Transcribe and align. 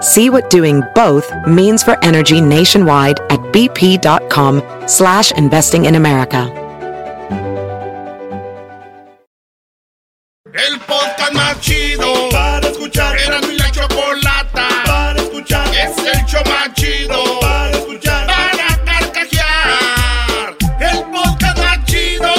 See 0.00 0.30
what 0.30 0.48
doing 0.48 0.82
both 0.94 1.28
means 1.48 1.82
for 1.82 1.98
energy 2.04 2.40
nationwide 2.40 3.18
at 3.30 3.40
bp.com 3.52 4.62
slash 4.86 5.32
investing 5.32 5.86
in 5.86 5.96
America. 5.96 6.52
El 10.54 10.78
podcast 10.80 11.32
más 11.34 11.60
chido 11.60 12.28
para 12.30 12.68
escuchar. 12.68 13.16
Era 13.18 13.40
mi 13.40 13.56
la 13.56 13.70
chocolata 13.70 14.68
para 14.86 15.20
escuchar. 15.20 15.66
Es 15.68 15.98
el 15.98 16.24
show 16.26 16.42
más 16.46 16.72
chido 16.74 17.40
para 17.40 17.70
escuchar. 17.70 18.26
Para 18.26 18.84
carcajear. 18.84 20.56
El 20.80 21.02
podcast 21.10 21.58
más 21.58 21.84
chido. 21.86 22.30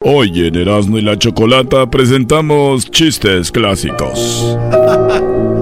Hoy 0.00 0.46
en 0.46 0.56
Erasmo 0.56 0.98
y 0.98 1.02
la 1.02 1.16
Chocolata 1.16 1.88
presentamos 1.90 2.90
chistes 2.90 3.50
clásicos. 3.50 4.56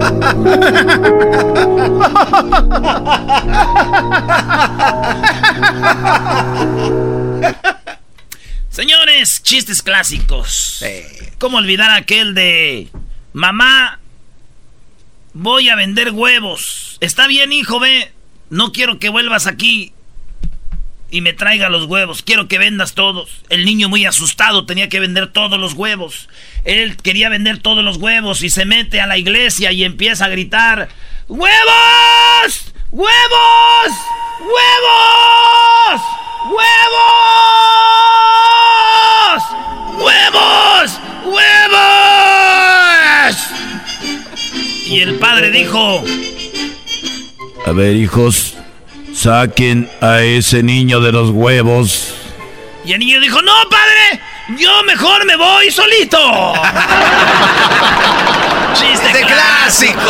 Señores, 8.69 9.42
chistes 9.42 9.82
clásicos. 9.82 10.84
¿Cómo 11.38 11.58
olvidar 11.58 11.91
aquel 11.92 12.34
de 12.34 12.91
mamá? 13.32 14.00
Voy 15.32 15.69
a 15.69 15.77
vender 15.77 16.10
huevos. 16.10 16.98
Está 17.00 17.27
bien, 17.27 17.52
hijo, 17.52 17.78
ve. 17.80 18.12
No 18.50 18.72
quiero 18.72 18.98
que 18.98 19.08
vuelvas 19.08 19.47
aquí 19.47 19.94
y 21.10 21.20
me 21.20 21.33
traiga 21.33 21.69
los 21.69 21.84
huevos. 21.84 22.22
Quiero 22.22 22.48
que 22.48 22.58
vendas 22.58 22.94
todos. 22.94 23.42
El 23.48 23.64
niño 23.64 23.88
muy 23.88 24.05
asustado 24.06 24.66
tenía 24.66 24.88
que 24.88 25.00
vender 25.00 25.33
todos 25.33 25.58
los 25.58 25.74
huevos. 25.74 26.28
Él 26.64 26.97
quería 26.97 27.28
vender 27.28 27.58
todos 27.58 27.84
los 27.84 27.98
huevos 27.98 28.42
y 28.42 28.50
se 28.50 28.64
mete 28.64 29.00
a 29.00 29.06
la 29.06 29.16
iglesia 29.19 29.70
y 29.72 29.84
empieza 29.84 30.25
a 30.25 30.28
gritar, 30.28 30.88
¡Huevos! 31.28 32.72
¡Huevos! 32.91 33.92
¡Huevos! 34.41 36.02
¡Huevos! 36.50 37.25
¡Huevos! 39.98 41.00
¡Huevos! 41.25 41.75
Y 44.86 45.00
el 45.00 45.14
padre 45.14 45.50
dijo, 45.50 46.04
A 47.66 47.72
ver, 47.72 47.97
hijos, 47.97 48.54
saquen 49.14 49.88
a 50.00 50.20
ese 50.20 50.62
niño 50.62 51.00
de 51.00 51.12
los 51.12 51.30
huevos. 51.30 52.14
y 52.84 52.92
el 52.92 52.98
niño 52.98 53.20
dijo, 53.20 53.41
no, 53.41 53.52
padre, 53.70 54.20
yo 54.58 54.82
mejor 54.84 55.25
me 55.25 55.36
voy 55.36 55.70
solito. 55.70 56.19
Chiste 58.74 59.06
¡Este 59.06 59.24
clásico! 59.24 60.00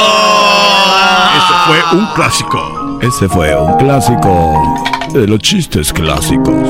Ese 1.37 1.54
fue 1.66 1.98
un 1.98 2.06
clásico. 2.14 2.98
Ese 3.03 3.28
fue 3.28 3.54
un 3.54 3.76
clásico 3.76 4.75
de 5.12 5.26
los 5.28 5.38
chistes 5.41 5.93
clásicos. 5.93 6.66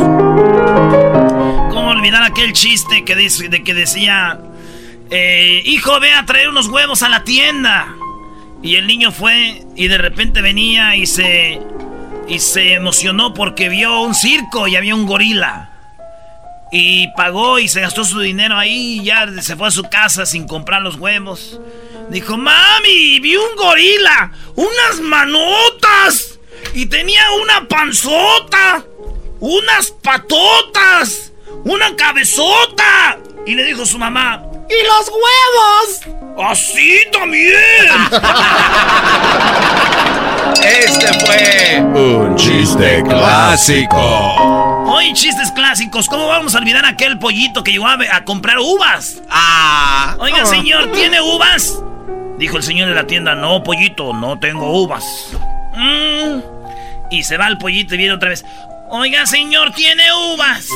¿Cómo 1.71 1.91
olvidar 1.91 2.25
aquel 2.25 2.53
chiste 2.53 3.05
que 3.05 3.15
dice, 3.15 3.49
de 3.49 3.63
que 3.63 3.75
decía, 3.75 4.41
eh, 5.11 5.63
hijo, 5.65 6.01
ve 6.01 6.13
a 6.13 6.27
traer 6.27 6.49
unos 6.49 6.67
huevos 6.67 7.05
a 7.05 7.09
la 7.09 7.23
tienda? 7.23 7.95
Y 8.63 8.75
el 8.77 8.87
niño 8.89 9.13
fue 9.13 9.65
y 9.77 9.87
de 9.89 9.99
repente 9.99 10.43
venía 10.43 10.97
y 10.97 11.07
se 11.07 11.61
y 12.29 12.39
se 12.39 12.75
emocionó 12.75 13.35
porque 13.35 13.69
vio 13.69 14.01
un 14.01 14.15
circo 14.15 14.67
y 14.69 14.77
había 14.77 14.95
un 14.95 15.07
gorila. 15.07 15.71
Y 16.73 17.09
pagó 17.17 17.59
y 17.59 17.69
se 17.69 17.81
gastó 17.81 18.05
su 18.05 18.21
dinero 18.21 18.57
ahí 18.57 19.01
y 19.01 19.05
ya 19.05 19.27
se 19.41 19.57
fue 19.57 19.69
a 19.69 19.71
su 19.71 19.85
casa 19.85 20.27
sin 20.27 20.47
comprar 20.47 20.83
los 20.83 20.97
huevos. 20.97 21.61
Dijo, 22.11 22.37
mami, 22.37 23.21
vi 23.21 23.37
un 23.37 23.57
gorila, 23.57 24.33
unas 24.57 25.01
manotas 25.01 26.39
y 26.75 26.87
tenía 26.87 27.23
una 27.41 27.69
panzota, 27.69 28.85
unas 29.41 29.91
patotas, 30.03 31.33
una 31.65 31.95
cabezota. 31.95 33.19
Y 33.47 33.55
le 33.55 33.65
dijo 33.65 33.87
su 33.87 33.99
mamá, 33.99 34.43
¿y 34.69 34.75
los 34.87 35.09
huevos? 35.09 36.51
Así 36.51 37.03
también. 37.13 37.55
Este 40.63 41.13
fue 41.27 41.81
Un 41.81 42.37
chiste 42.37 43.03
clásico. 43.03 44.85
Hoy 44.87 45.13
chistes 45.13 45.51
clásicos, 45.53 46.07
¿cómo 46.09 46.27
vamos 46.27 46.55
a 46.55 46.59
olvidar 46.59 46.87
aquel 46.87 47.19
pollito 47.19 47.63
que 47.63 47.73
llegó 47.73 47.87
a, 47.87 47.99
a 48.13 48.25
comprar 48.25 48.59
uvas? 48.59 49.21
Ah. 49.29 50.17
Oiga, 50.19 50.47
señor, 50.47 50.93
¿tiene 50.93 51.21
uvas? 51.21 51.79
Dijo 52.39 52.57
el 52.57 52.63
señor 52.63 52.89
de 52.89 52.95
la 52.95 53.07
tienda, 53.07 53.35
no, 53.35 53.63
pollito, 53.63 54.13
no 54.15 54.39
tengo 54.39 54.83
uvas. 54.83 55.05
Mm. 55.75 56.41
Y 57.11 57.23
se 57.25 57.37
va 57.37 57.49
el 57.49 57.59
pollito 57.59 57.95
y 57.95 57.99
viene 57.99 58.15
otra 58.15 58.31
vez. 58.31 58.45
Oiga, 58.91 59.27
señor, 59.27 59.73
¿tiene 59.73 60.05
uvas? 60.35 60.69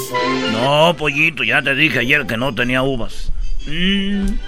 No, 0.53 0.94
pollito, 0.97 1.44
ya 1.44 1.62
te 1.62 1.75
dije 1.75 2.00
ayer 2.00 2.27
que 2.27 2.37
no 2.37 2.54
tenía 2.54 2.82
uvas. 2.82 3.32
Mm. 3.68 4.38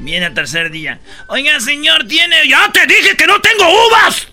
Viene 0.00 0.26
el 0.26 0.34
tercer 0.34 0.70
día. 0.70 1.00
Oiga, 1.28 1.58
señor, 1.60 2.06
¿tiene...? 2.06 2.48
Ya 2.48 2.70
te 2.72 2.86
dije 2.86 3.16
que 3.16 3.26
no 3.26 3.40
tengo 3.40 3.64
uvas. 3.88 4.28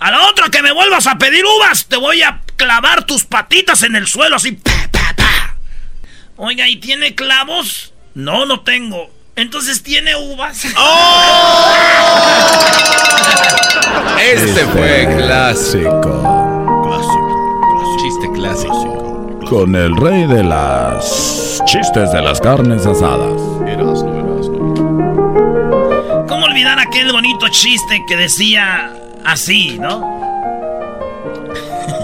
A 0.00 0.10
la 0.10 0.26
otra 0.28 0.48
que 0.48 0.62
me 0.62 0.72
vuelvas 0.72 1.06
a 1.06 1.18
pedir 1.18 1.44
uvas, 1.44 1.86
te 1.86 1.96
voy 1.96 2.22
a 2.22 2.40
clavar 2.56 3.04
tus 3.04 3.24
patitas 3.24 3.82
en 3.82 3.96
el 3.96 4.06
suelo 4.06 4.36
así. 4.36 4.52
pa, 4.52 4.88
pa, 4.92 5.14
pa. 5.16 5.56
Oiga, 6.36 6.68
¿y 6.68 6.76
tiene 6.76 7.14
clavos? 7.14 7.92
No, 8.14 8.46
no 8.46 8.60
tengo. 8.60 9.10
Entonces, 9.36 9.82
¿tiene 9.82 10.16
uvas? 10.16 10.64
Este 14.20 14.66
fue 14.66 15.14
clásico. 15.16 16.22
Clásico. 16.84 17.98
Chiste 18.02 18.32
clásico. 18.34 19.40
Con 19.48 19.74
el 19.76 19.96
rey 19.96 20.26
de 20.26 20.42
las 20.42 21.47
chistes 21.64 22.12
de 22.12 22.22
las 22.22 22.40
carnes 22.40 22.86
asadas. 22.86 23.40
¿Cómo 26.28 26.44
olvidar 26.44 26.78
aquel 26.78 27.10
bonito 27.12 27.48
chiste 27.48 28.00
que 28.06 28.16
decía 28.16 28.92
así, 29.24 29.76
no? 29.78 30.18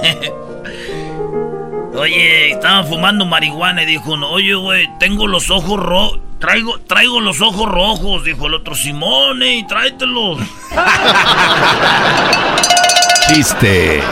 Oye, 1.97 2.51
estaban 2.53 2.87
fumando 2.87 3.25
marihuana 3.25 3.85
y 3.85 3.87
dijo 3.87 4.13
uno, 4.13 4.29
oye, 4.29 4.55
güey, 4.55 4.91
tengo 4.99 5.29
los 5.29 5.51
ojos 5.51 5.81
rojos. 5.81 6.19
Traigo, 6.41 6.79
traigo 6.81 7.21
los 7.21 7.41
ojos 7.41 7.71
rojos, 7.71 8.25
dijo 8.25 8.49
el 8.49 8.55
otro, 8.55 8.75
Simone, 8.75 9.59
y 9.59 9.67
tráetelos. 9.67 10.41
Chiste 13.29 14.03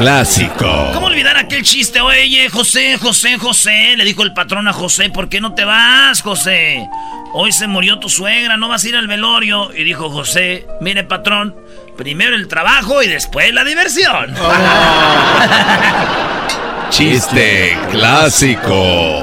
clásico. 0.00 0.90
¿Cómo 0.94 1.08
olvidar 1.08 1.36
aquel 1.36 1.62
chiste? 1.62 2.00
Oye, 2.00 2.48
José, 2.48 2.96
José, 2.96 3.36
José, 3.36 3.96
le 3.98 4.04
dijo 4.04 4.22
el 4.22 4.32
patrón 4.32 4.66
a 4.66 4.72
José, 4.72 5.10
¿por 5.10 5.28
qué 5.28 5.42
no 5.42 5.52
te 5.52 5.66
vas, 5.66 6.22
José? 6.22 6.88
Hoy 7.34 7.52
se 7.52 7.66
murió 7.66 7.98
tu 7.98 8.08
suegra, 8.08 8.56
no 8.56 8.68
vas 8.68 8.82
a 8.82 8.88
ir 8.88 8.96
al 8.96 9.06
velorio. 9.06 9.70
Y 9.74 9.84
dijo 9.84 10.08
José, 10.08 10.66
mire, 10.80 11.04
patrón, 11.04 11.54
primero 11.98 12.34
el 12.34 12.48
trabajo 12.48 13.02
y 13.02 13.08
después 13.08 13.52
la 13.52 13.62
diversión. 13.62 14.34
Chiste 16.88 17.78
clásico. 17.90 19.22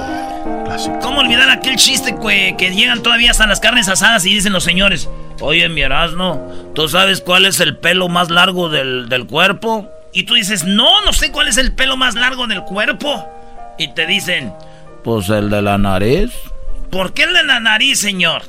¿Cómo 1.01 1.21
olvidar 1.21 1.49
aquel 1.49 1.77
chiste 1.77 2.15
que, 2.21 2.53
que 2.55 2.69
llegan 2.69 3.01
todavía 3.01 3.31
hasta 3.31 3.47
las 3.47 3.59
carnes 3.59 3.89
asadas 3.89 4.27
y 4.27 4.35
dicen 4.35 4.53
los 4.53 4.63
señores, 4.63 5.09
oye, 5.41 5.67
mi 5.69 5.81
Erasmo, 5.81 6.71
¿tú 6.75 6.87
sabes 6.87 7.21
cuál 7.21 7.47
es 7.47 7.59
el 7.61 7.77
pelo 7.77 8.09
más 8.09 8.29
largo 8.29 8.69
del, 8.69 9.09
del 9.09 9.25
cuerpo? 9.25 9.91
Y 10.13 10.23
tú 10.23 10.33
dices, 10.35 10.63
no, 10.63 11.01
no 11.05 11.13
sé 11.13 11.31
cuál 11.31 11.47
es 11.47 11.57
el 11.57 11.73
pelo 11.73 11.97
más 11.97 12.15
largo 12.15 12.47
del 12.47 12.63
cuerpo. 12.63 13.27
Y 13.77 13.93
te 13.93 14.05
dicen, 14.07 14.53
Pues 15.03 15.29
el 15.29 15.49
de 15.49 15.61
la 15.61 15.77
nariz. 15.77 16.31
¿por 16.91 17.13
qué 17.13 17.23
el 17.23 17.33
de 17.33 17.43
la 17.43 17.59
nariz, 17.59 17.99
señor? 17.99 18.43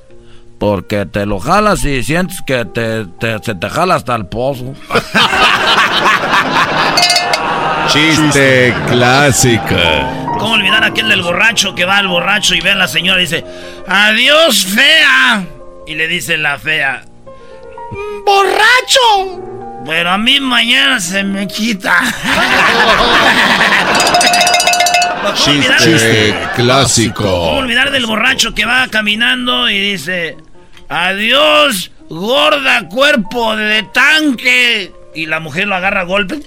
Porque 0.59 1.07
te 1.07 1.27
lo 1.27 1.39
jalas 1.41 1.85
y 1.85 2.03
sientes 2.03 2.41
que 2.47 2.65
te, 2.65 3.05
te- 3.21 3.39
se 3.43 3.55
te 3.55 3.69
jala 3.71 3.97
hasta 3.97 4.15
el 4.15 4.27
pozo. 4.27 4.75
Chiste 7.89 8.75
clásico. 8.89 9.75
¿Cómo 10.39 10.55
olvidar 10.55 10.85
aquel 10.85 11.09
del 11.09 11.23
borracho 11.23 11.75
que 11.75 11.85
va 11.85 11.99
al 11.99 12.09
borracho 12.09 12.55
y 12.55 12.61
ve 12.61 12.71
a 12.73 12.77
la 12.77 12.87
señora 12.89 13.19
y 13.21 13.23
dice, 13.23 13.45
adiós, 13.89 14.67
fea? 14.67 15.45
Y 15.87 15.95
le 15.95 16.07
dice 16.07 16.37
la 16.37 16.59
fea, 16.59 17.03
borracho. 18.25 19.58
Pero 19.89 20.11
a 20.11 20.19
mí 20.19 20.39
mañana 20.39 21.01
se 21.01 21.25
me 21.25 21.49
quita. 21.49 21.99
¿Cómo 25.23 25.35
olvidar, 25.47 25.79
Chiste 25.79 26.35
clásico. 26.57 27.25
cómo 27.25 27.59
olvidar 27.61 27.91
del 27.91 28.05
borracho 28.05 28.55
que 28.55 28.67
va 28.67 28.87
caminando 28.89 29.71
y 29.71 29.93
dice, 29.93 30.37
adiós, 30.91 31.91
gorda 32.11 32.87
cuerpo 32.89 33.57
de 33.57 33.83
tanque? 33.85 34.93
Y 35.15 35.25
la 35.25 35.41
mujer 35.41 35.67
lo 35.67 35.77
agarra 35.77 36.03
a 36.03 36.05
golpes. 36.05 36.41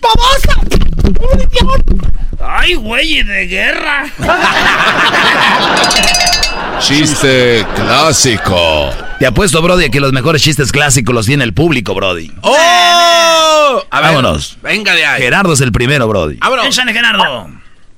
¡Ay, 2.39 2.75
güey, 2.75 3.23
de 3.23 3.47
guerra! 3.47 4.05
Chiste 6.81 7.63
clásico. 7.75 8.89
Te 9.19 9.27
apuesto, 9.27 9.61
Brody, 9.61 9.91
que 9.91 9.99
los 9.99 10.11
mejores 10.13 10.41
chistes 10.41 10.71
clásicos 10.71 11.13
los 11.13 11.27
tiene 11.27 11.43
el 11.43 11.53
público, 11.53 11.93
Brody. 11.93 12.31
¡Oh! 12.41 13.83
A 13.91 14.01
ver, 14.01 14.09
Vámonos. 14.09 14.57
Venga 14.63 14.95
de 14.95 15.05
ahí. 15.05 15.21
Gerardo 15.21 15.53
es 15.53 15.61
el 15.61 15.71
primero, 15.71 16.07
Brody. 16.07 16.37
Vámonos. 16.37 16.65
Échale, 16.65 16.91
Gerardo. 16.91 17.47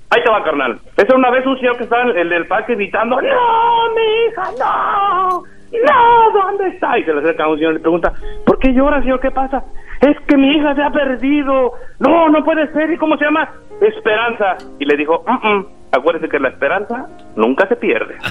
Ahí 0.09 0.21
te 0.21 0.29
va, 0.29 0.43
carnal. 0.43 0.79
Esa 0.97 1.15
una 1.15 1.31
vez 1.31 1.45
un 1.47 1.57
señor 1.57 1.77
que 1.77 1.85
estaba 1.85 2.03
en 2.03 2.17
el 2.17 2.29
del 2.29 2.45
parque 2.45 2.75
gritando, 2.75 3.15
¡No, 3.15 3.21
mi 3.21 4.27
hija, 4.27 4.51
no! 4.59 5.29
¡No! 5.39 6.41
¿Dónde 6.41 6.67
está? 6.67 6.99
Y 6.99 7.03
se 7.05 7.13
le 7.13 7.21
acerca 7.21 7.45
a 7.45 7.47
un 7.47 7.57
señor 7.57 7.71
y 7.71 7.75
le 7.75 7.79
pregunta, 7.79 8.11
¿por 8.45 8.59
qué 8.59 8.73
llora, 8.73 8.99
señor? 8.99 9.21
¿Qué 9.21 9.31
pasa? 9.31 9.63
Es 10.09 10.17
que 10.27 10.37
mi 10.37 10.57
hija 10.57 10.75
se 10.75 10.83
ha 10.83 10.89
perdido. 10.91 11.73
No, 11.99 12.29
no 12.29 12.43
puede 12.43 12.71
ser. 12.73 12.91
¿Y 12.91 12.97
cómo 12.97 13.15
se 13.17 13.25
llama? 13.25 13.49
Esperanza. 13.81 14.57
Y 14.79 14.85
le 14.85 14.97
dijo, 14.97 15.23
"Mm, 15.27 15.47
mm, 15.47 15.65
acuérdese 15.93 16.27
que 16.29 16.39
la 16.39 16.49
esperanza 16.49 17.07
nunca 17.35 17.67
se 17.67 17.75
pierde. 17.75 18.15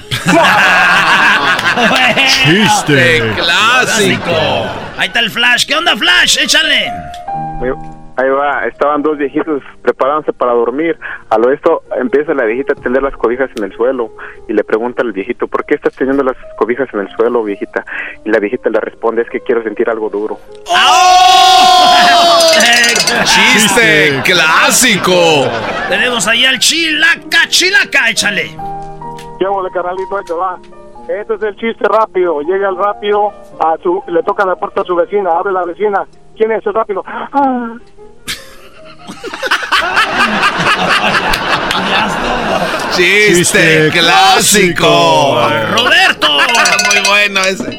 Chiste 2.27 3.21
clásico. 3.35 4.31
Ahí 4.97 5.07
está 5.07 5.19
el 5.19 5.29
Flash. 5.29 5.65
¿Qué 5.65 5.75
onda, 5.75 5.95
Flash? 5.95 6.37
Échale. 6.43 6.91
Ahí 8.15 8.29
va, 8.29 8.65
estaban 8.67 9.01
dos 9.01 9.17
viejitos 9.17 9.63
preparándose 9.81 10.33
para 10.33 10.53
dormir. 10.53 10.95
A 11.31 11.37
lo 11.39 11.51
esto 11.51 11.81
empieza 11.99 12.35
la 12.35 12.43
viejita 12.43 12.73
a 12.73 12.75
tender 12.81 13.01
las 13.01 13.15
cobijas 13.15 13.49
en 13.57 13.63
el 13.63 13.73
suelo 13.75 14.11
y 14.47 14.53
le 14.53 14.63
pregunta 14.63 15.01
al 15.01 15.13
viejito, 15.13 15.47
¿por 15.47 15.65
qué 15.65 15.73
estás 15.75 15.95
teniendo 15.95 16.23
las 16.23 16.35
cobijas 16.57 16.87
en 16.93 16.99
el 16.99 17.09
suelo, 17.15 17.43
viejita? 17.43 17.83
Y 18.23 18.29
la 18.29 18.37
viejita 18.37 18.69
le 18.69 18.79
responde, 18.81 19.23
es 19.23 19.29
que 19.31 19.39
quiero 19.39 19.63
sentir 19.63 19.89
algo 19.89 20.09
duro. 20.11 20.37
Chiste 23.25 24.21
clásico. 24.23 25.45
Tenemos 25.89 26.27
ahí 26.27 26.45
al 26.45 26.59
Chilaca, 26.59 27.47
Chilaca. 27.47 28.09
Échale. 28.09 28.55
¿Qué 29.39 29.45
de 29.45 29.71
carnalito? 29.73 30.17
Ahí 30.17 30.23
te 30.25 30.33
va. 30.33 30.59
Este 31.07 31.35
es 31.35 31.43
el 31.43 31.55
chiste 31.57 31.85
rápido. 31.87 32.41
Llega 32.41 32.69
el 32.69 32.77
rápido, 32.77 33.29
a 33.59 33.75
su, 33.83 34.01
le 34.07 34.23
toca 34.23 34.45
la 34.45 34.55
puerta 34.55 34.81
a 34.81 34.83
su 34.85 34.95
vecina, 34.95 35.31
abre 35.31 35.51
la 35.51 35.63
vecina. 35.63 36.05
¿Quién 36.35 36.51
es 36.53 36.65
el 36.65 36.73
rápido? 36.73 37.03
Ah, 37.05 37.73
Chiste 42.91 43.89
clásico. 43.91 44.85
Roberto. 45.75 46.27
Muy 46.85 47.09
bueno 47.09 47.39
ese. 47.41 47.69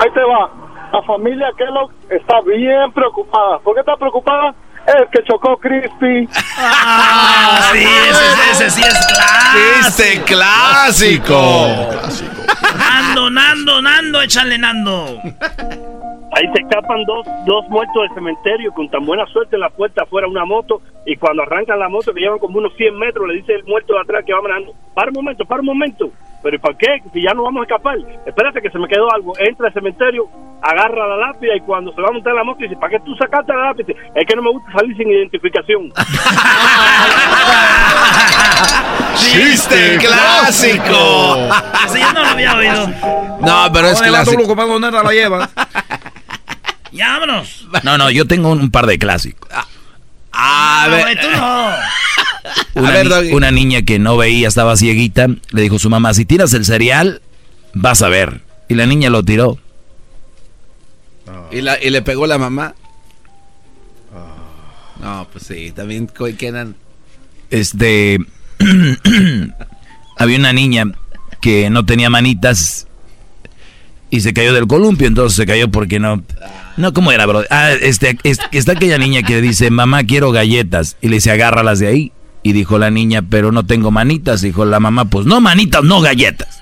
Ahí 0.00 0.10
te 0.14 0.20
va. 0.20 0.61
La 0.92 1.02
familia 1.02 1.48
Kellogg 1.56 1.90
está 2.10 2.40
bien 2.42 2.92
preocupada. 2.92 3.58
¿Por 3.60 3.74
qué 3.74 3.80
está 3.80 3.96
preocupada? 3.96 4.54
Es 4.86 5.08
que 5.10 5.22
chocó 5.24 5.56
Crispy. 5.58 6.28
Ah, 6.58 7.70
sí, 7.72 7.78
ese, 7.78 8.50
ese 8.50 8.70
sí 8.70 8.82
es 8.82 9.06
clásico. 9.06 9.84
Chiste 9.84 10.22
clásico. 10.24 11.66
Nando, 12.76 13.30
Nando, 13.30 13.80
Nando. 13.80 14.20
Échale, 14.20 14.58
Nando. 14.58 15.20
Ahí 16.34 16.46
se 16.54 16.62
escapan 16.62 17.04
dos, 17.04 17.26
dos 17.44 17.68
muertos 17.68 18.02
del 18.02 18.14
cementerio 18.14 18.72
con 18.72 18.88
tan 18.88 19.04
buena 19.04 19.26
suerte 19.26 19.56
en 19.56 19.60
la 19.60 19.68
puerta 19.68 20.04
afuera 20.04 20.26
una 20.26 20.46
moto 20.46 20.80
y 21.04 21.16
cuando 21.16 21.42
arrancan 21.42 21.78
la 21.78 21.90
moto 21.90 22.14
que 22.14 22.20
llevan 22.20 22.38
como 22.38 22.58
unos 22.58 22.74
100 22.76 22.98
metros 22.98 23.28
le 23.28 23.34
dice 23.34 23.54
el 23.54 23.64
muerto 23.64 23.92
de 23.92 24.00
atrás 24.00 24.24
que 24.24 24.32
va 24.32 24.40
manejando, 24.40 24.72
para 24.94 25.08
un 25.08 25.14
momento, 25.14 25.44
para 25.44 25.60
un 25.60 25.66
momento, 25.66 26.10
pero 26.42 26.56
¿y 26.56 26.58
para 26.58 26.76
qué? 26.78 27.02
Si 27.12 27.22
ya 27.22 27.34
no 27.34 27.42
vamos 27.42 27.60
a 27.60 27.64
escapar, 27.64 27.98
espérate 28.24 28.62
que 28.62 28.70
se 28.70 28.78
me 28.78 28.88
quedó 28.88 29.12
algo, 29.12 29.34
entra 29.38 29.66
al 29.66 29.74
cementerio, 29.74 30.26
agarra 30.62 31.06
la 31.06 31.16
lápida 31.16 31.54
y 31.54 31.60
cuando 31.60 31.92
se 31.92 32.00
va 32.00 32.08
a 32.08 32.12
montar 32.12 32.30
en 32.30 32.36
la 32.38 32.44
moto 32.44 32.60
dice, 32.62 32.76
¿para 32.76 32.90
qué 32.90 33.00
tú 33.00 33.14
sacaste 33.16 33.52
la 33.52 33.66
lápida? 33.66 33.92
Es 34.14 34.26
que 34.26 34.34
no 34.34 34.42
me 34.42 34.52
gusta 34.52 34.72
salir 34.72 34.96
sin 34.96 35.10
identificación. 35.10 35.92
Chiste 39.16 39.98
clásico. 39.98 41.36
Ese 41.86 42.00
yo 42.00 42.12
no 42.12 42.22
lo 42.22 42.26
había 42.26 42.56
oído. 42.56 42.88
No, 43.40 43.70
pero 43.72 43.88
es 43.88 44.00
clásico. 44.00 44.56
¿para 44.56 44.68
dónde 44.68 44.90
la 44.90 45.12
lleva? 45.12 45.48
Ya, 46.92 47.18
vámonos. 47.18 47.66
No, 47.82 47.96
no, 47.98 48.10
yo 48.10 48.26
tengo 48.26 48.50
un, 48.50 48.60
un 48.60 48.70
par 48.70 48.86
de 48.86 48.98
clásicos. 48.98 49.48
A 50.32 50.86
No, 50.88 50.90
güey, 50.98 51.14
ver. 51.14 51.20
tú 51.20 51.30
no. 51.30 51.68
Una, 52.74 52.90
ver, 52.90 53.04
ni- 53.04 53.10
Doggy. 53.10 53.32
una 53.32 53.50
niña 53.50 53.82
que 53.82 53.98
no 53.98 54.16
veía, 54.16 54.48
estaba 54.48 54.76
cieguita, 54.76 55.28
le 55.50 55.62
dijo 55.62 55.76
a 55.76 55.78
su 55.78 55.88
mamá, 55.90 56.12
si 56.14 56.24
tiras 56.24 56.52
el 56.54 56.64
cereal, 56.64 57.22
vas 57.74 58.02
a 58.02 58.08
ver. 58.08 58.40
Y 58.68 58.74
la 58.74 58.86
niña 58.86 59.10
lo 59.10 59.22
tiró. 59.22 59.58
¿Y, 61.50 61.60
la, 61.60 61.80
y 61.82 61.90
le 61.90 62.02
pegó 62.02 62.26
la 62.26 62.38
mamá. 62.38 62.74
No, 65.00 65.28
pues 65.32 65.44
sí, 65.46 65.72
también 65.72 66.08
quedan. 66.38 66.76
Este, 67.50 68.18
había 70.16 70.38
una 70.38 70.52
niña 70.52 70.84
que 71.40 71.68
no 71.70 71.84
tenía 71.84 72.08
manitas 72.08 72.86
y 74.10 74.20
se 74.20 74.32
cayó 74.32 74.52
del 74.54 74.66
columpio, 74.66 75.06
entonces 75.08 75.36
se 75.36 75.46
cayó 75.46 75.70
porque 75.70 75.98
no... 75.98 76.22
No, 76.82 76.92
¿cómo 76.92 77.12
era, 77.12 77.26
bro? 77.26 77.44
Ah, 77.48 77.70
este, 77.80 78.18
es- 78.24 78.38
está 78.50 78.72
aquella 78.72 78.98
niña 78.98 79.22
que 79.22 79.40
dice, 79.40 79.70
mamá, 79.70 80.02
quiero 80.02 80.32
galletas. 80.32 80.96
Y 81.00 81.08
le 81.08 81.14
dice, 81.16 81.30
agárralas 81.30 81.78
de 81.78 81.86
ahí. 81.86 82.12
Y 82.42 82.52
dijo 82.52 82.76
la 82.76 82.90
niña, 82.90 83.22
pero 83.22 83.52
no 83.52 83.64
tengo 83.64 83.92
manitas. 83.92 84.40
Dijo 84.42 84.64
la 84.64 84.80
mamá, 84.80 85.04
pues 85.04 85.24
no 85.24 85.40
manitas, 85.40 85.84
no 85.84 86.00
galletas. 86.00 86.60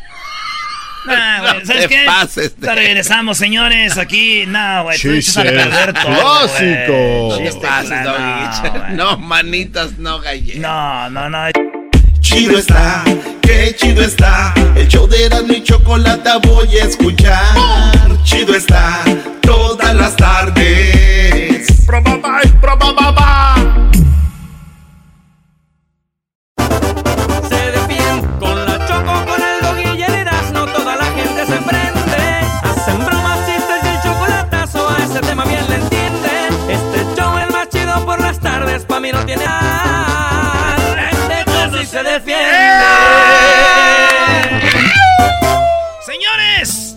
Nah, 1.06 1.40
güey, 1.40 1.64
¿Sabes 1.66 1.82
te 1.84 1.88
qué? 1.88 2.02
pases 2.04 2.60
de- 2.60 2.74
regresamos, 2.74 3.38
señores, 3.38 3.96
aquí. 3.96 4.44
No, 4.46 4.82
güey, 4.82 5.00
tú 5.00 5.10
echas 5.12 5.38
a 5.38 5.42
perder 5.44 5.94
todo, 5.94 6.12
clásico. 6.12 7.38
No 7.42 7.60
pases, 7.62 7.98
no. 8.04 8.88
No, 8.96 9.16
manitas, 9.18 9.98
no 9.98 10.20
galletas. 10.20 10.60
No, 10.60 11.08
no, 11.08 11.30
no. 11.30 11.38
Chido 12.20 12.58
está, 12.58 13.02
qué 13.50 13.75
chido 13.76 14.02
está. 14.02 14.54
El 14.76 14.87
show 14.88 15.07
de 15.07 15.26
Erasmo 15.26 15.52
y 15.52 15.62
Chocolata 15.62 16.38
voy 16.38 16.78
a 16.78 16.85
escuchar. 16.85 17.54
Chido 18.23 18.54
está, 18.54 19.02
todas 19.42 19.95
las 19.95 20.16
tardes. 20.16 21.66
Se 27.49 27.62
defiende 27.76 28.28
con 28.38 28.64
la 28.66 28.87
choco, 28.87 29.25
con 29.26 29.40
el 29.42 29.57
dog 29.62 29.97
y 29.97 30.02
el 30.02 30.14
Erasmo, 30.14 30.66
toda 30.66 30.97
la 30.97 31.07
gente 31.07 31.47
se 31.47 31.57
prende. 31.69 32.23
Hacen 32.62 33.04
bromas, 33.04 33.38
chistes 33.47 33.80
y 33.85 33.88
el 33.88 34.02
chocolatazo, 34.02 34.88
a 34.88 35.04
ese 35.04 35.21
tema 35.21 35.45
bien 35.45 35.69
le 35.69 35.76
entienden. 35.76 36.54
Este 36.69 37.21
show 37.21 37.37
es 37.38 37.50
más 37.52 37.69
chido 37.69 38.04
por 38.04 38.21
las 38.21 38.38
tardes, 38.38 38.85
pa' 38.85 39.00
mí 39.00 39.11
no 39.12 39.25
tiene 39.25 39.45
al. 39.45 39.69
Se 41.90 42.02
defiende. 42.02 42.47
Señores, 46.06 46.97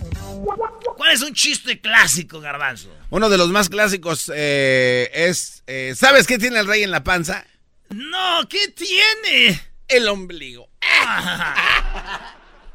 ¿cuál 0.98 1.12
es 1.14 1.22
un 1.22 1.34
chiste 1.34 1.80
clásico, 1.82 2.40
Garbanzo? 2.40 2.90
Uno 3.10 3.30
de 3.30 3.38
los 3.38 3.50
más 3.50 3.70
clásicos 3.70 4.32
eh, 4.36 5.10
es. 5.14 5.64
eh, 5.68 5.94
¿Sabes 5.96 6.28
qué 6.28 6.38
tiene 6.38 6.60
el 6.60 6.68
rey 6.68 6.84
en 6.84 6.92
la 6.92 7.04
panza? 7.04 7.46
No, 7.90 8.48
¿qué 8.50 8.68
tiene? 8.70 9.60
El 9.88 10.08
ombligo. 10.08 10.70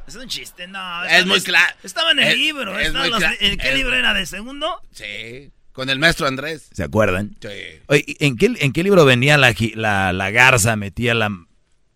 Es 0.06 0.14
un 0.16 0.26
chiste, 0.26 0.66
no. 0.66 1.04
Es 1.04 1.26
muy 1.26 1.38
cla- 1.40 1.74
Estaba 1.84 2.12
en 2.12 2.20
el 2.20 2.28
es- 2.28 2.38
libro. 2.38 2.78
es 2.78 2.86
estaba 2.86 3.04
muy 3.04 3.10
los- 3.10 3.22
cla- 3.22 3.36
¿En 3.40 3.58
qué 3.58 3.68
es- 3.68 3.74
libro 3.74 3.94
era? 3.94 4.14
¿De 4.14 4.24
segundo? 4.24 4.80
Sí. 4.90 5.50
Con 5.72 5.90
el 5.90 5.98
maestro 5.98 6.26
Andrés. 6.26 6.70
¿Se 6.72 6.82
acuerdan? 6.82 7.36
Sí. 7.42 7.48
Oye, 7.88 8.16
¿en 8.20 8.38
qué, 8.38 8.46
¿en 8.58 8.72
qué 8.72 8.82
libro 8.82 9.04
venía 9.04 9.36
la, 9.36 9.52
gi- 9.52 9.74
la, 9.74 10.14
la 10.14 10.30
garza? 10.30 10.76
Metía 10.76 11.12
la, 11.12 11.28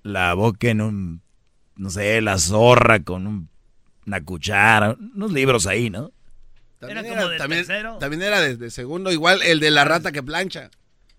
la 0.02 0.34
boca 0.34 0.68
en 0.68 0.80
un, 0.80 1.22
no 1.76 1.90
sé, 1.90 2.20
la 2.20 2.38
zorra 2.38 3.00
con 3.02 3.26
un- 3.26 3.48
una 4.06 4.22
cuchara. 4.24 4.96
Unos 5.14 5.32
libros 5.32 5.66
ahí, 5.66 5.90
¿no? 5.90 6.10
También 6.78 6.98
Era 7.06 7.08
como 7.16 7.28
de 7.28 7.36
también, 8.00 8.22
era 8.22 8.40
de, 8.40 8.56
de 8.56 8.70
segundo, 8.70 9.12
igual 9.12 9.40
el 9.42 9.60
de 9.60 9.70
la 9.70 9.84
rata 9.84 10.10
que 10.10 10.22
plancha. 10.22 10.70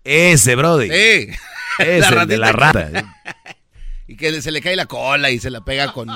Ese, 0.04 0.54
Brody. 0.56 0.88
Sí. 0.90 1.28
Ese, 1.78 2.14
el 2.20 2.28
de 2.28 2.36
la 2.36 2.46
que- 2.50 2.52
rata. 2.52 2.90
y 4.06 4.16
que 4.16 4.42
se 4.42 4.50
le 4.50 4.60
cae 4.60 4.76
la 4.76 4.84
cola 4.86 5.30
y 5.30 5.38
se 5.38 5.48
la 5.50 5.64
pega 5.64 5.92
con... 5.94 6.08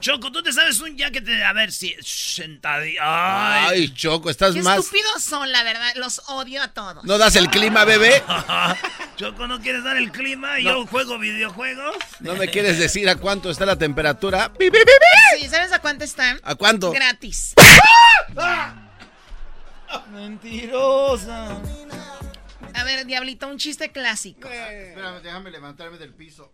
Choco, 0.00 0.30
tú 0.30 0.42
te 0.42 0.52
sabes 0.52 0.78
un 0.80 0.96
ya 0.96 1.10
que 1.10 1.20
te. 1.20 1.42
A 1.42 1.52
ver 1.52 1.72
si. 1.72 1.94
Sentadilla. 2.00 3.00
Ay, 3.02 3.66
Ay. 3.68 3.94
Choco, 3.94 4.30
estás 4.30 4.54
Qué 4.54 4.62
más... 4.62 4.78
estúpidos 4.78 5.22
son, 5.22 5.50
la 5.50 5.62
verdad. 5.64 5.92
Los 5.96 6.22
odio 6.28 6.62
a 6.62 6.68
todos. 6.68 7.04
¿No 7.04 7.18
das 7.18 7.34
el 7.36 7.48
clima, 7.48 7.84
bebé? 7.84 8.22
Choco, 9.16 9.46
¿no 9.46 9.60
quieres 9.60 9.82
dar 9.82 9.96
el 9.96 10.12
clima? 10.12 10.60
Yo 10.60 10.86
juego 10.86 11.18
videojuegos. 11.18 11.96
¿No 12.20 12.34
me 12.34 12.48
quieres 12.48 12.78
decir 12.78 13.08
a 13.08 13.16
cuánto 13.16 13.50
está 13.50 13.66
la 13.66 13.76
temperatura? 13.76 14.52
Sí, 15.38 15.48
¿sabes 15.48 15.72
a 15.72 15.80
cuánto 15.80 16.04
están? 16.04 16.38
¿A 16.44 16.54
cuánto? 16.54 16.92
Gratis. 16.92 17.54
Mentirosa. 20.12 21.60
A 22.74 22.84
ver, 22.84 23.04
Diablito, 23.06 23.48
un 23.48 23.58
chiste 23.58 23.90
clásico. 23.90 24.48
Espérame, 24.48 25.22
déjame 25.22 25.50
levantarme 25.50 25.98
del 25.98 26.14
piso. 26.14 26.52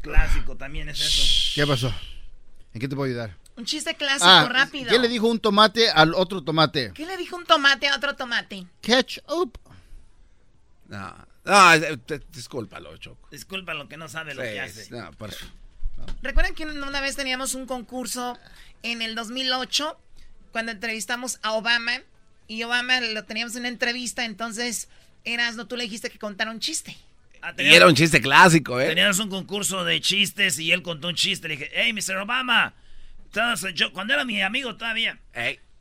Clásico 0.00 0.56
también 0.56 0.88
es 0.88 1.00
eso. 1.00 1.52
¿Qué 1.54 1.66
pasó? 1.66 1.92
¿En 2.72 2.80
qué 2.80 2.88
te 2.88 2.94
puedo 2.96 3.08
ayudar? 3.10 3.36
Un 3.56 3.64
chiste 3.66 3.94
clásico, 3.94 4.24
Ah, 4.26 4.48
rápido. 4.50 4.88
¿qué 4.90 4.98
le 4.98 5.08
dijo 5.08 5.26
un 5.26 5.38
tomate 5.40 5.90
al 5.90 6.14
otro 6.14 6.42
tomate? 6.42 6.92
¿Qué 6.94 7.04
le 7.04 7.16
dijo 7.16 7.36
un 7.36 7.44
tomate 7.44 7.88
a 7.88 7.96
otro 7.96 8.14
tomate? 8.16 8.66
Ketchup. 8.80 9.58
No, 10.88 11.14
no, 11.44 11.74
eh, 11.74 11.96
te- 11.98 12.20
discúlpalo, 12.32 12.96
Choco. 12.96 13.28
Disculpa 13.30 13.74
lo 13.74 13.88
que 13.88 13.96
no 13.96 14.08
sabe 14.08 14.34
lo 14.34 14.42
que 14.42 14.60
hace. 14.60 14.90
no, 14.90 15.10
por- 15.12 15.34
¿Recuerdan 16.22 16.54
que 16.54 16.64
una 16.64 17.00
vez 17.02 17.16
teníamos 17.16 17.54
un 17.54 17.66
concurso 17.66 18.38
en 18.82 19.02
el 19.02 19.14
2008 19.14 19.98
cuando 20.52 20.72
entrevistamos 20.72 21.38
a 21.42 21.52
Obama? 21.52 21.92
Y 22.48 22.62
Obama 22.64 23.00
lo 23.00 23.24
teníamos 23.24 23.54
en 23.54 23.60
una 23.60 23.68
entrevista, 23.68 24.24
entonces, 24.24 24.88
Erasno, 25.24 25.66
tú 25.66 25.76
le 25.76 25.84
dijiste 25.84 26.10
que 26.10 26.18
contara 26.18 26.50
un 26.50 26.58
chiste. 26.60 26.96
Ah, 27.42 27.54
Y 27.56 27.74
era 27.74 27.86
un 27.86 27.94
chiste 27.94 28.20
clásico, 28.20 28.80
¿eh? 28.80 28.88
Teníamos 28.88 29.18
un 29.18 29.30
concurso 29.30 29.84
de 29.84 30.00
chistes 30.00 30.58
y 30.58 30.72
él 30.72 30.82
contó 30.82 31.08
un 31.08 31.14
chiste. 31.14 31.48
Le 31.48 31.56
dije, 31.56 31.70
hey, 31.72 31.92
Mr. 31.92 32.16
Obama. 32.18 32.74
Entonces, 33.24 33.74
yo, 33.74 33.92
cuando 33.92 34.14
era 34.14 34.24
mi 34.24 34.42
amigo 34.42 34.76
todavía. 34.76 35.18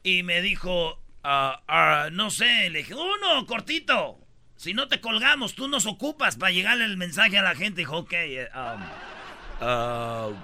Y 0.04 0.24
me 0.24 0.42
dijo, 0.42 1.00
ah, 1.24 2.10
no 2.12 2.30
sé, 2.30 2.70
le 2.70 2.80
dije, 2.80 2.94
uno, 2.94 3.46
cortito. 3.46 4.20
Si 4.56 4.74
no 4.74 4.88
te 4.88 5.00
colgamos, 5.00 5.56
tú 5.56 5.68
nos 5.68 5.86
ocupas 5.86 6.36
para 6.36 6.51
llegarle 6.51 6.86
el 6.86 6.98
mensaje 6.98 7.38
a 7.38 7.42
la 7.42 7.56
gente. 7.56 7.82
Dijo, 7.82 7.98
ok, 8.00 8.13
eh, 8.13 8.50
um, 8.54 9.66
uh, 9.66 10.36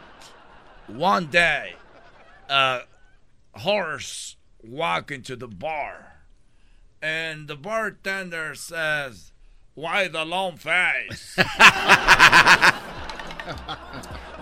one 0.98 1.28
day, 1.30 1.76
a 2.50 2.82
horse 3.54 4.38
walk 4.64 5.12
into 5.12 5.36
the 5.36 5.48
bar. 5.48 6.14
And 7.02 7.48
the 7.48 7.56
bartender 7.56 8.56
says, 8.56 9.34
why 9.75 10.10
the 10.10 10.25
long 10.25 10.58
face? 10.58 11.36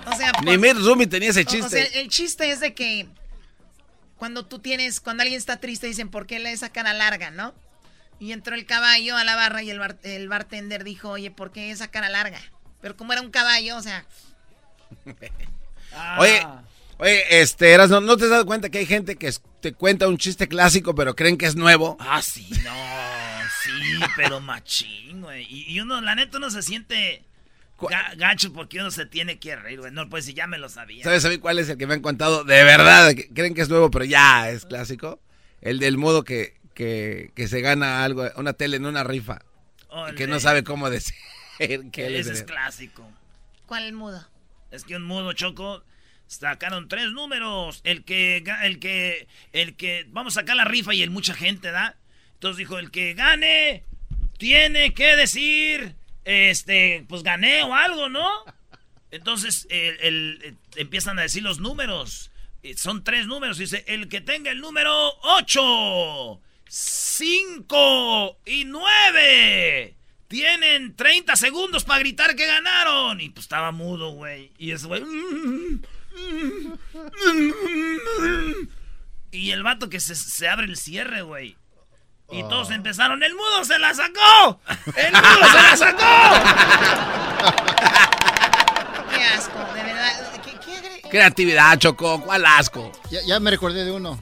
O 0.06 0.16
sea, 0.18 0.32
Ni 0.44 0.58
Mitt 0.58 0.78
Rumi 0.78 1.08
tenía 1.08 1.30
ese 1.30 1.46
chiste. 1.46 1.66
O 1.66 1.70
sea, 1.70 1.84
el 2.02 2.10
chiste 2.10 2.52
es 2.52 2.60
de 2.60 2.74
que 2.74 3.08
cuando 4.18 4.46
tú 4.46 4.60
tienes, 4.60 5.00
cuando 5.00 5.22
alguien 5.24 5.38
está 5.38 5.58
triste, 5.60 5.88
dicen, 5.88 6.10
¿por 6.10 6.28
qué 6.28 6.40
le 6.40 6.52
esa 6.52 6.70
cara 6.70 6.94
larga, 6.94 7.32
no? 7.32 7.54
Y 8.20 8.32
entró 8.34 8.56
el 8.56 8.66
caballo 8.66 9.16
a 9.18 9.24
la 9.24 9.36
barra 9.36 9.64
y 9.64 9.70
el, 9.70 9.80
bar- 9.80 9.98
el 10.04 10.28
bartender 10.30 10.84
dijo, 10.84 11.10
oye, 11.10 11.32
¿por 11.32 11.52
qué 11.52 11.72
esa 11.72 11.90
cara 11.90 12.10
larga? 12.10 12.40
Pero 12.82 12.96
como 12.98 13.14
era 13.14 13.22
un 13.22 13.32
caballo, 13.32 13.78
o 13.78 13.82
sea, 13.82 14.06
Oye, 16.20 16.46
oye, 16.98 17.42
este, 17.42 17.72
eras, 17.72 17.90
¿no, 17.90 18.02
¿no 18.02 18.18
te 18.18 18.26
has 18.26 18.30
dado 18.30 18.46
cuenta 18.46 18.70
que 18.70 18.80
hay 18.80 18.86
gente 18.86 19.16
que 19.16 19.28
es- 19.28 19.42
te 19.62 19.74
cuenta 19.74 20.08
un 20.08 20.18
chiste 20.18 20.48
clásico 20.48 20.94
pero 20.96 21.16
creen 21.16 21.38
que 21.38 21.46
es 21.46 21.56
nuevo? 21.56 21.98
Ah, 22.00 22.22
sí, 22.22 22.50
no, 22.64 22.72
pero 24.16 24.40
machín, 24.42 25.22
güey. 25.22 25.46
Y, 25.50 25.74
y 25.74 25.80
uno, 25.80 26.02
la 26.02 26.16
neta, 26.16 26.38
uno 26.38 26.50
se 26.50 26.62
siente 26.62 27.24
ga- 27.80 28.16
gacho 28.18 28.54
porque 28.54 28.80
uno 28.80 28.92
se 28.92 29.06
tiene 29.06 29.40
que 29.40 29.56
reír, 29.56 29.80
güey. 29.80 29.92
No, 29.92 30.10
pues 30.10 30.26
si 30.26 30.34
ya 30.34 30.48
me 30.48 30.58
lo 30.58 30.70
sabía. 30.70 31.04
¿Sabes 31.04 31.24
a 31.26 31.30
mí 31.30 31.38
cuál 31.38 31.60
es 31.60 31.70
el 31.70 31.78
que 31.78 31.88
me 31.88 31.94
han 31.96 32.02
contado 32.02 32.44
de 32.44 32.64
verdad? 32.64 33.14
creen 33.34 33.54
que 33.54 33.62
es 33.62 33.70
nuevo 33.70 33.90
pero 33.92 34.06
ya 34.06 34.50
es 34.50 34.66
clásico. 34.66 35.22
El 35.62 35.80
del 35.80 35.98
modo 35.98 36.24
que, 36.24 36.58
que, 36.74 37.32
que 37.36 37.48
se 37.48 37.62
gana 37.62 38.04
algo, 38.04 38.26
una 38.36 38.54
tele 38.54 38.78
en 38.78 38.86
una 38.86 39.04
rifa. 39.04 39.42
Y 40.12 40.16
que 40.16 40.28
no 40.28 40.40
sabe 40.40 40.64
cómo 40.64 40.90
decir 40.90 41.16
que 41.92 42.08
él 42.08 42.16
es 42.16 42.28
Ese 42.28 42.40
es 42.40 42.44
clásico. 42.44 43.10
¿cuál 43.66 43.84
el 43.84 43.94
mudo? 43.94 44.28
Es 44.72 44.84
que 44.84 44.96
un 44.96 45.04
mudo 45.04 45.34
choco 45.34 45.84
sacaron 46.28 46.88
tres 46.88 47.12
números. 47.12 47.82
El 47.84 48.04
que, 48.04 48.44
el 48.64 48.80
que, 48.80 49.28
el 49.52 49.76
que, 49.76 50.06
vamos 50.10 50.36
a 50.36 50.42
sacar 50.42 50.56
la 50.56 50.66
rifa 50.66 50.94
y 50.96 51.02
el 51.04 51.12
mucha 51.12 51.34
gente, 51.36 51.72
¿da? 51.72 51.96
Entonces 52.44 52.58
dijo, 52.58 52.78
el 52.78 52.92
que 52.92 53.14
gane 53.14 53.86
tiene 54.38 54.94
que 54.94 55.16
decir, 55.16 55.96
este, 56.26 57.06
pues 57.08 57.24
gané 57.24 57.64
o 57.64 57.74
algo, 57.74 58.10
¿no? 58.10 58.30
Entonces 59.12 59.66
el, 59.70 60.58
empiezan 60.76 61.18
a 61.20 61.22
decir 61.22 61.42
los 61.42 61.62
números. 61.62 62.32
Eh, 62.62 62.76
Son 62.76 63.06
tres 63.06 63.28
números. 63.28 63.60
Dice, 63.60 63.86
el 63.88 64.10
que 64.10 64.20
tenga 64.20 64.52
el 64.52 64.60
número 64.60 65.14
8, 65.22 66.42
5 66.68 68.40
y 68.46 68.66
9. 68.66 69.96
Tienen 70.28 70.98
30 70.98 71.38
segundos 71.38 71.86
para 71.86 72.00
gritar 72.00 72.36
que 72.36 72.46
ganaron. 72.46 73.22
Y 73.22 73.30
pues 73.30 73.46
estaba 73.46 73.72
mudo, 73.72 74.12
güey. 74.12 74.52
Y 74.58 74.72
ese 74.72 74.88
güey... 74.88 75.02
Y 79.32 79.50
el 79.50 79.64
vato 79.64 79.90
que 79.90 80.00
se, 80.00 80.14
se 80.14 80.48
abre 80.48 80.68
el 80.68 80.78
cierre, 80.78 81.24
güey. 81.24 81.58
Y 82.32 82.42
todos 82.44 82.72
empezaron, 82.72 83.22
¡el 83.22 83.36
mudo 83.36 83.64
se 83.64 83.78
la 83.78 83.94
sacó! 83.94 84.60
¡El 84.96 85.12
mudo 85.14 85.48
se 85.52 85.62
la 85.62 85.78
sacó! 85.78 86.04
Qué 89.16 89.24
asco, 89.24 89.60
de 89.76 89.84
verdad. 89.84 90.32
¿Qué, 90.44 90.52
qué 90.66 90.78
agre- 90.78 91.10
Creatividad, 91.10 91.78
Choco, 91.78 92.22
¿cuál 92.24 92.46
asco? 92.46 92.92
Ya, 93.12 93.20
ya 93.26 93.40
me 93.40 93.52
recordé 93.52 93.86
de 93.86 93.92
uno. 93.92 94.22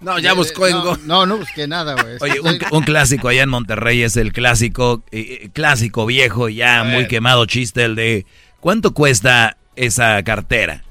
No, 0.00 0.18
ya 0.18 0.30
De- 0.30 0.36
buscó 0.36 0.66
en 0.66 0.72
no, 0.76 0.82
Go- 0.82 0.96
No, 1.04 1.26
no 1.26 1.36
busqué 1.38 1.68
nada, 1.68 1.94
güey. 2.02 2.16
Oye, 2.20 2.40
un, 2.40 2.58
un 2.70 2.82
clásico 2.82 3.28
allá 3.28 3.42
en 3.42 3.50
Monterrey 3.50 4.02
es 4.02 4.16
el 4.16 4.32
clásico, 4.32 5.02
eh, 5.12 5.38
eh, 5.42 5.50
clásico 5.52 6.06
viejo, 6.06 6.48
ya 6.48 6.80
A 6.80 6.84
muy 6.84 7.02
ver. 7.02 7.08
quemado 7.08 7.46
chiste, 7.46 7.84
el 7.84 7.94
de 7.94 8.26
¿cuánto 8.60 8.92
cuesta 8.94 9.56
esa 9.76 10.20
cartera? 10.24 10.82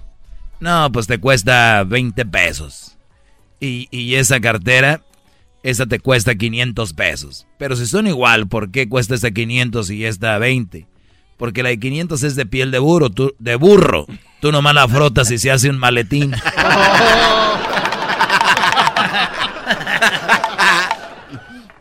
No, 0.61 0.91
pues 0.91 1.07
te 1.07 1.19
cuesta 1.19 1.83
20 1.85 2.25
pesos. 2.25 2.95
Y, 3.59 3.87
y 3.91 4.15
esa 4.15 4.39
cartera, 4.39 5.01
esa 5.63 5.85
te 5.85 5.99
cuesta 5.99 6.35
500 6.35 6.93
pesos. 6.93 7.47
Pero 7.57 7.75
si 7.75 7.85
son 7.85 8.07
igual, 8.07 8.47
¿por 8.47 8.71
qué 8.71 8.87
cuesta 8.89 9.15
esta 9.15 9.31
500 9.31 9.89
y 9.91 10.05
esta 10.05 10.37
20? 10.37 10.87
Porque 11.37 11.63
la 11.63 11.69
de 11.69 11.79
500 11.79 12.23
es 12.23 12.35
de 12.35 12.45
piel 12.45 12.71
de 12.71 12.79
burro, 12.79 13.09
tú, 13.09 13.33
de 13.39 13.55
burro. 13.55 14.05
Tú 14.41 14.51
nomás 14.51 14.73
la 14.75 14.87
frotas 14.87 15.31
y 15.31 15.37
se 15.37 15.51
hace 15.51 15.69
un 15.69 15.77
maletín. 15.77 16.33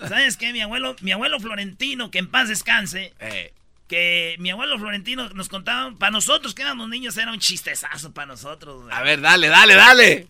¿Sabes 0.08 0.36
qué? 0.36 0.52
Mi 0.52 0.60
abuelo, 0.60 0.96
mi 1.00 1.12
abuelo 1.12 1.38
Florentino, 1.40 2.10
que 2.10 2.18
en 2.18 2.28
paz 2.30 2.48
descanse, 2.48 3.12
Eh. 3.20 3.52
que 3.88 4.36
mi 4.38 4.50
abuelo 4.50 4.78
Florentino 4.78 5.28
nos 5.30 5.48
contaba, 5.48 5.92
para 5.98 6.10
nosotros 6.10 6.54
que 6.54 6.62
éramos 6.62 6.88
niños, 6.88 7.16
era 7.16 7.32
un 7.32 7.38
chistezazo 7.38 8.12
para 8.12 8.26
nosotros. 8.26 8.82
güey. 8.84 8.94
A 8.94 9.02
ver, 9.02 9.20
dale, 9.20 9.48
dale, 9.48 9.74
dale. 9.74 10.26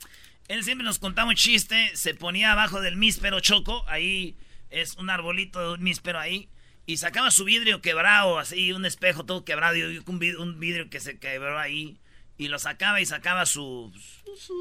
Él 0.49 0.65
siempre 0.65 0.85
nos 0.85 0.99
contaba 0.99 1.29
un 1.29 1.37
chiste, 1.37 1.91
se 1.95 2.15
ponía 2.15 2.53
abajo 2.53 2.81
del 2.81 2.97
míspero 2.97 3.41
choco, 3.41 3.85
ahí 3.89 4.37
es 4.71 4.95
un 4.97 5.11
arbolito 5.11 5.61
de 5.61 5.75
un 5.75 5.83
míspero 5.83 6.19
ahí, 6.19 6.49
y 6.87 6.97
sacaba 6.97 7.31
su 7.31 7.45
vidrio 7.45 7.83
quebrado, 7.83 8.39
así, 8.39 8.73
un 8.73 8.85
espejo 8.87 9.25
todo 9.25 9.45
quebrado, 9.45 9.77
y 9.77 9.83
un 9.99 10.19
vid- 10.21 10.39
un 10.39 10.59
vidrio 10.59 10.89
que 10.89 11.01
se 11.01 11.19
quebró 11.19 11.59
ahí, 11.59 11.99
y 12.39 12.49
lo 12.49 12.59
sacaba 12.61 13.01
y 13.01 13.05
sacaba 13.07 13.47
su, 13.47 13.93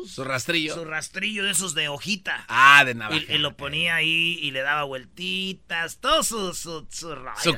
Su 0.07 0.23
rastrillo. 0.23 0.73
su 0.73 0.83
rastrillo 0.83 1.43
de 1.43 1.51
esos 1.51 1.75
de 1.75 1.87
hojita. 1.89 2.43
Ah, 2.47 2.83
de 2.83 2.95
navaja. 2.95 3.21
Y, 3.29 3.35
y 3.35 3.37
lo 3.37 3.55
ponía 3.55 3.93
ahí 3.95 4.39
y 4.41 4.49
le 4.49 4.61
daba 4.61 4.81
vueltitas, 4.83 5.99
todo 5.99 6.23
su, 6.23 6.55
su, 6.55 6.87
su 6.89 7.15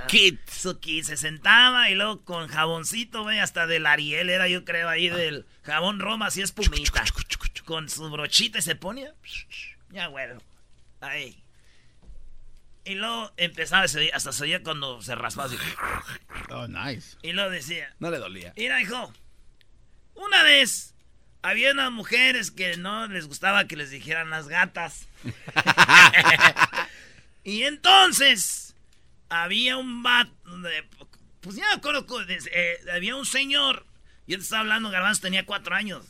kit. 0.07 0.38
Su 0.50 0.77
kit. 0.81 1.05
Se 1.05 1.15
sentaba 1.15 1.89
y 1.89 1.95
luego 1.95 2.25
con 2.25 2.50
jaboncito, 2.50 3.24
güey, 3.24 3.39
hasta 3.39 3.65
del 3.65 3.86
Ariel 3.86 4.29
era 4.29 4.50
yo 4.50 4.65
creo 4.65 4.89
ahí 4.89 5.07
del 5.07 5.45
jabón 5.63 6.00
Roma, 6.01 6.27
así 6.27 6.41
espumita. 6.41 7.05
Con 7.69 7.88
su 7.88 8.09
brochita 8.09 8.57
y 8.57 8.61
se 8.63 8.75
ponía. 8.75 9.13
Ya, 9.91 10.07
bueno. 10.07 10.41
Ahí. 11.01 11.43
Y 12.83 12.95
luego 12.95 13.31
empezaba, 13.38 13.85
ese- 13.85 14.09
hasta 14.11 14.31
se 14.31 14.41
oía 14.45 14.63
cuando 14.63 15.03
se 15.03 15.13
raspaba 15.13 15.47
así. 15.49 15.57
Oh, 16.49 16.67
nice. 16.67 17.15
Y 17.21 17.31
luego 17.33 17.51
decía, 17.51 17.93
No 17.99 18.09
le 18.09 18.17
dolía. 18.17 18.53
Mira, 18.57 18.81
hijo. 18.81 19.13
Una 20.15 20.41
vez 20.41 20.95
había 21.43 21.71
unas 21.71 21.91
mujeres 21.91 22.49
que 22.49 22.75
no 22.77 23.07
les 23.07 23.27
gustaba 23.27 23.65
que 23.67 23.75
les 23.77 23.91
dijeran 23.91 24.31
las 24.31 24.47
gatas. 24.47 25.07
y 27.43 27.61
entonces 27.65 28.73
había 29.29 29.77
un 29.77 30.01
vato. 30.01 30.31
Pues 31.41 31.55
ya 31.55 31.67
me 31.67 31.73
acuerdo. 31.73 32.03
eh, 32.51 32.79
había 32.91 33.15
un 33.15 33.27
señor. 33.27 33.85
Yo 34.25 34.38
te 34.38 34.43
estaba 34.43 34.61
hablando, 34.61 34.89
Garbanzo 34.89 35.21
tenía 35.21 35.45
cuatro 35.45 35.75
años. 35.75 36.03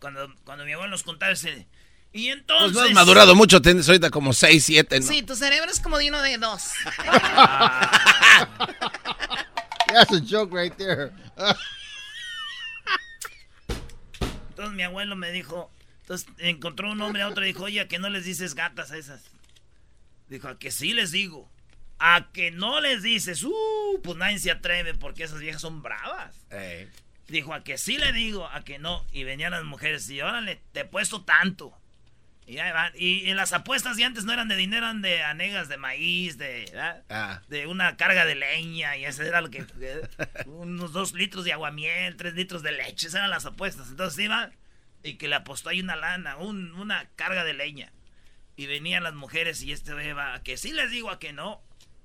Cuando, 0.00 0.34
cuando 0.44 0.64
mi 0.64 0.72
abuelo 0.72 0.90
nos 0.92 1.02
contaba 1.02 1.32
ese. 1.32 1.66
Y 2.12 2.28
Pues 2.28 2.38
entonces. 2.38 2.72
no 2.72 2.80
has 2.82 2.92
madurado 2.92 3.34
mucho, 3.34 3.60
tienes 3.60 3.86
ahorita 3.88 4.10
como 4.10 4.32
6, 4.32 4.64
7, 4.64 5.00
¿no? 5.00 5.06
Sí, 5.06 5.22
tu 5.22 5.36
cerebro 5.36 5.70
es 5.70 5.80
como 5.80 5.98
de 5.98 6.08
uno 6.08 6.22
de 6.22 6.38
dos. 6.38 6.70
That's 9.88 10.12
a 10.12 10.20
joke 10.20 10.52
right 10.52 10.74
there. 10.76 11.12
Entonces 14.50 14.74
mi 14.74 14.82
abuelo 14.82 15.16
me 15.16 15.30
dijo, 15.30 15.70
entonces 16.02 16.28
encontró 16.38 16.90
un 16.90 17.00
hombre 17.00 17.22
a 17.22 17.28
otro 17.28 17.44
y 17.44 17.48
dijo, 17.48 17.64
oye, 17.64 17.80
¿a 17.80 17.88
que 17.88 17.98
no 17.98 18.08
les 18.08 18.24
dices 18.24 18.54
gatas 18.54 18.90
a 18.90 18.96
esas? 18.96 19.22
Dijo, 20.28 20.48
a 20.48 20.58
que 20.58 20.70
sí 20.70 20.92
les 20.92 21.12
digo. 21.12 21.50
A 22.00 22.30
que 22.32 22.50
no 22.50 22.80
les 22.80 23.02
dices, 23.02 23.42
uh, 23.44 24.00
pues 24.02 24.16
nadie 24.16 24.38
se 24.38 24.50
atreve 24.50 24.94
porque 24.94 25.24
esas 25.24 25.40
viejas 25.40 25.60
son 25.62 25.82
bravas. 25.82 26.34
Dijo, 27.28 27.52
a 27.54 27.62
que 27.62 27.76
sí 27.78 27.98
le 27.98 28.12
digo, 28.12 28.48
a 28.48 28.64
que 28.64 28.78
no. 28.78 29.04
Y 29.12 29.24
venían 29.24 29.52
las 29.52 29.64
mujeres 29.64 30.08
y 30.10 30.20
órale, 30.20 30.60
te 30.72 30.80
he 30.80 30.84
puesto 30.84 31.22
tanto. 31.24 31.72
Y 32.46 32.58
ahí 32.58 32.72
van. 32.72 32.92
Y 32.96 33.28
en 33.28 33.36
las 33.36 33.52
apuestas 33.52 33.98
de 33.98 34.04
antes 34.04 34.24
no 34.24 34.32
eran 34.32 34.48
de 34.48 34.56
dinero, 34.56 34.86
eran 34.86 35.02
de 35.02 35.22
anegas 35.22 35.68
de 35.68 35.76
maíz, 35.76 36.38
de. 36.38 36.72
Ah. 37.10 37.42
de 37.48 37.66
una 37.66 37.98
carga 37.98 38.24
de 38.24 38.34
leña. 38.34 38.96
Y 38.96 39.04
ese 39.04 39.26
era 39.28 39.42
lo 39.42 39.50
que. 39.50 39.66
unos 40.46 40.92
dos 40.92 41.12
litros 41.12 41.44
de 41.44 41.52
aguamiel, 41.52 42.16
tres 42.16 42.32
litros 42.32 42.62
de 42.62 42.72
leche. 42.72 43.08
Esas 43.08 43.16
eran 43.16 43.28
las 43.30 43.44
apuestas. 43.44 43.88
Entonces 43.90 44.18
iba 44.24 44.50
y 45.02 45.14
que 45.14 45.28
le 45.28 45.34
apostó 45.34 45.68
ahí 45.68 45.80
una 45.80 45.96
lana, 45.96 46.38
un- 46.38 46.72
una 46.72 47.06
carga 47.16 47.44
de 47.44 47.52
leña. 47.52 47.92
Y 48.56 48.66
venían 48.66 49.02
las 49.02 49.14
mujeres 49.14 49.62
y 49.62 49.70
este 49.72 49.92
güey 49.92 50.12
va, 50.12 50.34
a 50.34 50.42
que 50.42 50.56
sí 50.56 50.72
les 50.72 50.90
digo 50.90 51.10
a 51.10 51.18
que 51.18 51.34
no. 51.34 51.60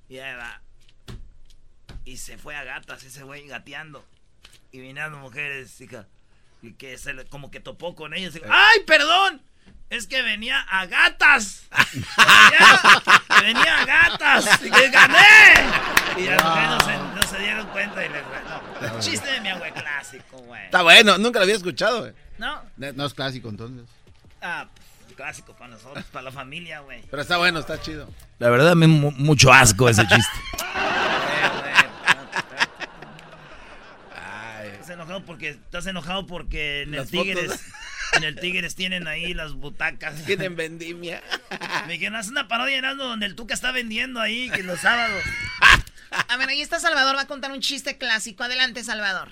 Y 0.10 0.18
ahí 0.20 0.36
va. 0.36 0.62
Y 2.04 2.18
se 2.18 2.38
fue 2.38 2.56
a 2.58 2.66
gatas 2.66 3.04
ese 3.04 3.24
güey 3.24 3.48
gateando. 3.48 4.06
Y 4.74 4.92
las 4.92 5.12
mujeres, 5.12 5.80
hija. 5.82 6.08
Y 6.64 6.74
que 6.74 6.98
se 6.98 7.14
le- 7.14 7.26
como 7.26 7.52
que 7.52 7.60
topó 7.60 7.94
con 7.96 8.14
ellos. 8.16 8.34
Dijo, 8.34 8.48
¡Ay, 8.50 8.80
perdón! 8.88 9.40
Es 9.92 10.08
que 10.08 10.24
venía 10.24 10.60
a 10.62 10.88
gatas. 10.88 11.68
venía, 12.18 12.82
venía 13.42 13.80
a 13.82 13.86
gatas. 13.86 14.64
Y 14.64 14.72
que 14.72 14.90
gané. 14.90 15.54
Y 16.18 16.24
las 16.26 16.44
mujeres 16.44 16.70
no 16.70 16.80
se, 16.82 16.98
no 16.98 17.22
se 17.28 17.38
dieron 17.40 17.68
cuenta 17.68 18.04
y 18.04 18.10
les 18.10 18.24
no. 18.24 19.00
Chiste 19.00 19.32
de 19.32 19.42
mi 19.42 19.50
abuelo 19.50 19.76
clásico, 19.76 20.38
güey. 20.40 20.66
Está 20.66 20.82
bueno, 20.82 21.20
nunca 21.20 21.38
lo 21.38 21.44
había 21.44 21.56
escuchado, 21.56 22.00
güey. 22.00 22.14
¿No? 22.40 22.64
No 22.78 23.06
es 23.06 23.14
clásico 23.14 23.50
entonces. 23.50 23.86
Ah, 24.42 24.68
pues, 25.06 25.16
clásico 25.16 25.54
para 25.56 25.70
nosotros, 25.76 26.04
para 26.06 26.24
la 26.24 26.32
familia, 26.32 26.80
güey. 26.80 27.04
Pero 27.12 27.22
está 27.22 27.38
bueno, 27.38 27.60
está 27.60 27.80
chido. 27.80 28.10
La 28.40 28.50
verdad, 28.50 28.74
me 28.74 28.88
mu- 28.88 29.12
mucho 29.12 29.54
asco 29.54 29.88
ese 29.88 30.02
chiste. 30.08 30.40
Estás 34.64 34.93
enojado 35.04 35.26
porque 35.26 35.50
estás 35.50 35.86
enojado 35.88 36.26
porque 36.28 36.82
en 36.84 36.94
el 36.96 37.08
Tigres 37.10 37.46
fotos. 37.52 37.62
en 38.18 38.24
el 38.24 38.36
Tigres 38.40 38.76
tienen 38.76 39.08
ahí 39.08 39.34
las 39.34 39.54
butacas. 39.54 40.24
Tienen 40.26 40.56
vendimia. 40.56 41.22
Me 41.88 41.94
dijeron, 41.94 42.16
haz 42.16 42.30
una 42.30 42.48
parodia 42.48 42.78
en 42.78 42.86
algo 42.86 43.04
donde 43.04 43.26
el 43.26 43.36
Tuca 43.36 43.54
está 43.54 43.72
vendiendo 43.72 44.20
ahí 44.20 44.50
que 44.50 44.64
los 44.64 44.80
sábados. 44.80 45.22
A 46.30 46.38
ver, 46.38 46.48
ahí 46.50 46.62
está 46.62 46.80
Salvador, 46.80 47.16
va 47.16 47.22
a 47.22 47.28
contar 47.28 47.52
un 47.52 47.60
chiste 47.60 47.98
clásico. 47.98 48.44
Adelante, 48.44 48.84
Salvador. 48.84 49.30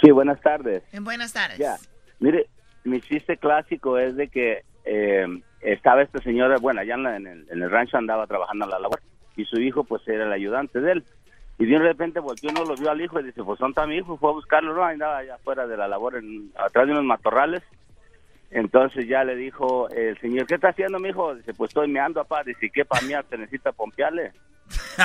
Sí, 0.00 0.10
buenas 0.10 0.40
tardes. 0.40 0.82
En 0.92 1.04
buenas 1.04 1.32
tardes. 1.32 1.58
Ya, 1.58 1.76
mire, 2.20 2.46
mi 2.84 3.00
chiste 3.00 3.36
clásico 3.36 3.98
es 3.98 4.14
de 4.16 4.28
que 4.28 4.62
eh, 4.84 5.26
estaba 5.60 6.02
esta 6.02 6.22
señora, 6.22 6.56
bueno, 6.60 6.80
allá 6.80 6.94
en, 6.94 7.02
la- 7.02 7.16
en 7.16 7.26
el, 7.26 7.46
en 7.50 7.62
el 7.62 7.70
rancho 7.70 7.96
andaba 7.98 8.26
trabajando 8.26 8.64
en 8.64 8.70
la 8.70 8.78
labor 8.78 9.02
y 9.36 9.44
su 9.44 9.60
hijo 9.60 9.84
pues 9.84 10.06
era 10.06 10.24
el 10.24 10.32
ayudante 10.32 10.80
de 10.80 10.92
él. 10.92 11.04
Y 11.58 11.66
de 11.66 11.78
repente 11.78 12.20
volteó, 12.20 12.52
no 12.52 12.64
lo 12.64 12.76
vio 12.76 12.90
al 12.90 13.00
hijo 13.00 13.18
y 13.18 13.24
dice, 13.24 13.42
pues 13.42 13.58
¿dónde 13.58 13.72
está 13.72 13.86
mi 13.86 13.96
hijo? 13.96 14.16
Fue 14.16 14.30
a 14.30 14.34
buscarlo, 14.34 14.74
no, 14.74 14.84
andaba 14.84 15.18
allá 15.18 15.34
afuera 15.34 15.66
de 15.66 15.76
la 15.76 15.88
labor, 15.88 16.16
en, 16.16 16.52
atrás 16.56 16.86
de 16.86 16.92
unos 16.92 17.04
matorrales. 17.04 17.62
Entonces 18.50 19.06
ya 19.06 19.24
le 19.24 19.36
dijo 19.36 19.88
el 19.90 20.18
señor, 20.20 20.46
¿qué 20.46 20.54
está 20.54 20.68
haciendo 20.68 20.98
mi 20.98 21.10
hijo? 21.10 21.34
Dice, 21.34 21.52
pues 21.52 21.68
estoy 21.68 21.88
meando, 21.88 22.24
papá. 22.24 22.44
Dice, 22.44 22.70
¿qué 22.72 22.84
para 22.84 23.02
mí? 23.02 23.12
Te 23.28 23.36
necesita 23.36 23.72
pompearle. 23.72 24.32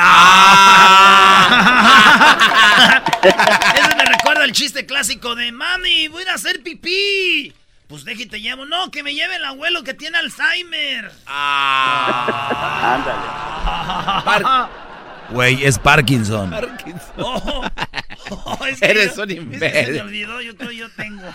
Eso 3.24 3.98
me 3.98 4.06
recuerda 4.06 4.46
el 4.46 4.52
chiste 4.52 4.86
clásico 4.86 5.36
de 5.36 5.52
mami, 5.52 6.08
voy 6.10 6.20
a 6.20 6.24
ir 6.24 6.30
a 6.30 6.36
hacer 6.36 6.62
pipí. 6.64 7.54
Pues 7.88 8.06
déjate 8.06 8.30
te 8.30 8.42
llevo. 8.42 8.66
No, 8.66 8.92
que 8.92 9.04
me 9.04 9.14
lleve 9.14 9.36
el 9.36 9.46
abuelo 9.46 9.84
que 9.84 9.94
tiene 9.94 10.18
Alzheimer. 10.18 11.12
Ándale. 11.26 13.14
Güey, 15.30 15.64
es 15.66 15.80
Parkinson. 15.80 16.54
Oh, 17.18 17.64
oh, 18.30 18.66
es 18.66 18.80
que 18.80 18.86
Eres 18.86 19.16
yo- 19.16 19.24
un 19.24 19.32
es 19.32 19.36
que 19.38 19.42
se 19.42 19.56
imbécil. 19.56 19.94
me 19.94 20.02
olvidó, 20.02 20.42
yo 20.42 20.56
creo 20.58 20.72
yo 20.72 20.90
tengo. 20.92 21.24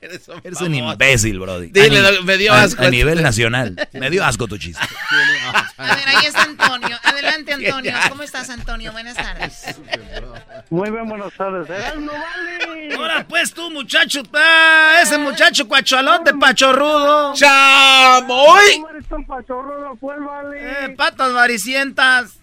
Eres 0.00 0.28
un, 0.28 0.40
Eres 0.44 0.60
un 0.60 0.74
imbécil, 0.74 1.38
Brody. 1.40 1.68
Dile, 1.68 2.06
A 2.06 2.22
me 2.22 2.36
dio 2.36 2.52
a- 2.52 2.62
asco 2.62 2.82
A, 2.82 2.84
este. 2.84 2.96
nivel 2.96 3.22
nacional. 3.22 3.88
Me 3.92 4.10
dio 4.10 4.24
asco 4.24 4.46
tu 4.46 4.58
chiste. 4.58 4.84
A 5.78 5.94
ver, 5.94 6.08
ahí 6.08 6.26
está 6.26 6.42
Antonio. 6.42 6.96
Adelante, 7.02 7.52
Antonio. 7.54 7.92
¿Cómo 8.10 8.22
estás, 8.22 8.50
Antonio? 8.50 8.92
Buenas 8.92 9.14
tardes. 9.16 9.76
Muy 10.70 10.90
bien, 10.90 11.08
buenas 11.08 11.32
tardes. 11.34 11.68
¡No 11.96 12.12
vale! 12.12 12.94
Ahora 12.94 13.26
pues 13.26 13.52
tú, 13.54 13.70
muchacho, 13.70 14.22
ah, 14.34 14.98
ese 15.02 15.16
muchacho 15.18 15.66
cuachalote, 15.66 16.34
pachorrudo. 16.34 17.32
¡Chamoy! 17.34 18.72
¿Cómo 18.74 18.90
eres 18.90 19.06
tan 19.08 19.24
pachorrudo, 19.24 19.96
pues, 20.00 20.18
vale? 20.20 20.84
Eh, 20.84 20.88
patas 20.90 21.32
varicientas. 21.32 22.34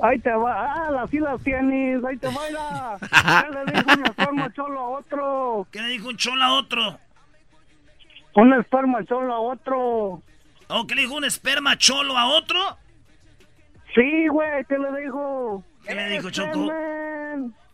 Ahí 0.00 0.18
te 0.18 0.30
va, 0.30 0.74
ah, 0.74 1.02
así 1.02 1.18
las 1.18 1.42
tienes, 1.42 2.04
ahí 2.04 2.16
te 2.18 2.28
baila. 2.28 2.98
¿Qué 3.00 3.54
le 3.54 3.72
dijo 3.72 3.92
un 3.94 4.06
esperma 4.06 4.52
cholo 4.52 4.80
a 4.80 4.88
otro? 4.88 5.66
¿Qué 5.70 5.80
le 5.80 5.88
dijo 5.88 6.08
un 6.08 6.16
cholo 6.16 6.44
a 6.44 6.52
otro? 6.52 6.98
Un 8.34 8.52
esperma 8.52 9.04
cholo 9.04 9.32
a 9.32 9.40
otro. 9.40 10.22
¿O 10.68 10.86
qué 10.86 10.94
le 10.94 11.02
dijo 11.02 11.14
un 11.14 11.24
esperma 11.24 11.78
cholo 11.78 12.18
a 12.18 12.26
otro? 12.26 12.58
Sí, 13.94 14.28
güey, 14.28 14.64
¿qué 14.68 14.78
le 14.78 15.00
dijo? 15.00 15.64
¿Qué 15.86 15.94
le 15.94 16.08
dijo, 16.10 16.30
Choco? 16.30 16.70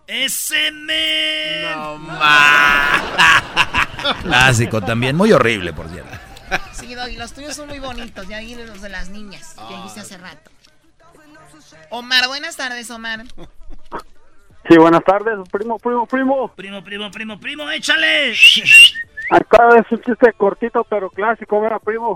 ¡Ese 0.06 0.70
men! 0.70 1.72
No 1.74 1.98
Clásico 4.22 4.80
también. 4.80 5.16
Muy 5.16 5.32
horrible, 5.32 5.72
por 5.72 5.88
cierto. 5.88 6.16
Sí, 6.72 6.94
Doggy, 6.94 7.16
los 7.16 7.32
tuyos 7.32 7.56
son 7.56 7.68
muy 7.68 7.78
bonitos. 7.78 8.28
Ya 8.28 8.40
vi 8.40 8.54
los 8.54 8.82
de 8.82 8.88
las 8.88 9.08
niñas 9.08 9.56
que 9.68 9.76
dijiste 9.76 10.00
hace 10.00 10.18
rato. 10.18 10.50
Omar, 11.90 12.26
buenas 12.28 12.56
tardes, 12.56 12.90
Omar. 12.90 13.24
Sí, 14.68 14.76
buenas 14.76 15.02
tardes, 15.04 15.36
primo, 15.50 15.78
primo, 15.78 16.06
primo. 16.06 16.48
Primo, 16.54 16.82
primo, 16.82 17.10
primo, 17.10 17.40
primo, 17.40 17.70
échale. 17.70 18.32
Acá 19.30 19.68
es 19.78 19.90
un 19.90 20.00
chiste 20.02 20.32
cortito 20.34 20.84
pero 20.84 21.10
clásico, 21.10 21.60
mira, 21.60 21.78
primo. 21.78 22.12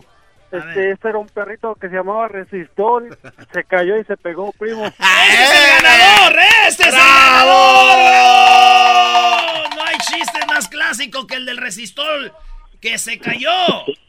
Este, 0.53 0.93
este 0.93 1.09
era 1.09 1.19
un 1.19 1.27
perrito 1.27 1.75
que 1.75 1.89
se 1.89 1.97
llamaba 1.97 2.29
Resistor, 2.29 3.19
se 3.53 3.65
cayó 3.65 3.97
y 3.97 4.05
se 4.05 4.17
pegó, 4.17 4.53
primo. 4.53 4.85
¡Ese 4.99 5.43
es 5.43 5.51
el 5.51 5.83
ganador! 5.83 6.39
¡Ese 6.69 6.83
es 6.83 6.95
el 6.95 7.01
ganador! 7.01 7.97
¡Bravo! 8.11 9.77
No 9.77 9.83
hay 9.85 9.99
chiste 9.99 10.39
más 10.47 10.69
clásico 10.69 11.27
que 11.27 11.35
el 11.35 11.47
del 11.47 11.57
resistor 11.57 12.33
que 12.81 12.97
se 12.99 13.19
cayó 13.19 13.51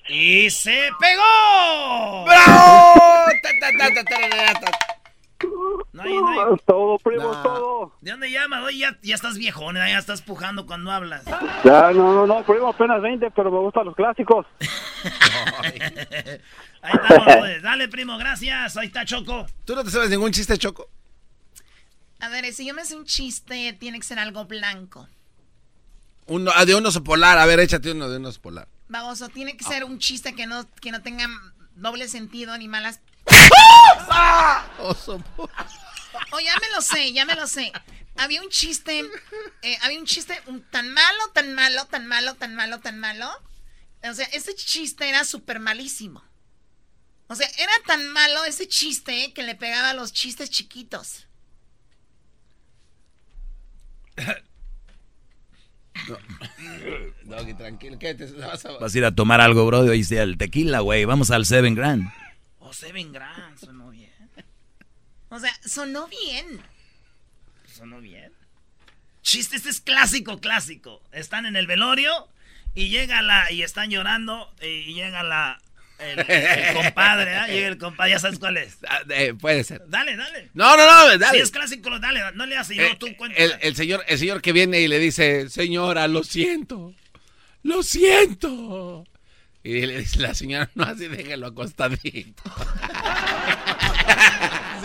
y 0.08 0.50
se 0.52 0.90
pegó. 1.00 2.26
¡Bravo! 2.26 2.94
No 5.94 6.04
hay, 6.04 6.14
no 6.14 6.28
hay- 6.30 6.54
Es 6.56 6.64
todo, 6.66 6.98
primo, 7.00 7.24
No. 7.32 7.44
todo. 7.44 7.94
¿De 8.02 8.12
dónde 8.12 8.32
llamas? 8.32 8.64
Oye, 8.64 8.80
ya, 8.80 8.98
ya 9.02 9.16
estás 9.16 9.38
viejón, 9.38 9.78
¿eh? 9.78 9.90
ya 9.90 9.98
estás 10.00 10.22
pujando 10.22 10.66
cuando 10.66 10.92
hablas. 10.92 11.24
Ya, 11.64 11.92
no, 11.92 12.14
no, 12.14 12.28
no, 12.28 12.44
primo, 12.44 12.68
apenas 12.70 13.02
20, 13.02 13.32
pero 13.32 13.52
me 13.52 13.60
gustan 13.60 13.86
los 13.86 13.96
clásicos. 13.96 14.46
Ahí 16.82 16.94
estamos, 16.94 17.36
pues. 17.40 17.62
Dale, 17.62 17.88
primo, 17.88 18.18
gracias. 18.18 18.78
Ahí 18.78 18.88
está 18.88 19.06
Choco. 19.06 19.46
¿Tú 19.66 19.76
no 19.76 19.84
te 19.84 19.92
sabes 19.92 20.10
ningún 20.10 20.32
chiste, 20.32 20.58
Choco? 20.58 20.90
A 22.20 22.30
ver, 22.30 22.52
si 22.54 22.66
yo 22.66 22.74
me 22.74 22.84
sé 22.86 22.96
un 22.96 23.06
chiste, 23.06 23.74
tiene 23.74 24.00
que 24.00 24.06
ser 24.06 24.20
algo 24.20 24.46
blanco. 24.46 25.08
Uno, 26.28 26.52
ah, 26.56 26.66
de 26.66 26.76
un 26.76 26.86
oso 26.86 27.04
polar. 27.04 27.38
A 27.38 27.46
ver, 27.46 27.60
échate 27.60 27.92
uno 27.92 28.10
de 28.10 28.18
un 28.18 28.26
oso 28.26 28.42
polar. 28.42 28.68
Baboso, 28.90 29.30
tiene 29.30 29.56
que 29.58 29.64
ser 29.64 29.84
un 29.84 30.00
chiste 30.00 30.34
que 30.34 30.48
no, 30.48 30.66
que 30.82 30.92
no 30.92 31.02
tenga 31.02 31.28
doble 31.76 32.08
sentido 32.08 32.58
ni 32.58 32.68
malas. 32.68 33.02
Oso. 34.80 35.22
Oh, 35.38 36.40
ya 36.40 36.54
me 36.60 36.70
lo 36.76 36.82
sé, 36.82 37.14
ya 37.14 37.26
me 37.26 37.36
lo 37.36 37.48
sé. 37.48 37.72
Había 38.18 38.42
un 38.42 38.50
chiste, 38.50 39.04
eh, 39.62 39.78
había 39.84 40.00
un 40.00 40.06
chiste 40.06 40.40
un- 40.48 40.64
tan 40.72 40.92
malo, 40.92 41.20
tan 41.34 41.54
malo, 41.54 41.86
tan 41.86 42.08
malo, 42.08 42.34
tan 42.36 42.56
malo, 42.56 42.80
tan 42.80 43.00
malo. 43.00 43.30
O 44.04 44.14
sea, 44.14 44.26
ese 44.34 44.56
chiste 44.56 45.08
era 45.08 45.24
súper 45.24 45.60
malísimo. 45.60 46.24
O 47.28 47.36
sea, 47.36 47.48
era 47.58 47.72
tan 47.86 48.08
malo 48.14 48.44
ese 48.46 48.68
chiste 48.68 49.34
que 49.34 49.44
le 49.44 49.56
pegaba 49.56 49.90
a 49.92 49.94
los 49.94 50.14
chistes 50.14 50.50
chiquitos. 50.50 51.28
Doggy, 57.26 57.54
tranquilo. 57.56 57.98
¿Qué 58.00 58.14
te 58.16 58.26
vas 58.34 58.66
a... 58.66 58.72
Vas 58.74 58.94
a 58.94 58.98
ir 58.98 59.06
a 59.06 59.14
tomar 59.14 59.42
algo, 59.42 59.66
Brody. 59.66 59.90
Oíste 59.90 60.20
el 60.22 60.38
tequila, 60.38 60.80
güey. 60.80 61.06
Vamos 61.06 61.32
al 61.32 61.46
Seven 61.46 61.76
Grand. 61.76 62.10
Oh, 62.60 62.74
Seven 62.74 63.12
Grand, 63.12 63.58
sonó. 63.58 63.87
O 65.30 65.40
sea, 65.40 65.54
sonó 65.66 66.08
bien. 66.08 66.62
Sonó 67.74 68.00
bien. 68.02 68.32
Chiste, 69.22 69.56
este 69.58 69.70
es 69.70 69.82
clásico, 69.82 70.40
clásico. 70.40 71.02
Están 71.12 71.46
en 71.46 71.56
el 71.56 71.68
velorio 71.68 72.30
y 72.76 72.90
llega 72.90 73.22
la. 73.22 73.52
y 73.52 73.62
están 73.64 73.90
llorando 73.90 74.54
y 74.62 74.94
llega 74.94 75.24
la. 75.24 75.60
El, 76.00 76.20
el 76.30 76.74
compadre, 76.84 77.36
¿ah? 77.36 77.48
Llega 77.48 77.68
el 77.68 77.78
compadre, 77.78 78.12
ya 78.12 78.20
sabes 78.20 78.40
cuál 78.40 78.58
es. 78.58 78.78
Ah, 78.88 79.02
eh, 79.10 79.34
puede 79.34 79.64
ser. 79.64 79.82
Dale, 79.88 80.16
dale. 80.16 80.50
No, 80.54 80.78
no, 80.78 80.86
no, 80.86 81.18
dale. 81.18 81.38
Si 81.40 81.44
es 81.44 81.52
clásico, 81.52 82.00
dale, 82.00 82.22
no 82.36 82.46
le 82.46 82.56
haces 82.56 82.78
yo, 82.78 82.84
Eh, 82.84 82.96
tú 83.00 83.08
cuenta. 83.18 83.38
el, 83.38 83.56
el 83.62 83.76
señor, 83.76 84.04
el 84.08 84.18
señor 84.20 84.42
que 84.42 84.54
viene 84.54 84.80
y 84.80 84.88
le 84.88 85.00
dice, 85.00 85.50
señora, 85.50 86.08
lo 86.08 86.24
siento, 86.24 86.94
lo 87.64 87.82
siento. 87.84 89.06
Y 89.64 89.86
le 89.88 89.98
dice 90.00 90.20
la 90.20 90.34
señora, 90.36 90.70
no 90.76 90.84
así, 90.86 91.08
déjelo 91.08 91.48
acostadito. 91.48 92.44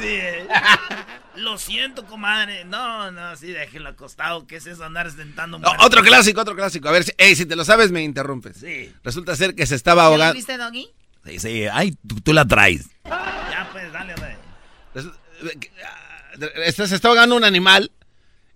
Sí, 0.03 0.09
eh. 0.09 0.49
Lo 1.37 1.57
siento, 1.59 2.05
comadre. 2.07 2.65
No, 2.65 3.11
no, 3.11 3.37
sí, 3.37 3.49
déjelo 3.53 3.89
acostado. 3.91 4.47
¿Qué 4.47 4.57
es 4.57 4.67
eso 4.67 4.85
andar 4.85 5.11
sentando 5.11 5.59
No, 5.59 5.71
otro 5.81 6.03
clásico, 6.03 6.41
otro 6.43 6.55
clásico. 6.55 6.89
A 6.89 6.93
ver, 6.93 7.05
si, 7.05 7.13
ey, 7.17 7.35
si 7.37 7.47
te 7.47 7.57
lo 7.57 7.65
sabes, 7.65 7.91
me 7.91 8.03
interrumpes. 8.03 8.59
Sí. 8.59 8.93
Resulta 9.03 9.35
ser 9.37 9.55
que 9.55 9.65
se 9.67 9.75
estaba 9.75 10.03
¿Ya 10.03 10.07
lo 10.09 10.13
ahogando. 10.15 10.35
viste, 10.35 10.59
Doggy? 10.59 10.91
Sí, 11.25 11.39
sí, 11.39 11.65
ay, 11.73 11.97
tú, 12.07 12.21
tú 12.21 12.33
la 12.33 12.45
traes. 12.45 12.89
Ya, 13.05 13.69
pues, 13.73 13.91
dale, 13.93 14.15
dale. 14.15 14.37
Este, 16.65 16.87
se 16.87 16.95
está 16.95 17.09
ahogando 17.09 17.37
un 17.37 17.45
animal 17.45 17.93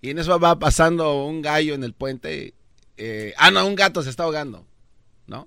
y 0.00 0.10
en 0.10 0.18
eso 0.18 0.38
va 0.38 0.58
pasando 0.58 1.24
un 1.24 1.42
gallo 1.42 1.74
en 1.74 1.84
el 1.84 1.92
puente. 1.92 2.54
eh, 2.96 3.34
ah, 3.38 3.50
no, 3.50 3.66
un 3.66 3.74
gato 3.74 4.02
se 4.02 4.10
está 4.10 4.24
ahogando, 4.24 4.66
¿no? 5.26 5.46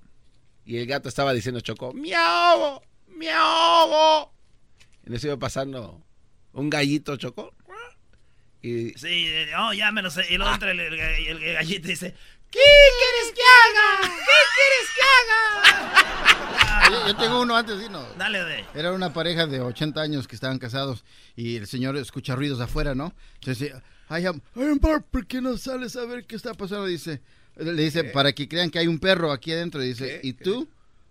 Y 0.65 0.77
el 0.77 0.85
gato 0.85 1.09
estaba 1.09 1.33
diciendo, 1.33 1.61
Choco, 1.61 1.93
me 1.93 2.13
ahogo, 2.15 2.83
me 3.07 3.31
ahogo. 3.31 4.31
En 5.09 5.15
eso 5.15 5.27
iba 5.27 5.37
pasando 5.37 6.01
un 6.53 6.69
gallito, 6.69 7.17
Choco. 7.17 7.53
Y 8.61 8.89
Sí, 8.97 9.27
oh, 9.57 9.73
ya 9.73 9.91
me 9.91 10.01
lo 10.01 10.09
sé. 10.11 10.23
Y 10.29 10.37
luego 10.37 10.53
entra 10.53 10.71
el, 10.71 10.79
el, 10.79 10.93
el- 10.99 11.43
el 11.43 11.53
gallito 11.55 11.87
y 11.87 11.91
dice: 11.91 12.13
¿Qué 12.51 12.59
quieres 12.59 13.33
que 13.35 13.41
haga? 13.41 14.13
¿Qué 14.15 14.39
quieres 14.55 14.89
que 14.95 15.01
haga? 15.81 16.89
Yo, 16.91 17.07
yo 17.07 17.15
tengo 17.15 17.41
uno 17.41 17.55
antes, 17.55 17.79
¿sí? 17.79 17.87
No. 17.89 18.03
Dale, 18.17 18.43
de. 18.43 18.65
Era 18.75 18.91
una 18.93 19.13
pareja 19.13 19.47
de 19.47 19.61
80 19.61 20.01
años 20.01 20.27
que 20.27 20.35
estaban 20.35 20.59
casados 20.59 21.03
y 21.35 21.55
el 21.57 21.67
señor 21.67 21.95
escucha 21.97 22.35
ruidos 22.35 22.59
afuera, 22.59 22.95
¿no? 22.95 23.13
Entonces 23.35 23.59
dice, 23.59 23.81
ay, 24.09 24.25
am- 24.25 24.41
ay, 24.55 24.71
amor, 24.79 25.03
¿por 25.09 25.25
qué 25.25 25.39
no 25.41 25.57
sales 25.57 25.95
a 25.95 26.05
ver 26.05 26.25
qué 26.25 26.35
está 26.35 26.53
pasando? 26.53 26.85
Dice, 26.85 27.21
le 27.55 27.71
dice, 27.73 28.03
para 28.05 28.33
que 28.33 28.47
crean 28.49 28.69
que 28.71 28.79
hay 28.79 28.87
un 28.87 28.99
perro 28.99 29.31
aquí 29.31 29.51
adentro. 29.53 29.81
Dice, 29.81 30.19
¿y 30.23 30.33
tú? 30.33 30.67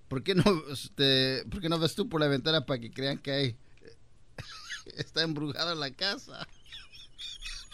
¿Por 0.08 0.22
qué 0.22 0.34
no, 0.34 0.44
este, 0.72 1.44
por 1.50 1.60
qué 1.60 1.68
no 1.68 1.78
ves 1.78 1.94
tú 1.94 2.08
por 2.08 2.20
la 2.20 2.28
ventana 2.28 2.64
para 2.66 2.80
que 2.80 2.90
crean 2.90 3.18
que 3.18 3.30
hay, 3.32 3.56
está 4.96 5.22
embrujada 5.22 5.74
la 5.74 5.90
casa? 5.92 6.46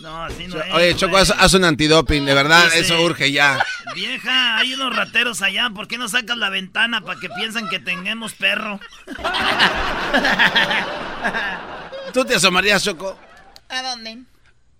No, 0.01 0.25
así 0.25 0.49
no 0.49 0.61
es. 0.61 0.75
Oye, 0.75 0.97
Choco, 0.97 1.17
haz, 1.17 1.31
haz 1.31 1.55
un 1.55 1.65
antidoping, 1.65 2.25
de 2.25 2.35
verdad, 2.35 2.65
Dice, 2.65 2.81
eso 2.81 3.01
urge 3.01 3.31
ya. 3.31 3.65
Vieja, 3.95 4.57
hay 4.59 4.75
unos 4.75 4.95
rateros 4.95 5.41
allá. 5.41 5.71
¿Por 5.71 5.87
qué 5.87 5.99
no 5.99 6.09
sacas 6.09 6.37
la 6.37 6.51
ventana 6.51 7.01
para 7.03 7.21
que 7.21 7.29
piensen 7.31 7.69
que 7.69 7.79
tengamos 7.79 8.35
perro? 8.35 8.81
¿Tú 12.13 12.25
te 12.25 12.35
asomarías, 12.35 12.83
Choco? 12.85 13.19
¿A 13.69 13.83
dónde? 13.83 14.19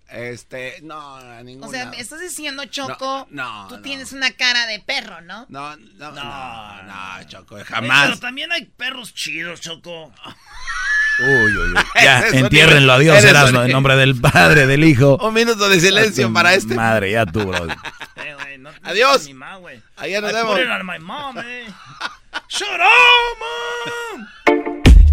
Este, 0.09 0.79
no, 0.83 1.15
a 1.15 1.41
ninguna. 1.43 1.67
O 1.67 1.71
sea, 1.71 1.87
me 1.87 1.99
estás 1.99 2.19
diciendo, 2.21 2.63
Choco, 2.65 3.27
no, 3.31 3.67
tú 3.67 3.77
no. 3.77 3.81
tienes 3.81 4.13
una 4.13 4.31
cara 4.31 4.65
de 4.67 4.79
perro, 4.79 5.21
¿no? 5.21 5.45
No, 5.49 5.75
no, 5.75 6.11
no, 6.11 6.83
no, 6.83 7.23
Choco, 7.27 7.57
Eh, 7.57 7.65
jamás. 7.65 8.05
pero 8.07 8.19
también 8.19 8.51
hay 8.51 8.65
perros 8.65 9.13
chidos, 9.13 9.61
Choco. 9.61 10.13
Uy, 11.19 11.27
uy, 11.57 11.57
uy. 11.57 11.73
Ya, 12.03 12.25
entiérrenlo. 12.31 12.93
Adiós, 12.93 13.23
Erasmo, 13.23 13.63
en 13.63 13.71
nombre 13.71 13.95
del 13.95 14.15
Padre, 14.19 14.67
del 14.67 14.83
Hijo. 14.83 15.17
Un 15.21 15.33
minuto 15.33 15.69
de 15.69 15.79
silencio 15.79 16.31
para 16.33 16.53
este. 16.53 16.75
Madre, 16.75 17.11
ya 17.11 17.25
tú, 17.25 17.45
bro. 17.45 17.67
Eh, 18.17 18.57
no- 18.57 18.69
Adiós. 18.83 19.29
Allá 19.97 20.21
nos 20.21 20.33
vemos. 20.33 20.59
mom, 21.01 21.37
eh. 21.39 21.65
Shut 22.49 22.67
up, 22.67 23.37
mom. 23.41 24.27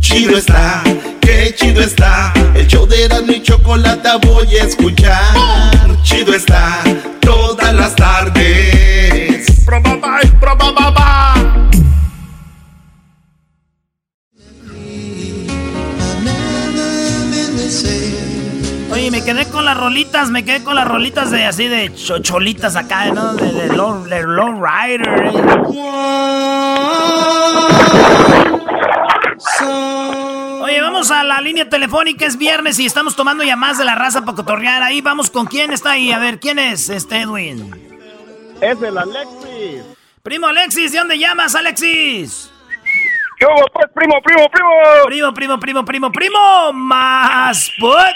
Chido 0.01 0.37
está, 0.37 0.83
qué 1.21 1.55
chido 1.57 1.81
está. 1.83 2.33
El 2.55 2.67
show 2.67 2.87
de 2.87 3.05
Erasmo 3.05 3.33
y 3.33 3.43
Chocolata 3.43 4.17
voy 4.17 4.57
a 4.57 4.65
escuchar. 4.65 6.03
Chido 6.03 6.35
está, 6.35 6.83
todas 7.21 7.73
las 7.75 7.95
tardes. 7.97 9.65
Probaba, 9.65 10.21
probaba. 10.41 11.32
Oye, 18.93 19.11
me 19.11 19.25
quedé 19.25 19.47
con 19.47 19.65
las 19.65 19.77
rolitas, 19.77 20.31
me 20.31 20.45
quedé 20.45 20.63
con 20.63 20.75
las 20.75 20.87
rolitas 20.87 21.31
de 21.31 21.45
así 21.47 21.67
de 21.69 21.95
chocholitas 21.95 22.77
acá, 22.77 23.07
¿no? 23.07 23.33
De, 23.35 23.51
de, 23.53 23.69
low, 23.75 24.05
de 24.05 24.23
low 24.23 24.63
rider. 24.63 25.31
eh. 25.33 26.53
Oye, 30.63 30.81
vamos 30.81 31.11
a 31.11 31.25
la 31.25 31.41
línea 31.41 31.69
telefónica, 31.69 32.27
es 32.27 32.37
viernes 32.37 32.79
y 32.79 32.87
estamos 32.87 33.17
tomando 33.17 33.43
llamadas 33.45 33.79
de 33.79 33.85
la 33.85 33.95
raza 33.95 34.25
para 34.25 34.37
cotorrear. 34.37 34.83
Ahí 34.83 35.01
vamos 35.01 35.31
con 35.31 35.47
quién 35.47 35.73
está 35.73 35.93
ahí. 35.93 36.13
A 36.13 36.19
ver, 36.19 36.39
¿quién 36.39 36.59
es 36.59 36.89
este 36.89 37.21
Edwin? 37.23 37.71
Es 38.61 38.81
el 38.83 38.99
Alexis. 38.99 39.83
Primo 40.23 40.47
Alexis, 40.47 40.93
¿de 40.93 40.99
dónde 40.99 41.19
llamas, 41.19 41.55
Alexis? 41.55 42.51
¿Qué 43.42 43.46
hubo, 43.46 43.66
pues, 43.72 43.87
primo, 43.92 44.14
primo, 44.22 44.48
primo? 44.52 44.70
Primo, 45.07 45.35
primo, 45.35 45.59
primo, 45.59 45.85
primo, 45.85 46.12
primo. 46.12 46.72
Más 46.74 47.72
put. 47.81 48.14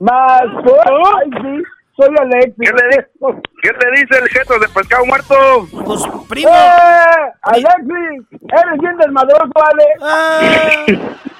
Más, 0.00 0.42
Ay, 0.42 1.30
sí, 1.40 1.62
soy 1.96 2.14
Alexis. 2.20 2.54
¿Qué 2.60 2.72
le, 2.72 3.06
¿Qué 3.62 3.70
le 3.72 3.90
dice 3.92 4.18
el 4.22 4.28
jeto 4.28 4.58
de 4.58 4.68
pescado 4.68 5.06
muerto? 5.06 5.34
Pues, 5.82 6.02
primo. 6.28 6.50
¡Eh! 6.50 7.32
Alexis, 7.40 8.26
eres 8.30 8.80
bien 8.80 8.98
desmadroso, 8.98 9.52
Ale. 9.64 11.00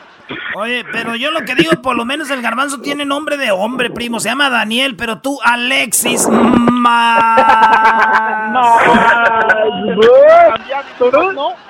Oye, 0.57 0.85
pero 0.91 1.15
yo 1.15 1.31
lo 1.31 1.41
que 1.43 1.55
digo, 1.55 1.81
por 1.83 1.97
lo 1.97 2.05
menos 2.05 2.31
el 2.31 2.43
garbanzo 2.43 2.81
tiene 2.81 3.05
nombre 3.05 3.37
de 3.37 3.51
hombre, 3.51 3.91
primo. 3.91 4.21
Se 4.21 4.29
llama 4.29 4.51
Daniel, 4.51 4.97
pero 4.97 5.21
tú, 5.21 5.39
Alexis. 5.45 6.29
Más. 6.29 8.51
No, 8.53 8.79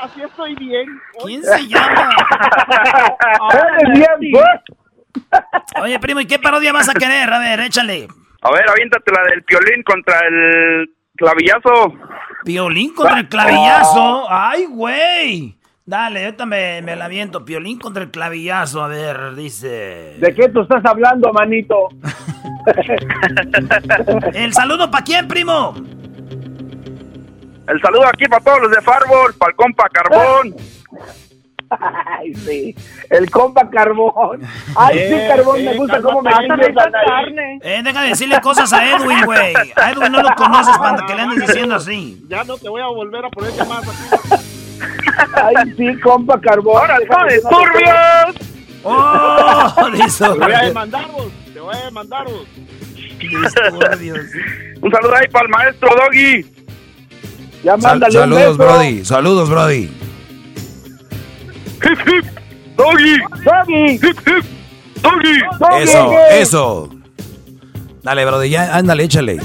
así 0.00 0.22
estoy 0.22 0.54
bien. 0.54 1.00
¿Quién 1.24 1.42
se 1.42 1.66
llama? 1.66 2.10
Pues. 4.32 5.42
Oye, 5.82 5.98
primo, 5.98 6.20
¿y 6.20 6.26
qué 6.26 6.38
parodia 6.38 6.72
vas 6.72 6.88
a 6.88 6.94
querer? 6.94 7.32
A 7.32 7.38
ver, 7.38 7.60
échale. 7.60 8.08
A 8.42 8.50
ver, 8.52 8.70
aviéntate 8.70 9.10
la 9.12 9.22
del 9.30 9.42
piolín 9.42 9.82
contra 9.82 10.20
el 10.20 10.90
clavillazo. 11.16 11.94
Piolín 12.44 12.94
contra 12.94 13.20
el 13.20 13.28
clavillazo. 13.28 14.26
¡Ay, 14.30 14.66
güey! 14.66 15.56
Dale, 15.88 16.24
ahorita 16.24 16.46
me, 16.46 16.82
me 16.82 16.96
la 16.96 17.04
aviento. 17.04 17.44
Piolín 17.44 17.78
contra 17.78 18.02
el 18.02 18.10
clavillazo. 18.10 18.82
A 18.82 18.88
ver, 18.88 19.36
dice. 19.36 20.16
¿De 20.18 20.34
qué 20.34 20.48
tú 20.48 20.62
estás 20.62 20.84
hablando, 20.84 21.32
manito? 21.32 21.90
¿El 24.34 24.52
saludo 24.52 24.90
para 24.90 25.04
quién, 25.04 25.28
primo? 25.28 25.74
El 27.68 27.80
saludo 27.80 28.08
aquí 28.08 28.26
para 28.26 28.42
todos 28.42 28.62
los 28.62 28.70
de 28.72 28.82
Farbol, 28.82 29.34
para 29.34 29.50
el 29.50 29.56
compa 29.56 29.88
Carbón. 29.88 30.56
Ay, 31.70 32.34
sí. 32.34 32.74
El 33.08 33.30
compa 33.30 33.70
Carbón. 33.70 34.40
Ay, 34.74 34.98
sí, 35.08 35.14
Carbón, 35.28 35.64
me 35.64 35.76
gusta 35.76 36.02
cómo 36.02 36.20
me 36.20 36.32
chingas 36.32 36.74
la 36.74 36.90
nariz. 36.90 37.60
Eh, 37.62 37.80
deja 37.84 38.02
de 38.02 38.08
decirle 38.08 38.40
cosas 38.40 38.72
a 38.72 38.90
Edwin, 38.90 39.24
güey. 39.24 39.54
A 39.76 39.92
Edwin 39.92 40.10
no 40.10 40.20
lo 40.20 40.34
conoces 40.34 40.76
para 40.78 41.06
que 41.06 41.14
le 41.14 41.22
andes 41.22 41.46
diciendo 41.46 41.76
así. 41.76 42.24
Ya 42.28 42.42
no 42.42 42.58
te 42.58 42.68
voy 42.68 42.82
a 42.82 42.88
volver 42.88 43.24
a 43.24 43.30
poner 43.30 43.52
llamadas 43.52 44.64
Ay, 45.34 45.74
sí, 45.76 46.00
compa 46.00 46.40
Carbón. 46.40 46.76
¡Ahora 46.78 46.98
son 47.10 47.28
disturbios! 47.28 48.36
¡Oh! 48.84 49.72
Te 50.18 50.28
voy 50.38 50.52
a 50.52 50.62
demandaros, 50.62 51.32
te 51.52 51.60
voy 51.60 51.74
a 51.74 51.84
demandaros. 51.86 52.46
Un 54.82 54.90
saludo 54.92 55.14
ahí 55.16 55.26
para 55.32 55.44
el 55.46 55.50
maestro 55.50 55.88
Doggy. 55.96 56.46
Ya 57.64 57.78
Sal- 57.78 58.12
saludos, 58.12 58.56
Brody. 58.56 59.04
Saludos, 59.04 59.48
Brody. 59.50 59.90
Doggy. 62.76 63.18
Doggy. 63.44 63.98
Doggy. 65.02 65.42
Eso, 65.82 66.12
eso. 66.30 66.90
Dale, 68.02 68.24
Brody, 68.24 68.50
ya, 68.50 68.76
ándale, 68.76 69.04
échale. 69.04 69.38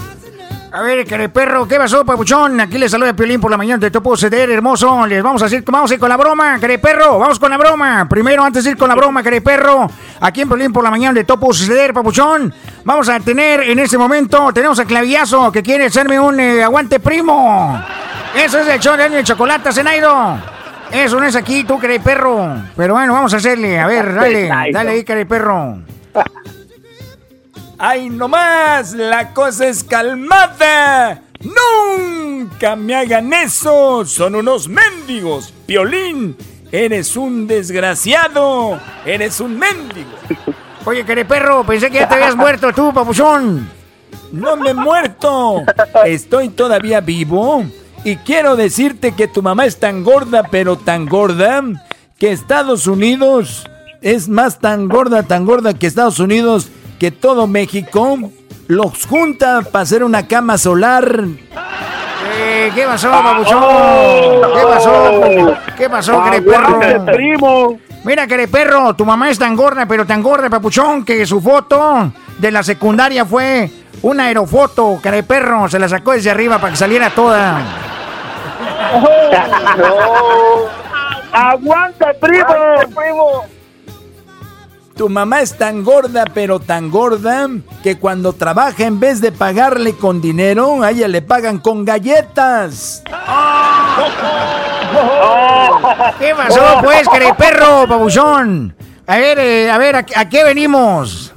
A 0.73 0.81
ver, 0.83 1.05
perro, 1.33 1.67
¿qué 1.67 1.75
pasó, 1.75 2.05
papuchón? 2.05 2.61
Aquí 2.61 2.77
les 2.77 2.89
saluda 2.89 3.13
Piolín 3.13 3.41
por 3.41 3.51
la 3.51 3.57
mañana, 3.57 3.89
te 3.89 3.99
puedo 3.99 4.15
ceder, 4.15 4.49
hermoso. 4.49 5.05
Les 5.05 5.21
vamos 5.21 5.41
a 5.41 5.45
decir, 5.45 5.65
vamos 5.67 5.91
a 5.91 5.93
ir 5.95 5.99
con 5.99 6.07
la 6.07 6.15
broma, 6.15 6.57
perro, 6.81 7.19
vamos 7.19 7.39
con 7.39 7.49
la 7.49 7.57
broma. 7.57 8.07
Primero, 8.07 8.41
antes 8.41 8.63
de 8.63 8.71
ir 8.71 8.77
con 8.77 8.87
la 8.87 8.95
broma, 8.95 9.21
perro, 9.21 9.89
aquí 10.21 10.41
en 10.41 10.47
Piolín 10.47 10.71
por 10.71 10.81
la 10.81 10.89
mañana 10.89 11.13
de 11.13 11.25
Topo 11.25 11.53
Suceder, 11.53 11.93
papuchón. 11.93 12.53
Vamos 12.85 13.09
a 13.09 13.19
tener 13.19 13.63
en 13.63 13.79
este 13.79 13.97
momento, 13.97 14.53
tenemos 14.53 14.79
a 14.79 14.85
Clavillazo 14.85 15.51
que 15.51 15.61
quiere 15.61 15.87
hacerme 15.87 16.17
un 16.17 16.39
eh, 16.39 16.63
aguante 16.63 17.01
primo. 17.01 17.77
Eso 18.33 18.59
es 18.59 18.67
el 18.69 18.79
show 18.79 18.95
de 18.95 19.03
Daniel 19.03 19.25
Chocolata, 19.25 19.73
Zenaido. 19.73 20.37
Eso 20.89 21.19
no 21.19 21.25
es 21.25 21.35
aquí, 21.35 21.65
tú, 21.65 21.81
perro. 21.81 22.55
Pero 22.77 22.93
bueno, 22.93 23.11
vamos 23.11 23.33
a 23.33 23.37
hacerle, 23.37 23.77
a 23.77 23.87
ver, 23.87 24.15
dale, 24.15 24.47
dale 24.71 24.91
ahí, 24.91 25.25
perro. 25.25 25.79
¡Ay, 27.83 28.11
no 28.11 28.27
más! 28.27 28.93
¡La 28.93 29.33
cosa 29.33 29.67
es 29.67 29.83
calmada! 29.83 31.23
¡Nunca 31.41 32.75
me 32.75 32.93
hagan 32.93 33.33
eso! 33.33 34.05
¡Son 34.05 34.35
unos 34.35 34.67
mendigos! 34.67 35.51
¡Piolín! 35.65 36.37
Eres 36.71 37.17
un 37.17 37.47
desgraciado. 37.47 38.79
Eres 39.03 39.39
un 39.39 39.57
mendigo. 39.57 40.11
Oye, 40.85 41.03
perro, 41.25 41.63
pensé 41.63 41.89
que 41.89 41.95
ya 41.95 42.07
te 42.07 42.13
habías 42.13 42.35
muerto 42.35 42.71
tú, 42.71 42.93
papuchón. 42.93 43.67
No 44.31 44.55
me 44.57 44.69
he 44.69 44.73
muerto. 44.75 45.63
Estoy 46.05 46.49
todavía 46.49 47.01
vivo. 47.01 47.65
Y 48.03 48.17
quiero 48.17 48.55
decirte 48.55 49.13
que 49.13 49.27
tu 49.27 49.41
mamá 49.41 49.65
es 49.65 49.79
tan 49.79 50.03
gorda, 50.03 50.43
pero 50.51 50.75
tan 50.77 51.07
gorda, 51.07 51.63
que 52.19 52.31
Estados 52.31 52.85
Unidos 52.85 53.67
es 54.03 54.29
más 54.29 54.59
tan 54.59 54.87
gorda, 54.87 55.23
tan 55.23 55.45
gorda 55.45 55.73
que 55.73 55.87
Estados 55.87 56.19
Unidos, 56.19 56.69
que 57.01 57.09
todo 57.09 57.47
México 57.47 58.15
los 58.67 59.07
junta 59.07 59.63
para 59.63 59.81
hacer 59.81 60.03
una 60.03 60.27
cama 60.27 60.55
solar. 60.59 61.23
Eh, 62.37 62.71
¿Qué 62.75 62.85
pasó, 62.85 63.09
papuchón? 63.09 63.63
¿Qué 64.53 64.61
pasó? 64.61 65.57
¿Qué 65.75 65.89
pasó, 65.89 66.23
perro? 66.45 67.05
primo! 67.07 67.79
Mira, 68.03 68.27
perro, 68.27 68.93
tu 68.93 69.03
mamá 69.03 69.31
es 69.31 69.39
tan 69.39 69.55
gorda, 69.55 69.87
pero 69.87 70.05
tan 70.05 70.21
gorda, 70.21 70.47
papuchón, 70.47 71.03
que 71.03 71.25
su 71.25 71.41
foto 71.41 72.13
de 72.37 72.51
la 72.51 72.61
secundaria 72.61 73.25
fue 73.25 73.71
una 74.03 74.25
aerofoto, 74.25 74.99
perro. 75.27 75.67
Se 75.69 75.79
la 75.79 75.89
sacó 75.89 76.11
desde 76.11 76.29
arriba 76.29 76.59
para 76.59 76.69
que 76.69 76.77
saliera 76.77 77.09
toda. 77.09 77.63
¡Aguanta, 81.31 82.13
primo! 82.21 82.45
primo! 82.95 83.60
Tu 84.95 85.09
mamá 85.09 85.41
es 85.41 85.57
tan 85.57 85.83
gorda, 85.83 86.25
pero 86.33 86.59
tan 86.59 86.91
gorda, 86.91 87.47
que 87.81 87.97
cuando 87.97 88.33
trabaja 88.33 88.83
en 88.83 88.99
vez 88.99 89.21
de 89.21 89.31
pagarle 89.31 89.95
con 89.95 90.21
dinero, 90.21 90.83
a 90.83 90.91
ella 90.91 91.07
le 91.07 91.21
pagan 91.21 91.59
con 91.59 91.85
galletas. 91.85 93.01
¿Qué 96.19 96.35
pasó, 96.35 96.61
pues, 96.83 97.07
perro, 97.37 97.87
babuchón? 97.87 98.75
A 99.07 99.17
ver, 99.17 99.39
eh, 99.39 99.71
a 99.71 99.77
ver, 99.77 99.95
¿a, 99.95 100.03
qué 100.03 100.43
venimos? 100.43 101.33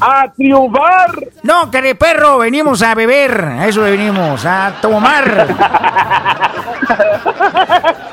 ¡A 0.00 0.30
triunfar! 0.34 1.10
No, 1.42 1.70
perro, 1.70 2.38
venimos 2.38 2.82
a 2.82 2.94
beber. 2.94 3.44
A 3.44 3.66
eso 3.66 3.82
venimos, 3.82 4.44
a 4.46 4.74
tomar. 4.80 5.46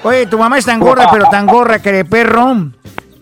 Oye, 0.04 0.26
tu 0.26 0.38
mamá 0.38 0.58
es 0.58 0.65
tan 0.65 0.80
gorda, 0.80 1.08
pero 1.12 1.30
tan 1.30 1.46
gorda, 1.46 1.80
perro, 1.80 2.72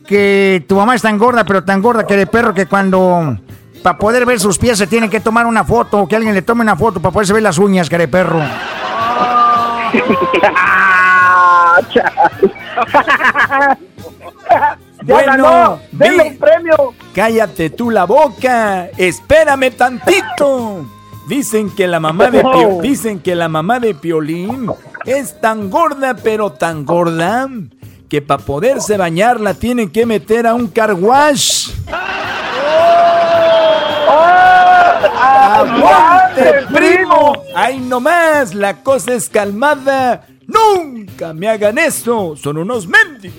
que 0.06 0.63
tu 0.68 0.76
mamá 0.76 0.96
es 0.96 1.02
tan 1.02 1.18
gorda, 1.18 1.44
pero 1.44 1.63
tan 1.63 1.82
gorda 1.82 2.06
que 2.06 2.15
de 2.15 2.28
perro 2.28 2.54
que 2.54 2.65
cuando 2.65 3.38
para 3.86 3.98
poder 4.00 4.26
ver 4.26 4.39
sus 4.39 4.58
pies 4.58 4.78
se 4.80 4.88
tiene 4.88 5.10
que 5.12 5.20
tomar 5.20 5.46
una 5.46 5.63
foto, 5.63 6.00
o 6.00 6.08
que 6.08 6.15
alguien 6.15 6.34
le 6.34 6.41
tome 6.41 6.62
una 6.62 6.76
foto 6.76 7.00
para 7.00 7.13
poderse 7.13 7.34
ver 7.34 7.44
las 7.44 7.60
uñas, 7.60 7.88
que 7.88 8.00
de 8.00 8.08
perro. 8.08 8.39
bueno, 15.04 15.80
denle 15.91 16.38
premio. 16.39 16.94
Cállate 17.13 17.70
tú 17.70 17.91
la 17.91 18.06
boca. 18.06 18.88
Espérame 18.98 19.70
tantito. 19.72 20.86
Dicen 21.28 21.70
que 21.70 21.88
la 21.88 22.00
mamá 22.00 22.32
de 22.32 22.44
dicen 22.82 23.20
que 23.20 23.36
la 23.36 23.50
mamá 23.50 23.80
de 23.80 23.94
Piolín 23.94 24.72
es 25.06 25.39
tan 25.39 25.70
gorda, 25.70 26.15
pero 26.15 26.52
tan 26.52 26.86
gorda 26.86 27.48
que 28.15 28.21
para 28.21 28.41
poderse 28.41 28.95
bañar 28.95 29.41
la 29.41 29.54
tienen 29.54 29.89
que 29.89 30.06
meter 30.06 30.47
a 30.47 30.54
un 30.54 30.67
car 30.69 30.93
wash. 30.93 31.71
¡Aguante, 35.21 36.65
primo! 36.73 37.43
¡Ay, 37.54 37.78
nomás! 37.78 38.56
La 38.56 38.82
cosa 38.82 39.15
es 39.15 39.28
calmada. 39.28 40.25
¡Nunca 40.47 41.34
me 41.34 41.49
hagan 41.49 41.78
eso! 41.78 42.38
¡Son 42.38 42.58
unos 42.58 42.88
mendigos! 42.88 43.38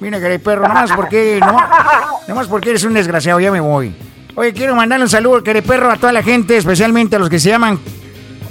Mira, 0.00 0.18
que 0.18 0.38
perro, 0.38 0.66
nomás 0.66 0.90
porque, 0.92 1.38
no, 1.38 1.58
nomás 2.26 2.46
porque 2.46 2.70
eres 2.70 2.84
un 2.84 2.94
desgraciado, 2.94 3.38
ya 3.38 3.50
me 3.50 3.60
voy. 3.60 3.94
Oye, 4.34 4.54
quiero 4.54 4.74
mandarle 4.74 5.04
un 5.04 5.10
saludo, 5.10 5.42
perro, 5.44 5.90
a 5.90 5.96
toda 5.96 6.14
la 6.14 6.22
gente, 6.22 6.56
especialmente 6.56 7.16
a 7.16 7.18
los 7.18 7.28
que 7.28 7.38
se 7.38 7.50
llaman 7.50 7.78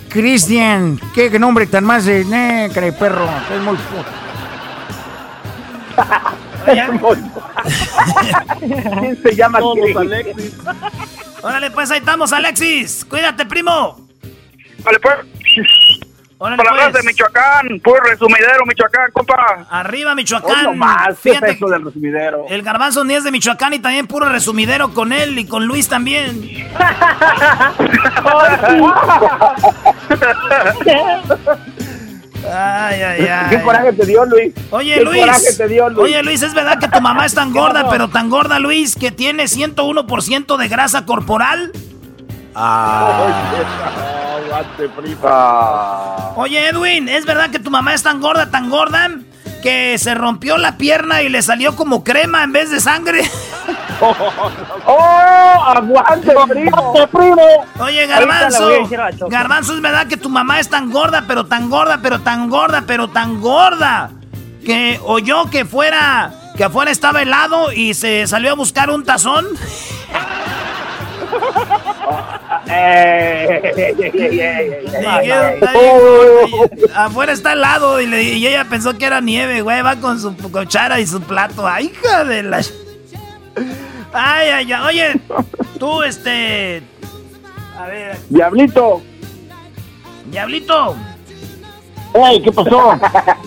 Cristian. 0.09 0.99
¿Qué, 1.15 1.39
nombre 1.39 1.65
tan 1.65 1.85
más 1.85 2.05
de... 2.05 2.21
Eh, 2.21 2.93
perro, 2.99 3.27
es 3.51 3.63
muy... 3.63 3.77
¿Quién 8.59 9.21
se 9.21 9.35
llama 9.35 9.59
Alexis? 9.97 10.53
Órale, 11.41 11.71
pues 11.71 11.91
ahí 11.91 11.99
estamos, 11.99 12.33
Alexis. 12.33 13.05
Cuídate, 13.05 13.45
primo. 13.45 14.07
Vale, 14.83 14.99
pues. 14.99 15.15
Órale, 16.37 16.61
Para 16.61 16.91
pues. 16.91 16.93
de 16.93 17.03
Michoacán, 17.03 17.79
puro 17.81 18.01
resumidero, 18.01 18.65
Michoacán, 18.65 19.09
compa. 19.13 19.65
Arriba, 19.69 20.13
Michoacán. 20.15 20.77
más, 20.77 21.17
Fíjate, 21.19 21.51
eso 21.51 21.67
del 21.67 21.85
resumidero. 21.85 22.45
El 22.49 22.61
garbanzo 22.61 23.05
ni 23.05 23.13
es 23.13 23.23
de 23.23 23.31
Michoacán 23.31 23.73
y 23.73 23.79
también 23.79 24.05
puro 24.05 24.27
resumidero 24.27 24.93
con 24.93 25.13
él 25.13 25.39
y 25.39 25.47
con 25.47 25.65
Luis 25.65 25.87
también. 25.87 26.41
Ay, 32.51 33.01
ay, 33.01 33.27
ay. 33.27 33.49
¿Qué 33.49 33.61
coraje 33.61 33.93
te 33.93 34.05
dio, 34.05 34.25
Luis? 34.25 34.53
Oye, 34.71 35.03
Luis. 35.03 35.23
Oye, 35.97 36.23
Luis, 36.23 36.41
es 36.41 36.53
verdad 36.53 36.79
que 36.79 36.87
tu 36.87 37.01
mamá 37.01 37.25
es 37.25 37.33
tan 37.33 37.51
gorda, 37.53 37.89
pero 37.89 38.09
tan 38.09 38.29
gorda, 38.29 38.59
Luis, 38.59 38.95
que 38.95 39.11
tiene 39.11 39.45
101% 39.45 40.57
de 40.57 40.67
grasa 40.67 41.05
corporal. 41.05 41.71
Ah. 42.53 43.27
Oye, 46.35 46.69
Edwin, 46.69 47.09
¿es 47.09 47.25
verdad 47.25 47.49
que 47.49 47.59
tu 47.59 47.69
mamá 47.69 47.93
es 47.93 48.03
tan 48.03 48.21
gorda, 48.21 48.49
tan 48.49 48.69
gorda? 48.69 49.09
que 49.65 49.97
se 49.97 50.13
rompió 50.13 50.59
la 50.59 50.77
pierna 50.77 51.23
y 51.23 51.29
le 51.29 51.41
salió 51.41 51.75
como 51.75 52.03
crema 52.03 52.43
en 52.43 52.51
vez 52.51 52.69
de 52.69 52.79
sangre. 52.79 53.23
¡Oh! 54.85 55.63
¡Aguante, 55.65 56.33
primo! 56.49 56.93
primo! 57.11 57.65
Oye, 57.79 58.07
Garbanzo. 58.07 58.69
Garbanzo, 59.27 59.75
es 59.75 59.81
verdad 59.81 60.07
que 60.07 60.17
tu 60.17 60.29
mamá 60.29 60.59
es 60.59 60.69
tan 60.69 60.91
gorda, 60.91 61.23
pero 61.27 61.45
tan 61.45 61.69
gorda, 61.69 61.99
pero 62.01 62.19
tan 62.19 62.49
gorda, 62.49 62.83
pero 62.85 63.09
tan 63.09 63.41
gorda. 63.41 64.11
Que 64.65 64.99
oyó 65.03 65.49
que 65.49 65.65
fuera. 65.65 66.33
Que 66.55 66.63
afuera 66.63 66.89
estaba 66.89 67.21
helado 67.21 67.71
y 67.73 67.93
se 67.93 68.27
salió 68.27 68.51
a 68.51 68.55
buscar 68.55 68.89
un 68.89 69.03
tazón. 69.03 69.45
Afuera 76.95 77.33
está 77.33 77.53
helado 77.53 78.01
y, 78.01 78.45
ella 78.45 78.65
pensó 78.69 78.97
que 78.97 79.05
era 79.05 79.21
nieve, 79.21 79.61
güey. 79.61 79.81
Va 79.81 79.97
con 79.97 80.19
su 80.19 80.35
cuchara 80.35 80.99
y 80.99 81.07
su 81.07 81.21
plato. 81.21 81.67
¡Ay, 81.67 81.91
hija 81.93 82.23
de 82.23 82.43
la... 82.43 82.61
Ay, 84.13 84.49
ay, 84.49 84.73
ay. 84.73 84.83
Oye, 84.87 85.21
tú, 85.79 86.01
este... 86.03 86.83
A 87.77 87.85
ver... 87.87 88.17
Diablito. 88.29 89.01
Diablito. 90.27 90.95
¡Ay, 92.23 92.41
qué 92.41 92.51
pasó! 92.51 92.97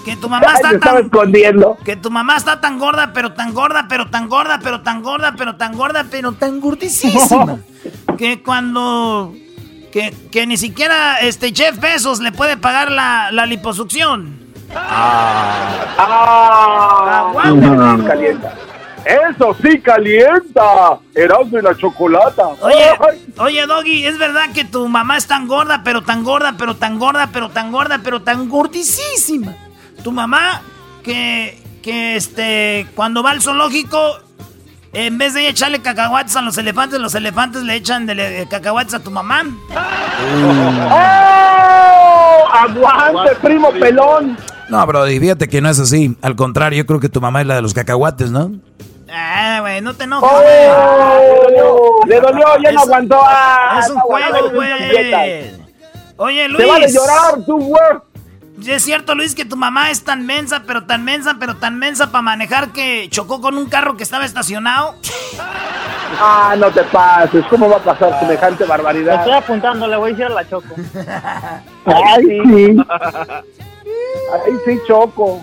Que 0.04 0.16
tu 0.16 0.28
mamá 0.28 0.52
está 0.54 0.78
tan... 0.78 1.04
escondiendo. 1.04 1.76
Que 1.84 1.96
tu 1.96 2.10
mamá 2.10 2.36
está 2.36 2.60
tan 2.60 2.78
gorda, 2.78 3.12
pero 3.14 3.32
tan 3.32 3.54
gorda, 3.54 3.86
pero 3.88 4.10
tan 4.10 4.28
gorda, 4.28 4.58
pero 4.62 4.82
tan 4.82 5.02
gorda, 5.02 5.34
pero 5.36 5.56
tan 5.56 5.74
gorda, 5.74 6.04
pero 6.10 6.32
tan 6.32 6.60
gordísima. 6.60 7.58
que 8.18 8.42
cuando... 8.42 9.34
Que, 9.92 10.14
que, 10.30 10.46
ni 10.46 10.58
siquiera 10.58 11.18
este 11.20 11.54
Jeff 11.54 11.80
Bezos 11.80 12.20
le 12.20 12.30
puede 12.30 12.58
pagar 12.58 12.90
la, 12.90 13.32
la 13.32 13.46
liposucción. 13.46 14.38
Ah. 14.74 15.94
ah. 15.98 17.32
Calienta. 18.06 18.54
Eso 19.08 19.56
sí 19.62 19.80
calienta. 19.80 20.98
Erasmo 21.14 21.58
y 21.58 21.62
la 21.62 21.74
chocolata. 21.74 22.48
Oye, 22.60 22.90
oye, 23.38 23.66
Doggy, 23.66 24.06
es 24.06 24.18
verdad 24.18 24.52
que 24.52 24.66
tu 24.66 24.86
mamá 24.86 25.16
es 25.16 25.26
tan 25.26 25.48
gorda, 25.48 25.80
pero 25.82 26.02
tan 26.02 26.22
gorda, 26.24 26.56
pero 26.58 26.76
tan 26.76 26.98
gorda, 26.98 27.30
pero 27.32 27.48
tan 27.48 27.72
gorda, 27.72 28.00
pero 28.04 28.20
tan 28.20 28.50
gordísima. 28.50 29.54
Tu 30.04 30.12
mamá 30.12 30.60
que, 31.02 31.58
que 31.82 32.16
este, 32.16 32.86
cuando 32.94 33.22
va 33.22 33.30
al 33.30 33.40
zoológico, 33.40 33.98
en 34.92 35.16
vez 35.16 35.32
de 35.32 35.48
echarle 35.48 35.80
cacahuates 35.80 36.36
a 36.36 36.42
los 36.42 36.58
elefantes, 36.58 37.00
los 37.00 37.14
elefantes 37.14 37.62
le 37.62 37.76
echan 37.76 38.04
de, 38.04 38.46
cacahuates 38.50 38.92
a 38.92 39.00
tu 39.00 39.10
mamá. 39.10 39.42
¡Oh! 40.90 42.44
¡Aguante, 42.52 43.34
primo 43.36 43.70
pelón! 43.72 44.36
No, 44.68 44.86
bro, 44.86 45.06
fíjate 45.06 45.48
que 45.48 45.62
no 45.62 45.70
es 45.70 45.78
así. 45.78 46.14
Al 46.20 46.36
contrario, 46.36 46.76
yo 46.76 46.86
creo 46.86 47.00
que 47.00 47.08
tu 47.08 47.22
mamá 47.22 47.40
es 47.40 47.46
la 47.46 47.54
de 47.54 47.62
los 47.62 47.72
cacahuates, 47.72 48.30
¿no? 48.30 48.52
Ah, 49.10 49.58
güey, 49.60 49.80
no 49.80 49.94
te 49.94 50.04
enojes. 50.04 50.28
Oh, 50.30 52.00
le 52.06 52.20
dolió, 52.20 52.46
ya 52.62 52.72
no 52.72 52.80
aguantó. 52.80 53.20
Ah, 53.22 53.80
es 53.80 53.90
un 53.90 54.00
juego, 54.00 54.50
güey. 54.50 55.54
Oye, 56.16 56.48
Luis. 56.48 56.64
Te 56.64 56.70
vale 56.70 56.92
llorar, 56.92 57.44
tú, 57.46 57.58
güey. 57.58 57.82
Es 58.66 58.82
cierto, 58.82 59.14
Luis, 59.14 59.36
que 59.36 59.44
tu 59.44 59.56
mamá 59.56 59.90
es 59.90 60.02
tan 60.02 60.26
mensa, 60.26 60.64
pero 60.66 60.84
tan 60.84 61.04
mensa, 61.04 61.36
pero 61.38 61.56
tan 61.56 61.78
mensa 61.78 62.10
para 62.10 62.22
manejar 62.22 62.70
que 62.72 63.06
chocó 63.08 63.40
con 63.40 63.56
un 63.56 63.66
carro 63.66 63.96
que 63.96 64.02
estaba 64.02 64.24
estacionado. 64.24 64.96
Ah, 66.20 66.56
no 66.58 66.68
te 66.72 66.82
pases. 66.84 67.44
¿Cómo 67.48 67.68
va 67.68 67.76
a 67.76 67.80
pasar 67.80 68.18
semejante 68.18 68.64
barbaridad? 68.64 69.20
estoy 69.20 69.34
apuntando, 69.34 69.86
le 69.86 69.96
voy 69.96 70.10
a 70.10 70.12
decir 70.12 70.26
a 70.26 70.30
la 70.30 70.48
Choco. 70.48 70.74
Ay, 71.84 72.24
sí. 72.24 72.76
Ay, 74.32 74.52
sí, 74.64 74.80
Choco. 74.88 75.42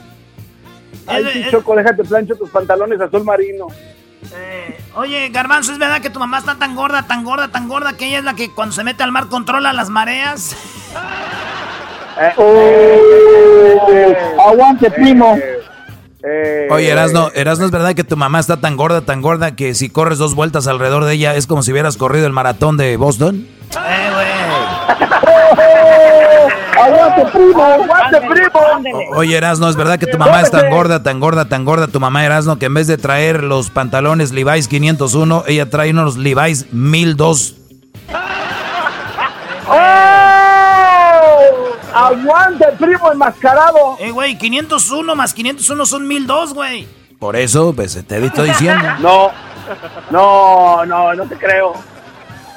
Ay, 1.08 1.23
Es- 1.25 1.34
sí, 1.34 1.39
es- 1.43 1.51
Choco, 1.51 1.75
déjate 1.75 2.03
plancho 2.03 2.36
tus 2.36 2.49
pantalones 2.49 2.99
azul 3.01 3.23
marino. 3.23 3.67
Eh, 4.36 4.77
oye, 4.95 5.29
Garbanzo, 5.29 5.71
¿es 5.71 5.77
verdad 5.77 6.01
que 6.01 6.10
tu 6.10 6.19
mamá 6.19 6.39
está 6.39 6.55
tan 6.55 6.75
gorda, 6.75 7.03
tan 7.03 7.23
gorda, 7.23 7.49
tan 7.49 7.67
gorda 7.67 7.93
que 7.93 8.08
ella 8.08 8.17
es 8.19 8.23
la 8.23 8.34
que 8.34 8.49
cuando 8.51 8.73
se 8.73 8.84
mete 8.84 9.03
al 9.03 9.12
mar 9.12 9.27
controla 9.27 9.71
las 9.71 9.89
mareas? 9.89 10.55
Eh, 13.91 14.17
aguante, 14.45 14.89
primo. 14.91 15.38
Oye, 16.71 16.89
Erasno, 16.89 17.29
Erasno, 17.36 17.65
¿es 17.65 17.71
verdad 17.71 17.93
que 17.93 18.03
tu 18.03 18.17
mamá 18.17 18.39
está 18.39 18.58
tan 18.58 18.75
gorda, 18.77 19.01
tan 19.01 19.21
gorda 19.21 19.55
que 19.55 19.75
si 19.75 19.89
corres 19.89 20.17
dos 20.17 20.34
vueltas 20.34 20.65
alrededor 20.65 21.05
de 21.05 21.13
ella 21.13 21.36
es 21.36 21.45
como 21.45 21.62
si 21.62 21.71
hubieras 21.71 21.97
corrido 21.97 22.25
el 22.25 22.34
maratón 22.34 22.77
de 22.77 22.97
Boston? 22.97 23.45
Eh, 23.71 24.10
güey. 24.12 24.25
¡Aguante, 26.78 27.26
primo! 27.32 27.64
¡Aguante, 27.64 28.22
primo! 28.22 28.60
O- 29.12 29.18
Oye, 29.18 29.38
Erasno, 29.38 29.70
¿es 29.70 29.76
verdad 29.76 29.98
que 30.00 30.08
tu 30.08 30.18
mamá 30.18 30.42
es 30.42 30.52
tan 30.52 30.70
gorda, 30.70 31.04
tan 31.04 31.20
gorda, 31.20 31.46
tan 31.48 31.66
gorda, 31.66 31.88
tu 31.88 32.00
mamá 32.00 32.26
Erasno, 32.26 32.58
que 32.60 32.66
en 32.66 32.74
vez 32.74 32.88
de 32.88 32.98
traer 32.98 33.44
los 33.44 33.70
pantalones 33.70 34.32
Levi's 34.32 34.68
501, 34.68 35.44
ella 35.48 35.70
trae 35.70 35.92
unos 35.92 36.18
Levi's 36.18 36.72
1002? 36.74 37.56
¡Oh! 39.68 41.40
¡Aguante, 41.94 42.66
primo 42.78 43.12
enmascarado! 43.12 43.96
Eh, 44.00 44.12
güey, 44.12 44.38
501 44.38 45.16
más 45.16 45.34
501 45.34 45.86
son 45.86 46.08
1002, 46.08 46.54
güey. 46.54 46.88
Por 47.20 47.36
eso, 47.36 47.74
pues 47.74 47.94
te 48.06 48.26
estoy 48.26 48.50
diciendo. 48.50 48.88
No, 49.00 49.32
no, 50.12 50.86
no, 50.86 51.14
no 51.16 51.24
te 51.26 51.36
creo. 51.38 51.74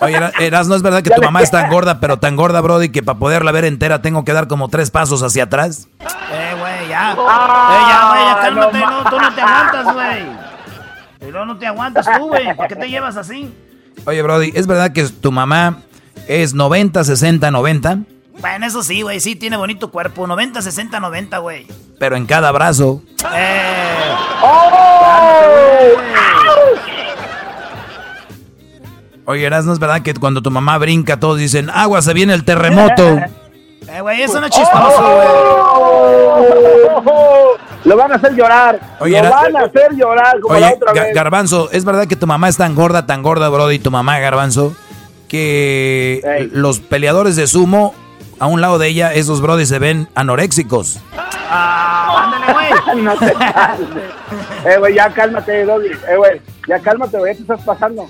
Oye, 0.00 0.16
Era- 0.16 0.32
Erasno, 0.38 0.74
¿es 0.76 0.82
verdad 0.82 1.02
que 1.02 1.10
tu 1.10 1.22
mamá 1.22 1.42
es 1.42 1.50
tan 1.50 1.70
gorda, 1.70 1.98
pero 2.00 2.18
tan 2.18 2.36
gorda, 2.36 2.60
Brody, 2.60 2.90
que 2.90 3.02
para 3.02 3.18
poderla 3.18 3.50
ver 3.52 3.64
entera 3.64 4.00
tengo 4.00 4.24
que 4.24 4.32
dar 4.32 4.46
como 4.48 4.68
tres 4.68 4.90
pasos 4.90 5.22
hacia 5.22 5.44
atrás? 5.44 5.88
Eh, 6.32 6.54
güey, 6.58 6.88
ya. 6.88 7.16
Ah, 7.18 7.70
eh, 7.72 7.84
ya, 7.88 8.08
güey, 8.08 8.24
ya 8.24 8.40
cálmate, 8.40 8.78
no 8.78 9.02
no, 9.04 9.10
tú 9.10 9.20
no 9.20 9.34
te 9.34 9.40
aguantas, 9.40 9.94
güey. 9.94 10.26
Pero 11.18 11.46
no 11.46 11.58
te 11.58 11.66
aguantas 11.66 12.06
tú, 12.16 12.28
güey. 12.28 12.54
¿Por 12.56 12.68
qué 12.68 12.76
te 12.76 12.88
llevas 12.88 13.16
así? 13.16 13.52
Oye, 14.06 14.22
Brody, 14.22 14.52
¿es 14.54 14.66
verdad 14.68 14.92
que 14.92 15.04
tu 15.08 15.32
mamá 15.32 15.78
es 16.28 16.54
90, 16.54 17.02
60, 17.02 17.50
90? 17.50 17.98
Bueno, 18.40 18.66
eso 18.66 18.84
sí, 18.84 19.02
güey, 19.02 19.18
sí, 19.18 19.34
tiene 19.34 19.56
bonito 19.56 19.90
cuerpo. 19.90 20.28
90, 20.28 20.62
60, 20.62 21.00
90, 21.00 21.38
güey. 21.38 21.66
Pero 21.98 22.14
en 22.14 22.24
cada 22.26 22.52
brazo. 22.52 23.02
Eh. 23.34 24.14
Oye, 29.30 29.44
Erasno, 29.44 29.74
¿es 29.74 29.78
verdad 29.78 30.00
que 30.00 30.14
cuando 30.14 30.40
tu 30.40 30.50
mamá 30.50 30.78
brinca 30.78 31.20
todos 31.20 31.36
dicen, 31.38 31.68
agua, 31.68 32.00
se 32.00 32.14
viene 32.14 32.32
el 32.34 32.44
terremoto? 32.44 33.18
Eh, 33.90 34.02
güey, 34.02 34.20
eso 34.20 34.38
no 34.38 34.46
es 34.48 34.52
chistoso, 34.52 35.02
güey. 35.02 35.28
Lo 37.84 37.96
van 37.96 38.12
a 38.12 38.16
hacer 38.16 38.34
llorar. 38.34 38.78
Oye, 39.00 39.22
Lo 39.22 39.30
van 39.30 39.56
a 39.56 39.60
hacer 39.62 39.94
llorar 39.94 40.38
como 40.40 40.58
la 40.58 40.66
Oye, 40.66 40.76
otra 40.76 40.92
Ga- 40.92 41.04
vez. 41.06 41.14
Garbanzo, 41.14 41.70
¿es 41.72 41.86
verdad 41.86 42.06
que 42.06 42.14
tu 42.16 42.26
mamá 42.26 42.50
es 42.50 42.58
tan 42.58 42.74
gorda, 42.74 43.06
tan 43.06 43.22
gorda, 43.22 43.48
Brody, 43.48 43.78
tu 43.78 43.90
mamá, 43.90 44.18
Garbanzo, 44.18 44.74
que 45.26 46.50
los 46.52 46.80
peleadores 46.80 47.36
de 47.36 47.46
sumo, 47.46 47.94
a 48.38 48.46
un 48.46 48.60
lado 48.60 48.78
de 48.78 48.88
ella, 48.88 49.14
esos 49.14 49.40
Brody 49.40 49.64
se 49.64 49.78
ven 49.78 50.06
anoréxicos? 50.14 50.98
Ah, 51.50 52.30
ándale, 52.34 52.52
güey. 52.52 53.02
no 53.04 53.16
te 53.16 53.32
calmes. 53.32 53.88
Eh, 54.66 54.76
güey, 54.78 54.94
ya 54.96 55.08
cálmate, 55.14 55.64
Doggy. 55.64 55.86
Eh, 56.10 56.16
güey, 56.16 56.42
ya 56.68 56.78
cálmate, 56.80 57.16
güey, 57.16 57.34
te 57.34 57.40
estás 57.40 57.62
pasando. 57.62 58.06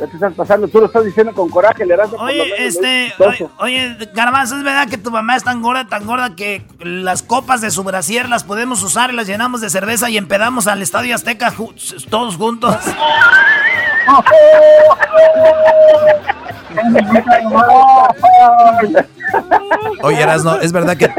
Ya 0.00 0.06
te 0.06 0.14
estás 0.14 0.32
pasando. 0.34 0.66
Tú 0.66 0.80
lo 0.80 0.86
estás 0.86 1.04
diciendo 1.04 1.32
con 1.34 1.50
coraje, 1.50 1.84
le 1.84 1.94
das 1.94 2.08
Oye, 2.18 2.66
este, 2.66 3.12
oye, 3.18 3.48
oye, 3.58 3.96
Garbanzo, 4.14 4.56
¿es 4.56 4.62
verdad 4.64 4.88
que 4.88 4.96
tu 4.96 5.10
mamá 5.10 5.36
es 5.36 5.44
tan 5.44 5.60
gorda, 5.60 5.86
tan 5.88 6.06
gorda 6.06 6.34
que 6.34 6.64
las 6.80 7.22
copas 7.22 7.60
de 7.60 7.70
su 7.70 7.84
brasier 7.84 8.26
las 8.28 8.42
podemos 8.44 8.82
usar 8.82 9.10
y 9.12 9.16
las 9.16 9.26
llenamos 9.26 9.60
de 9.60 9.68
cerveza 9.68 10.08
y 10.08 10.16
empedamos 10.16 10.66
al 10.68 10.80
Estadio 10.80 11.14
Azteca 11.14 11.52
ju- 11.52 11.74
todos 12.08 12.36
juntos? 12.36 12.74
Oye, 20.02 20.20
Erasno, 20.22 20.56
¿es 20.60 20.72
verdad 20.72 20.96
que... 20.96 21.10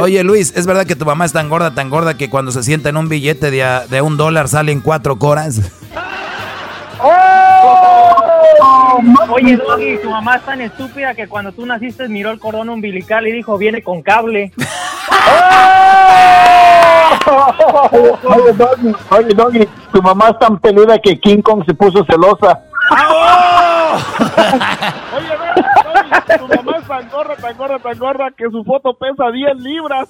Oye, 0.00 0.22
Luis, 0.24 0.52
¿es 0.56 0.66
verdad 0.66 0.86
que 0.86 0.96
tu 0.96 1.04
mamá 1.04 1.24
es 1.24 1.32
tan 1.32 1.48
gorda, 1.48 1.74
tan 1.74 1.90
gorda 1.90 2.14
que 2.16 2.30
cuando 2.30 2.52
se 2.52 2.62
sienta 2.62 2.88
en 2.88 2.96
un 2.96 3.08
billete 3.08 3.50
de, 3.50 3.64
a- 3.64 3.86
de 3.86 4.00
un 4.02 4.16
dólar 4.16 4.48
salen 4.48 4.80
cuatro 4.80 5.18
coras? 5.18 5.60
Oye, 9.30 9.56
Doggy, 9.56 9.98
tu 10.02 10.10
mamá 10.10 10.36
es 10.36 10.42
tan 10.42 10.60
estúpida 10.60 11.14
que 11.14 11.26
cuando 11.28 11.52
tú 11.52 11.64
naciste 11.66 12.08
miró 12.08 12.30
el 12.30 12.38
cordón 12.38 12.68
umbilical 12.68 13.26
y 13.26 13.32
dijo, 13.32 13.56
viene 13.58 13.82
con 13.82 14.02
cable. 14.02 14.52
Oye, 18.24 18.52
Doggy, 18.54 18.94
oye, 19.10 19.34
Doggy, 19.34 19.68
tu 19.92 20.02
mamá 20.02 20.30
es 20.30 20.38
tan 20.38 20.58
peluda 20.58 20.98
que 20.98 21.18
King 21.18 21.42
Kong 21.42 21.64
se 21.66 21.74
puso 21.74 22.04
celosa. 22.04 22.60
Oye, 25.16 25.36
ve, 25.36 25.48
Doggy, 25.84 26.38
tu 26.38 26.48
mamá 26.48 26.78
es 26.78 26.86
tan 26.86 27.08
gorda, 27.10 27.36
tan 27.36 27.56
gorda, 27.56 27.78
tan 27.78 27.98
gorda 27.98 28.30
que 28.36 28.44
su 28.50 28.64
foto 28.64 28.94
pesa 28.94 29.30
10 29.30 29.56
libras. 29.56 30.08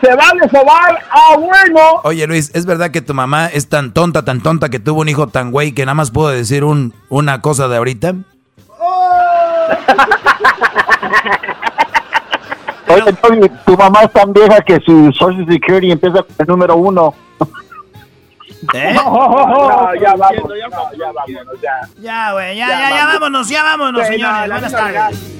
¡Se 0.00 0.14
vale 0.14 0.48
sobar! 0.50 1.02
¡Ah, 1.10 1.36
bueno! 1.38 1.80
Oye, 2.04 2.26
Luis, 2.26 2.50
¿es 2.54 2.66
verdad 2.66 2.90
que 2.90 3.00
tu 3.00 3.14
mamá 3.14 3.46
es 3.46 3.68
tan 3.68 3.92
tonta, 3.94 4.24
tan 4.24 4.42
tonta 4.42 4.68
que 4.68 4.78
tuvo 4.78 5.00
un 5.00 5.08
hijo 5.08 5.28
tan 5.28 5.50
güey 5.50 5.72
que 5.72 5.86
nada 5.86 5.94
más 5.94 6.10
pudo 6.10 6.28
decir 6.28 6.64
un, 6.64 6.92
una 7.08 7.40
cosa 7.40 7.68
de 7.68 7.76
ahorita? 7.78 8.14
Oye, 12.88 13.16
Doggy, 13.22 13.50
tu 13.64 13.76
mamá 13.76 14.02
es 14.02 14.12
tan 14.12 14.32
vieja 14.32 14.60
que 14.60 14.78
su 14.80 15.10
Social 15.12 15.44
Security 15.48 15.90
empieza 15.90 16.22
con 16.22 16.34
el 16.38 16.46
número 16.46 16.76
uno. 16.76 17.14
¿Eh? 18.74 18.94
No, 19.06 19.94
ya 20.00 20.14
vamos, 20.14 20.44
no, 20.48 20.56
ya 20.56 20.68
vámonos, 21.12 21.60
ya. 21.62 21.80
Ya, 22.00 22.32
güey, 22.32 22.56
ya, 22.56 22.68
Ya, 22.68 22.90
ya, 22.90 23.06
vámonos, 23.06 23.48
ya 23.48 23.62
vámonos, 23.62 24.06
señores. 24.06 24.50
Buenas 24.50 24.72
tardes. 24.72 25.36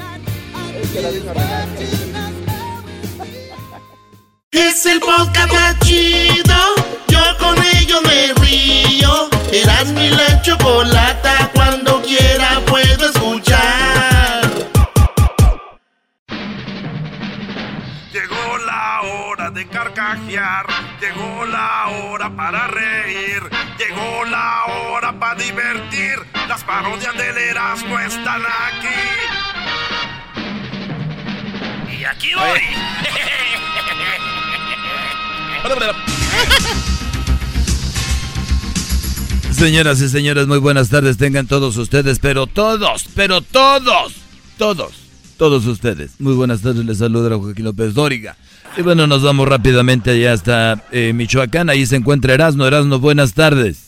Es 4.56 4.86
el 4.86 5.00
podcast 5.00 5.52
más 5.52 5.78
chido. 5.80 6.56
Yo 7.08 7.20
con 7.38 7.62
ello 7.62 8.00
me 8.00 8.32
río. 8.40 9.28
Eras 9.52 9.88
mi 9.88 10.08
la 10.08 10.40
chocolata. 10.40 11.50
Cuando 11.52 12.00
quiera 12.00 12.60
puedo 12.66 13.10
escuchar. 13.10 14.50
Llegó 18.10 18.58
la 18.64 19.02
hora 19.02 19.50
de 19.50 19.68
carcajear, 19.68 20.66
llegó 21.02 21.44
la 21.44 21.88
hora 21.88 22.34
para 22.34 22.66
reír, 22.68 23.42
llegó 23.78 24.24
la 24.24 24.64
hora 24.64 25.12
para 25.12 25.34
divertir. 25.34 26.18
Las 26.48 26.64
parodias 26.64 27.14
del 27.14 27.36
Erasmo 27.36 28.00
están 28.00 28.40
aquí. 28.40 28.88
Y 32.00 32.04
aquí 32.04 32.32
voy. 32.34 32.60
Señoras 39.50 40.00
y 40.00 40.08
señores, 40.08 40.46
muy 40.46 40.58
buenas 40.58 40.90
tardes 40.90 41.16
tengan 41.16 41.46
todos 41.46 41.76
ustedes, 41.76 42.20
pero 42.20 42.46
todos, 42.46 43.06
pero 43.14 43.40
todos, 43.40 44.14
todos, 44.58 44.92
todos 45.36 45.66
ustedes. 45.66 46.20
Muy 46.20 46.34
buenas 46.34 46.60
tardes, 46.60 46.84
les 46.84 46.98
saluda 46.98 47.36
Joaquín 47.36 47.64
López 47.64 47.94
Dóriga. 47.94 48.36
Y 48.76 48.82
bueno, 48.82 49.06
nos 49.06 49.22
vamos 49.22 49.48
rápidamente 49.48 50.10
allá 50.10 50.34
hasta 50.34 50.84
eh, 50.92 51.12
Michoacán, 51.14 51.70
ahí 51.70 51.86
se 51.86 51.96
encuentra 51.96 52.34
Erasno. 52.34 52.66
Erasno, 52.66 52.98
buenas 52.98 53.32
tardes. 53.32 53.85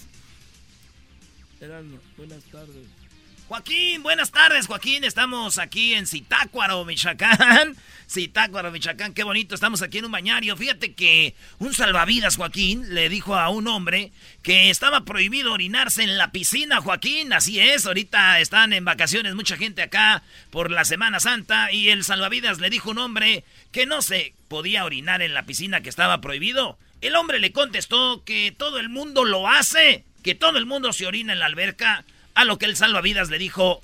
Joaquín, 3.59 4.05
buenas 4.05 4.31
tardes, 4.31 4.69
Joaquín. 4.69 5.03
Estamos 5.03 5.59
aquí 5.59 5.95
en 5.95 6.07
Zitácuaro, 6.07 6.85
Michoacán. 6.85 7.77
Zitácuaro, 8.09 8.71
Michoacán, 8.71 9.15
qué 9.15 9.25
bonito. 9.25 9.57
Estamos 9.57 9.83
aquí 9.83 9.99
en 9.99 10.05
un 10.05 10.13
bañario. 10.13 10.57
Fíjate 10.57 10.95
que 10.95 11.35
un 11.59 11.75
salvavidas, 11.75 12.37
Joaquín, 12.37 12.95
le 12.95 13.09
dijo 13.09 13.35
a 13.35 13.49
un 13.49 13.67
hombre 13.67 14.13
que 14.43 14.71
estaba 14.71 15.01
prohibido 15.01 15.53
orinarse 15.53 16.05
en 16.05 16.19
la 16.19 16.31
piscina, 16.31 16.81
Joaquín. 16.81 17.33
Así 17.33 17.59
es, 17.59 17.85
ahorita 17.85 18.39
están 18.39 18.73
en 18.73 18.85
vacaciones 18.85 19.35
mucha 19.35 19.57
gente 19.57 19.83
acá 19.83 20.23
por 20.51 20.71
la 20.71 20.85
Semana 20.85 21.19
Santa 21.19 21.73
y 21.73 21.89
el 21.89 22.05
salvavidas 22.05 22.61
le 22.61 22.71
dijo 22.71 22.91
a 22.91 22.93
un 22.93 22.99
hombre 22.99 23.43
que 23.73 23.87
no 23.87 24.03
se 24.03 24.35
podía 24.47 24.85
orinar 24.85 25.21
en 25.21 25.35
la 25.35 25.47
piscina 25.47 25.81
que 25.81 25.89
estaba 25.89 26.21
prohibido. 26.21 26.79
El 27.01 27.17
hombre 27.17 27.41
le 27.41 27.51
contestó 27.51 28.23
que 28.23 28.55
todo 28.57 28.79
el 28.79 28.89
mundo 28.89 29.25
lo 29.25 29.49
hace, 29.49 30.05
que 30.23 30.37
todo 30.37 30.59
el 30.59 30.67
mundo 30.67 30.93
se 30.93 31.09
orina 31.09 31.33
en 31.33 31.41
la 31.41 31.47
alberca. 31.47 32.05
A 32.39 32.45
lo 32.45 32.57
que 32.57 32.67
el 32.67 32.77
salvavidas 32.77 33.31
le 33.31 33.39
dijo, 33.39 33.81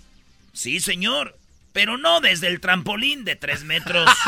sí 0.52 0.78
señor, 0.78 1.36
pero 1.72 1.98
no 1.98 2.20
desde 2.20 2.46
el 2.46 2.60
trampolín 2.60 3.24
de 3.24 3.34
tres 3.34 3.64
metros. 3.64 4.08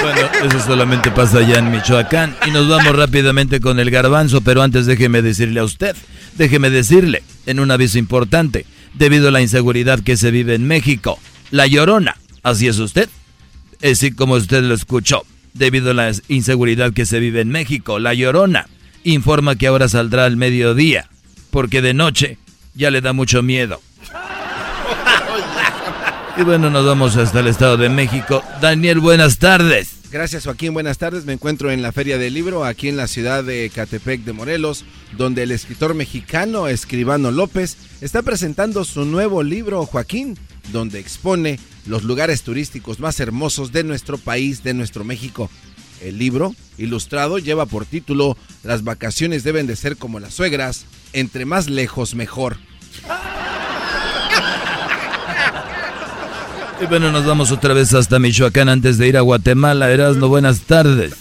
Bueno, 0.00 0.20
eso 0.44 0.60
solamente 0.60 1.10
pasa 1.10 1.38
allá 1.38 1.58
en 1.58 1.70
Michoacán. 1.70 2.36
Y 2.46 2.50
nos 2.50 2.68
vamos 2.68 2.94
rápidamente 2.94 3.60
con 3.60 3.80
el 3.80 3.90
garbanzo, 3.90 4.42
pero 4.42 4.60
antes 4.60 4.84
déjeme 4.84 5.22
decirle 5.22 5.60
a 5.60 5.64
usted, 5.64 5.96
déjeme 6.34 6.68
decirle, 6.68 7.22
en 7.46 7.58
un 7.58 7.70
aviso 7.70 7.98
importante, 7.98 8.66
debido 8.92 9.28
a 9.28 9.30
la 9.30 9.40
inseguridad 9.40 10.00
que 10.00 10.18
se 10.18 10.30
vive 10.30 10.54
en 10.56 10.66
México, 10.66 11.18
la 11.50 11.66
llorona, 11.66 12.18
así 12.42 12.68
es 12.68 12.78
usted, 12.78 13.08
así 13.82 14.12
como 14.12 14.34
usted 14.34 14.62
lo 14.62 14.74
escuchó, 14.74 15.24
debido 15.54 15.92
a 15.92 15.94
la 15.94 16.12
inseguridad 16.28 16.92
que 16.92 17.06
se 17.06 17.18
vive 17.18 17.40
en 17.40 17.48
México. 17.48 17.98
La 17.98 18.12
Llorona 18.12 18.66
informa 19.04 19.56
que 19.56 19.68
ahora 19.68 19.88
saldrá 19.88 20.26
al 20.26 20.36
mediodía, 20.36 21.08
porque 21.54 21.80
de 21.80 21.94
noche 21.94 22.36
ya 22.74 22.90
le 22.90 23.00
da 23.00 23.12
mucho 23.12 23.40
miedo. 23.40 23.80
Y 26.36 26.42
bueno, 26.42 26.68
nos 26.68 26.84
vamos 26.84 27.16
hasta 27.16 27.38
el 27.38 27.46
Estado 27.46 27.76
de 27.76 27.88
México. 27.88 28.42
Daniel, 28.60 28.98
buenas 28.98 29.38
tardes. 29.38 29.90
Gracias 30.10 30.46
Joaquín, 30.46 30.74
buenas 30.74 30.98
tardes. 30.98 31.26
Me 31.26 31.32
encuentro 31.32 31.70
en 31.70 31.80
la 31.80 31.92
Feria 31.92 32.18
del 32.18 32.34
Libro, 32.34 32.64
aquí 32.64 32.88
en 32.88 32.96
la 32.96 33.06
ciudad 33.06 33.44
de 33.44 33.70
Catepec 33.72 34.22
de 34.22 34.32
Morelos, 34.32 34.84
donde 35.16 35.44
el 35.44 35.52
escritor 35.52 35.94
mexicano 35.94 36.66
Escribano 36.66 37.30
López 37.30 37.76
está 38.00 38.22
presentando 38.22 38.84
su 38.84 39.04
nuevo 39.04 39.44
libro, 39.44 39.86
Joaquín, 39.86 40.36
donde 40.72 40.98
expone 40.98 41.60
los 41.86 42.02
lugares 42.02 42.42
turísticos 42.42 42.98
más 42.98 43.20
hermosos 43.20 43.70
de 43.70 43.84
nuestro 43.84 44.18
país, 44.18 44.64
de 44.64 44.74
nuestro 44.74 45.04
México. 45.04 45.48
El 46.02 46.18
libro, 46.18 46.52
ilustrado, 46.78 47.38
lleva 47.38 47.64
por 47.64 47.86
título 47.86 48.36
Las 48.64 48.82
vacaciones 48.82 49.44
deben 49.44 49.68
de 49.68 49.76
ser 49.76 49.96
como 49.96 50.18
las 50.18 50.34
suegras, 50.34 50.86
entre 51.14 51.46
más 51.46 51.70
lejos 51.70 52.14
mejor. 52.14 52.58
Y 56.80 56.86
bueno, 56.86 57.10
nos 57.12 57.24
vamos 57.24 57.50
otra 57.52 57.72
vez 57.72 57.94
hasta 57.94 58.18
Michoacán 58.18 58.68
antes 58.68 58.98
de 58.98 59.08
ir 59.08 59.16
a 59.16 59.22
Guatemala. 59.22 59.90
Erasno, 59.90 60.28
buenas 60.28 60.62
tardes. 60.62 61.14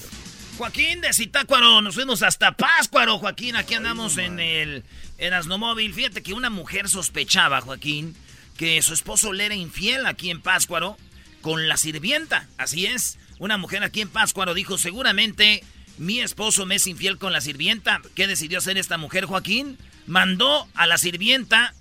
Joaquín 0.57 0.99
de 1.01 1.13
Zitácuaro, 1.13 1.81
nos 1.81 1.95
fuimos 1.95 2.23
hasta 2.23 2.53
Páscuaro, 2.53 3.19
Joaquín. 3.19 3.55
Aquí 3.55 3.75
andamos 3.75 4.17
en 4.17 4.39
el 4.39 4.83
Erasno 5.17 5.57
Móvil. 5.57 5.93
Fíjate 5.93 6.23
que 6.23 6.33
una 6.33 6.49
mujer 6.49 6.89
sospechaba, 6.89 7.61
Joaquín, 7.61 8.15
que 8.57 8.81
su 8.81 8.93
esposo 8.93 9.31
le 9.31 9.45
era 9.45 9.55
infiel 9.55 10.05
aquí 10.07 10.31
en 10.31 10.41
Páscuaro 10.41 10.97
con 11.41 11.67
la 11.67 11.77
sirvienta. 11.77 12.47
Así 12.57 12.87
es, 12.87 13.19
una 13.37 13.57
mujer 13.57 13.83
aquí 13.83 14.01
en 14.01 14.09
Páscuaro 14.09 14.53
dijo, 14.53 14.77
seguramente 14.77 15.63
mi 15.97 16.19
esposo 16.19 16.65
me 16.65 16.75
es 16.75 16.87
infiel 16.87 17.17
con 17.17 17.33
la 17.33 17.41
sirvienta. 17.41 18.01
¿Qué 18.15 18.27
decidió 18.27 18.57
hacer 18.57 18.77
esta 18.77 18.97
mujer, 18.97 19.25
Joaquín? 19.25 19.77
Mandó 20.07 20.67
a 20.73 20.87
la 20.87 20.97
sirvienta 20.97 21.73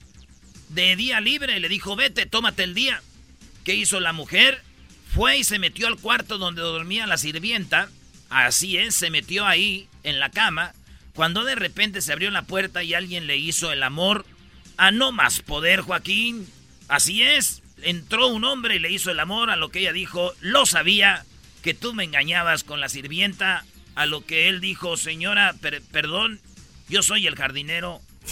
de 0.68 0.96
día 0.96 1.20
libre. 1.20 1.58
Le 1.60 1.68
dijo, 1.68 1.96
vete, 1.96 2.26
tómate 2.26 2.62
el 2.64 2.74
día. 2.74 3.02
¿Qué 3.64 3.74
hizo 3.74 4.00
la 4.00 4.12
mujer? 4.12 4.62
Fue 5.14 5.38
y 5.38 5.44
se 5.44 5.58
metió 5.58 5.86
al 5.86 5.98
cuarto 5.98 6.38
donde 6.38 6.62
dormía 6.62 7.06
la 7.06 7.16
sirvienta. 7.16 7.88
Así 8.28 8.78
es, 8.78 8.94
se 8.94 9.10
metió 9.10 9.46
ahí, 9.46 9.88
en 10.04 10.18
la 10.18 10.30
cama, 10.30 10.72
cuando 11.14 11.44
de 11.44 11.54
repente 11.54 12.00
se 12.00 12.12
abrió 12.12 12.30
la 12.30 12.42
puerta 12.42 12.82
y 12.82 12.94
alguien 12.94 13.26
le 13.26 13.36
hizo 13.36 13.72
el 13.72 13.82
amor 13.82 14.24
a 14.76 14.90
no 14.90 15.12
más 15.12 15.40
poder, 15.40 15.82
Joaquín. 15.82 16.48
Así 16.88 17.22
es, 17.22 17.62
entró 17.82 18.28
un 18.28 18.44
hombre 18.44 18.76
y 18.76 18.78
le 18.78 18.90
hizo 18.90 19.10
el 19.10 19.20
amor 19.20 19.50
a 19.50 19.56
lo 19.56 19.70
que 19.70 19.80
ella 19.80 19.92
dijo, 19.92 20.32
lo 20.40 20.66
sabía, 20.66 21.24
que 21.62 21.74
tú 21.74 21.94
me 21.94 22.04
engañabas 22.04 22.64
con 22.64 22.80
la 22.80 22.88
sirvienta, 22.88 23.64
a 23.94 24.06
lo 24.06 24.24
que 24.24 24.48
él 24.48 24.60
dijo, 24.60 24.96
señora, 24.96 25.54
perdón, 25.92 26.40
yo 26.88 27.02
soy 27.02 27.26
el 27.26 27.36
jardinero. 27.36 28.00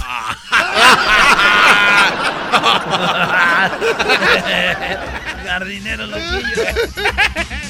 Jardinero 5.45 6.07
loquillo. 6.07 6.63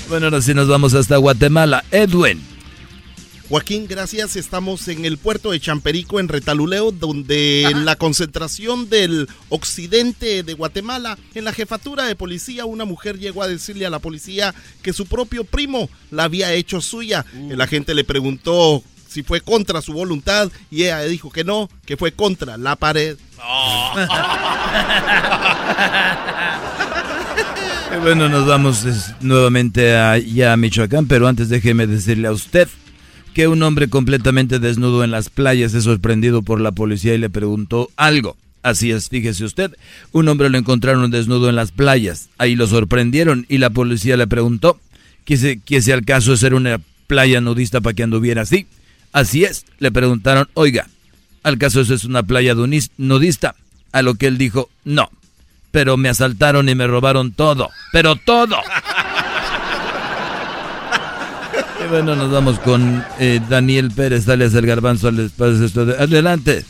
Bueno, 0.08 0.26
ahora 0.26 0.42
sí 0.42 0.52
nos 0.52 0.68
vamos 0.68 0.92
hasta 0.94 1.16
Guatemala. 1.16 1.84
Edwin. 1.90 2.49
Joaquín, 3.50 3.86
gracias. 3.88 4.36
Estamos 4.36 4.86
en 4.86 5.04
el 5.04 5.18
puerto 5.18 5.50
de 5.50 5.58
Champerico, 5.58 6.20
en 6.20 6.28
Retaluleo, 6.28 6.92
donde 6.92 7.68
la 7.74 7.96
concentración 7.96 8.88
del 8.88 9.28
occidente 9.48 10.44
de 10.44 10.54
Guatemala, 10.54 11.18
en 11.34 11.42
la 11.42 11.52
jefatura 11.52 12.04
de 12.04 12.14
policía, 12.14 12.64
una 12.64 12.84
mujer 12.84 13.18
llegó 13.18 13.42
a 13.42 13.48
decirle 13.48 13.86
a 13.86 13.90
la 13.90 13.98
policía 13.98 14.54
que 14.82 14.92
su 14.92 15.06
propio 15.06 15.42
primo 15.42 15.90
la 16.12 16.22
había 16.24 16.52
hecho 16.52 16.80
suya. 16.80 17.26
Uh. 17.34 17.54
El 17.54 17.60
agente 17.60 17.92
le 17.92 18.04
preguntó 18.04 18.84
si 19.08 19.24
fue 19.24 19.40
contra 19.40 19.82
su 19.82 19.94
voluntad 19.94 20.48
y 20.70 20.84
ella 20.84 21.02
dijo 21.02 21.32
que 21.32 21.42
no, 21.42 21.68
que 21.84 21.96
fue 21.96 22.12
contra 22.12 22.56
la 22.56 22.76
pared. 22.76 23.16
bueno, 28.00 28.28
nos 28.28 28.46
vamos 28.46 28.86
nuevamente 29.18 29.96
allá 29.96 30.52
a 30.52 30.56
Michoacán, 30.56 31.06
pero 31.06 31.26
antes 31.26 31.48
déjeme 31.48 31.88
decirle 31.88 32.28
a 32.28 32.32
usted 32.32 32.68
que 33.34 33.48
un 33.48 33.62
hombre 33.62 33.88
completamente 33.88 34.58
desnudo 34.58 35.04
en 35.04 35.10
las 35.10 35.30
playas 35.30 35.74
es 35.74 35.84
sorprendido 35.84 36.42
por 36.42 36.60
la 36.60 36.72
policía 36.72 37.14
y 37.14 37.18
le 37.18 37.30
preguntó 37.30 37.90
algo. 37.96 38.36
Así 38.62 38.90
es, 38.90 39.08
fíjese 39.08 39.44
usted, 39.44 39.74
un 40.12 40.28
hombre 40.28 40.50
lo 40.50 40.58
encontraron 40.58 41.10
desnudo 41.10 41.48
en 41.48 41.56
las 41.56 41.72
playas, 41.72 42.28
ahí 42.36 42.56
lo 42.56 42.66
sorprendieron 42.66 43.46
y 43.48 43.56
la 43.56 43.70
policía 43.70 44.18
le 44.18 44.26
preguntó 44.26 44.78
que 45.24 45.38
si, 45.38 45.58
que 45.60 45.80
al 45.92 46.04
caso 46.04 46.32
de 46.32 46.36
ser 46.36 46.52
una 46.52 46.78
playa 47.06 47.40
nudista 47.40 47.80
para 47.80 47.94
que 47.94 48.02
anduviera 48.02 48.42
así. 48.42 48.66
Así 49.12 49.44
es, 49.44 49.64
le 49.78 49.90
preguntaron, 49.90 50.48
oiga, 50.54 50.88
¿al 51.42 51.58
caso 51.58 51.80
eso 51.80 51.94
es 51.94 52.04
una 52.04 52.22
playa 52.22 52.54
nudista? 52.98 53.54
A 53.92 54.02
lo 54.02 54.14
que 54.14 54.26
él 54.26 54.38
dijo, 54.38 54.68
no, 54.84 55.10
pero 55.70 55.96
me 55.96 56.08
asaltaron 56.08 56.68
y 56.68 56.74
me 56.74 56.86
robaron 56.86 57.32
todo, 57.32 57.70
pero 57.92 58.14
todo. 58.14 58.56
Bueno, 61.90 62.14
nos 62.14 62.30
vamos 62.30 62.60
con 62.60 63.04
eh, 63.18 63.40
Daniel 63.48 63.90
Pérez, 63.90 64.24
dale 64.24 64.44
el 64.44 64.66
garbanzo 64.66 65.08
al 65.08 65.18
espacio. 65.18 65.66
Adelante. 65.98 66.64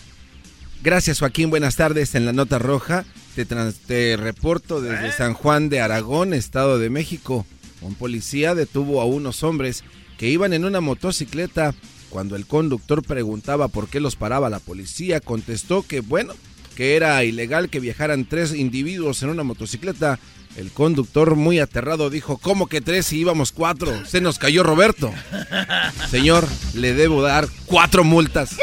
Gracias 0.82 1.18
Joaquín, 1.18 1.50
buenas 1.50 1.76
tardes. 1.76 2.14
En 2.14 2.24
la 2.24 2.32
nota 2.32 2.58
roja 2.58 3.04
te, 3.34 3.44
te 3.44 4.16
reporto 4.16 4.80
desde 4.80 5.08
¿Eh? 5.08 5.12
San 5.12 5.34
Juan 5.34 5.68
de 5.68 5.82
Aragón, 5.82 6.32
Estado 6.32 6.78
de 6.78 6.88
México. 6.88 7.44
Un 7.82 7.94
policía 7.94 8.54
detuvo 8.54 9.02
a 9.02 9.04
unos 9.04 9.42
hombres 9.42 9.84
que 10.16 10.28
iban 10.28 10.54
en 10.54 10.64
una 10.64 10.80
motocicleta 10.80 11.74
cuando 12.08 12.34
el 12.34 12.46
conductor 12.46 13.02
preguntaba 13.02 13.68
por 13.68 13.88
qué 13.88 14.00
los 14.00 14.16
paraba 14.16 14.48
la 14.48 14.58
policía, 14.58 15.20
contestó 15.20 15.82
que, 15.86 16.00
bueno, 16.00 16.32
que 16.74 16.96
era 16.96 17.22
ilegal 17.24 17.68
que 17.68 17.78
viajaran 17.78 18.24
tres 18.24 18.54
individuos 18.54 19.22
en 19.22 19.28
una 19.28 19.42
motocicleta. 19.42 20.18
El 20.56 20.70
conductor, 20.72 21.36
muy 21.36 21.60
aterrado, 21.60 22.10
dijo, 22.10 22.38
¿cómo 22.38 22.66
que 22.66 22.80
tres 22.80 23.06
si 23.06 23.18
íbamos 23.18 23.52
cuatro? 23.52 24.04
Se 24.04 24.20
nos 24.20 24.38
cayó 24.38 24.62
Roberto. 24.62 25.12
Señor, 26.10 26.46
le 26.74 26.92
debo 26.92 27.22
dar 27.22 27.48
cuatro 27.66 28.04
multas. 28.04 28.56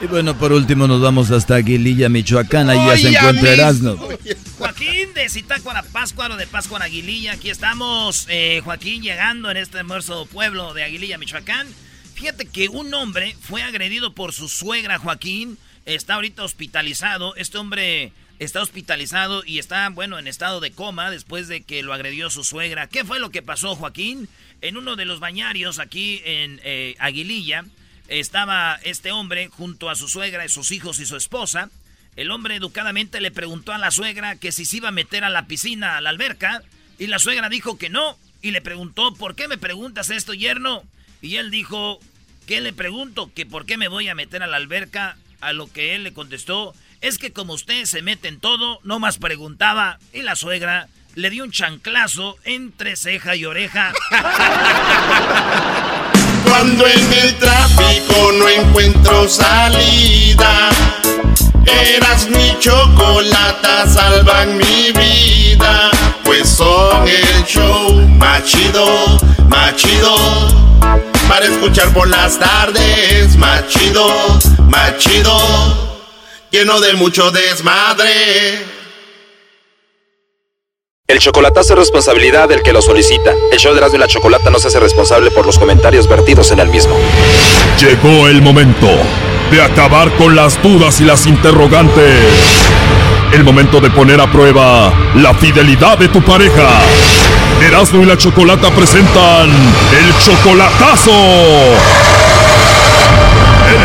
Y 0.00 0.06
bueno, 0.06 0.38
por 0.38 0.52
último 0.52 0.86
nos 0.86 1.00
vamos 1.00 1.30
hasta 1.32 1.56
Aguililla, 1.56 2.08
Michoacán. 2.08 2.70
Ahí 2.70 2.78
ya 2.78 2.96
se 2.96 3.08
encuentra 3.08 3.52
Erasmo. 3.52 3.96
Joaquín 4.56 5.12
de 5.14 5.28
Zitácuara, 5.28 5.82
Páscuaro 5.82 6.36
de 6.36 6.46
Páscuaro, 6.46 6.84
Aguililla. 6.84 7.32
Aquí 7.32 7.50
estamos, 7.50 8.26
eh, 8.28 8.60
Joaquín, 8.64 9.02
llegando 9.02 9.50
en 9.50 9.56
este 9.56 9.78
hermoso 9.78 10.26
pueblo 10.26 10.72
de 10.72 10.84
Aguililla, 10.84 11.18
Michoacán. 11.18 11.66
Fíjate 12.14 12.46
que 12.46 12.68
un 12.68 12.94
hombre 12.94 13.36
fue 13.40 13.62
agredido 13.62 14.14
por 14.14 14.32
su 14.32 14.48
suegra, 14.48 14.98
Joaquín. 14.98 15.58
Está 15.84 16.14
ahorita 16.14 16.44
hospitalizado. 16.44 17.34
Este 17.34 17.58
hombre 17.58 18.12
está 18.38 18.62
hospitalizado 18.62 19.42
y 19.44 19.58
está, 19.58 19.88
bueno, 19.88 20.18
en 20.18 20.28
estado 20.28 20.60
de 20.60 20.70
coma 20.70 21.10
después 21.10 21.48
de 21.48 21.62
que 21.62 21.82
lo 21.82 21.92
agredió 21.92 22.30
su 22.30 22.44
suegra. 22.44 22.88
¿Qué 22.88 23.04
fue 23.04 23.18
lo 23.18 23.30
que 23.30 23.42
pasó, 23.42 23.74
Joaquín? 23.74 24.28
En 24.60 24.76
uno 24.76 24.96
de 24.96 25.04
los 25.04 25.20
bañarios 25.20 25.78
aquí 25.78 26.22
en 26.24 26.60
eh, 26.64 26.94
Aguililla 26.98 27.64
estaba 28.08 28.78
este 28.82 29.12
hombre 29.12 29.48
junto 29.48 29.90
a 29.90 29.96
su 29.96 30.08
suegra, 30.08 30.48
sus 30.48 30.70
hijos 30.72 31.00
y 31.00 31.06
su 31.06 31.16
esposa. 31.16 31.70
El 32.16 32.30
hombre 32.30 32.56
educadamente 32.56 33.20
le 33.20 33.30
preguntó 33.30 33.72
a 33.72 33.78
la 33.78 33.90
suegra 33.90 34.36
que 34.36 34.50
si 34.50 34.64
se 34.64 34.78
iba 34.78 34.88
a 34.88 34.92
meter 34.92 35.24
a 35.24 35.30
la 35.30 35.46
piscina, 35.46 35.96
a 35.96 36.00
la 36.00 36.10
alberca, 36.10 36.62
y 36.98 37.06
la 37.06 37.18
suegra 37.18 37.48
dijo 37.48 37.78
que 37.78 37.90
no, 37.90 38.18
y 38.42 38.50
le 38.50 38.60
preguntó, 38.60 39.14
¿por 39.14 39.36
qué 39.36 39.46
me 39.46 39.58
preguntas 39.58 40.10
esto, 40.10 40.34
yerno? 40.34 40.82
Y 41.22 41.36
él 41.36 41.50
dijo, 41.50 42.00
¿qué 42.46 42.60
le 42.60 42.72
pregunto? 42.72 43.30
Que 43.34 43.46
por 43.46 43.66
qué 43.66 43.76
me 43.76 43.88
voy 43.88 44.08
a 44.08 44.14
meter 44.14 44.42
a 44.42 44.48
la 44.48 44.56
alberca, 44.56 45.16
a 45.40 45.52
lo 45.52 45.70
que 45.70 45.94
él 45.94 46.02
le 46.02 46.12
contestó, 46.12 46.74
es 47.00 47.18
que 47.18 47.32
como 47.32 47.54
usted 47.54 47.84
se 47.84 48.02
mete 48.02 48.28
en 48.28 48.40
todo, 48.40 48.80
no 48.82 48.98
más 48.98 49.18
preguntaba, 49.18 49.98
y 50.12 50.22
la 50.22 50.36
suegra 50.36 50.88
le 51.14 51.30
dio 51.30 51.44
un 51.44 51.50
chanclazo 51.50 52.36
entre 52.44 52.96
ceja 52.96 53.36
y 53.36 53.44
oreja. 53.44 53.92
Cuando 56.44 56.86
en 56.86 57.12
el 57.12 57.34
tráfico 57.36 58.32
no 58.38 58.48
encuentro 58.48 59.28
salida, 59.28 60.70
eras 61.66 62.28
mi 62.30 62.58
chocolata, 62.58 63.86
salvan 63.86 64.56
mi 64.56 64.92
vida. 64.92 65.90
Pues 66.24 66.48
son 66.48 67.06
el 67.06 67.44
show 67.44 68.00
machido, 68.18 69.18
machido. 69.48 70.16
Para 71.28 71.46
escuchar 71.46 71.92
por 71.92 72.08
las 72.08 72.38
tardes, 72.38 73.36
machido, 73.36 74.38
machido. 74.68 75.87
Lleno 76.50 76.80
de 76.80 76.94
mucho 76.94 77.30
desmadre. 77.30 78.68
El 81.06 81.18
chocolatazo 81.18 81.74
es 81.74 81.78
responsabilidad 81.78 82.48
del 82.48 82.62
que 82.62 82.72
lo 82.72 82.80
solicita. 82.80 83.34
El 83.52 83.58
show 83.58 83.72
de 83.72 83.78
Erasmo 83.78 83.96
y 83.96 84.00
la 84.00 84.08
Chocolata 84.08 84.50
no 84.50 84.58
se 84.58 84.68
hace 84.68 84.80
responsable 84.80 85.30
por 85.30 85.44
los 85.44 85.58
comentarios 85.58 86.08
vertidos 86.08 86.50
en 86.50 86.60
el 86.60 86.68
mismo. 86.68 86.96
Llegó 87.78 88.28
el 88.28 88.40
momento 88.40 88.88
de 89.50 89.62
acabar 89.62 90.10
con 90.16 90.36
las 90.36 90.62
dudas 90.62 91.00
y 91.00 91.04
las 91.04 91.26
interrogantes 91.26 92.24
el 93.32 93.44
momento 93.44 93.80
de 93.80 93.90
poner 93.90 94.20
a 94.20 94.30
prueba 94.30 94.92
la 95.14 95.34
fidelidad 95.34 95.98
de 95.98 96.08
tu 96.08 96.22
pareja. 96.22 96.80
Erasmo 97.60 98.02
y 98.02 98.06
la 98.06 98.16
Chocolata 98.16 98.70
presentan 98.70 99.50
el 99.50 100.18
chocolatazo. 100.24 101.12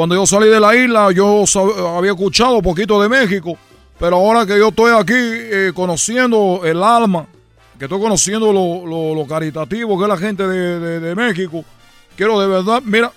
Cuando 0.00 0.14
yo 0.14 0.24
salí 0.24 0.48
de 0.48 0.58
la 0.58 0.74
isla, 0.74 1.12
yo 1.12 1.42
sab- 1.42 1.98
había 1.98 2.12
escuchado 2.12 2.54
un 2.54 2.62
poquito 2.62 3.02
de 3.02 3.06
México, 3.10 3.58
pero 3.98 4.16
ahora 4.16 4.46
que 4.46 4.56
yo 4.56 4.68
estoy 4.68 4.92
aquí 4.98 5.12
eh, 5.14 5.72
conociendo 5.74 6.62
el 6.64 6.82
alma, 6.82 7.26
que 7.78 7.84
estoy 7.84 8.00
conociendo 8.00 8.50
lo, 8.50 8.86
lo- 8.86 9.14
lo 9.14 9.26
caritativo 9.26 9.98
que 9.98 10.04
es 10.04 10.08
la 10.08 10.16
gente 10.16 10.46
de, 10.48 10.80
de- 10.80 11.00
de 11.00 11.14
México, 11.14 11.66
quiero 12.16 12.40
de 12.40 12.46
verdad, 12.46 12.80
mira, 12.82 13.12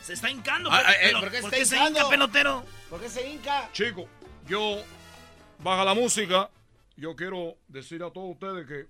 Se 0.00 0.12
está 0.12 0.30
hincando. 0.30 0.70
Ah, 0.72 0.82
eh, 1.02 1.10
¿por 1.18 1.32
qué 1.32 1.40
¿Por 1.40 1.52
está 1.52 1.56
qué 1.56 1.64
se 1.66 1.76
hinca, 1.76 2.08
pelotero? 2.08 2.62
¿Por 2.88 3.00
qué 3.00 3.08
se 3.08 3.28
hinca? 3.28 3.68
Chico, 3.72 4.06
yo 4.48 4.76
baja 5.64 5.84
la 5.84 5.94
música, 5.94 6.48
yo 6.96 7.16
quiero 7.16 7.56
decir 7.66 8.04
a 8.04 8.10
todos 8.12 8.30
ustedes 8.30 8.68
que 8.68 8.86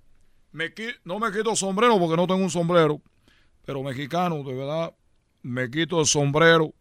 me 0.53 0.75
qui- 0.75 0.95
no 1.05 1.19
me 1.19 1.33
quito 1.33 1.57
sombrero 1.57 1.99
porque 1.99 2.17
no 2.17 2.27
tengo 2.27 2.43
un 2.43 2.51
sombrero, 2.51 3.01
pero 3.65 3.83
mexicano, 3.83 4.43
de 4.45 4.53
verdad, 4.53 4.93
me 5.41 5.71
quito 5.71 6.01
el 6.01 6.07
sombrero 6.07 6.75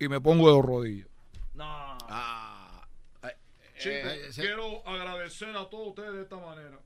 y 0.00 0.08
me 0.08 0.20
pongo 0.20 0.52
de 0.52 0.62
rodillas. 0.62 1.06
Chico, 3.78 4.08
quiero 4.34 4.86
agradecer 4.86 5.56
a 5.56 5.64
todos 5.70 5.88
ustedes 5.88 6.12
de 6.14 6.22
esta 6.22 6.36
manera. 6.36 6.78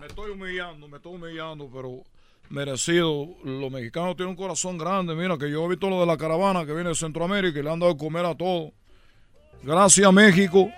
Me 0.00 0.06
estoy 0.06 0.30
humillando, 0.30 0.88
me 0.88 0.96
estoy 0.96 1.14
humillando, 1.14 1.70
pero 1.72 2.02
merecido. 2.48 3.28
Los 3.44 3.70
mexicanos 3.70 4.16
tienen 4.16 4.30
un 4.30 4.36
corazón 4.36 4.78
grande. 4.78 5.14
Mira, 5.14 5.36
que 5.36 5.50
yo 5.50 5.64
he 5.64 5.68
visto 5.68 5.90
lo 5.90 6.00
de 6.00 6.06
la 6.06 6.16
caravana 6.16 6.64
que 6.64 6.72
viene 6.72 6.88
de 6.88 6.94
Centroamérica 6.94 7.58
y 7.58 7.62
le 7.62 7.70
han 7.70 7.78
dado 7.78 7.92
de 7.92 7.98
comer 7.98 8.24
a 8.24 8.34
todos. 8.34 8.72
Gracias, 9.62 10.12
México. 10.12 10.70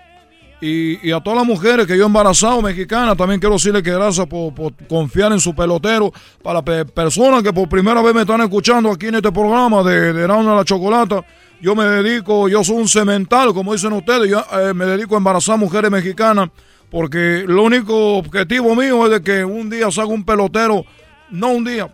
Y, 0.67 1.11
a 1.11 1.21
todas 1.21 1.37
las 1.37 1.45
mujeres 1.45 1.85
que 1.85 1.95
yo 1.95 2.03
he 2.03 2.07
embarazado, 2.07 2.59
mexicanas, 2.59 3.15
también 3.15 3.39
quiero 3.39 3.53
decirle 3.53 3.83
que 3.83 3.91
gracias 3.91 4.25
por, 4.25 4.51
confiar 4.87 5.31
en 5.31 5.39
su 5.39 5.53
pelotero. 5.53 6.11
Para 6.41 6.63
pe- 6.63 6.85
personas 6.85 7.43
que 7.43 7.53
por 7.53 7.69
primera 7.69 8.01
vez 8.01 8.15
me 8.15 8.21
están 8.21 8.41
escuchando 8.41 8.91
aquí 8.91 9.07
en 9.07 9.15
este 9.15 9.31
programa 9.31 9.83
de, 9.83 10.11
de 10.11 10.23
Erasmo 10.23 10.49
de 10.49 10.55
la 10.55 10.65
Chocolata, 10.65 11.23
yo 11.61 11.75
me 11.75 11.85
dedico, 11.85 12.47
yo 12.49 12.63
soy 12.63 12.77
un 12.77 12.87
cemental, 12.87 13.53
como 13.53 13.73
dicen 13.73 13.93
ustedes, 13.93 14.27
yo 14.27 14.43
eh, 14.59 14.73
me 14.73 14.85
dedico 14.85 15.13
a 15.13 15.19
embarazar 15.19 15.59
mujeres 15.59 15.91
mexicanas, 15.91 16.49
porque 16.89 17.43
lo 17.45 17.61
único 17.61 18.17
objetivo 18.17 18.75
mío 18.75 19.05
es 19.05 19.11
de 19.11 19.21
que 19.21 19.45
un 19.45 19.69
día 19.69 19.91
salga 19.91 20.13
un 20.13 20.25
pelotero, 20.25 20.83
no 21.29 21.49
un 21.49 21.63
día, 21.63 21.93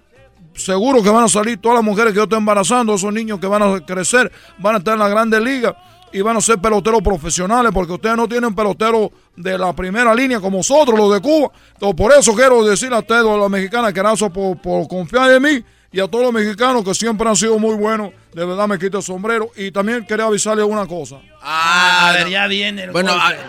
seguro 0.53 1.03
que 1.03 1.09
van 1.09 1.25
a 1.25 1.27
salir 1.27 1.57
todas 1.57 1.75
las 1.75 1.83
mujeres 1.83 2.13
que 2.13 2.17
yo 2.17 2.23
estoy 2.23 2.37
embarazando, 2.37 2.95
esos 2.95 3.11
niños 3.11 3.37
que 3.39 3.47
van 3.47 3.63
a 3.63 3.79
crecer, 3.85 4.31
van 4.59 4.75
a 4.75 4.77
estar 4.77 4.93
en 4.93 4.99
la 5.01 5.09
grandes 5.09 5.41
ligas 5.41 5.75
y 6.13 6.21
van 6.21 6.37
a 6.37 6.41
ser 6.41 6.59
peloteros 6.59 7.01
profesionales, 7.01 7.71
porque 7.73 7.93
ustedes 7.93 8.15
no 8.15 8.27
tienen 8.27 8.53
peloteros 8.53 9.09
de 9.35 9.57
la 9.57 9.73
primera 9.73 10.13
línea 10.13 10.39
como 10.39 10.57
nosotros, 10.57 10.97
los 10.97 11.13
de 11.13 11.21
Cuba. 11.21 11.51
Entonces, 11.73 11.95
por 11.95 12.11
eso 12.13 12.33
quiero 12.33 12.63
decir 12.63 12.93
a 12.93 12.99
ustedes, 12.99 13.25
a 13.25 13.37
las 13.37 13.49
mexicanas, 13.49 13.93
que 13.93 13.99
gracias 13.99 14.29
por, 14.31 14.59
por 14.61 14.87
confiar 14.87 15.31
en 15.31 15.41
mí 15.41 15.63
y 15.91 15.99
a 15.99 16.07
todos 16.07 16.23
los 16.23 16.33
mexicanos 16.33 16.83
que 16.83 16.93
siempre 16.93 17.27
han 17.27 17.35
sido 17.35 17.59
muy 17.59 17.75
buenos. 17.75 18.11
De 18.33 18.45
verdad 18.45 18.67
me 18.67 18.79
quito 18.79 18.97
el 18.97 19.03
sombrero. 19.03 19.51
Y 19.57 19.71
también 19.71 20.05
quería 20.05 20.25
avisarles 20.25 20.65
una 20.65 20.85
cosa. 20.87 21.17
Ah, 21.41 22.09
a 22.09 22.13
ver, 22.13 22.29
ya 22.29 22.47
viene 22.47 22.83
el 22.83 22.91
Bueno, 22.91 23.11
golpe. 23.11 23.39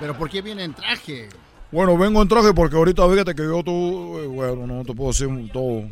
Pero 0.00 0.16
¿por 0.16 0.30
qué 0.30 0.40
viene 0.40 0.64
en 0.64 0.74
traje? 0.74 1.28
Bueno, 1.70 1.96
vengo 1.96 2.22
en 2.22 2.28
traje 2.28 2.52
porque 2.54 2.76
ahorita 2.76 3.08
fíjate 3.08 3.34
que 3.34 3.42
yo 3.42 3.62
tú, 3.62 4.18
eh, 4.18 4.26
bueno, 4.26 4.66
no 4.66 4.84
te 4.84 4.94
puedo 4.94 5.10
decir 5.10 5.28
todo. 5.52 5.84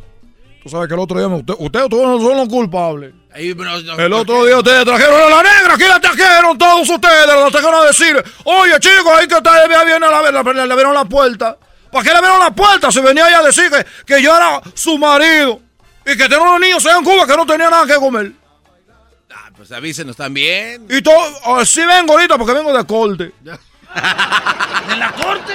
Tú 0.63 0.69
sabes 0.69 0.89
que 0.89 0.95
el 0.95 1.01
otro 1.01 1.19
día 1.19 1.29
me- 1.29 1.37
usted- 1.37 1.55
ustedes 1.59 1.89
todos 1.89 2.07
no 2.07 2.21
son 2.29 2.37
los 2.37 2.49
culpables. 2.49 3.13
Ahí, 3.35 3.53
bro, 3.55 3.71
no, 3.81 3.93
El 3.99 4.11
¿por 4.11 4.21
otro 4.21 4.45
día 4.45 4.59
ustedes 4.59 4.85
trajeron 4.85 5.21
a 5.21 5.29
la 5.37 5.43
negra, 5.43 5.75
aquí 5.75 5.85
la 5.85 6.01
trajeron 6.01 6.59
todos 6.59 6.89
ustedes, 6.89 7.27
la 7.27 7.49
trajeron 7.51 7.75
a 7.77 7.85
decir, 7.87 8.23
oye 8.45 8.79
chicos, 8.81 9.13
ahí 9.19 9.27
que 9.27 9.37
ustedes 9.37 9.69
ya 9.71 9.85
viene 9.85 10.07
a 10.07 10.11
la, 10.11 10.31
la- 10.31 10.43
le 10.43 10.73
abrieron 10.73 10.95
la 10.95 11.05
puerta. 11.05 11.57
¿Para 11.91 12.05
qué 12.05 12.11
le 12.11 12.17
abrieron 12.17 12.41
la 12.41 12.51
puerta? 12.51 12.91
Si 12.93 13.01
venía 13.01 13.27
ella 13.29 13.39
a 13.39 13.43
decir 13.45 13.71
que, 13.71 13.87
que 14.05 14.23
yo 14.23 14.37
era 14.37 14.61
su 14.75 14.99
marido 14.99 15.61
y 16.05 16.11
que 16.17 16.25
tenía 16.29 16.41
unos 16.41 16.61
niños 16.61 16.85
allá 16.87 16.99
en 16.99 17.05
Cuba 17.05 17.27
que 17.27 17.37
no 17.37 17.47
tenían 17.47 17.71
nada 17.71 17.87
que 17.87 17.95
comer. 17.95 18.33
Ah, 19.33 19.49
pues 19.57 19.73
avísenos 19.73 20.17
también. 20.17 20.87
Y 20.91 21.01
todo, 21.03 21.17
ah, 21.47 21.65
sí 21.65 21.85
vengo 21.87 22.13
ahorita 22.13 22.37
porque 22.37 22.53
vengo 22.53 22.77
de 22.77 22.85
corte. 22.85 23.33
¿De 23.43 24.97
la 24.97 25.13
corte? 25.13 25.55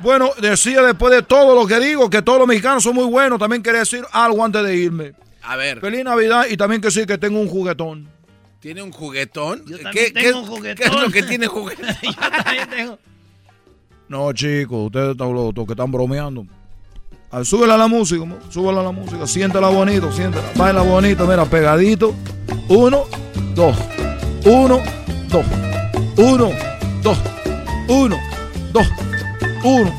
Bueno, 0.00 0.30
decía 0.40 0.82
después 0.82 1.12
de 1.12 1.22
todo 1.22 1.54
lo 1.54 1.66
que 1.66 1.80
digo, 1.80 2.08
que 2.08 2.22
todos 2.22 2.38
los 2.38 2.46
mexicanos 2.48 2.82
son 2.82 2.94
muy 2.94 3.06
buenos. 3.06 3.38
También 3.38 3.62
quería 3.62 3.80
decir 3.80 4.04
algo 4.12 4.44
antes 4.44 4.62
de 4.62 4.76
irme. 4.76 5.12
A 5.42 5.56
ver, 5.56 5.80
Feliz 5.80 6.04
Navidad 6.04 6.46
y 6.48 6.56
también 6.56 6.80
que 6.80 6.90
sí, 6.90 7.04
que 7.06 7.18
tengo 7.18 7.40
un 7.40 7.48
juguetón. 7.48 8.08
¿tiene 8.60 8.82
un 8.82 8.90
juguetón? 8.92 9.64
Yo 9.66 9.78
¿Qué, 9.92 10.12
qué- 10.12 10.22
tengo 10.22 10.40
un 10.40 10.44
qué 10.44 10.50
juguetón. 10.56 10.86
es 10.94 11.00
lo 11.02 11.10
que 11.10 11.22
tiene 11.22 11.46
juguetón? 11.48 11.86
Yo 12.02 12.12
también 12.12 12.68
tengo. 12.70 12.98
No, 14.08 14.32
chicos, 14.32 14.86
ustedes 14.86 15.10
están 15.12 15.32
los 15.32 15.54
los 15.54 15.66
que 15.66 15.72
están 15.72 15.90
bromeando. 15.92 16.44
Súbela 17.44 17.74
a 17.74 17.78
la 17.78 17.88
música, 17.88 18.24
súbela 18.48 18.80
a 18.80 18.84
la 18.84 18.90
música, 18.90 19.26
siéntela 19.26 19.68
bonito, 19.68 20.10
siéntela, 20.12 20.44
baila 20.56 20.80
bonito, 20.80 21.26
mira, 21.26 21.44
pegadito. 21.44 22.14
Uno, 22.68 23.04
dos, 23.54 23.76
uno, 24.46 24.80
dos, 25.28 25.44
uno, 26.16 26.50
dos, 27.02 27.18
uno, 27.88 28.16
dos, 28.72 28.86
uno. 29.64 29.94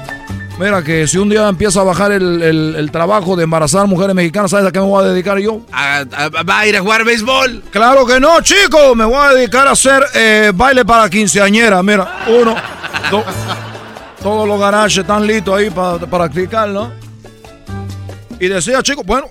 Mira 0.60 0.84
que 0.84 1.08
si 1.08 1.18
un 1.18 1.30
día 1.30 1.48
empieza 1.48 1.80
a 1.80 1.84
bajar 1.86 2.12
el, 2.12 2.42
el- 2.44 2.76
el 2.76 2.92
trabajo 2.92 3.38
de 3.38 3.46
embarazar 3.46 3.88
mujeres 3.88 4.14
mexicanas, 4.14 4.52
¿sabes 4.52 4.66
a 4.68 4.72
qué 4.74 4.80
me 4.80 4.86
voy 4.88 5.06
a 5.06 5.08
dedicar 5.08 5.38
yo? 5.40 5.62
A- 5.72 6.00
a- 6.12 6.44
¿Va 6.44 6.60
a 6.60 6.68
ir 6.68 6.76
a 6.76 6.82
jugar 6.82 7.06
béisbol? 7.06 7.64
Claro 7.72 8.06
que 8.06 8.20
no, 8.20 8.42
chicos, 8.42 8.94
me 8.96 9.06
voy 9.06 9.16
a 9.16 9.30
dedicar 9.34 9.68
a 9.68 9.72
hacer 9.72 10.04
eh, 10.14 10.52
baile 10.54 10.84
para 10.84 11.10
quinceañera. 11.10 11.82
Mira, 11.82 12.26
uno, 12.28 12.56
dos, 13.12 13.24
todos 14.22 14.46
los 14.48 14.60
garajes 14.60 14.98
están 14.98 15.26
listos 15.26 15.58
ahí 15.58 15.70
para 15.70 15.98
practicar, 16.00 16.68
¿no? 16.68 16.92
Y 18.38 18.48
decía, 18.48 18.84
chicos, 18.84 19.06
bueno, 19.06 19.28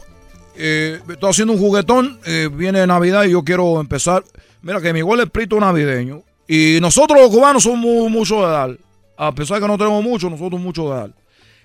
eh, 0.56 0.98
estoy 1.10 1.30
haciendo 1.30 1.52
un 1.52 1.58
juguetón, 1.58 2.18
eh, 2.24 2.48
viene 2.50 2.86
Navidad 2.86 3.24
y 3.24 3.32
yo 3.32 3.42
quiero 3.42 3.80
empezar. 3.80 4.24
Mira 4.62 4.80
que 4.80 4.94
mi 4.94 5.00
igual 5.00 5.20
es 5.20 5.26
espíritu 5.26 5.60
navideño. 5.60 6.22
Y 6.46 6.78
nosotros 6.80 7.20
los 7.20 7.28
cubanos 7.30 7.62
somos 7.62 7.78
mu- 7.80 8.08
mucho 8.08 8.36
de 8.46 8.50
dar. 8.50 8.70
A 9.20 9.34
pesar 9.34 9.60
que 9.60 9.66
no 9.66 9.76
tenemos 9.76 10.02
mucho, 10.02 10.30
nosotros 10.30 10.60
mucho 10.60 10.84
de 10.84 10.96
dar. 10.96 11.10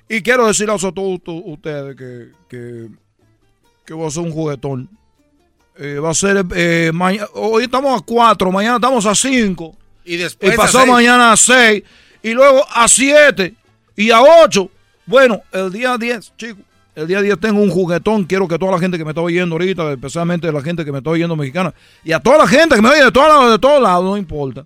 Y 0.10 0.22
quiero 0.24 0.48
decirles 0.48 0.84
a 0.84 0.92
todos 0.92 1.20
ustedes 1.26 1.96
que, 1.96 2.32
que, 2.50 2.88
que 3.86 3.94
voy 3.94 4.06
a 4.06 4.08
hacer 4.08 4.24
un 4.24 4.32
juguetón. 4.32 4.90
Eh, 5.78 6.00
va 6.00 6.10
a 6.10 6.14
ser 6.16 6.44
eh, 6.56 6.92
mañana. 6.92 7.28
Hoy 7.36 7.64
estamos 7.66 8.02
a 8.02 8.04
4, 8.04 8.52
mañana 8.52 8.76
estamos 8.78 9.06
a 9.06 9.14
5. 9.14 9.76
Y 10.04 10.16
Y 10.16 10.18
después. 10.18 10.54
a 10.54 10.58
pasado 10.58 10.88
mañana 10.88 11.32
a 11.32 11.38
6. 11.38 11.84
Y 12.24 12.32
luego 12.34 12.66
a 12.74 12.88
7. 12.88 13.54
Y 13.98 14.10
a 14.10 14.22
8. 14.22 14.70
Bueno, 15.06 15.42
el 15.52 15.72
día 15.72 15.96
10, 15.96 16.34
chicos. 16.36 16.64
El 16.96 17.08
día 17.08 17.22
10 17.22 17.40
tengo 17.40 17.62
un 17.62 17.70
juguetón. 17.70 18.24
Quiero 18.24 18.48
que 18.48 18.58
toda 18.58 18.72
la 18.72 18.80
gente 18.80 18.98
que 18.98 19.06
me 19.06 19.12
está 19.12 19.22
oyendo 19.22 19.56
ahorita, 19.56 19.92
especialmente 19.92 20.52
la 20.52 20.62
gente 20.62 20.84
que 20.84 20.92
me 20.92 21.00
está 21.00 21.12
oyendo 21.12 21.36
mexicana, 21.36 21.72
y 22.04 22.12
a 22.14 22.20
toda 22.20 22.40
la 22.40 22.48
gente 22.48 22.76
que 22.76 22.82
me 22.82 22.90
oye 22.90 23.04
de 23.04 23.12
todos 23.12 23.28
lados, 23.28 23.52
de 23.52 23.60
todos 23.60 23.82
lados, 23.82 24.06
no 24.06 24.18
importa. 24.18 24.66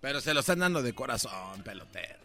Pero 0.00 0.20
se 0.20 0.34
lo 0.34 0.40
están 0.40 0.58
dando 0.60 0.82
de 0.82 0.92
corazón, 0.94 1.62
pelotero. 1.64 2.16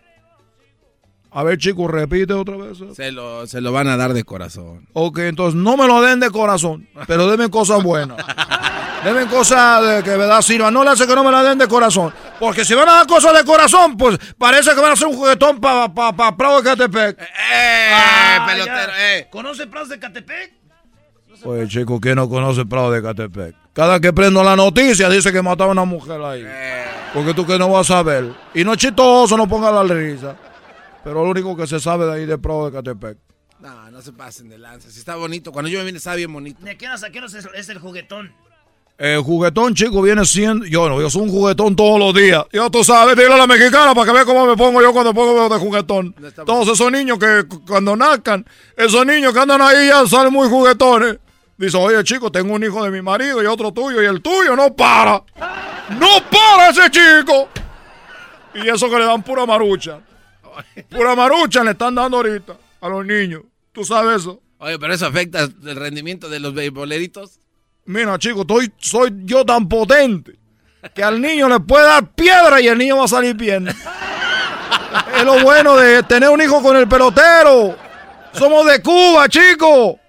A 1.34 1.44
ver, 1.44 1.58
chicos, 1.58 1.90
repite 1.90 2.34
otra 2.34 2.58
vez. 2.58 2.78
Se 2.96 3.12
lo, 3.12 3.48
se 3.48 3.62
lo 3.62 3.72
van 3.72 3.88
a 3.88 3.96
dar 3.96 4.14
de 4.14 4.24
corazón. 4.26 4.86
Ok, 4.94 5.20
entonces 5.20 5.56
no 5.60 5.78
me 5.78 5.88
lo 5.88 6.02
den 6.02 6.20
de 6.20 6.30
corazón, 6.30 6.90
pero 7.08 7.28
denme 7.30 7.50
cosas 7.50 7.82
buenas. 7.84 8.18
Denme 9.04 9.26
cosas 9.26 9.84
de 9.84 10.04
que 10.04 10.12
verdad 10.16 10.44
sirvan. 10.44 10.72
No 10.76 10.84
le 10.84 10.92
hace 10.92 11.08
que 11.08 11.16
no 11.16 11.24
me 11.24 11.32
la 11.32 11.42
den 11.42 11.58
de 11.58 11.68
corazón. 11.68 12.14
Porque 12.40 12.64
si 12.64 12.76
van 12.76 12.88
a 12.88 12.92
dar 12.98 13.08
cosas 13.08 13.36
de 13.36 13.44
corazón, 13.44 13.98
pues 13.98 14.16
parece 14.38 14.76
que 14.76 14.80
van 14.80 14.92
a 14.92 14.94
hacer 14.94 15.08
un 15.08 15.16
juguetón 15.16 15.60
para 15.60 15.92
pa, 15.92 16.16
pa, 16.16 16.38
Prado 16.38 16.58
de 16.62 16.70
Catepec. 16.70 17.20
¡Eh, 17.20 17.90
Ah, 17.92 18.46
pelotero! 18.48 18.92
ya. 18.96 19.18
¡Eh! 19.18 19.28
¿Conoce 19.32 19.66
Prados 19.66 19.90
de 19.90 19.98
Catepec? 19.98 20.54
Oye, 21.46 21.68
chicos, 21.68 22.00
¿quién 22.00 22.14
no 22.14 22.30
conoce 22.30 22.64
Prado 22.64 22.92
de 22.92 23.02
Catepec? 23.02 23.56
Cada 23.74 24.00
que 24.00 24.12
prendo 24.12 24.44
la 24.44 24.56
noticia 24.56 25.10
dice 25.10 25.32
que 25.32 25.42
mataron 25.42 25.78
a 25.78 25.82
una 25.84 25.86
mujer 25.90 26.22
ahí. 26.22 26.46
Porque 27.14 27.34
tú 27.34 27.46
que 27.46 27.58
no 27.58 27.70
vas 27.70 27.90
a 27.92 28.04
ver. 28.04 28.34
Y 28.54 28.64
no 28.64 28.74
es 28.74 28.78
chistoso, 28.78 29.38
no 29.38 29.48
ponga 29.48 29.72
la 29.72 29.84
risa. 29.84 30.36
Pero 31.04 31.24
lo 31.24 31.30
único 31.32 31.56
que 31.56 31.66
se 31.68 31.80
sabe 31.80 32.06
de 32.06 32.14
ahí 32.14 32.26
de 32.26 32.38
Prado 32.38 32.66
de 32.70 32.72
Catepec. 32.74 33.18
No, 33.60 33.90
no 33.92 34.02
se 34.02 34.12
pasen 34.12 34.50
de 34.50 34.58
lanza. 34.58 34.90
Si 34.90 35.00
está 35.00 35.16
bonito. 35.16 35.52
Cuando 35.52 35.70
yo 35.70 35.80
me 35.80 35.86
vine 35.86 35.98
estaba 36.00 36.16
bien 36.16 36.32
bonito. 36.34 36.60
¿De 36.64 36.78
qué 36.78 36.88
hora 36.88 36.96
a 36.96 37.10
qué 37.10 37.20
hora 37.20 37.28
es 37.28 37.34
es 37.54 37.70
el 37.70 37.80
juguetón? 37.80 38.34
El 38.98 39.22
juguetón, 39.22 39.74
chico, 39.74 40.02
viene 40.02 40.26
siendo. 40.26 40.66
Yo 40.66 40.88
no, 40.88 41.02
yo 41.02 41.10
soy 41.10 41.24
un 41.24 41.30
juguetón 41.30 41.76
todos 41.76 41.98
los 41.98 42.14
días. 42.14 42.44
Yo, 42.52 42.70
tú 42.70 42.84
sabes, 42.84 43.16
dile 43.16 43.34
a 43.34 43.38
la 43.38 43.48
mexicana 43.48 43.96
para 43.96 44.06
que 44.08 44.14
vea 44.14 44.26
cómo 44.26 44.46
me 44.46 44.56
pongo 44.56 44.80
yo 44.82 44.92
cuando 44.94 45.14
pongo 45.14 45.50
de 45.50 45.58
juguetón. 45.60 46.14
Todos 46.46 46.68
esos 46.68 46.92
niños 46.92 47.18
que 47.18 47.46
cu- 47.48 47.64
cuando 47.66 47.96
nazcan, 47.96 48.46
esos 48.78 49.04
niños 49.06 49.34
que 49.34 49.40
andan 49.40 49.62
ahí 49.62 49.88
ya 49.88 50.06
salen 50.06 50.32
muy 50.34 50.48
juguetones. 50.50 51.18
Dice, 51.62 51.78
oye, 51.78 52.04
chico, 52.04 52.32
tengo 52.32 52.56
un 52.56 52.64
hijo 52.64 52.84
de 52.84 52.90
mi 52.90 53.04
marido 53.04 53.44
y 53.44 53.46
otro 53.46 53.72
tuyo, 53.72 54.02
y 54.02 54.06
el 54.08 54.20
tuyo 54.20 54.56
no 54.56 54.76
para. 54.76 55.22
¡No 55.90 56.08
para 56.32 56.70
ese 56.70 56.90
chico! 56.90 57.50
Y 58.56 58.68
eso 58.68 58.90
que 58.90 58.98
le 58.98 59.06
dan 59.06 59.22
pura 59.22 59.46
marucha. 59.46 60.00
Pura 60.90 61.16
marucha 61.16 61.64
le 61.64 61.72
están 61.72 61.94
dando 61.94 62.18
ahorita 62.18 62.58
a 62.82 62.90
los 62.90 63.06
niños. 63.06 63.44
¿Tú 63.72 63.84
sabes 63.84 64.22
eso? 64.22 64.42
Oye, 64.58 64.80
pero 64.80 64.92
eso 64.92 65.06
afecta 65.06 65.42
el 65.42 65.76
rendimiento 65.76 66.30
de 66.30 66.40
los 66.40 66.56
beisboleritos. 66.56 67.40
Mira, 67.86 68.18
chico, 68.18 68.42
estoy, 68.42 68.74
soy 68.80 69.12
yo 69.26 69.46
tan 69.46 69.70
potente 69.70 70.40
que 70.96 71.04
al 71.04 71.22
niño 71.22 71.48
le 71.48 71.60
puede 71.60 71.86
dar 71.86 72.12
piedra 72.14 72.60
y 72.60 72.70
el 72.70 72.78
niño 72.80 72.98
va 72.98 73.06
a 73.06 73.08
salir 73.08 73.36
bien. 73.36 73.68
es 73.68 75.24
lo 75.24 75.40
bueno 75.44 75.78
de 75.78 76.02
tener 76.02 76.30
un 76.30 76.42
hijo 76.42 76.60
con 76.64 76.76
el 76.76 76.88
pelotero. 76.88 77.78
Somos 78.34 78.66
de 78.66 78.82
Cuba, 78.82 79.30
chico. 79.30 80.01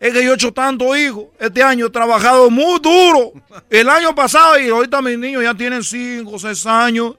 Es 0.00 0.14
que 0.14 0.24
yo 0.24 0.32
he 0.32 0.34
hecho 0.34 0.50
tanto 0.50 0.96
hijos. 0.96 1.26
Este 1.38 1.62
año 1.62 1.86
he 1.86 1.90
trabajado 1.90 2.48
muy 2.48 2.80
duro. 2.80 3.32
El 3.68 3.90
año 3.90 4.14
pasado 4.14 4.58
y 4.58 4.70
ahorita 4.70 5.02
mis 5.02 5.18
niños 5.18 5.42
ya 5.42 5.54
tienen 5.54 5.84
5, 5.84 6.38
6 6.38 6.66
años 6.66 7.16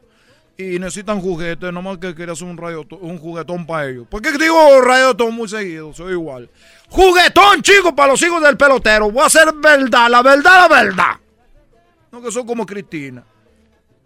y 0.57 0.79
necesitan 0.79 1.21
juguetes. 1.21 1.71
Nomás 1.71 1.99
que 1.99 2.15
quería 2.15 2.34
hacer 2.34 2.47
un, 2.47 2.57
radio, 2.57 2.84
un 2.99 3.19
juguetón 3.19 3.67
para 3.67 3.88
ellos. 3.88 4.07
¿Por 4.09 4.19
qué 4.23 4.32
digo 4.32 4.82
radiotón 4.82 5.36
muy 5.36 5.47
seguido? 5.47 5.93
Soy 5.93 6.13
igual. 6.13 6.49
Juguetón, 6.89 7.61
chicos, 7.61 7.93
para 7.93 8.13
los 8.13 8.21
hijos 8.23 8.41
del 8.41 8.57
pelotero. 8.57 9.11
Voy 9.11 9.21
a 9.21 9.27
hacer 9.27 9.53
verdad, 9.53 10.09
la 10.09 10.23
verdad, 10.23 10.67
la 10.67 10.67
verdad. 10.67 11.15
No 12.11 12.19
que 12.19 12.32
son 12.32 12.47
como 12.47 12.65
Cristina. 12.65 13.23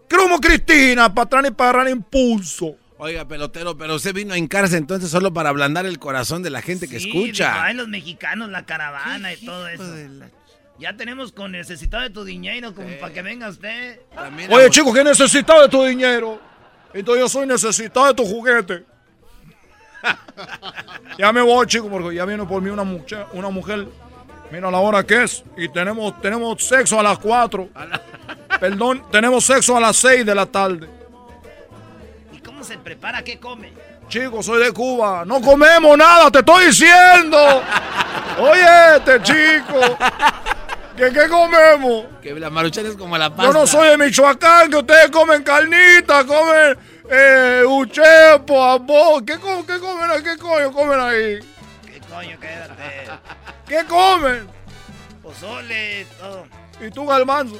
Como 0.10 0.40
Cristina, 0.42 1.14
para 1.14 1.26
atrás 1.26 1.46
y 1.48 1.52
para 1.52 1.70
atrás 1.70 1.92
impulso. 1.92 2.76
Oiga, 2.98 3.28
pelotero, 3.28 3.78
pero 3.78 3.96
usted 3.96 4.14
vino 4.14 4.34
a 4.34 4.38
hincarse 4.38 4.78
entonces 4.78 5.10
solo 5.10 5.34
para 5.34 5.50
ablandar 5.50 5.86
el 5.86 6.00
corazón 6.00 6.44
de 6.44 6.50
la 6.50 6.62
gente 6.62 6.88
que 6.88 6.98
escucha. 6.98 7.64
ay, 7.64 7.74
los 7.74 7.88
mexicanos, 7.88 8.50
la 8.50 8.66
caravana 8.66 9.34
y 9.34 9.46
todo 9.46 9.68
eso. 9.68 9.84
Ya 10.80 10.96
tenemos 10.96 11.32
con 11.32 11.52
necesitado 11.52 12.04
de 12.04 12.10
tu 12.10 12.24
dinero 12.24 12.74
como 12.74 12.90
para 13.00 13.14
que 13.14 13.22
venga 13.22 13.50
usted. 13.50 14.00
Oye, 14.50 14.70
chico, 14.70 14.94
¿qué 14.94 15.04
necesitas 15.04 15.62
de 15.62 15.70
tu 15.70 15.84
dinero? 15.84 16.40
Entonces 16.94 17.22
yo 17.22 17.30
soy 17.30 17.48
necesitado 17.48 18.08
de 18.08 18.14
tu 18.14 18.26
juguete. 18.26 18.84
ya 21.18 21.32
me 21.32 21.42
voy, 21.42 21.66
chico, 21.68 21.90
porque 21.90 22.16
ya 22.16 22.26
viene 22.26 22.46
por 22.46 22.62
mí 22.62 22.70
una 22.70 22.84
mujer, 22.84 23.26
una 23.34 23.50
mujer. 23.50 23.88
Mira 24.52 24.70
la 24.70 24.78
hora 24.78 25.04
que 25.04 25.24
es. 25.24 25.44
Y 25.58 25.68
tenemos, 25.70 26.22
tenemos 26.22 26.64
sexo 26.64 27.00
a 27.00 27.04
las 27.04 27.20
4. 27.20 27.70
Perdón, 28.60 29.04
tenemos 29.12 29.44
sexo 29.44 29.76
a 29.76 29.80
las 29.80 29.98
6 29.98 30.26
de 30.26 30.36
la 30.36 30.46
tarde. 30.46 30.88
¿Y 32.66 32.68
cómo 32.68 32.78
se 32.78 32.78
prepara? 32.84 33.24
¿Qué 33.24 33.40
come? 33.40 33.72
Chico, 34.08 34.42
soy 34.42 34.64
de 34.64 34.72
Cuba. 34.72 35.24
No 35.26 35.40
comemos 35.42 35.96
nada, 35.98 36.32
te 36.32 36.40
estoy 36.40 36.66
diciendo. 36.68 37.38
Oye, 38.40 38.96
este 38.98 39.22
chico. 39.22 39.80
¿Qué, 40.98 41.12
qué 41.12 41.28
comemos? 41.30 42.06
Que 42.22 42.34
la 42.34 42.50
maruchan 42.50 42.86
es 42.88 42.96
como 42.96 43.18
la 43.18 43.30
pasta. 43.30 43.44
Yo 43.46 43.54
no 43.54 43.68
soy 43.68 43.90
de 43.90 43.98
Michoacán, 43.98 44.70
que 44.72 44.78
ustedes 44.78 45.10
comen 45.12 45.44
carnita, 45.44 46.26
comen 46.26 46.78
eh, 47.10 47.64
uchepo. 47.68 48.84
¿Qué, 49.26 49.38
co- 49.40 49.66
¿Qué 49.66 49.80
comen 49.80 50.10
ahí? 50.10 50.24
¿Qué 50.24 50.38
coño 50.38 50.72
comen 50.72 51.00
ahí? 51.00 51.40
¿Qué 51.86 52.00
coño? 52.10 52.40
Quédate. 52.40 53.08
¿Qué 53.68 53.84
comen? 53.86 54.48
Pozole, 55.22 56.06
todo. 56.20 56.48
¿Y 56.82 56.90
tú, 56.92 57.06
Galmanzo? 57.06 57.60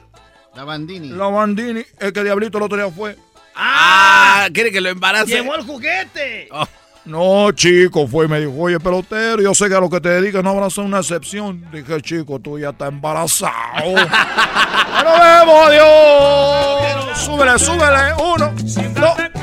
La 0.55 0.63
Bandini. 0.65 1.09
la 1.09 1.27
Bandini. 1.27 1.83
El 1.99 2.13
que 2.13 2.23
Diablito 2.23 2.57
el 2.57 2.63
otro 2.65 2.77
día 2.77 2.91
fue. 2.91 3.15
Ah, 3.55 4.47
quiere 4.53 4.71
que 4.71 4.81
lo 4.81 4.89
embarace. 4.89 5.27
¡Llegó 5.31 5.55
el 5.55 5.63
juguete! 5.63 6.49
No, 7.03 7.51
chico, 7.51 8.07
fue 8.07 8.25
y 8.25 8.27
me 8.27 8.39
dijo, 8.39 8.53
oye, 8.59 8.79
pelotero, 8.79 9.41
yo 9.41 9.55
sé 9.55 9.67
que 9.67 9.73
a 9.75 9.79
lo 9.79 9.89
que 9.89 9.99
te 9.99 10.09
dedicas 10.09 10.43
no 10.43 10.51
habrá 10.51 10.69
ser 10.69 10.83
una 10.83 10.99
excepción. 10.99 11.65
Dije, 11.71 11.99
chico, 12.01 12.39
tú 12.39 12.59
ya 12.59 12.69
estás 12.69 12.89
embarazado. 12.89 13.95
¡Ya 13.95 15.03
nos 15.03 15.19
vemos, 15.19 15.67
adiós! 15.67 17.17
Súbele, 17.25 17.57
súbele. 17.57 18.13
Uno, 18.19 18.53
dos. 18.53 19.40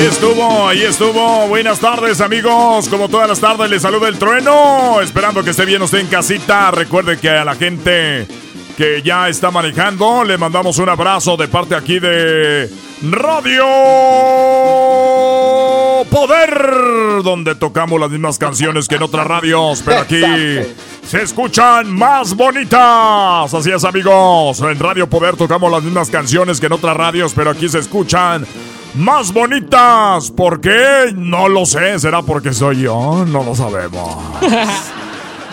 Ahí 0.00 0.06
estuvo, 0.06 0.66
ahí 0.66 0.82
estuvo. 0.82 1.46
Buenas 1.48 1.78
tardes, 1.78 2.22
amigos. 2.22 2.88
Como 2.88 3.10
todas 3.10 3.28
las 3.28 3.38
tardes, 3.38 3.68
les 3.68 3.82
saluda 3.82 4.08
el 4.08 4.16
trueno. 4.16 4.98
Esperando 5.02 5.44
que 5.44 5.50
esté 5.50 5.66
bien 5.66 5.82
usted 5.82 5.98
en 5.98 6.06
casita. 6.06 6.70
Recuerde 6.70 7.18
que 7.18 7.28
a 7.28 7.44
la 7.44 7.54
gente 7.54 8.26
que 8.78 9.02
ya 9.02 9.28
está 9.28 9.50
manejando, 9.50 10.24
le 10.24 10.38
mandamos 10.38 10.78
un 10.78 10.88
abrazo 10.88 11.36
de 11.36 11.48
parte 11.48 11.74
aquí 11.74 11.98
de 11.98 12.70
Radio 13.02 13.66
Poder, 16.08 17.22
donde 17.22 17.54
tocamos 17.54 18.00
las 18.00 18.08
mismas 18.10 18.38
canciones 18.38 18.88
que 18.88 18.94
en 18.94 19.02
otras 19.02 19.26
radios, 19.26 19.82
pero 19.84 19.98
aquí 19.98 20.22
se 21.06 21.22
escuchan 21.22 21.92
más 21.92 22.34
bonitas. 22.34 23.52
Así 23.52 23.70
es, 23.70 23.84
amigos. 23.84 24.60
En 24.60 24.78
Radio 24.78 25.06
Poder 25.10 25.36
tocamos 25.36 25.70
las 25.70 25.82
mismas 25.82 26.08
canciones 26.08 26.58
que 26.58 26.68
en 26.68 26.72
otras 26.72 26.96
radios, 26.96 27.34
pero 27.34 27.50
aquí 27.50 27.68
se 27.68 27.80
escuchan 27.80 28.46
más 28.94 29.32
bonitas. 29.32 30.30
¿Por 30.30 30.60
qué? 30.60 31.12
No 31.14 31.48
lo 31.48 31.66
sé. 31.66 31.98
¿Será 31.98 32.22
porque 32.22 32.52
soy 32.52 32.82
yo? 32.82 33.24
No 33.26 33.42
lo 33.42 33.54
sabemos. 33.54 34.16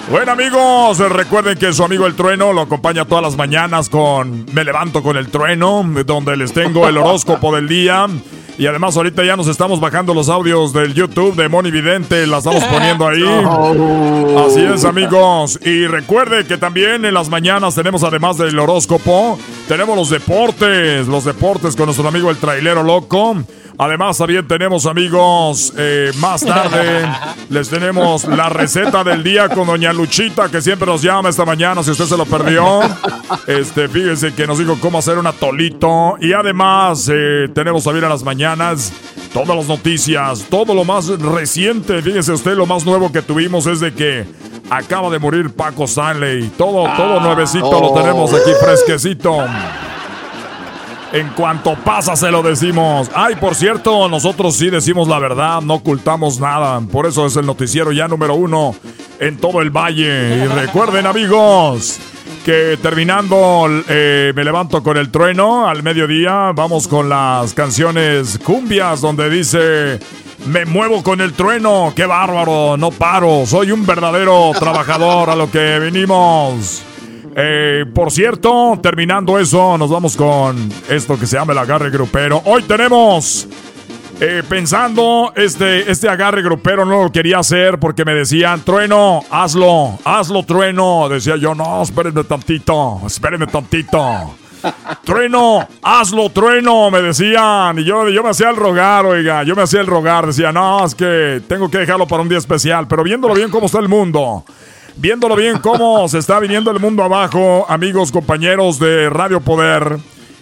Bueno 0.09 0.31
amigos, 0.31 0.99
recuerden 0.99 1.57
que 1.57 1.73
su 1.73 1.83
amigo 1.83 2.05
el 2.07 2.15
trueno 2.15 2.53
lo 2.53 2.61
acompaña 2.61 3.03
todas 3.03 3.21
las 3.21 3.35
mañanas 3.35 3.89
con 3.89 4.45
Me 4.53 4.63
levanto 4.63 5.03
con 5.03 5.17
el 5.17 5.27
trueno, 5.27 5.85
donde 6.05 6.37
les 6.37 6.53
tengo 6.53 6.87
el 6.87 6.97
horóscopo 6.97 7.53
del 7.53 7.67
día. 7.67 8.07
Y 8.57 8.65
además 8.67 8.95
ahorita 8.95 9.25
ya 9.25 9.35
nos 9.35 9.47
estamos 9.47 9.81
bajando 9.81 10.13
los 10.13 10.29
audios 10.29 10.71
del 10.71 10.93
YouTube 10.93 11.35
de 11.35 11.49
Moni 11.49 11.71
Vidente, 11.71 12.25
la 12.25 12.37
estamos 12.37 12.63
poniendo 12.63 13.05
ahí. 13.05 13.21
Así 14.47 14.61
es 14.61 14.85
amigos. 14.85 15.59
Y 15.63 15.85
recuerde 15.87 16.45
que 16.45 16.57
también 16.57 17.03
en 17.03 17.13
las 17.13 17.29
mañanas 17.29 17.75
tenemos 17.75 18.03
además 18.03 18.37
del 18.37 18.57
horóscopo, 18.57 19.37
tenemos 19.67 19.95
los 19.97 20.09
deportes, 20.09 21.05
los 21.07 21.25
deportes 21.25 21.75
con 21.75 21.85
nuestro 21.85 22.07
amigo 22.07 22.31
el 22.31 22.37
trailero 22.37 22.81
loco. 22.81 23.35
Además 23.79 24.17
también 24.17 24.47
tenemos 24.47 24.87
amigos, 24.87 25.71
eh, 25.77 26.11
más 26.17 26.43
tarde 26.43 27.07
les 27.49 27.69
tenemos 27.69 28.25
la 28.25 28.49
receta 28.49 29.03
del 29.03 29.23
día 29.23 29.49
con 29.49 29.67
doña 29.67 29.93
Luchita 29.97 30.49
que 30.49 30.61
siempre 30.61 30.85
nos 30.85 31.01
llama 31.01 31.29
esta 31.29 31.43
mañana 31.43 31.81
si 31.83 31.91
usted 31.91 32.05
se 32.05 32.17
lo 32.17 32.25
perdió. 32.25 32.81
Este, 33.45 33.87
fíjese 33.87 34.33
que 34.33 34.45
nos 34.45 34.59
dijo 34.59 34.77
cómo 34.79 34.99
hacer 34.99 35.17
un 35.17 35.27
atolito. 35.27 36.17
Y 36.19 36.33
además 36.33 37.09
eh, 37.11 37.49
tenemos 37.53 37.83
también 37.83 38.05
a 38.05 38.09
las 38.09 38.23
mañanas 38.23 38.91
todas 39.33 39.55
las 39.55 39.67
noticias, 39.67 40.45
todo 40.49 40.73
lo 40.73 40.83
más 40.83 41.07
reciente. 41.07 42.01
Fíjese 42.01 42.31
usted, 42.31 42.55
lo 42.55 42.65
más 42.65 42.85
nuevo 42.85 43.11
que 43.11 43.21
tuvimos 43.21 43.65
es 43.65 43.79
de 43.79 43.93
que 43.93 44.25
acaba 44.69 45.09
de 45.09 45.19
morir 45.19 45.49
Paco 45.49 45.85
Stanley. 45.85 46.51
Todo, 46.57 46.87
todo 46.95 47.19
nuevecito 47.19 47.81
lo 47.81 47.93
tenemos 47.93 48.33
aquí 48.33 48.51
fresquecito. 48.61 49.45
En 51.13 51.29
cuanto 51.29 51.75
pasa, 51.75 52.15
se 52.15 52.29
lo 52.31 52.43
decimos. 52.43 53.09
Ay, 53.15 53.35
por 53.35 53.55
cierto, 53.55 54.09
nosotros 54.09 54.55
sí 54.55 54.69
decimos 54.69 55.07
la 55.07 55.19
verdad, 55.19 55.61
no 55.61 55.75
ocultamos 55.75 56.39
nada. 56.39 56.81
Por 56.81 57.05
eso 57.05 57.25
es 57.25 57.35
el 57.37 57.45
noticiero 57.45 57.91
ya 57.91 58.07
número 58.07 58.35
uno 58.35 58.75
en 59.19 59.37
todo 59.37 59.61
el 59.61 59.69
valle. 59.69 60.43
Y 60.43 60.47
recuerden, 60.47 61.05
amigos, 61.07 61.99
que 62.43 62.77
terminando 62.81 63.67
eh, 63.87 64.33
me 64.35 64.43
levanto 64.43 64.83
con 64.83 64.97
el 64.97 65.09
trueno 65.09 65.67
al 65.67 65.81
mediodía. 65.81 66.51
Vamos 66.53 66.87
con 66.87 67.07
las 67.07 67.53
canciones 67.53 68.37
cumbias, 68.43 69.01
donde 69.01 69.29
dice. 69.29 69.99
Me 70.45 70.65
muevo 70.65 71.01
con 71.03 71.19
el 71.19 71.33
trueno, 71.33 71.93
qué 71.95 72.05
bárbaro, 72.05 72.77
no 72.77 72.91
paro, 72.91 73.45
soy 73.47 73.71
un 73.71 73.85
verdadero 73.87 74.51
trabajador 74.57 75.31
a 75.31 75.35
lo 75.35 75.49
que 75.49 75.79
venimos. 75.79 76.83
Eh, 77.39 77.85
por 77.93 78.11
cierto, 78.11 78.79
terminando 78.81 79.38
eso, 79.38 79.77
nos 79.77 79.91
vamos 79.91 80.17
con 80.17 80.57
esto 80.89 81.19
que 81.19 81.27
se 81.27 81.38
llama 81.38 81.53
el 81.53 81.59
agarre 81.59 81.91
grupero. 81.91 82.41
Hoy 82.45 82.63
tenemos 82.63 83.47
Eh, 84.19 84.41
pensando, 84.49 85.31
este, 85.35 85.91
este 85.91 86.09
agarre 86.09 86.41
grupero 86.41 86.83
no 86.83 87.03
lo 87.03 87.11
quería 87.11 87.38
hacer 87.38 87.77
porque 87.77 88.03
me 88.03 88.15
decían, 88.15 88.61
trueno, 88.61 89.23
hazlo, 89.29 89.99
hazlo, 90.03 90.41
trueno. 90.41 91.07
Decía 91.07 91.35
yo, 91.35 91.53
no, 91.53 91.83
espérenme 91.83 92.23
tantito, 92.23 92.99
espérenme 93.05 93.45
tantito. 93.45 93.99
Trueno, 95.05 95.67
hazlo, 95.83 96.31
trueno, 96.31 96.89
me 96.89 96.99
decían. 96.99 97.77
Y 97.77 97.83
yo, 97.83 98.09
yo 98.09 98.23
me 98.23 98.29
hacía 98.29 98.49
el 98.49 98.55
rogar, 98.55 99.05
oiga, 99.05 99.43
yo 99.43 99.55
me 99.55 99.61
hacía 99.61 99.81
el 99.81 99.85
rogar. 99.88 100.25
Decía, 100.25 100.51
no, 100.51 100.83
es 100.83 100.95
que 100.95 101.43
tengo 101.47 101.69
que 101.69 101.77
dejarlo 101.77 102.07
para 102.07 102.23
un 102.23 102.29
día 102.29 102.39
especial. 102.39 102.88
Pero 102.88 103.03
viéndolo 103.03 103.35
bien 103.35 103.51
cómo 103.51 103.67
está 103.67 103.77
el 103.77 103.88
mundo, 103.88 104.43
viéndolo 104.97 105.35
bien 105.35 105.59
cómo 105.59 106.07
se 106.09 106.17
está 106.19 106.39
viniendo 106.39 106.71
el 106.71 106.79
mundo 106.79 107.03
abajo, 107.03 107.65
amigos, 107.69 108.11
compañeros 108.11 108.79
de 108.79 109.09
Radio 109.09 109.41
Poder. 109.41 109.97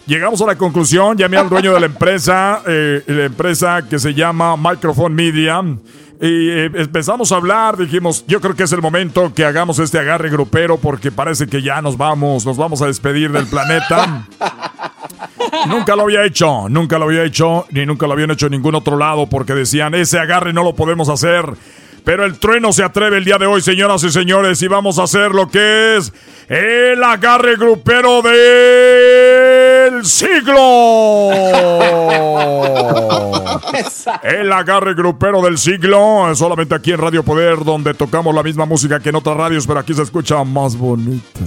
Llegamos 0.07 0.41
a 0.41 0.45
la 0.45 0.55
conclusión, 0.55 1.17
llamé 1.17 1.37
al 1.37 1.49
dueño 1.49 1.73
de 1.73 1.79
la 1.79 1.85
empresa, 1.87 2.61
eh, 2.67 3.03
la 3.07 3.25
empresa 3.25 3.81
que 3.89 3.97
se 3.97 4.13
llama 4.13 4.55
Microphone 4.55 5.15
Media, 5.15 5.63
y 6.21 6.49
eh, 6.49 6.71
empezamos 6.73 7.31
a 7.31 7.35
hablar, 7.35 7.75
dijimos, 7.77 8.23
yo 8.27 8.39
creo 8.39 8.55
que 8.55 8.63
es 8.63 8.71
el 8.71 8.81
momento 8.81 9.33
que 9.33 9.43
hagamos 9.43 9.79
este 9.79 9.99
agarre 9.99 10.29
grupero 10.29 10.77
porque 10.77 11.11
parece 11.11 11.47
que 11.47 11.61
ya 11.61 11.81
nos 11.81 11.97
vamos, 11.97 12.45
nos 12.45 12.55
vamos 12.55 12.81
a 12.81 12.87
despedir 12.87 13.31
del 13.31 13.47
planeta. 13.47 14.27
nunca 15.67 15.95
lo 15.95 16.03
había 16.03 16.23
hecho, 16.23 16.69
nunca 16.69 16.97
lo 16.97 17.05
había 17.05 17.23
hecho, 17.23 17.65
ni 17.71 17.85
nunca 17.85 18.07
lo 18.07 18.13
habían 18.13 18.31
hecho 18.31 18.45
en 18.45 18.53
ningún 18.53 18.75
otro 18.75 18.97
lado 18.97 19.27
porque 19.27 19.53
decían, 19.53 19.93
ese 19.93 20.17
agarre 20.17 20.53
no 20.53 20.63
lo 20.63 20.73
podemos 20.73 21.09
hacer. 21.09 21.53
Pero 22.05 22.23
el 22.23 22.37
trueno 22.37 22.71
se 22.71 22.83
atreve 22.83 23.17
el 23.17 23.25
día 23.25 23.39
de 23.39 23.47
hoy, 23.47 23.61
señoras 23.61 24.03
y 24.03 24.11
señores, 24.11 24.61
y 24.61 24.67
vamos 24.67 24.99
a 24.99 25.03
hacer 25.03 25.31
lo 25.31 25.49
que 25.49 25.97
es 25.97 26.13
el 26.47 27.03
agarre 27.03 27.55
grupero 27.55 28.21
del 28.21 30.05
siglo. 30.05 31.31
El 34.23 34.51
agarre 34.51 34.93
grupero 34.93 35.41
del 35.41 35.57
siglo, 35.57 36.33
solamente 36.35 36.75
aquí 36.75 36.91
en 36.91 36.99
Radio 36.99 37.23
Poder, 37.23 37.63
donde 37.63 37.93
tocamos 37.93 38.35
la 38.35 38.43
misma 38.43 38.65
música 38.65 38.99
que 38.99 39.09
en 39.09 39.15
otras 39.15 39.35
radios, 39.35 39.65
pero 39.65 39.79
aquí 39.79 39.93
se 39.93 40.03
escucha 40.03 40.43
más 40.43 40.77
bonita. 40.77 41.39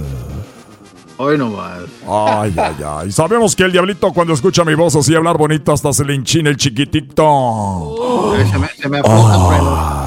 Hoy 1.17 1.37
no 1.37 1.49
más. 1.49 1.79
Ay, 2.07 2.53
ay, 2.57 2.75
ay. 2.85 3.11
Sabemos 3.11 3.55
que 3.55 3.63
el 3.63 3.71
diablito 3.71 4.13
cuando 4.13 4.33
escucha 4.33 4.63
mi 4.63 4.73
voz 4.75 4.95
así 4.95 5.13
hablar 5.15 5.37
bonito 5.37 5.73
hasta 5.73 5.91
se 5.91 6.05
le 6.05 6.15
enchina 6.15 6.49
el 6.49 6.57
chiquitito. 6.57 8.35
Se 8.51 8.57
me, 8.57 8.67
se 8.67 8.89
me 8.89 8.99
afloja. 8.99 9.33
Ay, 9.35 9.98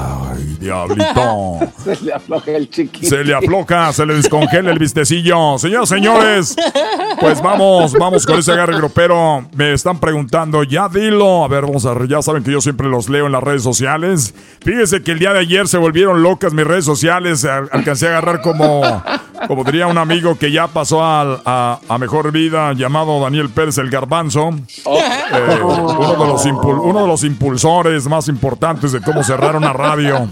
diablito. 0.63 1.59
Se 1.83 1.95
le 2.03 2.13
afloja 2.13 2.51
el 2.51 2.69
chiquito. 2.69 3.07
Se 3.07 3.23
le 3.23 3.33
afloja, 3.35 3.91
se 3.93 4.05
le 4.05 4.15
descongela 4.15 4.71
el 4.71 4.79
vistecillo. 4.79 5.57
Señoras, 5.57 5.89
señores, 5.89 6.55
pues 7.19 7.41
vamos, 7.41 7.93
vamos 7.93 8.25
con 8.25 8.39
ese 8.39 8.51
agarre 8.53 8.75
grupero. 8.77 9.45
Me 9.55 9.73
están 9.73 9.99
preguntando, 9.99 10.63
ya 10.63 10.87
dilo. 10.89 11.43
A 11.43 11.47
ver, 11.47 11.63
vamos 11.63 11.85
a 11.85 11.93
ver, 11.93 12.07
ya 12.07 12.21
saben 12.21 12.43
que 12.43 12.51
yo 12.51 12.61
siempre 12.61 12.87
los 12.87 13.09
leo 13.09 13.25
en 13.25 13.31
las 13.33 13.43
redes 13.43 13.63
sociales. 13.63 14.33
Fíjese 14.61 15.03
que 15.03 15.11
el 15.11 15.19
día 15.19 15.33
de 15.33 15.39
ayer 15.39 15.67
se 15.67 15.77
volvieron 15.77 16.23
locas 16.23 16.53
mis 16.53 16.65
redes 16.65 16.85
sociales. 16.85 17.43
Al- 17.45 17.69
Alcancé 17.71 18.07
a 18.07 18.11
agarrar 18.11 18.41
como, 18.41 18.81
como 19.47 19.63
diría 19.65 19.87
un 19.87 19.97
amigo 19.97 20.37
que 20.37 20.51
ya 20.51 20.67
pasó 20.67 21.03
a, 21.03 21.79
a 21.87 21.97
mejor 21.97 22.31
vida, 22.31 22.71
llamado 22.73 23.19
Daniel 23.19 23.49
Pérez 23.49 23.77
el 23.77 23.89
Garbanzo. 23.89 24.49
Eh, 24.85 25.59
uno, 25.63 26.11
de 26.13 26.27
los 26.27 26.45
uno 26.45 27.01
de 27.01 27.07
los 27.07 27.23
impulsores 27.23 28.07
más 28.07 28.27
importantes 28.29 28.91
de 28.91 29.01
cómo 29.01 29.23
cerrar 29.23 29.55
una 29.57 29.73
radio. 29.73 30.27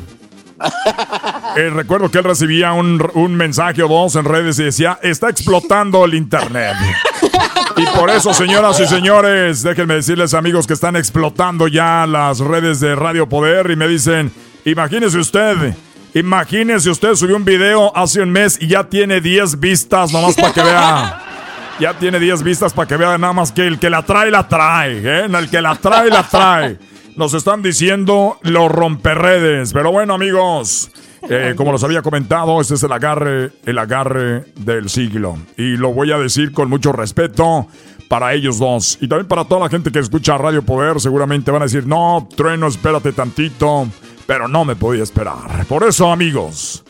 Eh, 1.58 1.70
recuerdo 1.70 2.10
que 2.10 2.18
él 2.20 2.24
recibía 2.24 2.72
un, 2.72 3.06
un 3.14 3.36
mensaje 3.36 3.84
o 3.84 3.88
dos 3.90 4.16
en 4.16 4.24
redes 4.24 4.58
y 4.60 4.64
decía, 4.64 4.98
está 5.02 5.30
explotando 5.30 6.06
el 6.06 6.14
internet. 6.14 6.76
Y 7.76 7.86
por 7.98 8.10
eso, 8.10 8.34
señoras 8.34 8.80
y 8.80 8.88
señores, 8.88 9.64
déjenme 9.64 9.96
decirles, 9.96 10.34
amigos, 10.34 10.68
que 10.68 10.74
están 10.74 10.96
explotando 10.96 11.68
ya 11.68 12.06
las 12.08 12.40
redes 12.40 12.80
de 12.80 12.96
Radio 12.96 13.28
Poder 13.28 13.72
y 13.72 13.76
me 13.76 13.88
dicen, 13.88 14.32
imagínese 14.66 15.18
usted, 15.18 15.76
imagínese 16.14 16.90
usted, 16.90 17.16
subió 17.16 17.36
un 17.36 17.46
video 17.46 17.96
hace 17.96 18.22
un 18.22 18.32
mes 18.32 18.58
y 18.60 18.68
ya 18.68 18.84
tiene 18.84 19.22
10 19.22 19.60
vistas, 19.60 20.12
nomás 20.12 20.36
para 20.36 20.54
que 20.54 20.62
vea. 20.64 21.22
Ya 21.80 21.94
tiene 21.96 22.20
10 22.20 22.44
vistas 22.44 22.74
para 22.74 22.88
que 22.88 22.96
vea 22.96 23.18
nada 23.18 23.34
más 23.34 23.52
que 23.52 23.66
el 23.66 23.80
que 23.80 23.90
la 23.90 24.04
trae, 24.04 24.30
la 24.30 24.48
trae. 24.48 25.02
¿eh? 25.04 25.26
El 25.26 25.50
que 25.50 25.62
la 25.62 25.76
trae, 25.76 26.10
la 26.10 26.24
trae. 26.24 26.78
Nos 27.16 27.34
están 27.34 27.62
diciendo 27.62 28.38
los 28.42 28.72
romperredes. 28.72 29.74
Pero 29.74 29.92
bueno, 29.92 30.14
amigos, 30.14 30.92
eh, 31.30 31.54
como 31.58 31.72
los 31.72 31.84
había 31.84 32.02
comentado, 32.02 32.60
este 32.62 32.76
es 32.76 32.84
el 32.84 32.92
agarre, 32.92 33.52
el 33.66 33.78
agarre 33.78 34.46
del 34.56 34.90
siglo. 34.90 35.38
Y 35.58 35.78
lo 35.78 35.94
voy 35.94 36.12
a 36.12 36.18
decir 36.18 36.52
con 36.52 36.70
mucho 36.70 36.92
respeto 36.92 37.68
para 38.08 38.34
ellos 38.34 38.60
dos. 38.60 38.98
Y 39.02 39.08
también 39.08 39.28
para 39.28 39.46
toda 39.46 39.62
la 39.62 39.70
gente 39.70 39.92
que 39.92 40.00
escucha 40.00 40.38
Radio 40.38 40.64
Poder, 40.64 41.00
seguramente 41.00 41.52
van 41.52 41.62
a 41.62 41.66
decir, 41.66 41.88
no, 41.88 42.28
trueno, 42.36 42.68
espérate 42.68 43.14
tantito. 43.14 43.88
Pero 44.28 44.48
no 44.48 44.64
me 44.66 44.76
podía 44.76 45.04
esperar. 45.04 45.66
Por 45.66 45.84
eso, 45.84 46.12
amigos. 46.12 46.84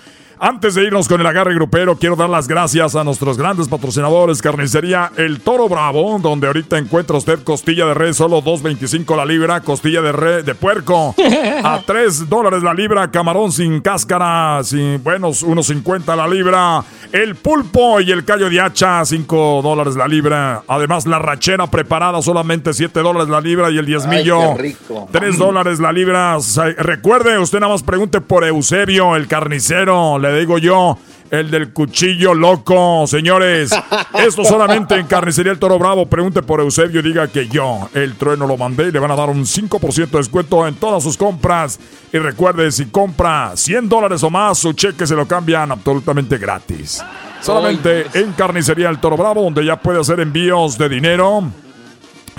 Antes 0.43 0.73
de 0.73 0.85
irnos 0.85 1.07
con 1.07 1.21
el 1.21 1.27
agarre 1.27 1.53
grupero, 1.53 1.95
quiero 1.97 2.15
dar 2.15 2.27
las 2.27 2.47
gracias 2.47 2.95
a 2.95 3.03
nuestros 3.03 3.37
grandes 3.37 3.67
patrocinadores, 3.67 4.41
Carnicería 4.41 5.11
El 5.15 5.39
Toro 5.39 5.69
Bravo, 5.69 6.17
donde 6.17 6.47
ahorita 6.47 6.79
encuentra 6.79 7.15
usted 7.15 7.43
costilla 7.43 7.85
de 7.85 7.93
res 7.93 8.17
solo 8.17 8.41
2.25 8.41 9.15
la 9.15 9.23
libra, 9.23 9.61
costilla 9.61 10.01
de 10.01 10.11
res 10.11 10.43
de 10.43 10.55
puerco 10.55 11.13
a 11.63 11.79
3 11.85 12.27
dólares 12.27 12.63
la 12.63 12.73
libra, 12.73 13.11
camarón 13.11 13.51
sin 13.51 13.81
cáscara, 13.81 14.63
sin 14.63 15.03
buenos 15.03 15.45
1.50 15.45 16.15
la 16.15 16.27
libra, 16.27 16.83
el 17.11 17.35
pulpo 17.35 18.01
y 18.01 18.11
el 18.11 18.25
callo 18.25 18.49
de 18.49 18.61
hacha 18.61 19.05
5 19.05 19.61
dólares 19.61 19.95
la 19.95 20.07
libra, 20.07 20.63
además 20.67 21.05
la 21.05 21.19
rachera 21.19 21.67
preparada 21.67 22.19
solamente 22.23 22.73
7 22.73 22.99
dólares 23.01 23.29
la 23.29 23.41
libra 23.41 23.69
y 23.69 23.77
el 23.77 23.85
diezmillo 23.85 24.41
Ay, 24.41 24.55
qué 24.55 24.61
rico. 24.63 25.07
3 25.11 25.37
dólares 25.37 25.79
la 25.79 25.91
libra. 25.91 26.37
Recuerde, 26.79 27.37
usted 27.37 27.59
nada 27.59 27.73
más 27.73 27.83
pregunte 27.83 28.21
por 28.21 28.43
Eusebio, 28.43 29.15
el 29.15 29.27
carnicero. 29.27 30.17
Le 30.17 30.30
digo 30.39 30.57
yo, 30.57 30.97
el 31.32 31.49
del 31.49 31.71
cuchillo 31.71 32.34
loco. 32.34 33.07
Señores, 33.07 33.71
esto 34.13 34.43
solamente 34.43 34.95
en 34.95 35.07
Carnicería 35.07 35.53
El 35.53 35.59
Toro 35.59 35.79
Bravo. 35.79 36.05
Pregunte 36.05 36.43
por 36.43 36.59
Eusebio 36.59 36.99
y 36.99 37.03
diga 37.03 37.27
que 37.29 37.47
yo, 37.47 37.89
el 37.93 38.15
trueno, 38.15 38.45
lo 38.45 38.57
mandé 38.57 38.89
y 38.89 38.91
le 38.91 38.99
van 38.99 39.11
a 39.11 39.15
dar 39.15 39.29
un 39.29 39.45
5% 39.45 40.09
de 40.09 40.17
descuento 40.17 40.67
en 40.67 40.75
todas 40.75 41.01
sus 41.01 41.17
compras. 41.17 41.79
Y 42.11 42.17
recuerde, 42.17 42.71
si 42.71 42.88
compra 42.88 43.53
100 43.55 43.89
dólares 43.89 44.21
o 44.23 44.29
más, 44.29 44.59
su 44.59 44.73
cheque 44.73 45.07
se 45.07 45.15
lo 45.15 45.25
cambian 45.25 45.71
absolutamente 45.71 46.38
gratis. 46.38 47.03
Solamente 47.41 48.05
en 48.13 48.34
Carnicería 48.34 48.89
El 48.89 48.99
Toro 48.99 49.17
Bravo, 49.17 49.41
donde 49.41 49.65
ya 49.65 49.77
puede 49.77 50.01
hacer 50.01 50.19
envíos 50.19 50.77
de 50.77 50.89
dinero. 50.89 51.43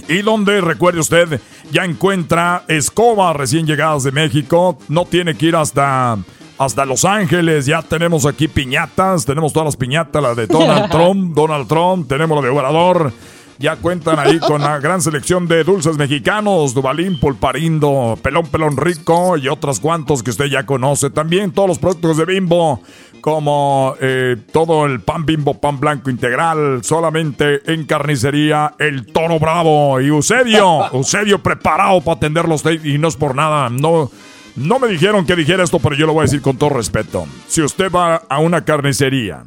Y 0.09 0.23
donde, 0.23 0.61
recuerde 0.61 1.01
usted, 1.01 1.41
ya 1.71 1.85
encuentra 1.85 2.65
escobas 2.69 3.35
recién 3.37 3.67
llegadas 3.67 4.03
de 4.03 4.13
México. 4.13 4.79
No 4.89 5.05
tiene 5.07 5.35
que 5.37 5.47
ir 5.47 5.57
hasta, 5.57 6.19
hasta 6.65 6.85
Los 6.85 7.05
Ángeles. 7.05 7.67
Ya 7.67 7.83
tenemos 7.83 8.27
aquí 8.27 8.49
piñatas. 8.49 9.25
Tenemos 9.25 9.53
todas 9.53 9.67
las 9.67 9.77
piñatas, 9.77 10.23
la 10.23 10.35
de 10.35 10.47
Donald 10.47 10.91
Trump, 10.91 11.35
Donald 11.35 11.69
Trump. 11.69 12.09
Tenemos 12.09 12.37
la 12.37 12.43
de 12.43 12.57
Obrador. 12.57 13.13
Ya 13.59 13.77
cuentan 13.77 14.19
ahí 14.19 14.41
con 14.41 14.61
la 14.61 14.81
gran 14.81 15.01
selección 15.01 15.47
de 15.47 15.63
dulces 15.63 15.97
mexicanos, 15.97 16.75
Dubalín, 16.75 17.21
Pulparindo, 17.21 18.19
Pelón 18.21 18.47
Pelón 18.47 18.77
Rico 18.77 19.37
y 19.37 19.47
otros 19.47 19.79
cuantos 19.79 20.23
que 20.23 20.31
usted 20.31 20.47
ya 20.47 20.67
conoce. 20.67 21.11
También 21.11 21.53
todos 21.53 21.69
los 21.69 21.79
productos 21.79 22.17
de 22.17 22.25
Bimbo, 22.25 22.81
como 23.21 23.95
eh, 24.01 24.37
todo 24.53 24.87
el 24.87 25.01
pan 25.01 25.25
Bimbo, 25.25 25.61
pan 25.61 25.79
blanco 25.79 26.11
integral, 26.11 26.83
solamente 26.83 27.61
en 27.73 27.85
carnicería 27.85 28.75
El 28.81 29.07
Toro 29.07 29.39
Bravo. 29.39 30.01
Y 30.01 30.09
Eusebio, 30.09 30.87
Eusebio 30.93 31.41
preparado 31.41 32.01
para 32.01 32.17
atenderlos 32.17 32.65
y 32.83 32.99
no 32.99 33.09
es 33.09 33.17
por 33.17 33.37
nada, 33.37 33.69
no... 33.69 34.11
No 34.57 34.79
me 34.79 34.89
dijeron 34.89 35.25
que 35.25 35.37
dijera 35.37 35.65
esto, 35.65 35.79
pero 35.79 35.95
yo 35.97 36.07
lo 36.07 36.13
voy 36.13 36.23
a 36.23 36.25
decir 36.25 36.43
con 36.43 36.57
todo 36.57 36.71
respeto. 36.71 37.27
Si 37.49 37.63
usted 37.63 37.91
va 37.91 38.17
a 38.29 38.39
una 38.39 38.65
carnicería 38.65 39.45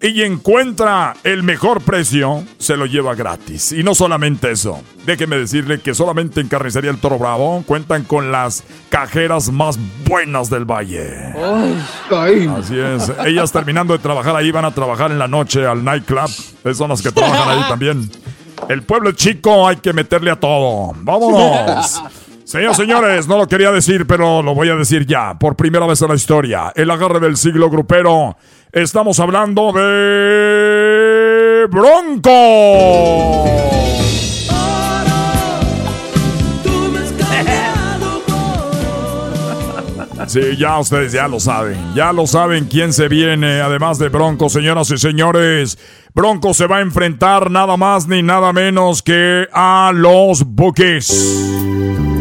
y 0.00 0.22
encuentra 0.22 1.14
el 1.24 1.42
mejor 1.42 1.82
precio, 1.82 2.42
se 2.58 2.76
lo 2.76 2.86
lleva 2.86 3.14
gratis. 3.14 3.72
Y 3.72 3.82
no 3.82 3.94
solamente 3.94 4.50
eso. 4.50 4.80
Déjeme 5.04 5.36
decirle 5.36 5.80
que 5.80 5.92
solamente 5.92 6.40
en 6.40 6.48
Carnicería 6.48 6.90
El 6.90 6.98
Toro 6.98 7.18
Bravo 7.18 7.62
cuentan 7.66 8.04
con 8.04 8.32
las 8.32 8.64
cajeras 8.88 9.50
más 9.50 9.78
buenas 10.06 10.48
del 10.48 10.64
valle. 10.64 11.34
Así 12.48 12.78
es. 12.78 13.12
Ellas 13.26 13.52
terminando 13.52 13.92
de 13.92 13.98
trabajar 13.98 14.34
ahí 14.36 14.50
van 14.50 14.64
a 14.64 14.70
trabajar 14.70 15.10
en 15.10 15.18
la 15.18 15.28
noche 15.28 15.66
al 15.66 15.84
nightclub. 15.84 16.30
Esas 16.64 16.78
son 16.78 16.88
las 16.88 17.02
que 17.02 17.12
trabajan 17.12 17.58
ahí 17.58 17.68
también. 17.68 18.10
El 18.70 18.82
pueblo 18.82 19.10
es 19.10 19.16
chico, 19.16 19.66
hay 19.66 19.76
que 19.76 19.92
meterle 19.92 20.30
a 20.30 20.36
todo. 20.36 20.92
¡Vámonos! 20.96 22.02
Señores, 22.50 22.76
señores, 22.78 23.28
no 23.28 23.38
lo 23.38 23.46
quería 23.46 23.70
decir, 23.70 24.08
pero 24.08 24.42
lo 24.42 24.56
voy 24.56 24.68
a 24.70 24.74
decir 24.74 25.06
ya. 25.06 25.38
Por 25.38 25.54
primera 25.54 25.86
vez 25.86 26.02
en 26.02 26.08
la 26.08 26.16
historia, 26.16 26.72
el 26.74 26.90
agarre 26.90 27.20
del 27.20 27.36
siglo 27.36 27.70
grupero. 27.70 28.36
Estamos 28.72 29.20
hablando 29.20 29.70
de. 29.72 31.68
Bronco. 31.70 33.44
Sí, 40.26 40.56
ya 40.58 40.80
ustedes 40.80 41.12
ya 41.12 41.28
lo 41.28 41.38
saben. 41.38 41.78
Ya 41.94 42.12
lo 42.12 42.26
saben 42.26 42.64
quién 42.64 42.92
se 42.92 43.06
viene, 43.06 43.60
además 43.60 44.00
de 44.00 44.08
Bronco, 44.08 44.48
señoras 44.48 44.90
y 44.90 44.98
señores. 44.98 45.78
Bronco 46.14 46.52
se 46.52 46.66
va 46.66 46.78
a 46.78 46.80
enfrentar 46.80 47.48
nada 47.48 47.76
más 47.76 48.08
ni 48.08 48.24
nada 48.24 48.52
menos 48.52 49.04
que 49.04 49.46
a 49.52 49.92
los 49.94 50.42
Bookies. 50.44 52.19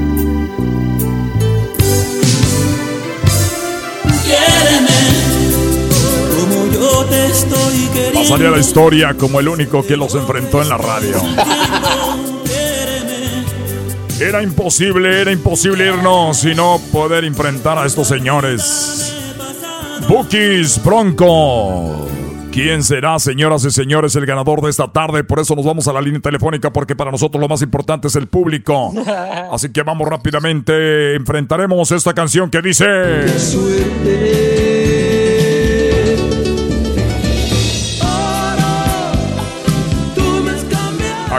Te 7.09 7.25
estoy 7.27 7.87
queriendo. 7.93 8.19
Pasaría 8.19 8.47
a 8.47 8.51
la 8.51 8.59
historia 8.59 9.13
como 9.15 9.39
el 9.39 9.47
único 9.47 9.85
que 9.85 9.97
los 9.97 10.15
enfrentó 10.15 10.61
en 10.61 10.69
la 10.69 10.77
radio. 10.77 11.17
Era 14.19 14.43
imposible, 14.43 15.21
era 15.21 15.31
imposible 15.31 15.87
irnos 15.87 16.43
y 16.43 16.53
no 16.53 16.81
poder 16.91 17.23
enfrentar 17.23 17.77
a 17.77 17.85
estos 17.85 18.07
señores. 18.07 19.15
Bookies 20.09 20.83
Bronco. 20.83 22.07
¿Quién 22.51 22.83
será, 22.83 23.17
señoras 23.19 23.63
y 23.63 23.71
señores, 23.71 24.15
el 24.17 24.25
ganador 24.25 24.61
de 24.61 24.69
esta 24.69 24.91
tarde? 24.91 25.23
Por 25.23 25.39
eso 25.39 25.55
nos 25.55 25.63
vamos 25.63 25.87
a 25.87 25.93
la 25.93 26.01
línea 26.01 26.19
telefónica, 26.19 26.73
porque 26.73 26.95
para 26.95 27.11
nosotros 27.11 27.39
lo 27.39 27.47
más 27.47 27.61
importante 27.61 28.09
es 28.09 28.15
el 28.17 28.27
público. 28.27 28.91
Así 29.51 29.69
que 29.69 29.83
vamos 29.83 30.09
rápidamente, 30.09 31.15
enfrentaremos 31.15 31.91
esta 31.91 32.13
canción 32.13 32.49
que 32.49 32.61
dice... 32.61 32.85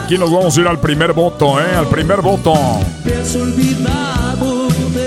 Aquí 0.02 0.16
nos 0.16 0.32
vamos 0.32 0.56
a 0.56 0.60
ir 0.60 0.66
al 0.66 0.80
primer 0.80 1.12
voto, 1.12 1.60
¿eh? 1.60 1.76
Al 1.76 1.86
primer 1.86 2.22
voto. 2.22 2.54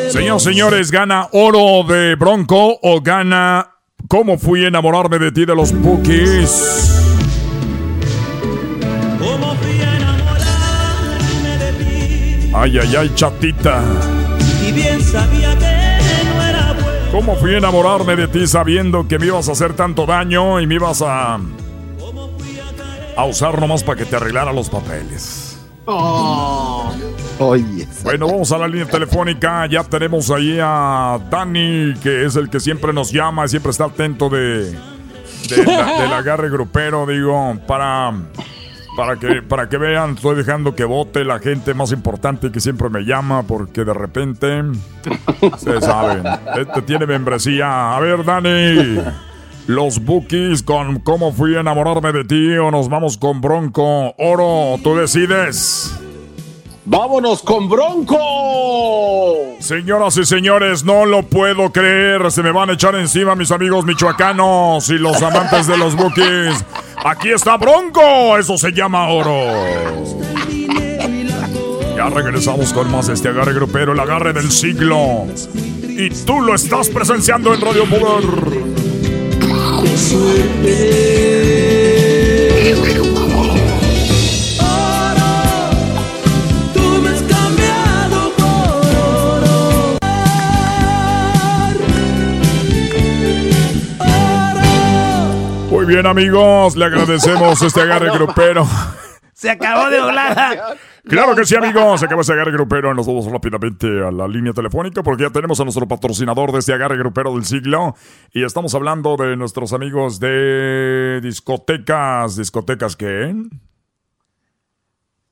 Señoras 0.10 0.44
señores, 0.44 0.92
¿gana 0.92 1.28
oro 1.32 1.84
de 1.92 2.16
Bronco 2.16 2.78
o 2.82 3.02
gana 3.02 3.72
cómo 4.08 4.38
fui 4.38 4.64
a 4.66 4.68
enamorarme 4.68 5.18
de 5.18 5.32
ti 5.32 5.46
de 5.46 5.56
los 5.56 5.74
Bookies? 5.74 6.92
Ay, 12.56 12.78
ay, 12.78 12.96
ay, 12.96 13.12
chatita. 13.16 13.82
Y 14.66 14.72
bien 14.74 15.02
sabía 15.02 15.58
que 15.58 16.36
no 16.36 16.44
era 16.44 16.74
bueno. 16.74 17.12
¿Cómo 17.12 17.36
fui 17.36 17.56
a 17.56 17.58
enamorarme 17.58 18.16
de 18.16 18.28
ti 18.28 18.46
sabiendo 18.46 19.08
que 19.08 19.18
me 19.18 19.26
ibas 19.26 19.50
a 19.50 19.54
hacer 19.54 19.74
tanto 19.74 20.06
daño 20.06 20.62
y 20.62 20.68
me 20.68 20.76
ibas 20.76 21.02
a. 21.02 21.40
a 23.16 23.26
usar 23.26 23.60
nomás 23.60 23.84
para 23.84 23.98
que 23.98 24.06
te 24.06 24.16
arreglara 24.16 24.52
los 24.54 24.70
papeles? 24.70 25.60
Oye. 27.40 27.88
Bueno, 28.04 28.28
vamos 28.28 28.52
a 28.52 28.58
la 28.58 28.68
línea 28.68 28.86
telefónica. 28.88 29.66
Ya 29.68 29.84
tenemos 29.84 30.30
ahí 30.32 30.58
a 30.62 31.20
Dani, 31.30 31.94
que 32.02 32.26
es 32.26 32.36
el 32.36 32.50
que 32.50 32.60
siempre 32.60 32.94
nos 32.94 33.12
llama, 33.12 33.48
siempre 33.48 33.72
está 33.72 33.86
atento 33.86 34.30
de, 34.30 34.72
de 34.72 35.66
la- 35.66 36.00
del 36.02 36.14
agarre 36.14 36.50
grupero, 36.50 37.06
digo, 37.06 37.58
para, 37.68 38.14
para, 38.96 39.18
que, 39.18 39.42
para 39.42 39.68
que 39.68 39.78
vean, 39.78 40.12
estoy 40.16 40.36
dejando 40.36 40.74
que 40.76 40.86
vote 40.86 41.26
la 41.26 41.40
gente 41.40 41.74
más 41.74 41.92
importante 41.92 42.52
que 42.52 42.60
siempre 42.62 42.90
me 42.90 43.02
llama, 43.02 43.44
porque 43.44 43.84
de 43.84 43.94
repente, 43.94 44.64
ustedes 45.42 45.84
saben, 45.84 46.24
este 46.60 46.82
tiene 46.84 47.06
membresía. 47.06 47.96
A 47.96 48.00
ver, 48.00 48.24
Dani. 48.24 49.00
Los 49.68 50.04
bookies 50.04 50.62
con 50.62 51.00
cómo 51.00 51.32
fui 51.32 51.56
a 51.56 51.62
enamorarme 51.62 52.12
de 52.12 52.26
ti 52.26 52.58
o 52.58 52.70
nos 52.70 52.90
vamos 52.90 53.18
con 53.18 53.40
Bronco 53.40 54.14
Oro, 54.18 54.78
tú 54.84 54.96
decides. 54.96 55.98
¡Vámonos 56.86 57.42
con 57.44 57.70
Bronco! 57.70 58.18
Señoras 59.60 60.18
y 60.18 60.26
señores, 60.26 60.84
no 60.84 61.06
lo 61.06 61.24
puedo 61.24 61.72
creer. 61.72 62.30
Se 62.30 62.44
me 62.44 62.52
van 62.52 62.72
a 62.72 62.74
echar 62.74 62.96
encima 62.96 63.36
mis 63.36 63.52
amigos 63.52 63.86
michoacanos 63.86 64.90
y 64.90 64.98
los 64.98 65.22
amantes 65.22 65.66
de 65.68 65.78
los 65.78 65.96
bookies. 65.96 66.66
Aquí 67.06 67.30
está 67.30 67.56
Bronco. 67.56 68.38
Eso 68.38 68.58
se 68.58 68.74
llama 68.74 69.08
oro. 69.08 69.46
Ya 71.96 72.10
regresamos 72.10 72.74
con 72.74 72.92
más 72.92 73.08
de 73.08 73.14
este 73.14 73.30
agarre 73.30 73.54
grupero, 73.54 73.94
el 73.94 74.00
agarre 74.02 74.34
del 74.34 74.52
siglo. 74.52 75.26
Y 75.88 76.10
tú 76.26 76.42
lo 76.42 76.54
estás 76.54 76.90
presenciando 76.90 77.54
en 77.54 77.62
Radio 77.62 77.86
Poder. 77.86 78.93
Muy 95.84 95.86
bien, 95.86 96.06
amigos. 96.06 96.76
Le 96.78 96.86
agradecemos 96.86 97.62
este 97.62 97.82
agarre 97.82 98.10
grupero. 98.14 98.66
Se 99.34 99.50
acabó 99.50 99.90
de 99.90 100.02
volada. 100.02 100.76
Claro 101.04 101.36
que 101.36 101.46
sí, 101.46 101.54
amigos. 101.56 102.00
Se 102.00 102.06
acaba 102.06 102.22
ese 102.22 102.32
agarre 102.32 102.54
grupero. 102.54 102.94
Nos 102.94 103.06
vamos 103.06 103.26
rápidamente 103.30 103.88
a 103.88 104.10
la 104.10 104.26
línea 104.26 104.54
telefónica 104.54 105.04
porque 105.04 105.24
ya 105.24 105.30
tenemos 105.30 105.60
a 105.60 105.66
nuestro 105.66 105.86
patrocinador 105.86 106.54
de 106.54 106.60
este 106.60 106.74
agarre 106.74 106.98
grupero 106.98 107.34
del 107.34 107.44
siglo. 107.44 107.96
Y 108.32 108.46
estamos 108.46 108.74
hablando 108.74 109.18
de 109.18 109.36
nuestros 109.36 109.74
amigos 109.74 110.22
de 110.22 111.20
discotecas. 111.22 112.38
¿Discotecas 112.38 112.96
qué? 112.96 113.36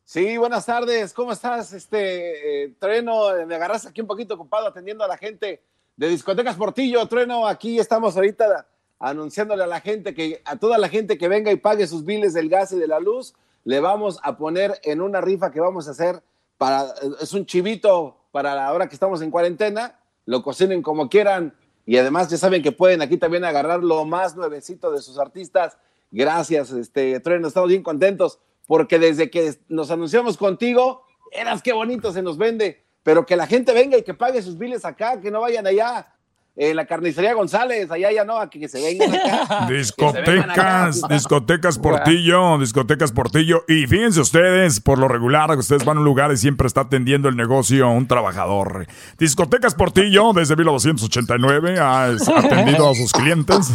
Sí, 0.03 0.35
buenas 0.35 0.65
tardes. 0.65 1.13
¿Cómo 1.13 1.31
estás, 1.31 1.71
este 1.71 2.65
eh, 2.65 2.73
Trueno? 2.77 3.29
Me 3.47 3.55
agarras 3.55 3.85
aquí 3.85 4.01
un 4.01 4.07
poquito 4.07 4.33
ocupado 4.33 4.67
atendiendo 4.67 5.05
a 5.05 5.07
la 5.07 5.17
gente 5.17 5.63
de 5.95 6.09
Discotecas 6.09 6.57
Portillo. 6.57 7.05
Trueno, 7.05 7.47
aquí 7.47 7.79
estamos 7.79 8.17
ahorita 8.17 8.67
anunciándole 8.99 9.63
a 9.63 9.67
la 9.67 9.79
gente 9.79 10.13
que 10.13 10.41
a 10.43 10.57
toda 10.57 10.77
la 10.77 10.89
gente 10.89 11.17
que 11.17 11.29
venga 11.29 11.49
y 11.49 11.55
pague 11.55 11.87
sus 11.87 12.03
biles 12.03 12.33
del 12.33 12.49
gas 12.49 12.73
y 12.73 12.77
de 12.77 12.87
la 12.87 12.99
luz, 12.99 13.33
le 13.63 13.79
vamos 13.79 14.19
a 14.23 14.37
poner 14.37 14.79
en 14.83 15.01
una 15.01 15.21
rifa 15.21 15.51
que 15.51 15.59
vamos 15.59 15.87
a 15.87 15.91
hacer 15.91 16.23
para 16.57 16.93
es 17.19 17.33
un 17.33 17.45
chivito 17.45 18.17
para 18.31 18.55
la 18.55 18.71
hora 18.71 18.87
que 18.87 18.93
estamos 18.93 19.21
en 19.21 19.31
cuarentena, 19.31 19.99
lo 20.25 20.43
cocinen 20.43 20.81
como 20.81 21.09
quieran 21.09 21.55
y 21.85 21.97
además 21.97 22.29
ya 22.29 22.37
saben 22.37 22.61
que 22.61 22.71
pueden 22.71 23.01
aquí 23.01 23.17
también 23.17 23.43
agarrar 23.43 23.83
lo 23.83 24.05
más 24.05 24.35
nuevecito 24.35 24.91
de 24.91 25.01
sus 25.01 25.17
artistas. 25.17 25.77
Gracias, 26.11 26.71
este 26.71 27.19
Trueno, 27.19 27.47
estamos 27.47 27.69
bien 27.69 27.83
contentos 27.83 28.39
porque 28.67 28.99
desde 28.99 29.29
que 29.29 29.53
nos 29.67 29.91
anunciamos 29.91 30.37
contigo, 30.37 31.03
eras 31.31 31.61
qué 31.61 31.73
bonito 31.73 32.11
se 32.11 32.21
nos 32.21 32.37
vende, 32.37 32.83
pero 33.03 33.25
que 33.25 33.35
la 33.35 33.47
gente 33.47 33.73
venga 33.73 33.97
y 33.97 34.03
que 34.03 34.13
pague 34.13 34.41
sus 34.41 34.57
biles 34.57 34.85
acá, 34.85 35.19
que 35.19 35.31
no 35.31 35.41
vayan 35.41 35.67
allá 35.67 36.13
la 36.75 36.85
carnicería 36.85 37.33
González, 37.33 37.89
allá 37.89 38.11
ya 38.11 38.23
no, 38.23 38.37
a 38.37 38.49
que, 38.49 38.59
que 38.59 38.69
se 38.69 38.81
vengan 38.81 39.13
acá. 39.15 39.65
Vengan. 39.67 39.69
Discotecas, 39.69 41.01
discotecas 41.09 41.79
Portillo, 41.79 42.59
discotecas 42.59 43.11
Portillo. 43.11 43.63
Y 43.67 43.87
fíjense 43.87 44.21
ustedes, 44.21 44.79
por 44.79 44.99
lo 44.99 45.07
regular, 45.07 45.49
ustedes 45.57 45.83
van 45.83 45.97
a 45.97 45.99
un 46.01 46.05
lugar 46.05 46.31
y 46.31 46.37
siempre 46.37 46.67
está 46.67 46.81
atendiendo 46.81 47.29
el 47.29 47.35
negocio 47.35 47.89
un 47.89 48.07
trabajador. 48.07 48.85
Discotecas 49.17 49.73
Portillo, 49.73 50.33
desde 50.33 50.55
1989, 50.55 51.79
ha 51.79 52.05
atendido 52.37 52.91
a 52.91 52.95
sus 52.95 53.11
clientes. 53.11 53.71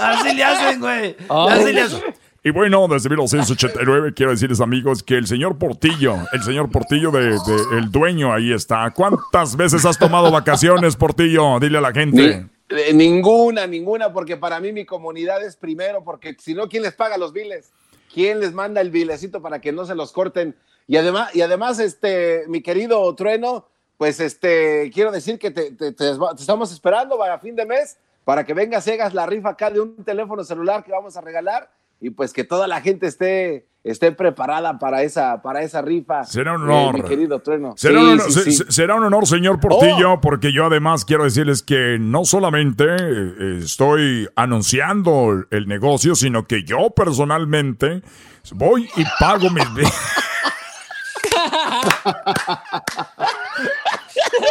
Así 0.00 0.34
le 0.34 0.44
hacen, 0.44 0.80
güey. 0.80 1.16
Así 1.28 1.72
le 1.72 1.80
hacen. 1.82 2.25
Y 2.46 2.50
bueno, 2.50 2.86
desde 2.86 3.08
1989 3.08 4.12
quiero 4.14 4.30
decirles 4.30 4.60
amigos 4.60 5.02
que 5.02 5.14
el 5.16 5.26
señor 5.26 5.58
Portillo, 5.58 6.14
el 6.32 6.44
señor 6.44 6.70
Portillo 6.70 7.10
de, 7.10 7.30
de- 7.30 7.78
el 7.78 7.90
dueño 7.90 8.32
ahí 8.32 8.52
está. 8.52 8.88
¿Cuántas 8.92 9.56
veces 9.56 9.84
has 9.84 9.98
tomado 9.98 10.30
vacaciones, 10.30 10.94
Portillo? 10.94 11.58
Dile 11.58 11.78
a 11.78 11.80
la 11.80 11.90
gente. 11.92 12.46
Ni- 12.70 12.76
eh, 12.78 12.94
ninguna, 12.94 13.66
ninguna, 13.66 14.12
porque 14.12 14.36
para 14.36 14.60
mí 14.60 14.72
mi 14.72 14.84
comunidad 14.86 15.44
es 15.44 15.56
primero, 15.56 16.04
porque 16.04 16.36
si 16.38 16.54
no, 16.54 16.68
¿quién 16.68 16.84
les 16.84 16.94
paga 16.94 17.18
los 17.18 17.32
biles? 17.32 17.72
¿Quién 18.14 18.38
les 18.38 18.52
manda 18.52 18.80
el 18.80 18.92
bilecito 18.92 19.42
para 19.42 19.60
que 19.60 19.72
no 19.72 19.84
se 19.84 19.96
los 19.96 20.12
corten? 20.12 20.54
Y 20.86 20.98
además, 20.98 21.34
y 21.34 21.40
además 21.40 21.80
este, 21.80 22.44
mi 22.46 22.62
querido 22.62 23.12
Trueno, 23.16 23.66
pues 23.98 24.20
este, 24.20 24.88
quiero 24.94 25.10
decir 25.10 25.40
que 25.40 25.50
te, 25.50 25.72
te- 25.72 25.90
te- 25.90 26.12
te 26.16 26.40
estamos 26.40 26.72
esperando 26.72 27.18
para 27.18 27.40
fin 27.40 27.56
de 27.56 27.66
mes 27.66 27.98
para 28.24 28.44
que 28.44 28.54
vengas 28.54 28.86
y 28.86 28.92
hagas 28.92 29.14
la 29.14 29.26
rifa 29.26 29.48
acá 29.48 29.68
de 29.68 29.80
un 29.80 29.96
teléfono 30.04 30.44
celular 30.44 30.84
que 30.84 30.92
vamos 30.92 31.16
a 31.16 31.20
regalar 31.20 31.68
y 32.00 32.10
pues 32.10 32.32
que 32.32 32.44
toda 32.44 32.66
la 32.66 32.80
gente 32.80 33.06
esté, 33.06 33.66
esté 33.84 34.12
preparada 34.12 34.78
para 34.78 35.02
esa, 35.02 35.42
para 35.42 35.62
esa 35.62 35.82
rifa. 35.82 36.24
Será 36.24 36.54
un 36.56 36.62
eh, 36.62 36.74
honor. 36.74 36.94
mi 36.94 37.02
querido 37.08 37.38
Trueno. 37.40 37.74
Será, 37.76 37.98
Sí, 38.00 38.04
un 38.04 38.10
honor, 38.12 38.26
sí, 38.26 38.32
se- 38.32 38.42
sí. 38.44 38.52
se- 38.52 38.72
será 38.72 38.94
un 38.96 39.04
honor, 39.04 39.26
señor 39.26 39.60
Portillo, 39.60 40.20
porque 40.20 40.52
yo 40.52 40.66
además 40.66 41.04
quiero 41.04 41.24
decirles 41.24 41.62
que 41.62 41.98
no 42.00 42.24
solamente 42.24 42.84
eh, 42.98 43.58
estoy 43.62 44.28
anunciando 44.36 45.44
el 45.50 45.66
negocio, 45.68 46.14
sino 46.14 46.46
que 46.46 46.64
yo 46.64 46.90
personalmente 46.90 48.02
voy 48.52 48.88
y 48.96 49.04
pago 49.18 49.50
mis 49.50 49.64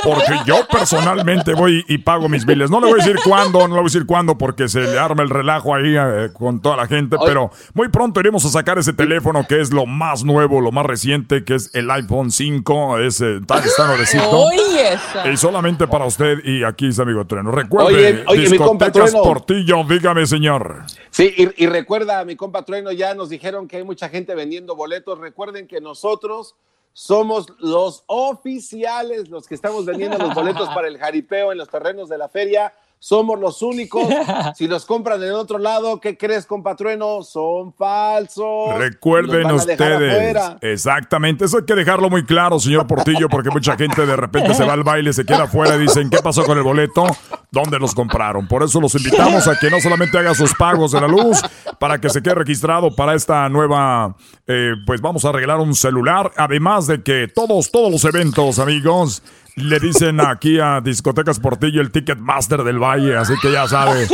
Porque 0.03 0.33
yo 0.45 0.67
personalmente 0.69 1.53
voy 1.53 1.83
y 1.87 1.97
pago 1.97 2.29
mis 2.29 2.45
biles. 2.45 2.69
No 2.69 2.79
le 2.79 2.87
voy 2.87 3.01
a 3.01 3.03
decir 3.03 3.19
cuándo, 3.23 3.59
no 3.59 3.67
le 3.67 3.73
voy 3.73 3.81
a 3.81 3.83
decir 3.83 4.05
cuándo 4.05 4.37
porque 4.37 4.67
se 4.67 4.81
le 4.81 4.97
arma 4.99 5.23
el 5.23 5.29
relajo 5.29 5.73
ahí 5.73 5.95
eh, 5.95 6.29
con 6.33 6.61
toda 6.61 6.77
la 6.77 6.87
gente, 6.87 7.17
pero 7.25 7.51
muy 7.73 7.89
pronto 7.89 8.19
iremos 8.19 8.45
a 8.45 8.49
sacar 8.49 8.77
ese 8.77 8.93
teléfono 8.93 9.45
que 9.47 9.61
es 9.61 9.71
lo 9.71 9.85
más 9.85 10.23
nuevo, 10.23 10.61
lo 10.61 10.71
más 10.71 10.85
reciente, 10.85 11.43
que 11.43 11.55
es 11.55 11.73
el 11.73 11.89
iPhone 11.91 12.31
5, 12.31 12.99
ese 12.99 13.41
nuevecito. 13.87 14.29
Oye. 14.29 14.97
Y 15.31 15.37
solamente 15.37 15.87
para 15.87 16.05
usted 16.05 16.43
y 16.43 16.63
aquí 16.63 16.87
está 16.87 17.03
amigo 17.03 17.25
Trueno. 17.25 17.51
Recuerde, 17.51 17.87
Oye, 17.87 18.23
oye, 18.27 18.49
mi 18.49 18.57
compa 18.57 18.85
discotecas 18.85 19.11
Trueno. 19.11 19.23
Portillo, 19.23 19.83
dígame 19.87 20.25
señor. 20.25 20.83
Sí, 21.09 21.33
y, 21.35 21.63
y 21.63 21.67
recuerda, 21.67 22.23
mi 22.25 22.35
compa 22.35 22.63
Trueno, 22.63 22.91
ya 22.91 23.13
nos 23.13 23.29
dijeron 23.29 23.67
que 23.67 23.77
hay 23.77 23.83
mucha 23.83 24.09
gente 24.09 24.35
vendiendo 24.35 24.75
boletos. 24.75 25.19
Recuerden 25.19 25.67
que 25.67 25.81
nosotros 25.81 26.55
somos 26.95 27.47
los 27.59 28.05
oficiales, 28.07 29.27
los 29.27 29.47
que 29.47 29.55
estamos 29.55 29.85
vendiendo 29.85 30.17
los 30.17 30.33
boletos 30.33 30.69
para 30.73 30.87
el 30.87 30.97
jaripeo 30.97 31.51
en 31.51 31.57
los 31.57 31.67
terrenos 31.67 32.07
de 32.07 32.17
la 32.17 32.29
feria. 32.29 32.73
Somos 33.05 33.39
los 33.39 33.61
únicos. 33.61 34.07
si 34.55 34.67
los 34.67 34.83
compran 34.83 35.21
en 35.21 35.33
otro 35.33 35.59
lado, 35.59 35.99
¿qué 35.99 36.17
crees, 36.17 36.47
compatrueno? 36.47 37.21
Son 37.21 37.71
falsos. 37.71 38.75
Recuerden 38.79 39.51
ustedes. 39.51 39.79
afuera. 39.79 40.57
Exactamente. 40.59 41.45
Eso 41.45 41.57
hay 41.59 41.65
que 41.65 41.75
dejarlo 41.75 42.09
muy 42.09 42.25
claro, 42.25 42.59
señor 42.59 42.87
Portillo, 42.87 43.29
porque 43.29 43.51
mucha 43.51 43.77
gente 43.77 44.07
de 44.07 44.15
repente 44.15 44.55
se 44.55 44.63
va 44.65 44.73
al 44.73 44.83
baile, 44.83 45.13
se 45.13 45.23
queda 45.23 45.43
afuera 45.43 45.75
y 45.75 45.81
dicen, 45.81 46.09
¿qué 46.09 46.17
pasó 46.17 46.43
con 46.45 46.57
el 46.57 46.63
boleto? 46.63 47.05
¿Dónde 47.51 47.77
los 47.77 47.93
compraron? 47.93 48.47
Por 48.47 48.63
eso 48.63 48.81
los 48.81 48.95
invitamos 48.95 49.47
a 49.47 49.55
que 49.59 49.69
no 49.69 49.79
solamente 49.79 50.17
haga 50.17 50.33
sus 50.33 50.55
pagos 50.55 50.91
de 50.91 51.01
la 51.01 51.07
luz, 51.07 51.43
para 51.79 52.01
que 52.01 52.09
se 52.09 52.23
quede 52.23 52.33
registrado 52.33 52.95
para 52.95 53.13
esta 53.13 53.47
nueva, 53.49 54.15
eh, 54.47 54.71
pues 54.83 54.99
vamos 54.99 55.23
a 55.25 55.29
arreglar 55.29 55.59
un 55.59 55.75
celular. 55.75 56.31
Además 56.37 56.87
de 56.87 57.03
que 57.03 57.27
todos, 57.27 57.69
todos 57.69 57.91
los 57.91 58.03
eventos, 58.03 58.57
amigos, 58.57 59.21
le 59.55 59.79
dicen 59.79 60.19
aquí 60.19 60.59
a 60.59 60.81
Discotecas 60.81 61.39
Portillo 61.39 61.81
el 61.81 61.91
Ticketmaster 61.91 62.63
del 62.63 62.77
Valle, 62.77 63.15
así 63.15 63.33
que 63.41 63.51
ya 63.51 63.67
sabe. 63.67 64.07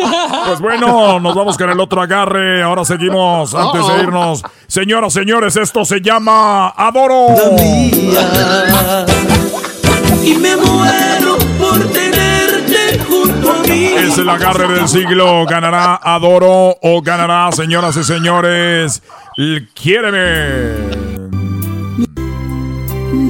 Pues 0.45 0.59
bueno, 0.59 1.19
nos 1.19 1.35
vamos 1.35 1.57
con 1.57 1.69
el 1.69 1.79
otro 1.79 2.01
agarre. 2.01 2.61
Ahora 2.61 2.85
seguimos 2.85 3.53
antes 3.55 3.87
de 3.87 4.03
irnos. 4.03 4.43
Señoras, 4.67 5.13
señores, 5.13 5.55
esto 5.55 5.83
se 5.83 5.99
llama 6.01 6.69
Adoro. 6.69 7.27
Y 10.23 10.35
me 10.35 10.55
muero 10.55 11.37
por 11.59 11.79
tenerte 11.91 12.99
junto 13.07 13.51
a 13.51 13.59
mí. 13.67 13.85
Es 13.97 14.17
el 14.19 14.29
agarre 14.29 14.71
del 14.73 14.87
siglo. 14.87 15.45
¿Ganará 15.45 15.99
Adoro 16.03 16.77
o 16.81 17.01
ganará, 17.01 17.51
señoras 17.51 17.97
y 17.97 18.03
señores, 18.03 19.01
el 19.37 19.69
Quiéreme? 19.73 21.10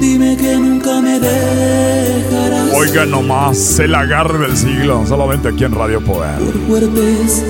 Dime 0.02 0.36
que 0.36 0.56
nunca 0.56 1.00
me 1.00 1.20
dejarás. 1.20 2.74
Oigan 2.74 3.08
nomás, 3.08 3.78
el 3.78 3.94
agarre 3.94 4.48
del 4.48 4.56
siglo. 4.56 5.06
Solamente 5.06 5.50
aquí 5.50 5.62
en 5.62 5.72
Radio 5.76 6.04
Poder. 6.04 6.40
Fuertes 6.66 7.44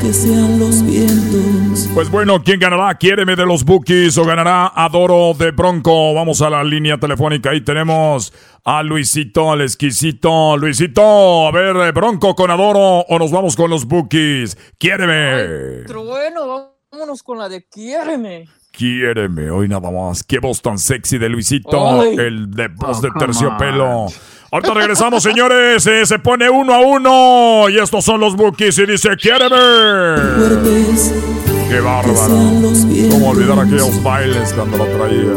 que 0.00 0.14
sean 0.14 0.58
los 0.58 0.82
vientos. 0.82 1.90
Pues 1.92 2.10
bueno, 2.10 2.42
¿quién 2.42 2.58
ganará? 2.58 2.94
Quiéreme 2.94 3.36
de 3.36 3.44
los 3.44 3.66
Bookies 3.66 4.16
o 4.16 4.24
ganará 4.24 4.72
Adoro 4.74 5.34
de 5.38 5.50
Bronco. 5.50 6.14
Vamos 6.14 6.40
a 6.40 6.48
la 6.48 6.64
línea 6.64 6.96
telefónica. 6.96 7.50
Ahí 7.50 7.60
tenemos 7.60 8.32
a 8.64 8.82
Luisito, 8.82 9.52
al 9.52 9.60
exquisito. 9.60 10.56
Luisito, 10.56 11.48
a 11.48 11.52
ver, 11.52 11.76
eh, 11.76 11.92
Bronco 11.92 12.34
con 12.34 12.50
Adoro 12.50 13.00
o 13.00 13.18
nos 13.18 13.30
vamos 13.30 13.56
con 13.56 13.68
los 13.68 13.84
Bookies. 13.84 14.56
Quiéreme. 14.78 15.84
Pero 15.86 16.02
bueno, 16.02 16.72
vámonos 16.90 17.22
con 17.22 17.36
la 17.36 17.50
de 17.50 17.68
quiéreme. 17.68 18.46
Quiéreme, 18.78 19.50
hoy 19.50 19.66
nada 19.66 19.90
más. 19.90 20.22
Qué 20.22 20.38
voz 20.38 20.62
tan 20.62 20.78
sexy 20.78 21.18
de 21.18 21.28
Luisito, 21.28 22.00
Ay. 22.00 22.14
el 22.16 22.48
de 22.52 22.68
voz 22.68 22.98
Oh, 22.98 23.00
de 23.00 23.08
terciopelo. 23.18 23.84
on. 24.04 24.12
Ahorita 24.52 24.72
regresamos, 24.72 25.20
señores. 25.20 25.84
eh, 25.88 26.06
se 26.06 26.20
pone 26.20 26.48
uno 26.48 26.72
a 26.74 26.78
uno. 26.78 27.68
Y 27.68 27.76
estos 27.80 28.04
son 28.04 28.20
los 28.20 28.36
bookies. 28.36 28.78
Y 28.78 28.86
dice, 28.86 29.16
quiéreme. 29.16 29.56
Qué 31.68 31.80
bárbaro. 31.80 32.28
Cómo 33.10 33.30
olvidar 33.30 33.58
aquellos 33.58 34.00
bailes 34.00 34.52
cuando 34.52 34.78
lo 34.78 34.86
traía. 34.86 35.34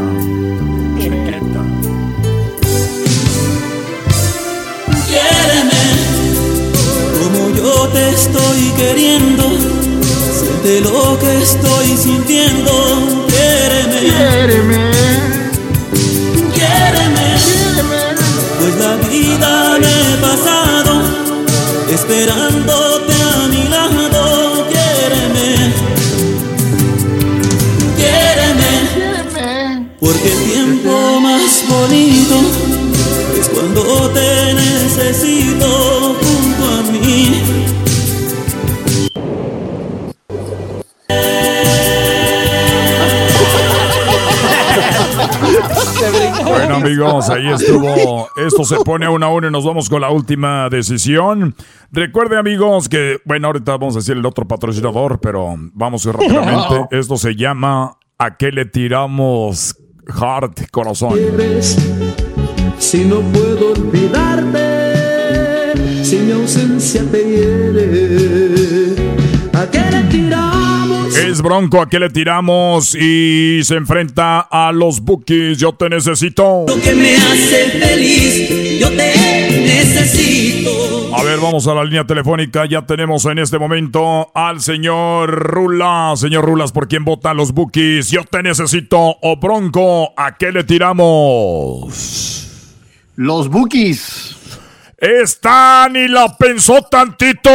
Quiéreme 5.07 5.81
como 7.19 7.49
yo 7.55 7.87
te 7.89 8.09
estoy 8.11 8.71
queriendo. 8.77 9.43
Siente 10.31 10.81
lo 10.81 11.17
que 11.19 11.37
estoy 11.41 11.87
sintiendo. 11.97 13.27
Quiéreme. 13.89 14.91
Quiéreme. 16.53 17.25
Quiéreme. 17.43 18.15
Pues 18.59 18.75
la 18.75 18.95
vida 19.07 19.79
me 19.79 19.87
he 19.87 20.60
amigos, 47.01 47.29
ahí 47.29 47.47
estuvo. 47.47 48.29
Esto 48.35 48.63
se 48.63 48.77
pone 48.77 49.05
a 49.05 49.09
una 49.09 49.27
a 49.27 49.29
uno 49.29 49.47
y 49.47 49.51
nos 49.51 49.65
vamos 49.65 49.89
con 49.89 50.01
la 50.01 50.09
última 50.09 50.69
decisión. 50.69 51.55
Recuerde, 51.91 52.37
amigos, 52.37 52.87
que, 52.89 53.19
bueno, 53.25 53.47
ahorita 53.47 53.73
vamos 53.73 53.95
a 53.95 53.99
decir 53.99 54.17
el 54.17 54.25
otro 54.25 54.47
patrocinador, 54.47 55.19
pero 55.19 55.55
vamos 55.73 56.05
rápidamente. 56.05 56.87
Esto 56.97 57.17
se 57.17 57.35
llama 57.35 57.97
¿A 58.17 58.37
qué 58.37 58.51
le 58.51 58.65
tiramos 58.65 59.75
heart, 60.07 60.69
corazón? 60.71 61.17
Si 62.77 63.05
no 63.05 63.21
puedo 63.21 63.71
olvidarte, 63.71 64.53
si 66.03 66.17
mi 66.19 66.31
ausencia 66.31 67.03
te 67.11 67.23
hiere, 67.23 68.95
¿a 69.53 69.65
qué 69.69 69.81
le 69.91 70.03
tiramos? 70.03 70.50
Es 71.17 71.41
Bronco, 71.41 71.81
¿a 71.81 71.89
qué 71.89 71.99
le 71.99 72.09
tiramos? 72.09 72.95
Y 72.95 73.61
se 73.63 73.75
enfrenta 73.75 74.39
a 74.39 74.71
los 74.71 75.01
Bookies. 75.01 75.57
Yo 75.57 75.73
te 75.73 75.89
necesito. 75.89 76.65
Lo 76.67 76.81
que 76.81 76.93
me 76.93 77.15
hace 77.15 77.71
feliz, 77.71 78.79
yo 78.79 78.89
te 78.89 79.61
necesito. 79.65 81.15
A 81.15 81.23
ver, 81.23 81.39
vamos 81.39 81.67
a 81.67 81.73
la 81.73 81.83
línea 81.83 82.05
telefónica. 82.05 82.65
Ya 82.65 82.85
tenemos 82.85 83.25
en 83.25 83.39
este 83.39 83.59
momento 83.59 84.31
al 84.33 84.61
señor 84.61 85.29
Rulas. 85.31 86.21
Señor 86.21 86.45
Rulas, 86.45 86.71
¿por 86.71 86.87
quién 86.87 87.03
votan 87.03 87.35
los 87.37 87.51
Bookies? 87.51 88.09
Yo 88.09 88.23
te 88.23 88.41
necesito. 88.41 89.17
O 89.21 89.37
Bronco, 89.37 90.13
¿a 90.15 90.37
qué 90.37 90.51
le 90.51 90.63
tiramos? 90.63 91.89
Los 93.15 93.49
Bookies. 93.49 94.40
Están 95.01 95.95
y 95.95 96.07
la 96.07 96.37
pensó 96.37 96.83
tantito. 96.83 97.49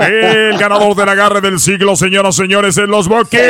El 0.00 0.56
ganador 0.56 0.96
del 0.96 1.10
agarre 1.10 1.42
del 1.42 1.60
siglo, 1.60 1.94
señoras 1.94 2.36
y 2.36 2.38
señores, 2.38 2.78
en 2.78 2.86
los 2.86 3.06
Bookies. 3.06 3.42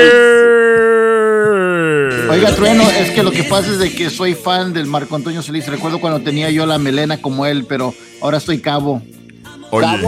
Oiga, 2.28 2.52
Trueno, 2.56 2.90
es 2.90 3.12
que 3.12 3.22
lo 3.22 3.30
que 3.30 3.44
pasa 3.44 3.70
es 3.70 3.78
de 3.78 3.92
que 3.92 4.10
soy 4.10 4.34
fan 4.34 4.72
del 4.72 4.86
Marco 4.86 5.14
Antonio 5.14 5.42
Solís. 5.42 5.68
Recuerdo 5.68 6.00
cuando 6.00 6.22
tenía 6.22 6.50
yo 6.50 6.66
la 6.66 6.78
melena 6.78 7.22
como 7.22 7.46
él, 7.46 7.66
pero 7.68 7.94
ahora 8.20 8.38
estoy 8.38 8.58
cabo. 8.58 9.00
Oye, 9.70 10.02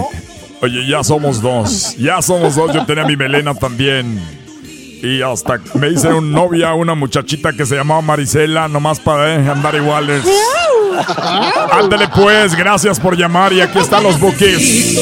oye, 0.63 0.89
ya 0.89 1.05
somos 1.05 1.41
dos. 1.41 1.97
Ya 1.97 2.21
somos 2.23 2.57
dos. 2.57 2.75
Yo 2.75 2.85
tenía 2.85 3.05
mi 3.05 3.17
melena 3.17 3.55
también. 3.55 4.21
Y 5.01 5.23
hasta 5.23 5.61
me 5.75 5.91
hice 5.91 6.09
un 6.09 6.33
novia, 6.33 6.75
una 6.75 6.97
muchachita 6.97 7.53
que 7.53 7.67
se 7.67 7.77
llamaba 7.77 8.03
Marisela, 8.03 8.67
nomás 8.67 8.99
para 8.99 9.37
eh, 9.37 9.49
andar 9.49 9.77
iguales. 9.77 10.25
Ándale 11.73 12.09
pues, 12.09 12.55
gracias 12.55 12.99
por 13.01 13.17
llamar 13.17 13.53
y 13.53 13.61
aquí 13.61 13.79
están 13.79 14.03
los 14.03 14.19
bookies. 14.19 14.99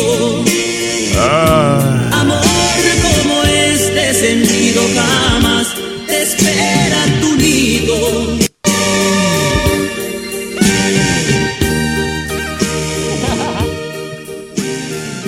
Ah. 1.17 2.11
Amor 2.13 2.41
como 3.03 3.43
este 3.45 4.15
sentido 4.15 4.83
jamás 4.95 5.69
te 6.07 6.23
espera 6.23 7.05
tu 7.21 7.37
nido. 7.37 8.20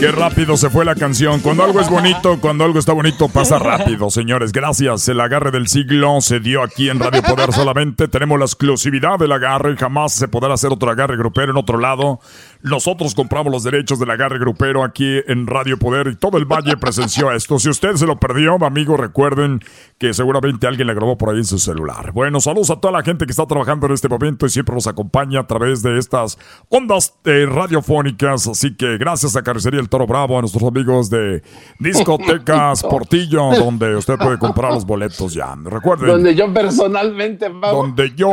Qué 0.03 0.11
rápido 0.11 0.57
se 0.57 0.69
fue 0.69 0.85
la 0.85 0.97
canción. 0.97 1.39
Cuando 1.39 1.63
algo 1.63 1.81
es 1.81 1.89
bonito, 1.89 2.41
cuando 2.41 2.65
algo 2.65 2.81
está 2.81 2.93
bonito, 2.93 3.29
pasa 3.29 3.61
rápido, 3.61 4.11
señores. 4.11 4.51
Gracias. 4.51 5.09
El 5.09 5.21
agarre 5.21 5.53
del 5.53 5.69
siglo 5.69 6.21
se 6.21 6.41
dio 6.41 6.65
aquí 6.65 6.91
en 6.91 6.99
Radio 6.99 7.23
Poder 7.23 7.53
solamente. 7.53 8.09
Tenemos 8.09 8.37
la 8.37 8.45
exclusividad 8.45 9.17
del 9.21 9.31
agarre. 9.31 9.77
Jamás 9.77 10.15
se 10.15 10.27
podrá 10.27 10.55
hacer 10.55 10.73
otro 10.73 10.91
agarre 10.91 11.17
grupero 11.17 11.53
en 11.53 11.57
otro 11.57 11.79
lado. 11.79 12.19
Nosotros 12.63 13.15
compramos 13.15 13.53
los 13.53 13.65
derechos 13.65 13.99
del 13.99 14.11
agarre 14.11 14.39
grupero 14.39 14.85
aquí 14.85 15.19
en 15.27 15.49
Radio 15.49 15.79
Poder 15.79 16.07
y 16.07 16.17
todo 16.17 16.39
el 16.39 16.45
valle 16.45 16.77
presenció 16.77 17.33
esto. 17.33 17.59
Si 17.59 17.69
usted 17.69 17.95
se 17.97 18.07
lo 18.07 18.21
perdió, 18.21 18.57
amigo, 18.65 18.97
recuerden 18.97 19.61
que 19.99 20.15
seguramente 20.15 20.67
alguien 20.69 20.87
le 20.87 20.95
grabó 20.95 21.19
por 21.19 21.31
ahí 21.31 21.39
en 21.39 21.45
su 21.45 21.59
celular. 21.59 22.13
Bueno, 22.13 22.41
saludos 22.41 22.71
a 22.71 22.77
toda 22.77 22.93
la 22.93 23.03
gente 23.03 23.27
que 23.27 23.33
está 23.33 23.47
trabajando 23.47 23.87
en 23.87 23.93
este 23.93 24.09
momento 24.09 24.47
y 24.47 24.51
siempre 24.51 24.75
nos 24.75 24.87
acompaña 24.87 25.41
a 25.41 25.47
través 25.47 25.83
de 25.83 25.99
estas 25.99 26.39
ondas 26.69 27.15
eh, 27.25 27.47
radiofónicas. 27.47 28.47
Así 28.47 28.77
que 28.77 28.97
gracias 28.97 29.35
a 29.35 29.43
Carnicería 29.43 29.81
El 29.81 29.89
Toro 29.89 30.07
Bravo, 30.07 30.39
a 30.39 30.41
nuestros 30.41 30.63
amigos 30.63 31.11
de 31.11 31.43
Discotecas 31.81 32.83
Portillo, 32.91 33.51
donde 33.59 33.97
usted 33.97 34.17
puede 34.19 34.39
comprar 34.39 34.73
los 34.73 34.87
boletos 34.87 35.35
ya. 35.35 35.57
Recuerden, 35.65 36.07
Donde 36.07 36.35
yo 36.37 36.53
personalmente, 36.53 37.49
donde 37.49 38.13
yo 38.15 38.31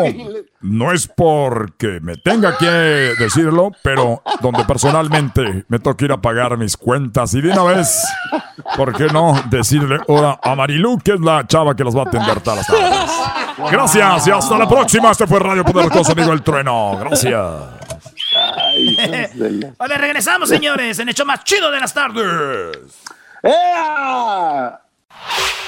no 0.61 0.91
es 0.91 1.07
porque 1.07 1.99
me 2.01 2.17
tenga 2.17 2.57
que 2.57 2.65
decirlo, 3.17 3.71
pero 3.81 4.21
donde 4.41 4.65
personalmente 4.65 5.65
me 5.67 5.79
toca 5.79 6.05
ir 6.05 6.11
a 6.11 6.21
pagar 6.21 6.57
mis 6.57 6.75
cuentas 6.75 7.33
y 7.33 7.41
de 7.41 7.51
una 7.51 7.63
vez, 7.63 8.05
¿por 8.75 8.95
qué 8.95 9.05
no 9.05 9.41
decirle 9.49 9.99
ahora 10.07 10.39
a 10.43 10.55
Marilu, 10.55 10.99
que 10.99 11.13
es 11.13 11.19
la 11.21 11.47
chava 11.47 11.75
que 11.75 11.83
los 11.83 11.95
va 11.95 12.01
a 12.01 12.05
atender 12.05 12.41
todas 12.41 12.59
las 12.59 12.67
tardes? 12.67 13.71
Gracias 13.71 14.27
y 14.27 14.31
hasta 14.31 14.57
la 14.57 14.67
próxima. 14.67 15.11
Este 15.11 15.27
fue 15.27 15.39
Radio 15.39 15.63
Poderoso, 15.63 16.11
amigo 16.11 16.33
El 16.33 16.41
Trueno. 16.41 16.97
Gracias. 16.97 17.45
Vale, 19.77 19.97
regresamos, 19.97 20.49
señores, 20.49 20.99
en 20.99 21.09
el 21.09 21.15
show 21.15 21.25
más 21.25 21.43
chido 21.43 21.71
de 21.71 21.79
las 21.79 21.93
tardes. 21.93 22.77
¡Ea! 23.43 24.79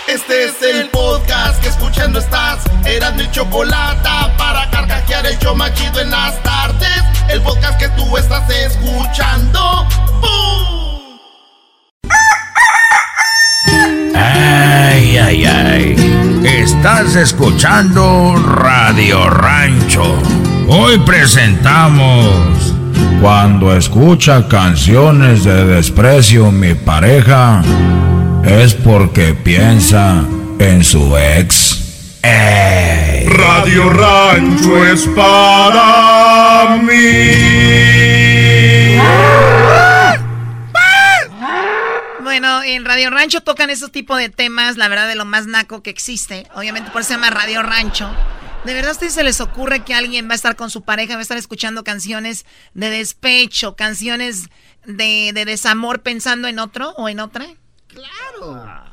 Este 0.07 0.45
es 0.45 0.61
el 0.61 0.89
podcast 0.89 1.61
que 1.61 1.69
escuchando 1.69 2.19
estás. 2.19 2.63
Eran 2.85 3.15
mi 3.15 3.29
chocolate 3.31 4.09
para 4.37 4.69
carcajear 4.69 5.25
el 5.25 5.37
show 5.39 5.55
más 5.55 5.73
chido 5.73 6.01
en 6.01 6.11
las 6.11 6.41
tardes. 6.43 7.03
El 7.29 7.41
podcast 7.41 7.79
que 7.79 7.87
tú 7.89 8.17
estás 8.17 8.49
escuchando. 8.49 9.87
¡Bum! 10.19 11.19
Ay, 14.15 15.17
ay, 15.17 15.45
ay. 15.45 16.41
Estás 16.43 17.15
escuchando 17.15 18.35
Radio 18.35 19.29
Rancho. 19.29 20.17
Hoy 20.67 20.99
presentamos. 20.99 22.75
Cuando 23.21 23.75
escucha 23.75 24.47
canciones 24.47 25.43
de 25.43 25.65
desprecio 25.65 26.51
mi 26.51 26.73
pareja, 26.73 27.61
es 28.45 28.73
porque 28.73 29.33
piensa 29.33 30.25
en 30.59 30.83
su 30.83 31.17
ex. 31.17 32.19
Ey. 32.23 33.25
Radio 33.27 33.89
Rancho 33.89 34.85
es 34.85 35.07
para 35.07 36.77
mí. 36.81 37.41
Bueno, 42.21 42.63
en 42.63 42.85
Radio 42.85 43.09
Rancho 43.09 43.41
tocan 43.41 43.69
esos 43.69 43.91
tipos 43.91 44.17
de 44.17 44.29
temas, 44.29 44.77
la 44.77 44.87
verdad, 44.87 45.07
de 45.07 45.15
lo 45.15 45.25
más 45.25 45.47
naco 45.47 45.83
que 45.83 45.89
existe. 45.89 46.47
Obviamente 46.55 46.91
por 46.91 47.01
eso 47.01 47.09
se 47.09 47.13
llama 47.15 47.29
Radio 47.29 47.61
Rancho. 47.61 48.09
¿De 48.65 48.75
verdad 48.75 48.89
a 48.89 48.93
ustedes 48.93 49.13
se 49.13 49.23
les 49.23 49.41
ocurre 49.41 49.83
que 49.83 49.95
alguien 49.95 50.27
va 50.27 50.33
a 50.33 50.35
estar 50.35 50.55
con 50.55 50.69
su 50.69 50.83
pareja, 50.83 51.13
va 51.15 51.19
a 51.19 51.23
estar 51.23 51.37
escuchando 51.37 51.83
canciones 51.83 52.45
de 52.75 52.91
despecho, 52.91 53.75
canciones 53.75 54.49
de, 54.85 55.31
de 55.33 55.45
desamor 55.45 56.03
pensando 56.03 56.47
en 56.47 56.59
otro 56.59 56.91
o 56.91 57.09
en 57.09 57.19
otra? 57.19 57.47
Claro. 57.93 58.83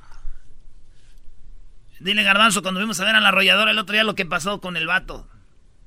Dile, 2.01 2.23
Garbanzo, 2.23 2.63
cuando 2.63 2.81
vimos 2.81 2.99
a 3.01 3.05
ver 3.05 3.17
a 3.17 3.21
la 3.21 3.29
arrolladora 3.29 3.71
el 3.73 3.79
otro 3.79 3.93
día 3.93 4.05
lo 4.05 4.15
que 4.15 4.25
pasó 4.25 4.61
con 4.61 4.77
el 4.77 4.87
vato. 4.87 5.29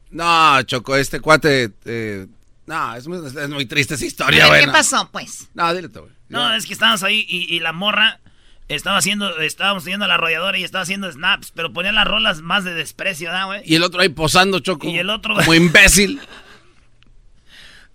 No, 0.09 0.61
Choco, 0.63 0.95
este 0.97 1.21
cuate. 1.21 1.71
eh, 1.85 2.27
no, 2.65 2.95
es 2.95 3.07
muy, 3.07 3.25
es 3.25 3.49
muy 3.49 3.65
triste 3.65 3.95
esa 3.95 4.05
historia, 4.05 4.47
güey. 4.47 4.61
¿Qué 4.61 4.67
no. 4.67 4.73
pasó, 4.73 5.09
pues? 5.11 5.49
No, 5.53 5.73
dile 5.73 5.87
tú, 5.89 6.01
güey. 6.01 6.11
No, 6.29 6.53
es 6.53 6.65
que 6.65 6.73
estábamos 6.73 7.03
ahí 7.03 7.25
y, 7.27 7.53
y 7.53 7.59
la 7.59 7.71
morra 7.73 8.19
estaba 8.67 8.97
haciendo, 8.97 9.37
estábamos 9.39 9.85
a 9.87 9.97
la 10.07 10.13
arrolladora 10.13 10.57
y 10.57 10.63
estaba 10.63 10.83
haciendo 10.83 11.11
snaps, 11.11 11.51
pero 11.51 11.73
ponía 11.73 11.91
las 11.91 12.07
rolas 12.07 12.41
más 12.41 12.63
de 12.63 12.73
desprecio, 12.73 13.29
¿verdad, 13.29 13.45
güey? 13.47 13.61
Y 13.65 13.75
el 13.75 13.83
otro 13.83 14.01
ahí 14.01 14.09
posando, 14.09 14.59
Choco. 14.59 14.87
Y 14.87 14.97
el 14.97 15.09
otro- 15.09 15.35
Como 15.35 15.53
imbécil. 15.53 16.21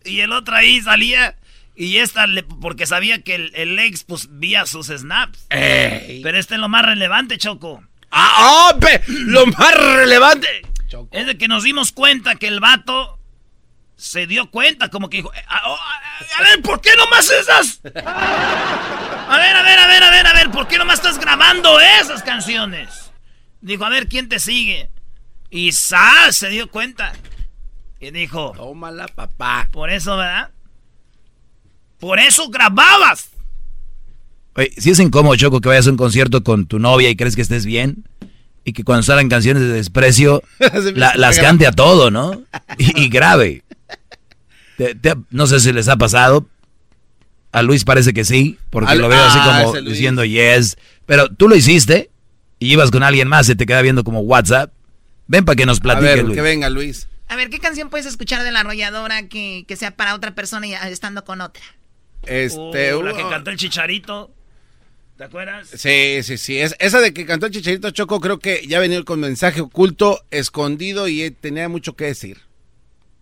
Y 0.05 0.20
el 0.20 0.32
otro 0.32 0.55
ahí 0.55 0.80
salía 0.82 1.36
y 1.76 1.98
esta, 1.98 2.26
le- 2.26 2.42
porque 2.42 2.86
sabía 2.86 3.22
que 3.22 3.34
el, 3.34 3.52
el 3.54 3.78
ex, 3.78 4.04
pues, 4.04 4.28
vía 4.30 4.64
sus 4.66 4.86
snaps. 4.88 5.46
Ey. 5.50 6.20
Pero 6.22 6.38
este 6.38 6.54
es 6.54 6.60
lo 6.60 6.68
más 6.68 6.84
relevante, 6.84 7.38
Choco. 7.38 7.82
¡Ah, 8.10 8.70
oh, 8.74 8.80
pe- 8.80 9.02
lo 9.08 9.46
más 9.46 9.74
relevante! 9.74 10.48
Es 11.10 11.26
de 11.26 11.36
que 11.36 11.48
nos 11.48 11.64
dimos 11.64 11.92
cuenta 11.92 12.36
que 12.36 12.46
el 12.48 12.60
vato 12.60 13.18
se 13.96 14.26
dio 14.26 14.50
cuenta, 14.50 14.88
como 14.88 15.10
que 15.10 15.18
dijo, 15.18 15.32
"Eh, 15.34 15.44
a, 15.48 15.68
oh, 15.68 15.76
a- 15.76 16.38
a 16.38 16.42
ver, 16.42 16.62
¿por 16.62 16.80
qué 16.80 16.90
nomás 16.96 17.30
esas? 17.30 17.80
A 19.28 19.38
ver, 19.38 19.56
a 19.56 19.62
ver, 19.62 19.78
a 19.78 19.86
ver, 19.88 20.02
a 20.04 20.10
ver, 20.10 20.26
a 20.28 20.32
ver, 20.34 20.50
¿por 20.50 20.68
qué 20.68 20.78
nomás 20.78 21.00
estás 21.00 21.18
grabando 21.18 21.80
esas 21.80 22.22
canciones? 22.22 23.10
Dijo, 23.60 23.84
a 23.84 23.88
ver, 23.88 24.06
¿quién 24.08 24.28
te 24.28 24.38
sigue? 24.38 24.88
Y 25.50 25.72
Sal 25.72 26.32
se 26.32 26.48
dio 26.48 26.70
cuenta. 26.70 27.12
Y 27.98 28.12
dijo, 28.12 28.52
tómala, 28.56 29.08
papá. 29.08 29.68
Por 29.72 29.90
eso, 29.90 30.16
¿verdad? 30.16 30.50
Por 31.98 32.18
eso 32.18 32.48
grababas. 32.51 33.28
Oye, 34.55 34.73
si 34.78 34.90
es 34.90 34.98
incómodo, 35.01 35.36
Choco, 35.36 35.60
que 35.60 35.68
vayas 35.68 35.86
a 35.86 35.90
un 35.90 35.97
concierto 35.97 36.43
con 36.43 36.66
tu 36.66 36.78
novia 36.78 37.10
y 37.10 37.16
crees 37.16 37.36
que 37.36 37.43
estés 37.43 37.66
bien, 37.66 38.05
y 38.64 38.73
que 38.73 38.85
cuando 38.85 39.02
salgan 39.02 39.28
canciones 39.28 39.62
de 39.62 39.68
desprecio, 39.73 40.43
la- 40.94 41.14
las 41.14 41.39
cante 41.39 41.66
a 41.66 41.73
todo, 41.73 42.10
¿no? 42.10 42.43
Y, 42.78 43.02
y 43.05 43.09
grave. 43.09 43.62
Te- 44.77 44.94
te- 44.94 45.14
no 45.31 45.47
sé 45.47 45.60
si 45.60 45.73
les 45.73 45.89
ha 45.89 45.97
pasado. 45.97 46.47
A 47.52 47.62
Luis 47.62 47.85
parece 47.85 48.12
que 48.12 48.24
sí, 48.24 48.59
porque 48.68 48.93
Al- 48.93 48.98
lo 48.98 49.09
veo 49.09 49.23
así 49.24 49.39
ah, 49.40 49.62
como 49.64 49.81
diciendo 49.81 50.24
yes. 50.24 50.77
Pero 51.06 51.28
tú 51.28 51.48
lo 51.48 51.56
hiciste 51.56 52.10
y 52.59 52.73
ibas 52.73 52.90
con 52.90 53.02
alguien 53.02 53.28
más, 53.28 53.47
se 53.47 53.56
te 53.56 53.64
queda 53.64 53.81
viendo 53.81 54.05
como 54.05 54.20
WhatsApp. 54.20 54.73
Ven 55.28 55.44
para 55.47 55.56
que 55.56 55.64
nos 55.64 55.78
A 55.78 55.82
platique, 55.82 56.05
ver, 56.06 56.24
Luis. 56.24 56.35
que 56.36 56.43
venga, 56.43 56.68
Luis. 56.68 57.09
A 57.28 57.36
ver, 57.36 57.48
¿qué 57.48 57.59
canción 57.59 57.89
puedes 57.89 58.06
escuchar 58.06 58.43
de 58.43 58.52
la 58.52 58.60
arrolladora 58.60 59.27
que, 59.28 59.64
que 59.66 59.77
sea 59.77 59.93
para 59.97 60.14
otra 60.14 60.35
persona 60.35 60.66
y 60.66 60.74
estando 60.74 61.24
con 61.24 61.40
otra? 61.40 61.62
Este. 62.26 62.92
Oh, 62.92 63.02
la 63.02 63.14
que 63.14 63.22
cantó 63.22 63.50
el 63.50 63.56
chicharito. 63.56 64.30
¿Te 65.16 65.24
acuerdas? 65.24 65.68
Sí, 65.68 66.22
sí, 66.22 66.36
sí. 66.36 66.58
Es, 66.58 66.76
esa 66.78 67.00
de 67.00 67.14
que 67.14 67.24
cantó 67.24 67.46
el 67.46 67.52
Chicharito 67.52 67.90
Choco, 67.90 68.20
creo 68.20 68.38
que 68.38 68.66
ya 68.66 68.78
venía 68.78 69.02
con 69.02 69.18
mensaje 69.18 69.62
oculto, 69.62 70.22
escondido 70.30 71.08
y 71.08 71.22
eh, 71.22 71.30
tenía 71.30 71.70
mucho 71.70 71.96
que 71.96 72.04
decir. 72.04 72.42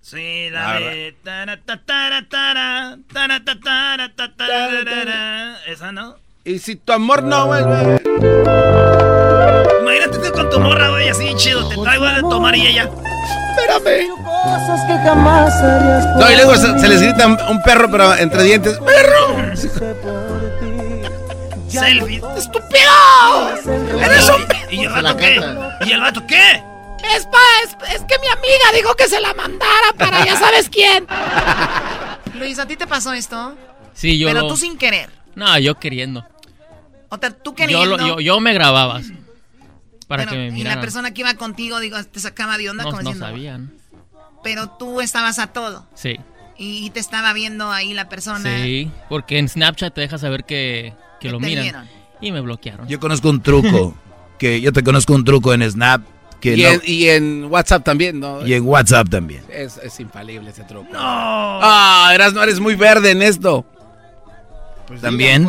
Sí, 0.01 0.51
La 0.51 0.81
de... 0.81 1.15
Esa, 5.69 5.93
¿no? 5.93 6.17
Y 6.45 6.59
si 6.59 6.77
tu 6.77 6.93
amor 6.93 7.23
no 7.23 7.47
vuelve. 7.47 8.01
Imagínate 9.81 10.33
con 10.33 10.51
tu 10.51 10.61
morra, 10.61 10.91
así 11.15 11.35
chido. 11.37 11.69
Te 11.69 11.77
traigo 11.77 12.05
a 12.07 12.21
tomar 12.21 12.55
y 12.57 12.67
ella... 12.67 12.91
Espérame. 13.57 14.09
Cosas 14.25 14.81
que 14.87 14.93
jamás 15.09 15.55
harías 15.55 16.07
por 16.09 16.17
No, 16.23 16.31
y 16.31 16.35
luego 16.37 16.57
se, 16.57 16.89
les 16.89 17.03
grita 17.03 17.27
un, 17.27 17.63
perro, 17.63 17.91
pero 17.91 18.15
entre 18.17 18.43
dientes. 18.43 18.79
¡Perro! 18.79 19.37
Selfie. 21.69 22.23
¡Estúpido! 22.37 24.01
¡Eres 24.01 24.29
un... 24.29 24.45
¿Y 24.71 24.85
el 24.85 24.91
vato 24.91 25.17
qué? 25.17 25.41
¿Y 25.87 25.93
el 25.93 26.01
vato 26.01 26.27
qué? 26.27 26.63
Es, 27.17 27.27
pa, 27.27 27.39
es, 27.65 27.95
es 27.95 28.03
que 28.03 28.19
mi 28.19 28.27
amiga 28.29 28.73
dijo 28.75 28.95
que 28.95 29.09
se 29.09 29.21
la 29.21 29.35
mandara 29.35 29.93
para 29.99 30.25
ya 30.25 30.37
sabes 30.37 30.69
quién. 30.71 31.07
Luis, 32.35 32.59
¿a 32.59 32.67
ti 32.67 32.77
te 32.77 32.87
pasó 32.87 33.13
esto? 33.13 33.55
Sí, 33.93 34.19
yo 34.19 34.29
Pero 34.29 34.43
lo- 34.43 34.49
tú 34.49 34.57
sin 34.57 34.79
querer. 34.79 35.11
No, 35.35 35.59
yo 35.59 35.79
queriendo. 35.79 36.27
O 37.11 37.19
sea, 37.19 37.31
tú 37.31 37.51
Yo, 37.51 37.55
queriendo. 37.57 37.97
lo- 37.97 38.07
yo, 38.07 38.21
yo 38.21 38.41
me 38.41 38.55
grababa 38.55 39.01
para 40.17 40.31
Bueno, 40.31 40.47
que 40.47 40.53
me 40.53 40.59
y 40.61 40.65
la 40.65 40.81
persona 40.81 41.13
que 41.13 41.21
iba 41.23 41.35
contigo, 41.35 41.81
digo, 41.81 42.03
te 42.05 42.21
sacaba 42.21 42.57
de 42.59 42.71
onda 42.71 42.85
no, 42.85 42.91
como 42.91 43.03
no 43.03 43.11
diciendo. 43.11 43.27
sabían. 43.27 43.73
Pero 44.43 44.69
tú 44.79 45.01
estabas 45.01 45.39
a 45.39 45.49
todo. 45.49 45.87
Sí, 45.95 46.17
Y, 46.57 46.85
y 46.87 46.91
te 46.91 47.01
estaba 47.01 47.33
viendo 47.33 47.71
ahí 47.73 47.95
la 47.95 48.09
persona. 48.09 48.63
sí, 48.63 48.91
porque 49.09 49.39
en 49.39 49.49
Snapchat 49.49 49.95
te 49.95 50.01
deja 50.03 50.19
saber 50.19 50.45
que, 50.45 50.93
que 51.21 51.31
lo 51.31 51.41
miran. 51.41 51.63
vieron. 51.65 51.89
Y 52.21 52.31
me 52.33 52.41
bloquearon. 52.41 52.87
Yo 52.89 53.01
conozco 53.01 53.29
un 53.31 53.43
truco, 53.43 53.95
que 54.39 54.61
yo 54.61 54.73
te 54.73 54.83
conozco 54.85 55.15
un 55.15 55.25
truco 55.25 55.53
en 55.55 55.69
Snap, 55.71 56.03
que 56.41 56.57
Y, 56.57 56.63
no- 56.63 56.69
en, 56.69 56.81
y 56.85 57.09
en 57.09 57.45
WhatsApp 57.47 57.83
también, 57.85 58.21
¿no? 58.21 58.47
y 58.47 58.53
en 58.55 58.65
WhatsApp 58.67 59.09
también. 59.09 59.43
Es, 59.51 59.79
es 59.79 59.99
infalible 60.01 60.51
ese 60.51 60.63
truco. 60.65 60.89
No. 60.93 60.99
Ah, 61.01 62.11
eras, 62.15 62.33
no 62.35 62.43
eres 62.43 62.61
muy 62.61 62.75
verde 62.75 63.11
en 63.13 63.23
esto. 63.23 63.65
Pues 64.87 65.01
También. 65.01 65.49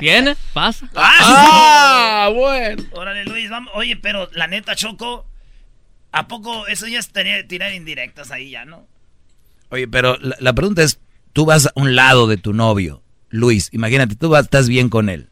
¿Viene? 0.00 0.36
Pasa. 0.52 0.88
¡Ah! 0.94 2.30
bueno. 2.34 2.82
Órale, 2.92 3.24
Luis, 3.24 3.50
vamos. 3.50 3.72
Oye, 3.74 3.96
pero 3.96 4.28
la 4.32 4.46
neta, 4.46 4.74
Choco, 4.76 5.26
¿a 6.12 6.26
poco 6.28 6.66
eso 6.66 6.86
ya 6.86 6.98
es 6.98 7.10
tener- 7.10 7.46
tirar 7.48 7.72
indirectas 7.74 8.30
ahí 8.30 8.50
ya, 8.50 8.64
no? 8.64 8.86
Oye, 9.70 9.86
pero 9.88 10.16
la, 10.18 10.36
la 10.40 10.52
pregunta 10.52 10.82
es, 10.82 11.00
tú 11.32 11.44
vas 11.46 11.66
a 11.66 11.72
un 11.74 11.94
lado 11.94 12.26
de 12.26 12.36
tu 12.36 12.52
novio, 12.52 13.02
Luis, 13.28 13.68
imagínate, 13.72 14.16
tú 14.16 14.28
vas, 14.28 14.44
estás 14.44 14.68
bien 14.68 14.88
con 14.88 15.08
él, 15.08 15.28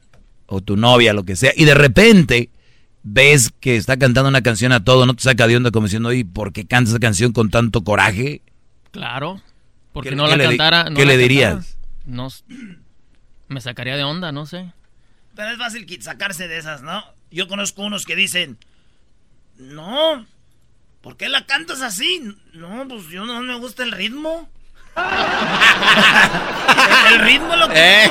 o 0.47 0.60
tu 0.60 0.77
novia, 0.77 1.12
lo 1.12 1.24
que 1.24 1.35
sea, 1.36 1.52
y 1.56 1.65
de 1.65 1.74
repente 1.74 2.51
ves 3.02 3.52
que 3.59 3.77
está 3.77 3.97
cantando 3.97 4.28
una 4.28 4.43
canción 4.43 4.70
a 4.73 4.85
todo, 4.85 5.06
no 5.06 5.15
te 5.15 5.23
saca 5.23 5.47
de 5.48 5.56
onda 5.56 5.70
como 5.73 5.86
diciendo, 5.86 6.10
oye, 6.10 6.24
¿por 6.24 6.52
qué 6.52 6.66
canta 6.66 6.90
esa 6.90 7.01
canción 7.01 7.32
con 7.32 7.51
tanto 7.51 7.82
coraje? 7.82 8.43
Claro. 8.93 9.40
Porque 9.93 10.10
¿Qué- 10.10 10.16
no 10.16 10.24
qué 10.24 10.31
la 10.31 10.36
le 10.36 10.44
cantara. 10.44 10.85
no 10.90 10.97
qué 10.97 11.05
la 11.06 11.12
le 11.16 11.19
cantara. 11.19 11.23
dirías? 11.23 11.78
No. 12.06 12.28
Me 13.49 13.61
sacaría 13.61 13.97
de 13.97 14.05
onda, 14.05 14.33
no 14.33 14.47
sé. 14.47 14.73
Pero 15.35 15.51
es 15.51 15.59
fácil 15.59 16.03
sacarse 16.03 16.49
de 16.49 16.59
esas, 16.59 16.83
¿no? 16.83 17.05
Yo 17.31 17.49
conozco 17.49 17.83
unos 17.83 18.05
que 18.05 18.16
dicen, 18.16 18.59
no, 19.57 20.27
¿por 21.01 21.16
qué 21.16 21.29
la 21.29 21.47
cantas 21.47 21.81
así? 21.81 22.35
No, 22.53 22.87
pues 22.89 23.07
yo 23.09 23.25
no 23.25 23.41
me 23.41 23.59
gusta 23.59 23.83
el 23.83 23.93
ritmo. 23.93 24.49
El 27.12 27.20
ritmo 27.20 27.55
lo 27.55 27.69
que 27.69 28.05
Eh. 28.05 28.11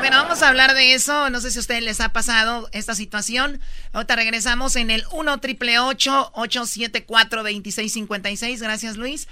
Bueno, 0.00 0.22
vamos 0.22 0.42
a 0.42 0.48
hablar 0.48 0.74
de 0.74 0.94
eso. 0.94 1.30
No 1.30 1.40
sé 1.40 1.50
si 1.50 1.58
a 1.58 1.60
ustedes 1.60 1.82
les 1.82 2.00
ha 2.00 2.10
pasado 2.10 2.68
esta 2.72 2.94
situación. 2.94 3.60
Ahorita 3.92 4.16
regresamos 4.16 4.76
en 4.76 4.90
el 4.90 5.04
1 5.12 5.38
triple 5.38 5.78
874 5.78 7.42
2656. 7.42 8.62
Gracias, 8.62 8.96
Luis. 8.96 9.28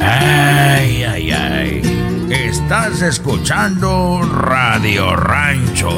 Ay, 0.00 1.04
ay, 1.04 1.30
ay. 1.30 2.09
Estás 2.30 3.02
escuchando 3.02 4.22
Radio 4.22 5.16
Rancho. 5.16 5.90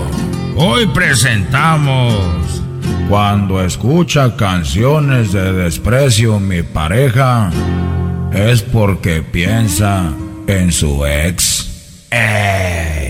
Hoy 0.57 0.87
presentamos. 0.87 2.63
Cuando 3.11 3.63
escucha 3.63 4.35
canciones 4.35 5.33
de 5.33 5.53
desprecio 5.53 6.41
mi 6.41 6.63
pareja, 6.63 7.51
es 8.33 8.63
porque 8.63 9.21
piensa 9.21 10.11
en 10.47 10.73
su 10.73 11.05
ex. 11.05 11.69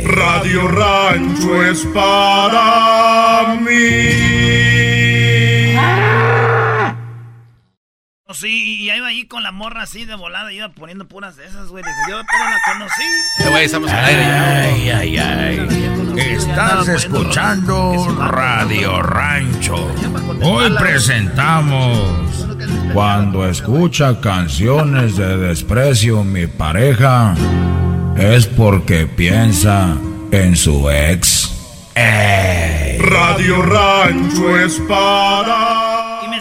Radio 0.05 0.66
Rancho 0.66 1.65
es 1.65 1.86
para 1.94 3.57
mí. 3.61 4.62
Oh, 8.33 8.35
Sí, 8.35 8.81
y 8.81 8.91
iba 8.91 9.09
ahí 9.09 9.27
con 9.27 9.43
la 9.43 9.53
morra 9.53 9.83
así 9.83 10.07
de 10.07 10.15
volada, 10.15 10.51
iba 10.55 10.71
poniendo 10.71 11.07
puras 11.07 11.37
de 11.37 11.45
esas, 11.45 11.69
güey. 11.69 11.85
Dije, 11.85 11.97
yo 12.09 12.23
pero 12.31 12.45
la 12.49 12.59
conocí. 12.73 13.03
Eh, 13.41 13.51
güey, 13.51 13.65
estamos 13.67 13.91
al 13.93 14.05
aire. 14.07 14.25
Ay, 14.25 14.89
ay, 14.89 15.19
ay. 15.19 16.15
Estás 16.17 16.89
escuchando 16.89 18.17
Radio 18.19 19.03
Rancho. 19.03 19.87
Hoy 20.43 20.71
presentamos. 20.79 22.09
Cuando 22.95 23.47
escucha 23.47 24.19
canciones 24.23 25.19
de 25.19 25.37
desprecio 25.37 26.25
mi 26.25 26.47
pareja, 26.47 27.35
es 28.17 28.47
porque 28.47 29.07
piensa 29.07 29.95
en 30.31 30.57
su 30.57 30.89
ex. 30.91 31.51
Ey. 31.95 32.97
Radio 32.99 33.61
Rancho 33.61 34.59
es 34.59 34.81
para. 34.89 35.91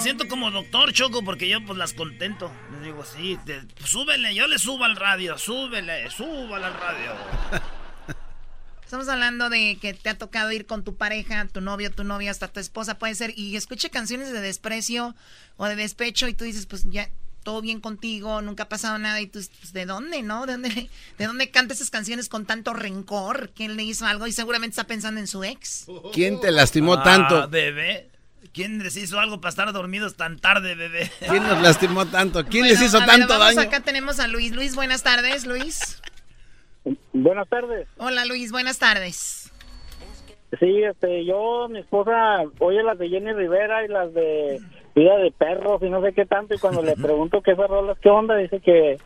Siento 0.02 0.28
como 0.28 0.50
doctor 0.50 0.92
Choco 0.94 1.24
porque 1.24 1.48
yo 1.48 1.64
pues 1.64 1.78
las 1.78 1.94
contento. 1.94 2.52
Les 2.74 2.82
digo, 2.84 3.06
sí, 3.06 3.38
te- 3.46 3.62
súbele, 3.86 4.34
yo 4.34 4.48
le 4.48 4.58
subo 4.58 4.84
al 4.84 4.96
radio, 4.96 5.38
súbele, 5.38 6.10
súbale 6.10 6.66
al 6.66 6.74
radio. 6.74 7.12
Estamos 8.84 9.08
hablando 9.08 9.50
de 9.50 9.78
que 9.80 9.94
te 9.94 10.10
ha 10.10 10.18
tocado 10.18 10.52
ir 10.52 10.66
con 10.66 10.84
tu 10.84 10.96
pareja, 10.96 11.48
tu 11.48 11.62
novio, 11.62 11.92
tu 11.92 12.04
novia, 12.04 12.32
hasta 12.32 12.48
tu 12.50 12.60
esposa 12.60 12.98
puede 12.98 13.16
ser, 13.16 13.34
y 13.38 13.56
escuche 13.56 13.90
canciones 13.90 14.32
de 14.34 14.42
desprecio 14.42 15.16
o 15.58 15.66
de 15.68 15.76
despecho 15.78 16.28
y 16.28 16.34
tú 16.34 16.44
dices, 16.44 16.66
pues 16.66 16.84
ya, 16.90 17.08
todo 17.44 17.62
bien 17.62 17.80
contigo, 17.80 18.42
nunca 18.42 18.64
ha 18.64 18.70
pasado 18.70 18.98
nada, 18.98 19.22
y 19.22 19.28
tú, 19.28 19.40
pues, 19.62 19.72
¿de 19.72 19.86
dónde, 19.86 20.24
no? 20.24 20.46
¿De 20.46 20.54
dónde, 20.54 20.90
¿De 21.18 21.26
dónde 21.26 21.50
canta 21.52 21.74
esas 21.74 21.90
canciones 21.90 22.28
con 22.28 22.46
tanto 22.46 22.74
rencor? 22.74 23.52
¿Quién 23.56 23.78
le 23.78 23.84
hizo 23.84 24.06
algo? 24.06 24.28
Y 24.28 24.34
seguramente 24.34 24.74
está 24.74 24.88
pensando 24.88 25.22
en 25.22 25.28
su 25.28 25.44
ex. 25.46 25.86
¿Quién 26.12 26.42
te 26.42 26.52
lastimó 26.52 26.96
Ah, 26.96 27.04
tanto? 27.04 27.48
bebé. 27.48 28.11
¿Quién 28.54 28.80
les 28.80 28.98
hizo 28.98 29.20
algo 29.20 29.40
para 29.40 29.50
estar 29.50 29.72
dormidos 29.72 30.16
tan 30.16 30.38
tarde, 30.40 30.76
bebé? 30.76 31.10
¿Quién 31.30 31.44
nos 31.44 31.62
lastimó 31.62 32.06
tanto? 32.08 32.44
¿Quién 32.46 32.64
Bueno, 32.64 32.80
les 32.80 32.82
hizo 32.82 32.98
a 32.98 33.02
ver, 33.02 33.10
tanto 33.10 33.40
vamos, 33.40 33.56
daño? 33.56 33.68
Acá 33.68 33.80
tenemos 33.82 34.20
a 34.20 34.28
Luis. 34.28 34.54
Luis, 34.54 34.76
buenas 34.76 35.04
tardes, 35.04 35.46
Luis. 35.46 36.02
Buenas 37.14 37.48
tardes. 37.48 37.88
Hola, 37.98 38.26
Luis, 38.26 38.52
buenas 38.52 38.80
tardes. 38.80 39.52
Sí, 40.60 40.84
este, 40.84 41.24
yo, 41.24 41.68
mi 41.70 41.80
esposa, 41.80 42.44
oye 42.60 42.84
las 42.84 42.98
de 42.98 43.08
Jenny 43.08 43.32
Rivera 43.32 43.86
y 43.86 43.88
las 43.88 44.14
de 44.14 44.60
Vida 44.96 45.16
de 45.18 45.32
Perros 45.32 45.82
y 45.82 45.90
no 45.90 46.02
sé 46.02 46.12
qué 46.14 46.26
tanto, 46.26 46.54
y 46.54 46.58
cuando 46.58 46.82
le 46.82 46.96
pregunto 47.02 47.42
qué 47.42 47.52
esas 47.52 47.70
rolas, 47.70 47.98
qué 48.02 48.10
onda, 48.10 48.36
dice 48.36 48.60
que, 48.60 48.98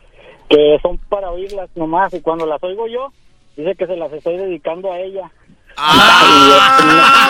que 0.48 0.78
son 0.82 0.98
para 0.98 1.30
oírlas 1.30 1.70
nomás, 1.76 2.12
y 2.14 2.20
cuando 2.20 2.46
las 2.46 2.60
oigo 2.64 2.88
yo, 2.88 3.12
dice 3.56 3.76
que 3.76 3.86
se 3.86 3.96
las 3.96 4.12
estoy 4.12 4.38
dedicando 4.38 4.92
a 4.92 4.98
ella. 4.98 5.30
Ah, 5.76 7.28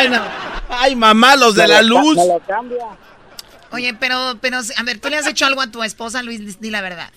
bueno. 0.00 0.22
Ay, 0.68 0.96
mamá, 0.96 1.36
los 1.36 1.54
de 1.54 1.62
Me 1.62 1.68
la 1.68 1.82
luz. 1.82 2.16
Me 2.16 2.26
lo 2.26 2.40
cambia. 2.40 2.86
Oye, 3.72 3.94
pero, 3.94 4.36
pero, 4.40 4.58
a 4.58 4.82
ver, 4.84 5.00
¿tú 5.00 5.08
le 5.08 5.16
has 5.16 5.26
hecho 5.26 5.46
algo 5.46 5.60
a 5.60 5.66
tu 5.70 5.82
esposa, 5.82 6.22
Luis? 6.22 6.60
Di 6.60 6.70
la 6.70 6.80
verdad. 6.80 7.10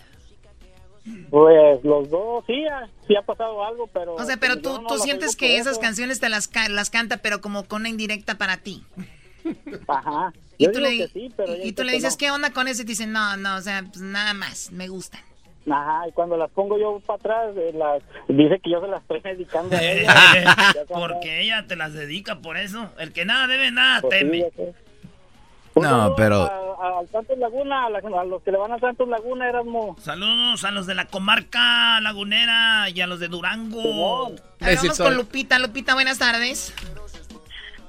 Pues 1.29 1.83
los 1.83 2.09
dos, 2.09 2.43
sí, 2.47 2.65
ha- 2.65 2.87
sí 3.07 3.15
ha 3.15 3.21
pasado 3.21 3.63
algo, 3.63 3.87
pero... 3.87 4.15
O 4.15 4.25
sea, 4.25 4.37
pero 4.37 4.55
yo 4.55 4.61
tú, 4.61 4.81
no 4.81 4.87
tú 4.87 4.97
sientes 4.97 5.35
que 5.35 5.57
esas 5.57 5.73
eso. 5.73 5.81
canciones 5.81 6.19
te 6.19 6.27
las, 6.29 6.49
las 6.69 6.89
canta, 6.89 7.17
pero 7.17 7.39
como 7.41 7.65
con 7.65 7.83
una 7.83 7.89
indirecta 7.89 8.37
para 8.37 8.57
ti. 8.57 8.83
Ajá. 9.87 10.33
Y 10.57 10.65
tú 10.65 10.79
digo 10.79 10.89
le, 10.89 10.97
que 10.97 11.07
sí, 11.07 11.31
pero 11.37 11.55
y 11.63 11.71
tú 11.71 11.83
le 11.83 11.93
dices, 11.93 12.13
no. 12.13 12.17
¿qué 12.17 12.31
onda 12.31 12.49
con 12.51 12.67
eso? 12.67 12.81
Y 12.81 12.85
te 12.85 12.89
dicen, 12.91 13.13
no, 13.13 13.37
no, 13.37 13.55
o 13.55 13.61
sea, 13.61 13.83
pues 13.83 14.01
nada 14.01 14.33
más, 14.33 14.71
me 14.71 14.87
gustan. 14.89 15.21
Ajá, 15.69 16.07
y 16.07 16.11
cuando 16.13 16.37
las 16.37 16.49
pongo 16.51 16.77
yo 16.79 16.99
para 17.05 17.17
atrás, 17.19 17.55
eh, 17.57 17.71
las, 17.73 18.01
dice 18.29 18.59
que 18.63 18.69
yo 18.69 18.79
se 18.81 18.87
las 18.87 19.01
estoy 19.01 19.19
dedicando 19.21 19.75
a 19.75 19.81
ella. 19.83 20.13
Porque 20.87 21.41
ella 21.41 21.65
te 21.67 21.75
las 21.75 21.93
dedica 21.93 22.39
por 22.39 22.57
eso. 22.57 22.89
El 22.99 23.11
que 23.13 23.25
nada 23.25 23.47
debe, 23.47 23.71
nada 23.71 24.01
Pues 24.01 24.19
sí, 24.19 24.25
teme. 24.25 24.73
No, 25.75 26.15
pero. 26.15 26.43
A- 26.43 27.01
Santos 27.11 27.37
Laguna, 27.37 27.85
a, 27.85 27.89
la- 27.89 27.99
a 27.99 28.23
los 28.25 28.41
que 28.43 28.51
le 28.51 28.57
van 28.57 28.71
a 28.71 28.79
Santos 28.79 29.07
Laguna, 29.09 29.47
éramos... 29.49 30.01
Saludos 30.01 30.63
a 30.63 30.71
los 30.71 30.87
de 30.87 30.95
la 30.95 31.05
comarca 31.05 31.99
lagunera 32.01 32.89
y 32.89 33.01
a 33.01 33.07
los 33.07 33.19
de 33.19 33.27
Durango. 33.27 34.31
Vamos 34.59 34.97
con 34.97 35.15
Lupita. 35.15 35.59
Lupita, 35.59 35.93
buenas 35.95 36.17
tardes. 36.19 36.73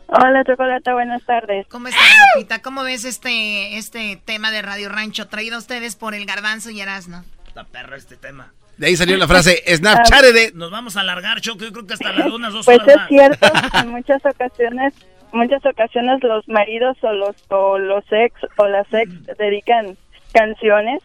Hola, 0.09 0.42
Chocolata, 0.44 0.94
buenas 0.94 1.22
tardes. 1.24 1.66
¿Cómo 1.68 1.88
estás, 1.88 2.02
Lupita? 2.34 2.60
¿Cómo 2.62 2.82
ves 2.82 3.05
este, 3.05 3.76
este 3.76 4.20
tema 4.24 4.50
de 4.50 4.62
Radio 4.62 4.88
Rancho 4.88 5.28
traído 5.28 5.56
a 5.56 5.59
ustedes 5.59 5.96
por 5.96 6.14
el 6.14 6.24
Garbanzo 6.26 6.70
y 6.70 6.80
Erasno? 6.80 7.24
Está 7.59 7.72
perro 7.72 7.97
este 7.97 8.16
tema. 8.16 8.52
De 8.76 8.86
ahí 8.86 8.97
salió 8.97 9.16
la 9.16 9.26
frase 9.26 9.64
Snapchat 9.76 10.22
de. 10.26 10.52
Nos 10.55 10.70
vamos 10.70 10.97
a 10.97 11.01
alargar, 11.01 11.40
Choco. 11.40 11.64
Yo 11.64 11.72
creo 11.72 11.86
que 11.89 11.94
hasta 11.94 12.12
las 12.12 12.30
unas 12.30 12.52
dos 12.52 12.64
Pues 12.64 12.78
horas 12.78 12.89
es 12.89 12.97
más. 12.97 13.09
cierto, 13.09 13.48
en 13.82 13.89
muchas 13.89 14.24
ocasiones, 14.24 14.94
muchas 15.32 15.66
ocasiones 15.66 16.22
los 16.22 16.47
maridos 16.48 16.97
o 17.02 17.12
los 17.12 17.35
o 17.48 17.78
los 17.78 18.05
ex 18.12 18.32
o 18.59 18.68
las 18.68 18.86
ex 18.94 19.10
dedican 19.39 19.97
canciones. 20.32 21.02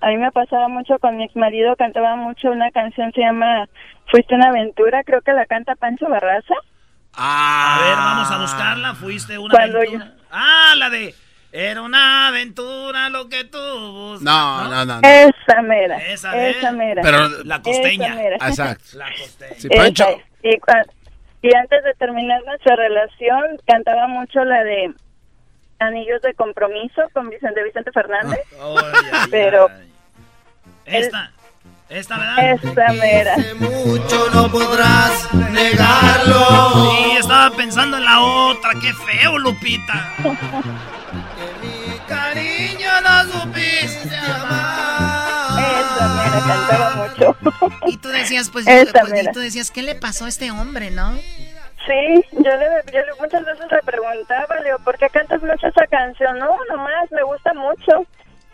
A 0.00 0.08
mí 0.08 0.16
me 0.16 0.32
pasaba 0.32 0.68
mucho 0.68 0.98
con 1.00 1.18
mi 1.18 1.24
ex 1.24 1.36
marido, 1.36 1.76
cantaba 1.76 2.16
mucho 2.16 2.50
una 2.50 2.70
canción 2.70 3.12
se 3.12 3.20
llama 3.20 3.68
Fuiste 4.10 4.34
una 4.34 4.48
aventura, 4.48 5.04
creo 5.04 5.20
que 5.20 5.34
la 5.34 5.44
canta 5.44 5.74
Pancho 5.74 6.08
Barraza. 6.08 6.54
A 7.12 7.78
ver, 7.82 7.96
vamos 7.96 8.30
a 8.30 8.38
buscarla. 8.38 8.94
Fuiste 8.94 9.36
una 9.36 9.50
Cuando 9.54 9.78
aventura. 9.80 10.14
Ah, 10.30 10.72
la 10.78 10.88
de. 10.88 11.14
Era 11.52 11.82
una 11.82 12.28
aventura 12.28 13.08
lo 13.08 13.28
que 13.28 13.42
tú 13.44 13.58
buscas. 13.58 14.22
No, 14.22 14.68
no, 14.68 14.84
no. 14.84 15.00
no. 15.00 15.08
Esa 15.08 15.62
mera, 15.62 15.96
Esa, 15.98 16.48
esa 16.48 16.70
mera. 16.70 17.02
Pero- 17.02 17.28
La 17.44 17.60
costeña. 17.60 18.06
Esa 18.06 18.14
mera. 18.16 18.36
Exacto. 18.48 18.84
La 18.98 19.06
costeña. 19.10 19.54
Sí, 19.58 19.68
Pancho. 19.68 20.06
Y, 20.44 20.50
y 21.42 21.54
antes 21.54 21.82
de 21.84 21.94
terminar 21.98 22.40
nuestra 22.44 22.76
relación, 22.76 23.42
cantaba 23.66 24.06
mucho 24.06 24.44
la 24.44 24.62
de 24.62 24.94
Anillos 25.80 26.22
de 26.22 26.34
Compromiso 26.34 27.02
con 27.12 27.30
Vicente 27.30 27.64
Vicente 27.64 27.90
Fernández. 27.92 28.40
Ay, 28.60 29.28
Pero. 29.30 29.68
Esta. 30.84 31.32
Esta, 31.88 32.16
¿verdad? 32.16 32.52
esa 32.52 32.92
mera. 32.92 33.34
Mucho 33.58 34.30
no 34.32 34.48
podrás 34.52 35.34
negarlo. 35.34 36.92
Sí, 36.92 37.16
estaba 37.18 37.50
pensando 37.56 37.96
en 37.96 38.04
la 38.04 38.20
otra. 38.20 38.70
Qué 38.80 38.92
feo, 38.92 39.36
Lupita. 39.38 40.12
Cariño, 42.10 42.90
no 43.02 43.22
supiste 43.32 44.16
amar. 44.16 45.60
Esa 45.80 46.08
mera 46.08 46.40
cantaba 46.46 46.90
mucho. 46.96 47.36
Y 47.86 47.96
tú 47.98 48.08
decías, 48.08 48.50
pues, 48.50 48.64
pues, 48.66 49.22
y 49.24 49.32
tú 49.32 49.40
decías, 49.40 49.70
¿qué 49.70 49.82
le 49.82 49.94
pasó 49.94 50.24
a 50.24 50.28
este 50.28 50.50
hombre, 50.50 50.90
no? 50.90 51.12
Sí, 51.86 52.24
yo 52.32 52.40
le, 52.56 52.66
yo 52.92 53.00
le- 53.00 53.14
muchas 53.20 53.44
veces 53.44 53.66
le 53.70 53.82
preguntaba, 53.84 54.56
le 54.58 54.64
digo, 54.66 54.78
¿por 54.84 54.98
qué 54.98 55.08
cantas 55.08 55.40
mucho 55.42 55.66
esa 55.66 55.86
canción? 55.86 56.38
No, 56.38 56.54
nomás, 56.68 57.10
me 57.10 57.22
gusta 57.22 57.54
mucho. 57.54 58.06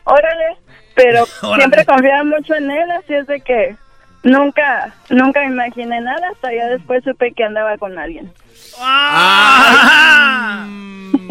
Órale. 0.04 0.56
Pero 0.94 1.24
Órale. 1.42 1.56
siempre 1.62 1.84
confiaba 1.84 2.24
mucho 2.24 2.54
en 2.54 2.70
él, 2.70 2.90
así 2.92 3.14
es 3.14 3.26
de 3.26 3.40
que 3.40 3.76
nunca, 4.22 4.94
nunca 5.10 5.44
imaginé 5.44 6.00
nada, 6.00 6.28
hasta 6.32 6.52
ya 6.52 6.66
después 6.66 7.02
supe 7.04 7.32
que 7.32 7.44
andaba 7.44 7.76
con 7.78 7.98
alguien. 7.98 8.32
Ah. 8.78 10.66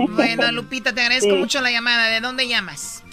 Bueno, 0.10 0.52
Lupita, 0.52 0.94
te 0.94 1.02
agradezco 1.02 1.32
Sí. 1.32 1.38
mucho 1.38 1.62
la 1.62 1.72
llamada. 1.72 2.08
¿De 2.08 2.20
dónde 2.22 2.48
llamas? 2.48 3.04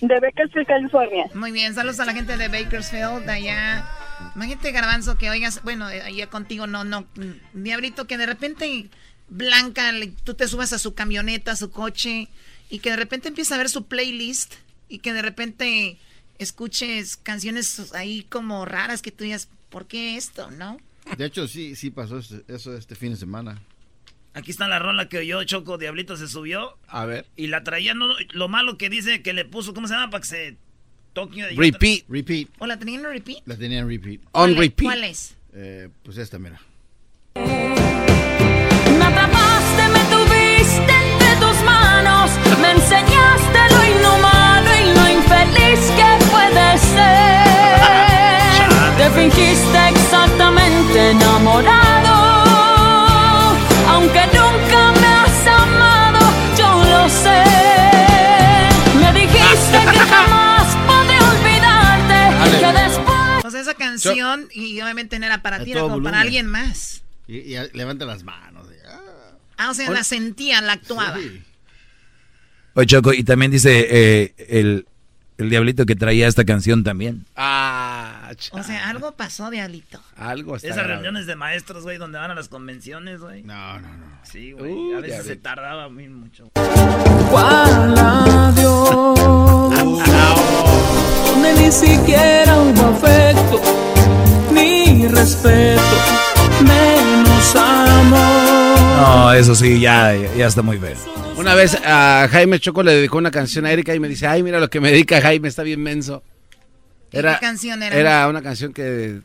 De 0.00 0.20
Bakersfield, 0.20 0.66
California. 0.66 1.26
Muy 1.34 1.50
bien, 1.52 1.74
saludos 1.74 1.98
a 2.00 2.04
la 2.04 2.12
gente 2.12 2.36
de 2.36 2.48
Bakersfield, 2.48 3.24
de 3.26 3.32
allá. 3.32 3.84
Imagínate, 4.34 4.70
Garbanzo, 4.72 5.18
que 5.18 5.28
oigas, 5.30 5.62
bueno, 5.64 5.86
allá 5.86 6.28
contigo 6.28 6.66
no, 6.66 6.84
no, 6.84 7.06
Diablito, 7.52 8.06
que 8.06 8.16
de 8.16 8.26
repente 8.26 8.88
Blanca, 9.28 9.92
tú 10.24 10.34
te 10.34 10.46
subas 10.48 10.72
a 10.72 10.78
su 10.78 10.94
camioneta, 10.94 11.52
a 11.52 11.56
su 11.56 11.70
coche, 11.70 12.28
y 12.70 12.78
que 12.78 12.90
de 12.90 12.96
repente 12.96 13.28
empieza 13.28 13.54
a 13.56 13.58
ver 13.58 13.68
su 13.68 13.86
playlist, 13.86 14.54
y 14.88 14.98
que 15.00 15.12
de 15.12 15.22
repente 15.22 15.98
escuches 16.38 17.16
canciones 17.16 17.92
ahí 17.94 18.24
como 18.28 18.64
raras 18.64 19.02
que 19.02 19.10
tú 19.10 19.24
digas, 19.24 19.48
¿por 19.68 19.86
qué 19.86 20.16
esto, 20.16 20.50
no? 20.52 20.78
De 21.16 21.24
hecho, 21.26 21.48
sí, 21.48 21.74
sí 21.76 21.90
pasó 21.90 22.18
eso- 22.18 22.76
este 22.76 22.94
fin 22.94 23.10
de 23.12 23.16
semana. 23.16 23.60
Aquí 24.34 24.50
está 24.50 24.68
la 24.68 24.78
rola 24.78 25.08
que 25.08 25.18
oyó 25.18 25.42
Choco 25.44 25.78
Diablito 25.78 26.16
se 26.16 26.28
subió 26.28 26.76
A 26.86 27.04
ver. 27.06 27.26
y 27.36 27.46
la 27.48 27.64
traía. 27.64 27.94
no, 27.94 28.06
lo 28.32 28.48
malo 28.48 28.78
que 28.78 28.88
dice 28.90 29.22
que 29.22 29.32
le 29.32 29.44
puso, 29.44 29.74
¿cómo 29.74 29.88
se 29.88 29.94
llama? 29.94 30.10
Para 30.10 30.20
que 30.22 30.28
se 30.28 30.56
y 31.50 31.56
Repeat. 31.56 32.04
Repeat. 32.08 32.48
¿O 32.58 32.66
la 32.66 32.78
tenían 32.78 33.00
en 33.04 33.10
repeat? 33.10 33.38
La 33.46 33.56
tenía 33.56 33.80
en 33.80 33.88
repeat. 33.88 34.20
On 34.30 34.30
¿Cuál 34.30 34.50
es? 34.52 34.58
repeat. 34.58 34.84
¿Cuál 34.86 35.04
es? 35.04 35.36
Eh, 35.52 35.88
pues 36.04 36.16
esta, 36.18 36.38
mira. 36.38 36.60
Me 37.34 39.04
atrapaste, 39.04 39.88
me 39.88 39.98
tuviste 40.14 40.92
entre 40.92 41.34
tus 41.40 41.60
manos, 41.64 42.30
me 42.60 42.70
enseñaste 42.70 43.58
lo 43.74 43.84
inhumano 43.84 44.70
y 44.76 44.84
lo 44.94 45.08
infeliz 45.18 45.80
que 45.98 46.26
puede 46.30 46.78
ser. 46.78 47.48
Te 48.98 49.10
fingiste 49.10 49.78
exactamente 50.88 51.10
enamorado, 51.10 52.14
aunque 53.88 54.20
nunca 54.26 54.92
me 54.92 55.06
has 55.06 55.46
amado, 55.46 56.20
yo 56.56 56.84
lo 56.84 57.08
sé. 57.08 57.44
Me 59.00 59.12
dijiste 59.20 59.78
que 59.92 59.98
jamás 60.10 60.76
podré 60.86 61.18
olvidarte, 61.18 62.58
que 62.58 62.72
después... 62.80 63.44
O 63.44 63.50
sea, 63.50 63.60
esa 63.60 63.74
canción, 63.74 64.48
y 64.52 64.80
obviamente 64.80 65.18
no 65.18 65.26
era 65.26 65.42
para 65.42 65.62
ti, 65.62 65.72
era 65.72 65.82
como 65.82 65.94
para 65.94 66.00
volumen. 66.00 66.20
alguien 66.20 66.46
más. 66.46 67.02
Y, 67.26 67.54
y 67.54 67.56
levanta 67.74 68.04
las 68.04 68.22
manos. 68.24 68.66
Ah, 69.60 69.70
o 69.70 69.74
sea, 69.74 69.90
la 69.90 70.04
sentía, 70.04 70.60
la 70.60 70.74
actuaba. 70.74 71.16
Oye, 72.74 72.86
Choco, 72.86 73.12
y 73.12 73.24
también 73.24 73.50
dice 73.50 73.88
eh, 73.90 74.34
el, 74.48 74.86
el 75.36 75.50
diablito 75.50 75.84
que 75.84 75.96
traía 75.96 76.28
esta 76.28 76.44
canción 76.44 76.84
también. 76.84 77.26
Ah, 77.34 77.97
O 78.52 78.62
sea, 78.62 78.88
algo 78.88 79.12
pasó, 79.12 79.50
Diablito. 79.50 80.00
Algo 80.16 80.56
está 80.56 80.68
Esas 80.68 80.78
grave. 80.78 80.92
reuniones 80.94 81.26
de 81.26 81.34
maestros, 81.36 81.82
güey, 81.82 81.98
donde 81.98 82.18
van 82.18 82.30
a 82.30 82.34
las 82.34 82.48
convenciones, 82.48 83.20
güey. 83.20 83.42
No, 83.42 83.80
no, 83.80 83.88
no. 83.88 84.18
Sí, 84.22 84.52
güey. 84.52 84.72
Uh, 84.72 84.96
a 84.98 85.00
veces 85.00 85.26
se 85.26 85.34
vi. 85.34 85.40
tardaba 85.40 85.88
muy 85.88 86.08
mucho. 86.08 86.50
¿Cuál 87.30 87.94
adiós? 87.98 89.18
Donde 91.26 91.54
ni 91.56 91.72
siquiera 91.72 92.58
hubo 92.60 92.86
afecto, 92.86 93.60
ni 94.52 95.06
respeto, 95.08 95.82
menos 96.62 97.56
amor. 97.56 98.78
No, 99.00 99.32
eso 99.32 99.54
sí, 99.54 99.80
ya, 99.80 100.14
ya 100.36 100.46
está 100.46 100.62
muy 100.62 100.78
feo. 100.78 100.96
Una 101.36 101.54
vez 101.54 101.76
a 101.84 102.26
Jaime 102.30 102.58
Choco 102.58 102.82
le 102.82 102.92
dedicó 102.94 103.18
una 103.18 103.30
canción 103.30 103.64
a 103.66 103.70
Erika 103.72 103.94
y 103.94 104.00
me 104.00 104.08
dice, 104.08 104.26
ay, 104.26 104.42
mira 104.42 104.58
lo 104.58 104.68
que 104.68 104.80
me 104.80 104.90
dedica 104.90 105.20
Jaime, 105.20 105.48
está 105.48 105.62
bien 105.62 105.80
menso. 105.82 106.22
¿Y 107.12 107.16
qué 107.16 107.36
canción 107.40 107.82
era? 107.82 107.96
Era 107.96 108.28
una 108.28 108.42
canción 108.42 108.72
que 108.72 109.20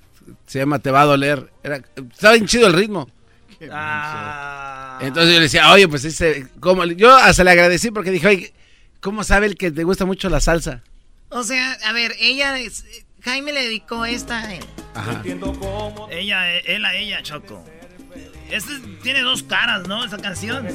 se 0.47 0.59
llama 0.59 0.79
Te 0.79 0.91
va 0.91 1.01
a 1.01 1.05
doler. 1.05 1.49
Era, 1.63 1.77
estaba 1.95 2.33
bien 2.33 2.47
chido 2.47 2.67
el 2.67 2.73
ritmo. 2.73 3.09
Ah. 3.71 4.99
Entonces 5.01 5.33
yo 5.33 5.39
le 5.39 5.43
decía, 5.45 5.71
oye, 5.71 5.87
pues 5.87 6.05
ese, 6.05 6.47
¿cómo? 6.59 6.85
Yo 6.85 7.15
hasta 7.15 7.43
le 7.43 7.51
agradecí 7.51 7.91
porque 7.91 8.11
dije, 8.11 8.27
oye, 8.27 8.53
¿cómo 8.99 9.23
sabe 9.23 9.47
el 9.47 9.55
que 9.57 9.71
te 9.71 9.83
gusta 9.83 10.05
mucho 10.05 10.29
la 10.29 10.39
salsa? 10.39 10.81
O 11.29 11.43
sea, 11.43 11.73
a 11.85 11.93
ver, 11.93 12.13
ella, 12.19 12.57
es- 12.59 12.85
Jaime 13.23 13.53
le 13.53 13.63
dedicó 13.63 14.05
esta 14.05 14.39
a 14.41 14.53
él. 14.55 14.65
Ajá. 14.95 15.21
Ella, 16.11 16.57
él 16.59 16.85
a 16.85 16.93
ella, 16.95 17.23
Choco. 17.23 17.63
Este 18.51 18.73
tiene 19.01 19.21
dos 19.21 19.41
caras, 19.43 19.87
¿no? 19.87 20.05
Esa 20.05 20.17
canción. 20.17 20.67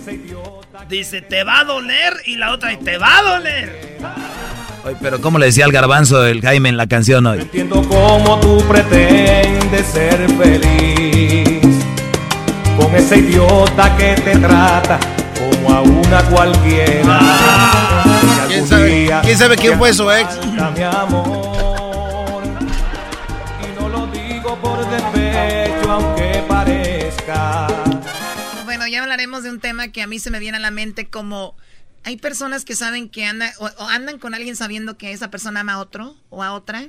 Dice, 0.88 1.22
te 1.22 1.44
va 1.44 1.60
a 1.60 1.64
doler 1.64 2.14
y 2.26 2.36
la 2.36 2.52
otra, 2.52 2.72
y 2.72 2.78
te 2.78 2.98
va 2.98 3.18
a 3.18 3.22
doler. 3.22 3.87
Oye, 4.84 4.96
pero 5.00 5.20
¿cómo 5.20 5.38
le 5.38 5.46
decía 5.46 5.64
al 5.64 5.72
garbanzo 5.72 6.24
el 6.26 6.40
Jaime 6.40 6.68
en 6.68 6.76
la 6.76 6.86
canción 6.86 7.26
hoy? 7.26 7.40
Entiendo 7.40 7.82
cómo 7.88 8.38
tú 8.40 8.62
pretendes 8.68 9.86
ser 9.86 10.18
feliz 10.36 11.60
con 12.78 12.94
ese 12.94 13.18
idiota 13.18 13.96
que 13.96 14.14
te 14.14 14.36
trata 14.38 14.98
como 15.38 15.74
a 15.74 15.82
una 15.82 16.22
cualquiera. 16.30 17.20
Y 18.46 18.48
¿Quién 18.52 18.66
sabe, 18.66 19.10
quién 19.22 19.38
sabe 19.38 19.56
quién 19.56 19.78
fue 19.78 19.92
su 19.92 20.10
ex? 20.10 20.38
mi 20.46 20.82
amor. 20.82 22.42
Y 23.62 23.80
no 23.80 23.88
lo 23.88 24.06
digo 24.06 24.56
por 24.62 24.78
despecho, 24.88 25.90
aunque 25.92 26.42
parezca. 26.48 27.66
Bueno, 28.64 28.86
ya 28.86 29.02
hablaremos 29.02 29.42
de 29.42 29.50
un 29.50 29.60
tema 29.60 29.88
que 29.88 30.02
a 30.02 30.06
mí 30.06 30.18
se 30.18 30.30
me 30.30 30.38
viene 30.38 30.56
a 30.56 30.60
la 30.60 30.70
mente 30.70 31.08
como 31.08 31.56
hay 32.04 32.16
personas 32.16 32.64
que 32.64 32.74
saben 32.74 33.08
que 33.08 33.24
andan 33.24 33.50
o, 33.58 33.66
o 33.66 33.88
andan 33.88 34.18
con 34.18 34.34
alguien 34.34 34.56
sabiendo 34.56 34.96
que 34.96 35.12
esa 35.12 35.30
persona 35.30 35.60
ama 35.60 35.74
a 35.74 35.78
otro 35.78 36.16
o 36.30 36.42
a 36.42 36.52
otra. 36.52 36.86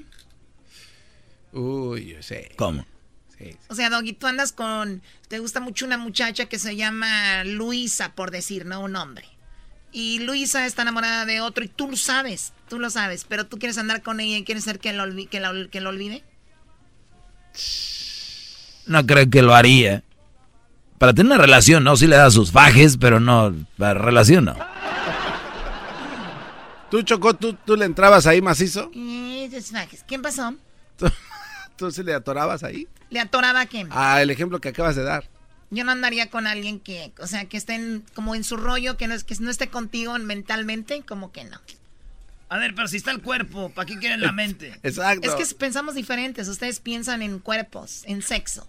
Uy, 1.51 2.13
yo 2.13 2.21
sé. 2.23 2.51
¿Cómo? 2.57 2.85
O 3.69 3.75
sea, 3.75 3.89
Doggy, 3.89 4.11
tú 4.13 4.27
andas 4.27 4.51
con, 4.51 5.01
te 5.29 5.39
gusta 5.39 5.61
mucho 5.61 5.85
una 5.85 5.97
muchacha 5.97 6.47
que 6.47 6.59
se 6.59 6.75
llama 6.75 7.43
Luisa, 7.45 8.13
por 8.13 8.31
decir, 8.31 8.65
¿no? 8.65 8.81
Un 8.81 8.95
hombre. 8.97 9.25
Y 9.93 10.19
Luisa 10.19 10.65
está 10.65 10.81
enamorada 10.81 11.25
de 11.25 11.39
otro 11.41 11.63
y 11.63 11.69
tú 11.69 11.89
lo 11.89 11.95
sabes, 11.97 12.51
tú 12.67 12.79
lo 12.79 12.89
sabes, 12.89 13.25
pero 13.27 13.47
tú 13.47 13.57
quieres 13.57 13.77
andar 13.77 14.03
con 14.03 14.19
ella 14.19 14.37
y 14.37 14.43
quieres 14.43 14.65
ser 14.65 14.79
que 14.79 14.91
lo, 14.93 15.03
olvi- 15.05 15.27
que 15.29 15.39
la- 15.39 15.67
que 15.71 15.79
lo 15.81 15.89
olvide. 15.89 16.21
No 18.85 19.05
creo 19.05 19.29
que 19.29 19.41
lo 19.41 19.55
haría. 19.55 20.03
Para 20.97 21.13
tener 21.13 21.31
una 21.31 21.41
relación, 21.41 21.83
no, 21.85 21.95
sí 21.95 22.07
le 22.07 22.17
da 22.17 22.29
sus 22.31 22.51
fajes, 22.51 22.97
pero 22.97 23.19
no, 23.21 23.55
para 23.77 23.93
relación 23.99 24.45
no. 24.45 24.57
¿Tú, 26.89 27.01
Choco, 27.03 27.35
tú, 27.35 27.53
tú 27.53 27.75
le 27.75 27.85
entrabas 27.85 28.25
ahí 28.25 28.41
macizo? 28.41 28.89
¿Quién 30.07 30.21
pasó? 30.21 30.55
¿Tú 31.77 31.91
sí 31.91 32.03
le 32.03 32.13
atorabas 32.13 32.63
ahí? 32.63 32.87
¿Le 33.09 33.19
atoraba 33.19 33.61
a 33.61 33.65
quién? 33.67 33.87
Ah, 33.91 34.21
el 34.21 34.29
ejemplo 34.31 34.59
que 34.59 34.69
acabas 34.69 34.95
de 34.95 35.03
dar. 35.03 35.29
Yo 35.71 35.83
no 35.83 35.91
andaría 35.91 36.29
con 36.31 36.47
alguien 36.47 36.79
que, 36.79 37.13
o 37.19 37.27
sea, 37.27 37.45
que 37.45 37.57
esté 37.57 37.75
en- 37.75 38.03
como 38.15 38.33
en 38.33 38.43
su 38.43 38.57
rollo, 38.57 38.97
que 38.97 39.07
no, 39.07 39.13
es, 39.13 39.23
que 39.23 39.35
no 39.39 39.51
esté 39.51 39.69
contigo 39.69 40.17
mentalmente, 40.17 41.03
como 41.03 41.31
que 41.31 41.43
no. 41.43 41.59
A 42.49 42.57
ver, 42.57 42.73
pero 42.73 42.87
si 42.87 42.97
está 42.97 43.11
el 43.11 43.21
cuerpo, 43.21 43.69
¿para 43.69 43.85
qué 43.85 43.97
quieren 43.99 44.21
la 44.21 44.31
mente? 44.31 44.73
Exacto. 44.83 45.27
Es 45.37 45.49
que 45.49 45.55
pensamos 45.55 45.93
diferentes. 45.93 46.47
Ustedes 46.47 46.79
piensan 46.79 47.21
en 47.21 47.37
cuerpos, 47.39 48.01
en 48.05 48.23
sexo. 48.23 48.67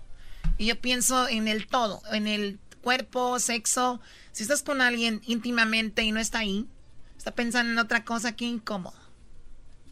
Y 0.58 0.66
yo 0.66 0.78
pienso 0.78 1.26
en 1.28 1.48
el 1.48 1.66
todo, 1.66 2.02
en 2.12 2.26
el 2.26 2.58
cuerpo, 2.82 3.38
sexo. 3.40 4.00
Si 4.32 4.42
estás 4.42 4.62
con 4.62 4.82
alguien 4.82 5.22
íntimamente 5.26 6.02
y 6.02 6.12
no 6.12 6.20
está 6.20 6.40
ahí, 6.40 6.66
está 7.20 7.32
pensando 7.32 7.70
en 7.70 7.78
otra 7.78 8.02
cosa, 8.02 8.34
qué 8.34 8.46
incómodo. 8.46 8.96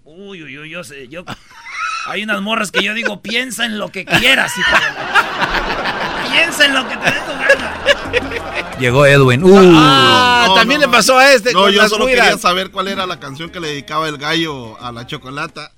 Uy, 0.05 0.43
uy, 0.43 0.59
uy, 0.59 0.71
yo 0.71 0.83
sé, 0.83 1.09
yo... 1.09 1.25
Hay 2.07 2.23
unas 2.23 2.41
morras 2.41 2.71
que 2.73 2.83
yo 2.83 2.95
digo, 2.95 3.21
piensa 3.21 3.67
en 3.67 3.79
lo 3.79 3.93
que 3.93 4.07
quieras, 4.07 4.51
hijo 4.57 4.71
de 4.71 6.31
Piensa 6.31 6.65
en 6.65 6.73
lo 6.73 6.89
que 6.89 6.97
te 6.97 7.05
dé 7.05 7.21
tu 7.21 7.33
gana. 7.33 8.79
Llegó 8.81 9.05
Edwin. 9.05 9.45
Uh. 9.45 9.73
Ah, 9.75 10.45
No, 10.47 10.55
también 10.55 10.81
no, 10.81 10.87
le 10.87 10.93
pasó 10.93 11.19
a 11.19 11.31
este 11.31 11.53
No, 11.53 11.65
con 11.65 11.73
yo 11.73 11.83
las 11.83 11.91
solo 11.91 12.07
quería 12.07 12.39
saber 12.39 12.71
cuál 12.71 12.89
era 12.89 13.07
la 13.07 13.21
canción 13.21 13.51
que 13.51 13.61
le 13.61 13.69
dedicaba 13.69 14.09
el 14.09 14.17
gallo 14.17 14.83
a 14.83 14.91
la 14.91 15.07
chocolata. 15.07 15.73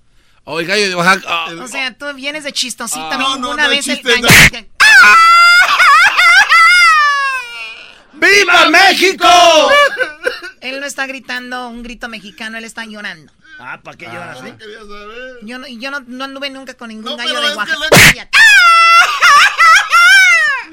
O 0.44 0.60
el 0.60 0.66
gallo 0.66 0.88
de 0.88 0.94
Oaxaca. 0.94 1.46
O 1.60 1.66
sea, 1.66 1.98
tú 1.98 2.04
vienes 2.14 2.44
de 2.44 2.52
chistosita. 2.52 3.10
Ah, 3.10 3.18
no, 3.18 3.56
no 3.56 3.56
vez 3.68 3.80
es 3.80 3.88
el 3.88 3.96
chiste, 3.96 4.20
gallo- 4.20 4.66
¡Viva 8.12 8.70
México! 8.70 9.26
Él 10.60 10.80
no 10.80 10.86
está 10.86 11.06
gritando 11.06 11.68
un 11.68 11.82
grito 11.82 12.08
mexicano, 12.08 12.58
él 12.58 12.64
está 12.64 12.84
llorando. 12.84 13.32
Ah, 13.58 13.80
¿para 13.82 13.96
qué 13.96 14.06
lloras, 14.06 14.38
sí? 14.40 14.52
Yo 15.42 15.58
no, 15.58 15.66
yo 15.66 15.90
no, 15.90 16.00
no 16.00 16.24
anduve 16.24 16.50
nunca 16.50 16.74
con 16.74 16.88
ningún 16.88 17.04
No, 17.04 17.16
gallo 17.16 17.40
de 17.40 17.56
Oaxaca. 17.56 18.28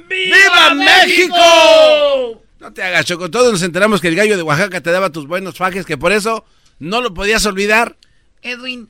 ¡Viva 0.10 0.74
México! 0.74 2.44
No 2.60 2.74
te 2.74 2.84
hagas, 2.84 3.06
Choco. 3.06 3.30
Todos 3.30 3.52
nos 3.52 3.62
enteramos 3.62 4.02
que 4.02 4.08
el 4.08 4.16
gallo 4.16 4.36
de 4.36 4.44
Oaxaca 4.44 4.82
te 4.82 4.92
daba 4.92 5.10
tus 5.12 5.28
buenos 5.28 5.58
fajes, 5.58 5.86
que 5.86 5.98
por 5.98 6.12
eso 6.12 6.46
no 6.80 7.02
lo 7.02 7.14
podías 7.14 7.46
olvidar. 7.46 7.98
Edwin, 8.42 8.90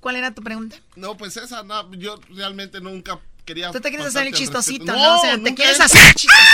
¿cuál 0.00 0.16
era 0.16 0.32
tu 0.34 0.42
pregunta? 0.42 0.76
No, 0.96 1.16
pues 1.16 1.36
esa, 1.36 1.62
no, 1.62 1.92
yo 1.94 2.20
realmente 2.30 2.80
nunca 2.80 3.18
quería. 3.44 3.70
Tú 3.72 3.80
te 3.80 3.88
quieres 3.88 4.06
hacer 4.08 4.26
el 4.26 4.34
chistosito. 4.34 4.92
¿no? 4.92 5.18
O 5.18 5.20
sea, 5.20 5.38
te 5.38 5.54
quieres 5.54 5.80
hacer 5.80 6.02
el 6.06 6.14
chistosito. 6.14 6.53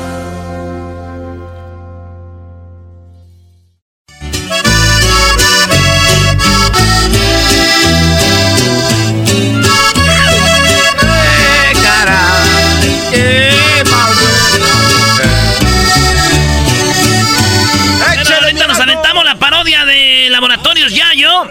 De 19.85 20.27
Laboratorios 20.29 20.93
Yayo, 20.93 21.47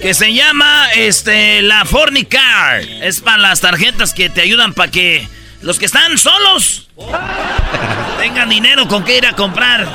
que 0.00 0.14
se 0.14 0.32
llama 0.32 0.88
este 0.94 1.62
la 1.62 1.84
Fornicar. 1.84 2.80
Es 2.80 3.20
para 3.20 3.38
las 3.38 3.60
tarjetas 3.60 4.14
que 4.14 4.30
te 4.30 4.42
ayudan 4.42 4.72
para 4.72 4.90
que 4.90 5.28
los 5.62 5.78
que 5.78 5.86
están 5.86 6.18
solos 6.18 6.88
tengan 8.18 8.48
dinero 8.48 8.88
con 8.88 9.04
qué 9.04 9.18
ir 9.18 9.26
a 9.26 9.32
comprar 9.32 9.86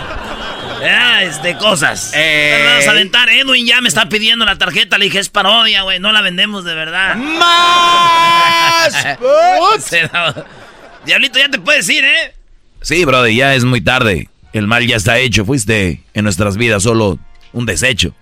ah, 0.83 1.23
este, 1.23 1.57
cosas. 1.57 2.11
Eh. 2.15 2.63
Vamos 2.65 2.87
a 2.87 2.91
aventar. 2.91 3.29
Edwin 3.29 3.65
ya 3.65 3.81
me 3.81 3.89
está 3.89 4.07
pidiendo 4.09 4.45
la 4.45 4.57
tarjeta. 4.57 4.97
Le 4.97 5.05
dije, 5.05 5.19
es 5.19 5.29
parodia, 5.29 5.83
güey. 5.83 5.99
No 5.99 6.11
la 6.11 6.21
vendemos 6.21 6.65
de 6.65 6.73
verdad. 6.75 7.15
¡Más! 7.15 8.93
Diablito, 11.05 11.39
ya 11.39 11.49
te 11.49 11.59
puedes 11.59 11.89
ir, 11.89 12.03
¿eh? 12.05 12.33
Sí, 12.81 13.05
brother, 13.05 13.33
ya 13.33 13.55
es 13.55 13.63
muy 13.63 13.81
tarde. 13.81 14.29
El 14.53 14.67
mal 14.67 14.85
ya 14.85 14.97
está 14.97 15.17
hecho. 15.19 15.45
Fuiste 15.45 16.03
en 16.13 16.23
nuestras 16.23 16.57
vidas 16.57 16.83
solo 16.83 17.19
un 17.53 17.65
desecho. 17.65 18.14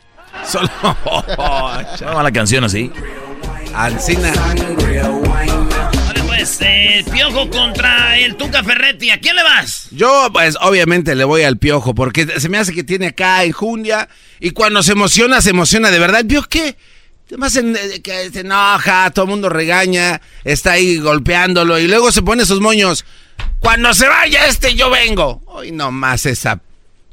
Solo. 0.46 0.70
Vamos 0.84 2.02
a 2.02 2.24
la 2.24 2.32
canción 2.32 2.64
así. 2.64 2.92
Ancina. 3.74 4.32
Vale, 4.34 6.24
pues, 6.26 6.58
eh, 6.62 7.06
Piojo 7.12 7.50
contra 7.50 8.18
el 8.18 8.36
Tuca 8.36 8.64
Ferretti. 8.64 9.12
¿A 9.12 9.20
quién 9.20 9.36
le 9.36 9.44
vas? 9.44 9.88
Yo, 9.92 10.30
pues, 10.32 10.58
obviamente 10.62 11.16
le 11.16 11.24
voy 11.24 11.44
al 11.44 11.58
piojo, 11.58 11.94
porque 11.94 12.40
se 12.40 12.50
me 12.50 12.58
hace 12.58 12.74
que 12.74 12.84
tiene 12.84 13.08
acá 13.08 13.44
enjundia. 13.44 14.10
Y 14.40 14.52
cuando 14.52 14.82
se 14.84 14.94
emociona, 14.94 15.42
se 15.42 15.52
emociona 15.52 15.92
de 15.92 16.00
verdad. 16.00 16.22
¿El 16.22 16.28
piojo 16.28 16.48
qué? 16.50 16.76
Además, 17.28 17.56
eh, 17.58 18.02
que 18.02 18.32
se 18.32 18.40
enoja, 18.40 19.12
todo 19.12 19.26
el 19.26 19.32
mundo 19.32 19.50
regaña, 19.50 20.20
está 20.44 20.72
ahí 20.72 20.98
golpeándolo 20.98 21.78
y 21.78 21.88
luego 21.88 22.12
se 22.12 22.24
pone 22.24 22.44
sus 22.44 22.60
moños. 22.60 23.06
Cuando 23.60 23.94
se 23.94 24.08
vaya 24.08 24.48
este, 24.48 24.74
yo 24.74 24.90
vengo. 24.90 25.44
Hoy 25.46 25.72
nomás 25.72 26.26
esa. 26.26 26.60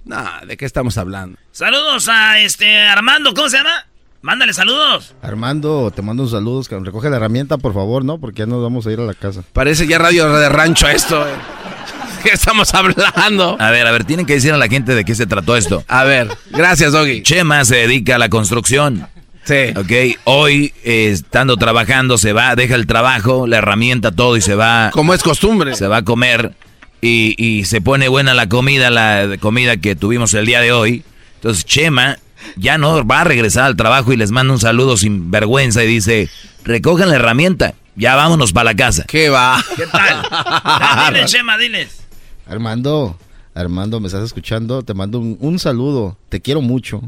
No, 0.05 0.25
¿de 0.47 0.57
qué 0.57 0.65
estamos 0.65 0.97
hablando? 0.97 1.39
Saludos 1.57 2.07
a 2.11 2.39
este 2.41 2.81
Armando, 2.83 3.33
¿cómo 3.33 3.49
se 3.49 3.57
llama? 3.57 3.87
Mándale 4.21 4.53
saludos. 4.53 5.15
Armando, 5.23 5.91
te 5.91 6.03
mando 6.03 6.25
un 6.25 6.29
saludo. 6.29 6.63
cabrón. 6.65 6.85
Recoge 6.85 7.09
la 7.09 7.17
herramienta, 7.17 7.57
por 7.57 7.73
favor, 7.73 8.05
¿no? 8.05 8.19
Porque 8.19 8.41
ya 8.41 8.47
nos 8.47 8.63
vamos 8.63 8.87
a 8.87 8.93
ir 8.93 9.01
a 9.01 9.05
la 9.05 9.15
casa. 9.15 9.43
Parece 9.55 9.87
ya 9.87 9.97
radio 9.97 10.29
de 10.35 10.51
rancho 10.51 10.87
esto. 10.87 11.27
eh. 11.27 11.33
¿Qué 12.23 12.29
estamos 12.35 12.75
hablando? 12.75 13.57
A 13.59 13.71
ver, 13.71 13.87
a 13.87 13.91
ver, 13.91 14.05
tienen 14.05 14.27
que 14.27 14.35
decir 14.35 14.53
a 14.53 14.59
la 14.59 14.69
gente 14.69 14.95
de 14.95 15.03
qué 15.07 15.15
se 15.15 15.25
trató 15.25 15.57
esto. 15.57 15.83
A 15.89 16.05
ver, 16.05 16.29
gracias, 16.51 16.93
Doggy. 16.93 17.23
Chema 17.23 17.65
se 17.65 17.77
dedica 17.77 18.17
a 18.17 18.19
la 18.19 18.29
construcción. 18.29 19.09
Sí. 19.45 19.73
Ok, 19.77 20.19
hoy 20.25 20.75
eh, 20.85 21.09
estando 21.11 21.57
trabajando 21.57 22.19
se 22.19 22.35
va, 22.35 22.55
deja 22.55 22.75
el 22.75 22.87
trabajo, 22.87 23.47
la 23.47 23.57
herramienta, 23.57 24.13
todo 24.13 24.37
y 24.37 24.43
se 24.43 24.57
va. 24.57 24.91
Como 24.93 25.15
es 25.15 25.23
costumbre. 25.23 25.75
Se 25.75 25.87
va 25.87 25.97
a 25.99 26.03
comer 26.03 26.53
y, 27.01 27.35
y 27.43 27.65
se 27.65 27.81
pone 27.81 28.09
buena 28.09 28.35
la 28.35 28.47
comida, 28.47 28.91
la 28.91 29.39
comida 29.41 29.79
que 29.79 29.97
tuvimos 29.97 30.35
el 30.35 30.45
día 30.45 30.61
de 30.61 30.73
hoy. 30.73 31.03
Entonces 31.47 31.65
Chema 31.65 32.19
ya 32.57 32.77
no 32.77 33.07
va 33.07 33.21
a 33.21 33.25
regresar 33.25 33.67
al 33.67 33.77
trabajo 33.77 34.13
y 34.13 34.17
les 34.17 34.33
manda 34.33 34.53
un 34.53 34.59
saludo 34.59 34.97
sin 34.97 35.31
vergüenza 35.31 35.85
y 35.85 35.87
dice, 35.87 36.29
recojan 36.65 37.09
la 37.09 37.15
herramienta, 37.15 37.75
ya 37.95 38.17
vámonos 38.17 38.53
para 38.53 38.65
la 38.73 38.75
casa. 38.75 39.05
¿Qué 39.07 39.29
va? 39.29 39.65
¿Qué 39.77 39.87
tal? 39.87 40.27
Ya, 40.65 41.11
diles, 41.13 41.31
Chema, 41.31 41.57
diles. 41.57 42.01
Armando, 42.49 43.17
Armando, 43.55 44.01
¿me 44.01 44.09
estás 44.09 44.25
escuchando? 44.25 44.83
Te 44.83 44.93
mando 44.93 45.21
un, 45.21 45.37
un 45.39 45.61
saludo. 45.61 46.19
Te 46.29 46.41
quiero 46.41 46.63
mucho. 46.63 47.01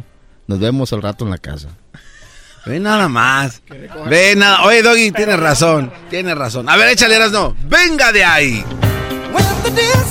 Nos 0.47 0.61
vemos 0.61 0.93
al 0.93 1.03
rato 1.03 1.25
en 1.25 1.33
la 1.33 1.39
casa. 1.39 1.71
Ve 2.65 2.79
nada 2.79 3.09
más. 3.09 3.61
Ve 4.09 4.37
nada. 4.37 4.63
Oye, 4.63 4.83
Doggy, 4.83 5.11
tienes 5.11 5.41
razón. 5.41 5.93
Tienes 6.11 6.39
razón. 6.39 6.69
A 6.69 6.77
ver, 6.77 6.91
échale, 6.91 7.19
no. 7.31 7.57
Venga 7.69 8.13
de 8.13 8.25
ahí. 8.25 8.65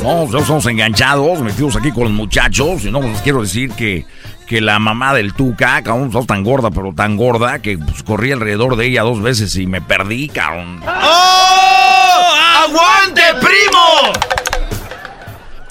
No, 0.03 0.29
ya 0.31 0.39
estamos 0.39 0.65
enganchados, 0.67 1.41
metidos 1.41 1.75
aquí 1.75 1.91
con 1.91 2.03
los 2.03 2.13
muchachos. 2.13 2.85
Y 2.85 2.91
no, 2.91 3.01
les 3.01 3.21
quiero 3.21 3.41
decir 3.41 3.71
que, 3.71 4.05
que 4.45 4.61
la 4.61 4.79
mamá 4.79 5.13
del 5.13 5.33
Tuca, 5.33 5.81
cabrón, 5.81 6.07
está 6.07 6.25
tan 6.25 6.43
gorda, 6.43 6.71
pero 6.71 6.93
tan 6.93 7.17
gorda, 7.17 7.59
que 7.59 7.77
pues, 7.77 8.03
corrí 8.03 8.31
alrededor 8.31 8.75
de 8.75 8.85
ella 8.85 9.01
dos 9.01 9.21
veces 9.21 9.55
y 9.57 9.65
me 9.65 9.81
perdí, 9.81 10.29
cabrón. 10.29 10.81
¡Oh! 10.85 12.33
¡Aguante, 12.63 13.21
primo! 13.39 14.13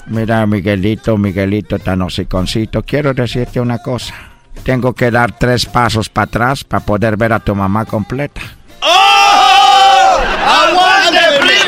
Mira, 0.07 0.45
Miguelito, 0.45 1.17
Miguelito 1.17 1.79
tan 1.79 2.01
hociconcito, 2.01 2.81
quiero 2.83 3.13
decirte 3.13 3.59
una 3.59 3.79
cosa. 3.79 4.13
Tengo 4.63 4.93
que 4.93 5.11
dar 5.11 5.31
tres 5.31 5.65
pasos 5.65 6.09
para 6.09 6.25
atrás 6.25 6.63
para 6.63 6.85
poder 6.85 7.17
ver 7.17 7.33
a 7.33 7.39
tu 7.39 7.55
mamá 7.55 7.85
completa. 7.85 8.41
¡Oh! 8.81 10.17
¡Aguante, 10.45 11.19
primo! 11.41 11.67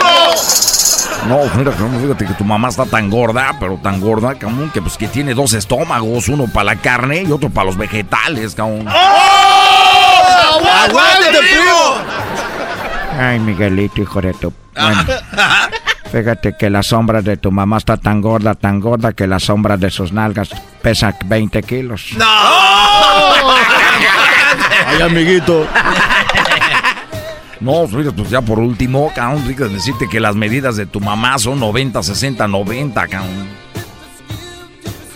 No, 1.30 1.42
mira, 1.56 1.72
cabrón, 1.72 2.02
fíjate 2.02 2.26
que 2.26 2.34
tu 2.34 2.44
mamá 2.44 2.70
está 2.70 2.86
tan 2.88 3.08
gorda, 3.08 3.56
pero 3.60 3.78
tan 3.84 4.02
gorda, 4.02 4.34
cabrón, 4.34 4.72
que 4.74 4.82
pues 4.82 4.98
que 4.98 5.08
tiene 5.08 5.36
dos 5.36 5.54
estómagos, 5.54 6.28
uno 6.28 6.48
para 6.48 6.64
la 6.74 6.76
carne 6.78 7.22
y 7.22 7.32
otro 7.32 7.52
para 7.52 7.68
los 7.68 7.78
vegetales, 7.78 8.56
cabrón. 8.56 8.88
¡Oh! 8.88 10.60
¡Aguante, 10.86 11.38
primo! 11.38 11.98
Ay, 13.20 13.40
Miguelito, 13.40 14.02
hijo 14.02 14.20
de 14.22 14.34
tu... 14.34 14.52
Bueno, 14.74 15.04
fíjate 16.12 16.58
que 16.58 16.68
la 16.72 16.82
sombra 16.82 17.22
de 17.22 17.38
tu 17.38 17.52
mamá 17.52 17.78
está 17.78 17.98
tan 17.98 18.22
gorda, 18.22 18.56
tan 18.56 18.80
gorda 18.80 19.14
que 19.14 19.28
la 19.28 19.38
sombra 19.38 19.78
de 19.78 19.92
sus 19.92 20.12
nalgas 20.12 20.50
pesa 20.82 21.14
20 21.26 21.62
kilos. 21.62 22.08
¡No! 22.18 22.26
Ay, 24.88 25.02
amiguito. 25.04 25.68
No, 27.60 27.88
fíjate, 27.88 28.12
pues 28.12 28.30
ya 28.30 28.42
por 28.42 28.60
último, 28.60 29.12
cabrón, 29.14 29.44
fíjate 29.46 29.70
decirte 29.70 30.08
que 30.08 30.20
las 30.22 30.36
medidas 30.36 30.78
de 30.78 30.86
tu 30.86 31.00
mamá 31.02 31.38
son 31.40 31.60
90, 31.60 32.02
60, 32.04 32.48
90, 32.48 33.08
cabrón. 33.08 33.48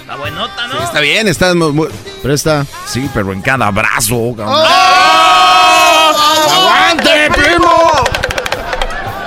Está 0.01 0.15
buenota, 0.17 0.67
¿no? 0.67 0.79
Está 0.83 0.99
bien, 0.99 1.27
está 1.27 1.55
muy... 1.55 1.71
muy- 1.71 1.87
Presta. 2.21 2.65
Sí, 2.85 3.09
pero 3.13 3.31
en 3.33 3.41
cada 3.41 3.71
brazo, 3.71 4.33
cabrón. 4.37 4.61
¡Aguante, 6.51 7.09
primo! 7.33 7.71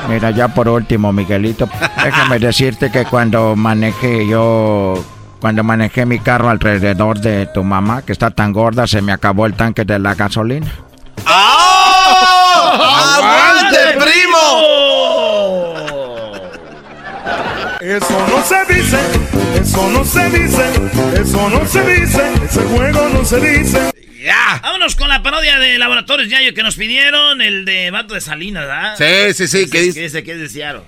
Mira, 0.09 0.31
ya 0.31 0.49
por 0.49 0.69
último, 0.69 1.13
Miguelito, 1.13 1.69
déjame 2.05 2.39
decirte 2.39 2.91
que 2.93 3.05
cuando 3.07 3.57
manejé 3.57 4.29
yo, 4.29 5.03
cuando 5.41 5.65
manejé 5.65 6.07
mi 6.07 6.21
carro 6.21 6.49
alrededor 6.49 7.19
de 7.19 7.47
tu 7.47 7.65
mamá, 7.65 8.03
que 8.03 8.13
está 8.13 8.31
tan 8.31 8.53
gorda, 8.53 8.87
se 8.87 9.03
me 9.03 9.11
acabó 9.13 9.47
el 9.47 9.55
tanque 9.55 9.85
de 9.85 9.99
la 9.99 10.15
gasolina. 10.15 10.71
¡Oh! 11.27 11.76
¡Aguante, 13.97 14.12
primo! 14.12 15.56
Eso 17.81 18.27
no 18.28 18.44
se 18.44 18.74
dice, 18.74 18.98
eso 19.60 19.90
no 19.90 20.05
se 20.05 20.31
dice, 20.31 20.64
eso 21.20 21.51
no 21.51 21.66
se 21.66 21.82
dice, 21.82 22.23
ese 22.44 22.62
juego 22.62 23.09
no 23.10 23.24
se 23.24 23.40
dice. 23.40 23.93
¡Ya! 24.23 24.60
Vámonos 24.62 24.97
con 24.97 25.09
la 25.09 25.23
parodia 25.23 25.59
de 25.59 25.78
Laboratorios 25.78 26.28
Yayo 26.28 26.52
que 26.55 26.62
nos 26.62 26.77
pidieron, 26.77 27.40
el 27.40 27.64
de 27.64 27.90
Vato 27.90 28.14
de 28.14 28.20
Salinas, 28.20 28.66
¿verdad? 28.66 28.97
Sí, 28.97 29.35
sí, 29.35 29.47
sí, 29.47 29.66
¿qué 29.66 29.70
que 29.70 29.82
dice? 29.82 30.01
dice 30.01 30.24
que 30.24 30.32
es 30.32 30.40
de 30.40 30.48
Seattle. 30.48 30.82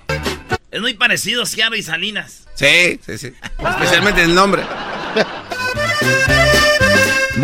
Es 0.70 0.80
muy 0.80 0.94
parecido 0.94 1.46
Seattle 1.46 1.78
y 1.78 1.82
Salinas. 1.82 2.48
Sí, 2.54 2.98
sí, 3.06 3.18
sí. 3.18 3.32
Especialmente 3.58 4.22
el 4.22 4.34
nombre. 4.34 4.62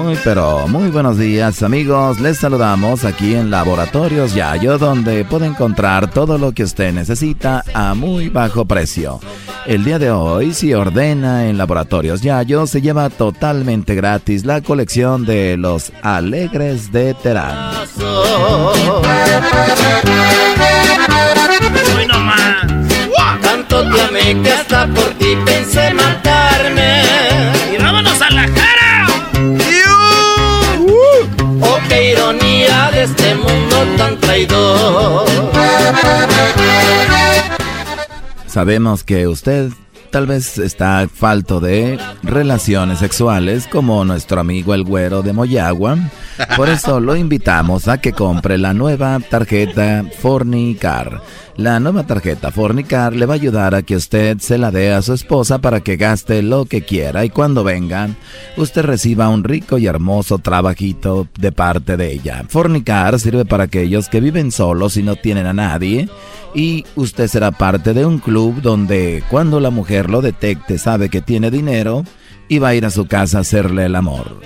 Muy 0.04 0.18
pero 0.22 0.68
muy 0.68 0.90
buenos 0.90 1.16
días 1.16 1.62
amigos, 1.62 2.20
les 2.20 2.36
saludamos 2.36 3.06
aquí 3.06 3.34
en 3.34 3.50
Laboratorios 3.50 4.34
Yayo 4.34 4.76
donde 4.76 5.24
puede 5.24 5.46
encontrar 5.46 6.10
todo 6.10 6.36
lo 6.36 6.52
que 6.52 6.62
usted 6.64 6.92
necesita 6.92 7.64
a 7.72 7.94
muy 7.94 8.28
bajo 8.28 8.66
precio. 8.66 9.18
El 9.64 9.82
día 9.82 9.98
de 9.98 10.10
hoy 10.10 10.52
si 10.52 10.74
ordena 10.74 11.48
en 11.48 11.56
Laboratorios 11.56 12.20
Yayo 12.20 12.66
se 12.66 12.82
lleva 12.82 13.08
totalmente 13.08 13.94
gratis 13.94 14.44
la 14.44 14.60
colección 14.60 15.24
de 15.24 15.56
los 15.56 15.90
Alegres 16.02 16.92
de 16.92 17.14
Terán. 17.14 17.72
Hoy 21.96 22.06
nomás. 22.06 22.66
Tanto 23.40 23.88
te 23.90 24.02
amé 24.02 24.42
que 24.42 24.52
hasta 24.52 24.86
por 24.88 25.14
ti 25.14 25.34
pensé 25.46 25.94
matarme. 25.94 27.02
Y 27.74 27.82
vámonos 27.82 28.20
a 28.20 28.28
la 28.28 28.46
cara. 28.48 28.83
Este 33.04 33.34
mundo 33.34 33.96
tan 33.98 34.18
traidor. 34.18 35.26
Sabemos 38.46 39.04
que 39.04 39.26
usted 39.26 39.70
tal 40.10 40.26
vez 40.26 40.56
está 40.58 41.06
falto 41.12 41.60
de 41.60 41.98
relaciones 42.22 43.00
sexuales 43.00 43.66
como 43.66 44.04
nuestro 44.06 44.40
amigo 44.40 44.72
el 44.72 44.84
güero 44.84 45.22
de 45.22 45.34
Moyagua. 45.34 45.98
Por 46.56 46.70
eso 46.70 46.98
lo 46.98 47.14
invitamos 47.14 47.88
a 47.88 47.98
que 47.98 48.12
compre 48.12 48.56
la 48.56 48.72
nueva 48.72 49.20
tarjeta 49.20 50.04
Fornicar. 50.20 51.20
La 51.56 51.78
nueva 51.78 52.02
tarjeta 52.04 52.50
Fornicar 52.50 53.14
le 53.14 53.26
va 53.26 53.34
a 53.34 53.36
ayudar 53.36 53.76
a 53.76 53.82
que 53.82 53.94
usted 53.94 54.38
se 54.38 54.58
la 54.58 54.72
dé 54.72 54.92
a 54.92 55.02
su 55.02 55.12
esposa 55.12 55.58
para 55.58 55.80
que 55.80 55.96
gaste 55.96 56.42
lo 56.42 56.64
que 56.64 56.82
quiera 56.82 57.24
y 57.24 57.30
cuando 57.30 57.62
venga 57.62 58.08
usted 58.56 58.82
reciba 58.82 59.28
un 59.28 59.44
rico 59.44 59.78
y 59.78 59.86
hermoso 59.86 60.38
trabajito 60.38 61.28
de 61.38 61.52
parte 61.52 61.96
de 61.96 62.12
ella. 62.12 62.44
Fornicar 62.48 63.20
sirve 63.20 63.44
para 63.44 63.64
aquellos 63.64 64.08
que 64.08 64.18
viven 64.18 64.50
solos 64.50 64.96
y 64.96 65.04
no 65.04 65.14
tienen 65.14 65.46
a 65.46 65.52
nadie 65.52 66.08
y 66.56 66.84
usted 66.96 67.28
será 67.28 67.52
parte 67.52 67.94
de 67.94 68.04
un 68.04 68.18
club 68.18 68.60
donde 68.60 69.22
cuando 69.30 69.60
la 69.60 69.70
mujer 69.70 70.10
lo 70.10 70.22
detecte 70.22 70.76
sabe 70.76 71.08
que 71.08 71.22
tiene 71.22 71.52
dinero 71.52 72.02
y 72.48 72.58
va 72.58 72.68
a 72.68 72.74
ir 72.74 72.84
a 72.84 72.90
su 72.90 73.06
casa 73.06 73.38
a 73.38 73.40
hacerle 73.42 73.86
el 73.86 73.94
amor. 73.94 74.40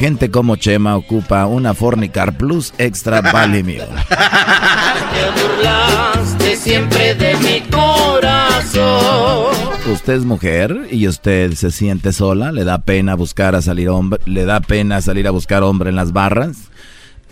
Gente 0.00 0.30
como 0.30 0.56
Chema 0.56 0.96
ocupa 0.96 1.44
una 1.44 1.74
Fornicar 1.74 2.38
Plus 2.38 2.72
Extra 2.78 3.20
Valimio. 3.32 3.84
Te 3.84 5.42
burlaste 5.42 6.56
siempre 6.56 7.14
de 7.14 7.36
mi 7.36 7.60
corazón. 7.70 9.54
Usted 9.92 10.14
es 10.14 10.24
mujer 10.24 10.88
y 10.90 11.06
usted 11.06 11.52
se 11.52 11.70
siente 11.70 12.14
sola, 12.14 12.50
le 12.50 12.64
da 12.64 12.78
pena 12.78 13.14
buscar 13.14 13.54
a 13.54 13.60
salir 13.60 13.90
hombre, 13.90 14.20
le 14.24 14.46
da 14.46 14.60
pena 14.60 15.02
salir 15.02 15.28
a 15.28 15.32
buscar 15.32 15.62
hombre 15.62 15.90
en 15.90 15.96
las 15.96 16.14
barras. 16.14 16.69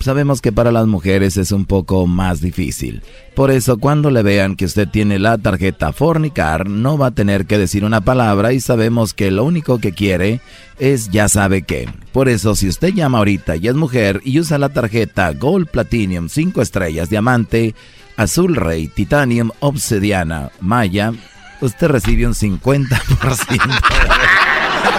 Sabemos 0.01 0.41
que 0.41 0.53
para 0.53 0.71
las 0.73 0.87
mujeres 0.87 1.37
es 1.37 1.53
un 1.53 1.65
poco 1.65 2.07
más 2.07 2.41
difícil. 2.41 3.03
Por 3.35 3.51
eso 3.51 3.79
cuando 3.79 4.11
le 4.11 4.23
vean 4.23 4.57
que 4.57 4.65
usted 4.65 4.89
tiene 4.89 5.19
la 5.19 5.39
tarjeta 5.39 5.93
Fornicar, 5.93 6.69
no 6.69 6.97
va 6.97 7.09
a 7.09 7.15
tener 7.15 7.47
que 7.47 7.59
decir 7.59 7.85
una 7.85 8.01
palabra 8.01 8.53
y 8.53 8.61
sabemos 8.61 9.13
que 9.15 9.31
lo 9.31 9.45
único 9.45 9.79
que 9.79 9.93
quiere 9.93 10.41
es 10.79 11.11
ya 11.11 11.29
sabe 11.29 11.63
qué. 11.63 11.89
Por 12.13 12.29
eso 12.29 12.55
si 12.55 12.69
usted 12.69 12.95
llama 12.95 13.19
ahorita 13.19 13.57
y 13.57 13.69
es 13.69 13.75
mujer 13.75 14.21
y 14.25 14.39
usa 14.41 14.59
la 14.59 14.69
tarjeta 14.69 15.33
Gold 15.33 15.69
Platinum 15.69 16.29
5 16.29 16.63
estrellas, 16.63 17.11
diamante, 17.11 17.75
azul 18.17 18.57
rey, 18.57 18.89
titanium, 18.89 19.51
obsidiana, 19.61 20.51
maya, 20.61 21.13
usted 21.61 21.89
recibe 21.89 22.27
un 22.27 22.35
50%. 22.35 22.89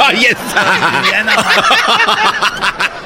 ¡Ahí 0.02 0.26
está! 0.26 1.30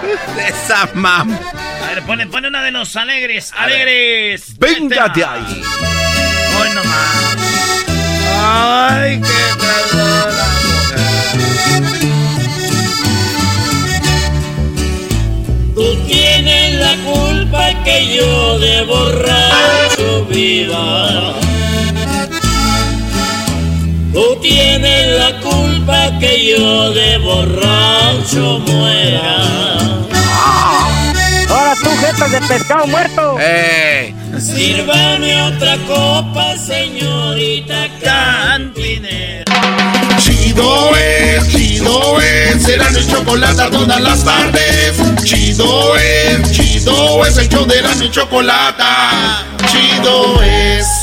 Esa 0.48 0.90
mam. 0.94 1.32
A 1.34 1.88
ver, 1.88 2.04
pone, 2.04 2.28
pone 2.28 2.48
una 2.48 2.64
de 2.64 2.72
los 2.72 2.96
alegres. 2.96 3.52
¡Alegres! 3.56 4.58
¡Véngate 4.58 5.24
ahí! 5.24 5.64
Hoy 6.60 6.70
nomás. 6.74 7.38
¡Ay, 8.46 9.22
qué 9.22 9.58
traidora 9.60 10.54
Tú 15.76 15.96
tienes 16.08 16.76
la 16.76 16.96
culpa 17.04 17.84
que 17.84 18.16
yo 18.16 18.60
de 18.60 18.84
borracho 18.84 20.26
viva. 20.30 21.34
Tú 24.14 24.38
tienes 24.42 25.18
la 25.18 25.40
culpa 25.40 26.20
que 26.20 26.46
yo 26.46 26.92
de 26.92 27.18
borracho 27.18 28.60
muera. 28.60 29.83
Ahora 31.50 31.76
tú, 31.82 31.90
jetas 32.00 32.32
de 32.32 32.42
pescado 32.42 32.88
muerto. 32.88 33.38
¡Eh! 33.40 34.14
Sírvame 34.40 35.42
otra 35.44 35.78
copa, 35.88 36.58
señorita 36.58 37.88
cantinera. 38.04 39.44
Chido 40.18 40.96
es, 40.96 41.48
chido 41.50 42.20
es, 42.20 42.64
será 42.64 42.90
mi 42.92 43.06
chocolate 43.06 43.70
todas 43.72 44.02
las 44.02 44.24
tardes. 44.24 44.96
Chido 45.24 45.96
es, 45.98 46.52
chido 46.52 47.26
es, 47.26 47.38
el 47.38 47.50
show 47.50 47.66
de 47.66 47.82
la 47.82 47.96
mi 47.96 48.10
chocolate. 48.10 48.84
Chido 49.68 50.42
es. 50.42 51.03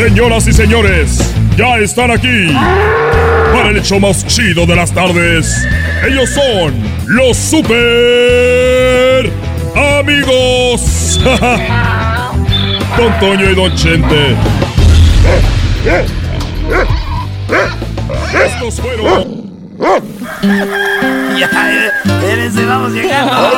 Señoras 0.00 0.46
y 0.48 0.54
señores, 0.54 1.34
ya 1.58 1.76
están 1.76 2.10
aquí 2.10 2.48
para 3.52 3.68
el 3.68 3.76
hecho 3.76 4.00
más 4.00 4.26
chido 4.26 4.64
de 4.64 4.74
las 4.74 4.92
tardes. 4.92 5.68
Ellos 6.08 6.30
son 6.30 6.72
los 7.06 7.36
super 7.36 9.30
amigos. 9.98 11.20
Don 12.96 13.20
Toño 13.20 13.50
y 13.50 13.54
Don 13.54 13.76
Chente. 13.76 14.36
Estos 18.32 18.80
fueron. 18.80 19.52
Ya, 21.38 21.50
espérense, 22.06 22.64
vamos 22.64 22.92
llegando. 22.92 23.50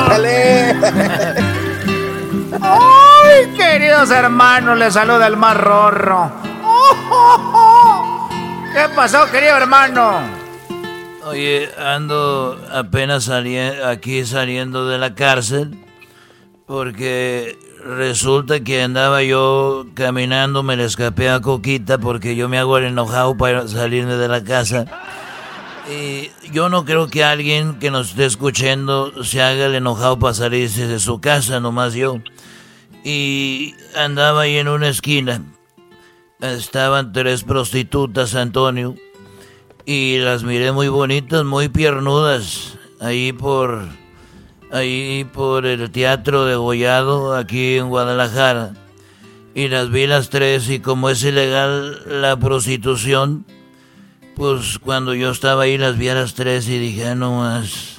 ¡Ay, 3.32 3.46
queridos 3.56 4.10
hermanos! 4.10 4.78
Les 4.78 4.94
saluda 4.94 5.26
el 5.26 5.36
más. 5.36 5.56
¿Qué 8.72 8.88
pasó, 8.94 9.30
querido 9.30 9.56
hermano? 9.56 10.20
Oye, 11.24 11.70
ando 11.78 12.60
apenas 12.72 13.28
aquí 13.28 14.24
saliendo 14.26 14.88
de 14.88 14.98
la 14.98 15.14
cárcel 15.14 15.78
porque 16.66 17.58
resulta 17.84 18.60
que 18.60 18.82
andaba 18.82 19.22
yo 19.22 19.86
caminando, 19.94 20.62
me 20.62 20.76
le 20.76 20.84
escapé 20.84 21.30
a 21.30 21.40
Coquita 21.40 21.98
porque 21.98 22.34
yo 22.34 22.48
me 22.48 22.58
hago 22.58 22.78
el 22.78 22.84
enojado 22.84 23.36
para 23.36 23.68
salirme 23.68 24.16
de 24.16 24.28
la 24.28 24.42
casa. 24.42 24.86
Y 25.90 26.30
yo 26.52 26.68
no 26.68 26.84
creo 26.84 27.08
que 27.08 27.24
alguien 27.24 27.78
que 27.78 27.90
nos 27.90 28.10
esté 28.10 28.24
escuchando 28.26 29.24
se 29.24 29.42
haga 29.42 29.66
el 29.66 29.74
enojado 29.74 30.18
para 30.18 30.34
salirse 30.34 30.86
de 30.86 30.98
su 30.98 31.20
casa, 31.20 31.60
nomás 31.60 31.94
yo. 31.94 32.20
Y 33.04 33.74
andaba 33.96 34.42
ahí 34.42 34.56
en 34.56 34.68
una 34.68 34.88
esquina. 34.88 35.42
Estaban 36.40 37.12
tres 37.12 37.44
prostitutas, 37.44 38.34
Antonio. 38.34 38.94
Y 39.84 40.18
las 40.18 40.44
miré 40.44 40.72
muy 40.72 40.88
bonitas, 40.88 41.44
muy 41.44 41.68
piernudas. 41.68 42.78
Ahí 43.00 43.32
por. 43.32 43.88
Ahí 44.70 45.26
por 45.32 45.66
el 45.66 45.90
Teatro 45.90 46.46
de 46.46 46.56
Gollado, 46.56 47.36
aquí 47.36 47.76
en 47.76 47.88
Guadalajara. 47.88 48.72
Y 49.54 49.68
las 49.68 49.90
vi 49.90 50.06
las 50.06 50.30
tres, 50.30 50.70
y 50.70 50.80
como 50.80 51.10
es 51.10 51.22
ilegal 51.22 52.22
la 52.22 52.38
prostitución, 52.38 53.44
pues 54.34 54.78
cuando 54.78 55.14
yo 55.14 55.30
estaba 55.30 55.64
ahí 55.64 55.76
las 55.76 55.98
vi 55.98 56.08
a 56.08 56.14
las 56.14 56.32
tres 56.32 56.68
y 56.68 56.78
dije, 56.78 57.08
ah, 57.08 57.14
no 57.14 57.36
más. 57.36 57.91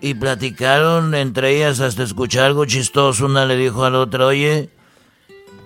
Y 0.00 0.14
platicaron 0.14 1.14
entre 1.14 1.56
ellas 1.56 1.80
hasta 1.80 2.04
escuchar 2.04 2.44
algo 2.44 2.64
chistoso. 2.64 3.26
Una 3.26 3.44
le 3.46 3.56
dijo 3.56 3.84
a 3.84 3.90
la 3.90 3.98
otra, 3.98 4.26
oye, 4.26 4.70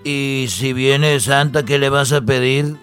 y 0.03 0.47
si 0.49 0.73
viene 0.73 1.19
Santa, 1.19 1.63
¿qué 1.63 1.77
le 1.77 1.89
vas 1.89 2.11
a 2.11 2.21
pedir? 2.21 2.77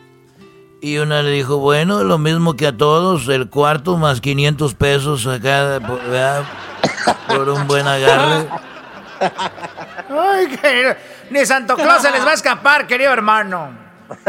Y 0.81 0.97
una 0.99 1.23
le 1.23 1.31
dijo, 1.31 1.59
bueno, 1.59 2.05
lo 2.05 2.17
mismo 2.19 2.57
que 2.57 2.67
a 2.67 2.77
todos, 2.77 3.29
el 3.29 3.51
cuarto 3.51 3.99
más 3.99 4.21
500 4.21 4.75
pesos 4.75 5.27
acá 5.27 5.79
¿verdad? 5.79 6.45
por 7.29 7.49
un 7.51 7.67
buen 7.67 7.87
agarre. 7.87 8.49
Ay, 10.09 10.47
querido. 10.57 10.95
Ni 11.31 11.45
Santo 11.45 11.77
Claus 11.77 12.03
se 12.03 12.11
les 12.11 12.25
va 12.25 12.31
a 12.31 12.35
escapar, 12.35 12.87
querido 12.87 13.13
hermano. 13.13 13.71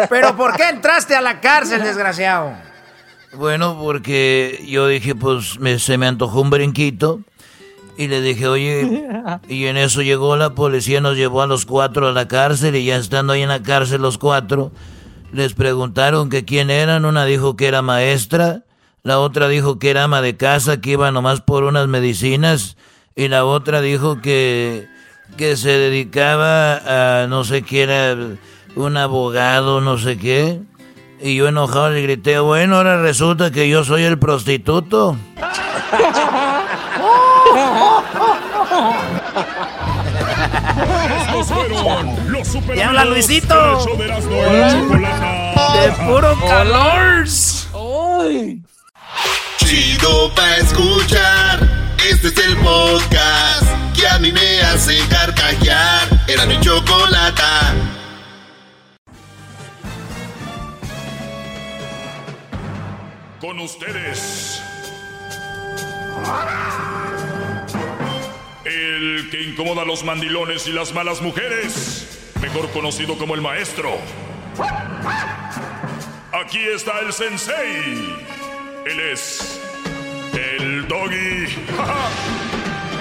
Pero 0.09 0.35
¿por 0.35 0.55
qué 0.55 0.69
entraste 0.69 1.15
a 1.15 1.21
la 1.21 1.39
cárcel, 1.39 1.81
desgraciado? 1.81 2.53
Bueno, 3.37 3.77
porque 3.81 4.63
yo 4.67 4.87
dije, 4.87 5.15
pues 5.15 5.59
me- 5.59 5.79
se 5.79 5.97
me 5.97 6.07
antojó 6.07 6.41
un 6.41 6.49
brinquito. 6.49 7.21
Y 7.97 8.07
le 8.07 8.21
dije, 8.21 8.47
oye, 8.47 9.05
y 9.47 9.65
en 9.65 9.77
eso 9.77 10.01
llegó 10.01 10.35
la 10.35 10.55
policía, 10.55 11.01
nos 11.01 11.17
llevó 11.17 11.41
a 11.41 11.47
los 11.47 11.65
cuatro 11.65 12.07
a 12.07 12.11
la 12.11 12.27
cárcel. 12.27 12.75
Y 12.75 12.85
ya 12.85 12.95
estando 12.97 13.33
ahí 13.33 13.41
en 13.43 13.49
la 13.49 13.61
cárcel 13.61 14.01
los 14.01 14.17
cuatro, 14.17 14.71
les 15.33 15.53
preguntaron 15.53 16.29
que 16.29 16.43
quién 16.45 16.69
eran. 16.69 17.05
Una 17.05 17.25
dijo 17.25 17.55
que 17.55 17.67
era 17.67 17.81
maestra, 17.81 18.63
la 19.03 19.19
otra 19.19 19.47
dijo 19.49 19.77
que 19.77 19.91
era 19.91 20.05
ama 20.05 20.21
de 20.21 20.35
casa, 20.35 20.81
que 20.81 20.91
iba 20.91 21.11
nomás 21.11 21.41
por 21.41 21.63
unas 21.63 21.87
medicinas. 21.87 22.75
Y 23.15 23.27
la 23.27 23.45
otra 23.45 23.81
dijo 23.81 24.21
que, 24.21 24.87
que 25.37 25.55
se 25.57 25.69
dedicaba 25.69 27.21
a 27.23 27.27
no 27.27 27.43
sé 27.43 27.61
qué 27.61 27.83
era, 27.83 28.17
un 28.75 28.97
abogado, 28.97 29.81
no 29.81 29.97
sé 29.97 30.17
qué. 30.17 30.61
Y 31.23 31.35
yo 31.35 31.47
enojado 31.47 31.91
le 31.91 32.01
grité, 32.01 32.39
bueno, 32.39 32.77
ahora 32.77 32.99
resulta 33.01 33.51
que 33.51 33.69
yo 33.69 33.83
soy 33.83 34.03
el 34.03 34.17
prostituto. 34.17 35.17
¡Ya 42.75 42.87
habla 42.89 43.05
Luisito! 43.05 43.85
de 45.73 45.91
puro 46.05 46.37
calor. 46.47 47.25
Chido 49.57 50.33
pa' 50.35 50.57
escuchar. 50.57 51.59
Este 52.09 52.27
es 52.29 52.37
el 52.37 52.57
podcast 52.57 53.65
que 53.95 54.07
a 54.07 54.17
mí 54.19 54.31
me 54.31 54.61
hace 54.61 54.97
carcajear. 55.07 56.07
Era 56.27 56.45
mi 56.45 56.59
chocolata. 56.59 57.73
Con 63.51 63.59
ustedes. 63.59 64.63
El 68.63 69.27
que 69.29 69.41
incomoda 69.41 69.81
a 69.81 69.85
los 69.85 70.05
mandilones 70.05 70.67
y 70.67 70.71
las 70.71 70.93
malas 70.93 71.21
mujeres. 71.21 72.31
Mejor 72.41 72.71
conocido 72.71 73.17
como 73.17 73.35
el 73.35 73.41
maestro. 73.41 73.97
Aquí 76.31 76.59
está 76.59 77.01
el 77.01 77.11
sensei. 77.11 78.15
Él 78.85 78.99
es. 79.11 79.59
El 80.31 80.87
doggy. 80.87 81.47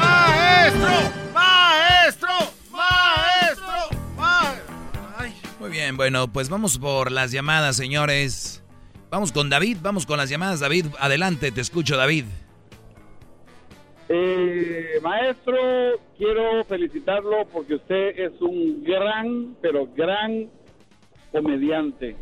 ¡Maestro! 0.00 1.12
¡Maestro! 1.32 2.28
¡Maestro! 2.72 3.66
Muy 5.60 5.70
bien, 5.70 5.96
bueno, 5.96 6.26
pues 6.26 6.48
vamos 6.48 6.76
por 6.76 7.12
las 7.12 7.30
llamadas, 7.30 7.76
señores. 7.76 8.60
Vamos 9.10 9.32
con 9.32 9.50
David, 9.50 9.78
vamos 9.82 10.06
con 10.06 10.18
las 10.18 10.30
llamadas. 10.30 10.60
David, 10.60 10.86
adelante, 10.98 11.50
te 11.50 11.60
escucho, 11.60 11.96
David. 11.96 12.24
Eh, 14.08 14.98
maestro, 15.02 15.56
quiero 16.18 16.64
felicitarlo 16.64 17.44
porque 17.52 17.74
usted 17.76 18.18
es 18.18 18.32
un 18.40 18.82
gran, 18.82 19.56
pero 19.60 19.86
gran 19.94 20.48
comediante. 21.32 22.16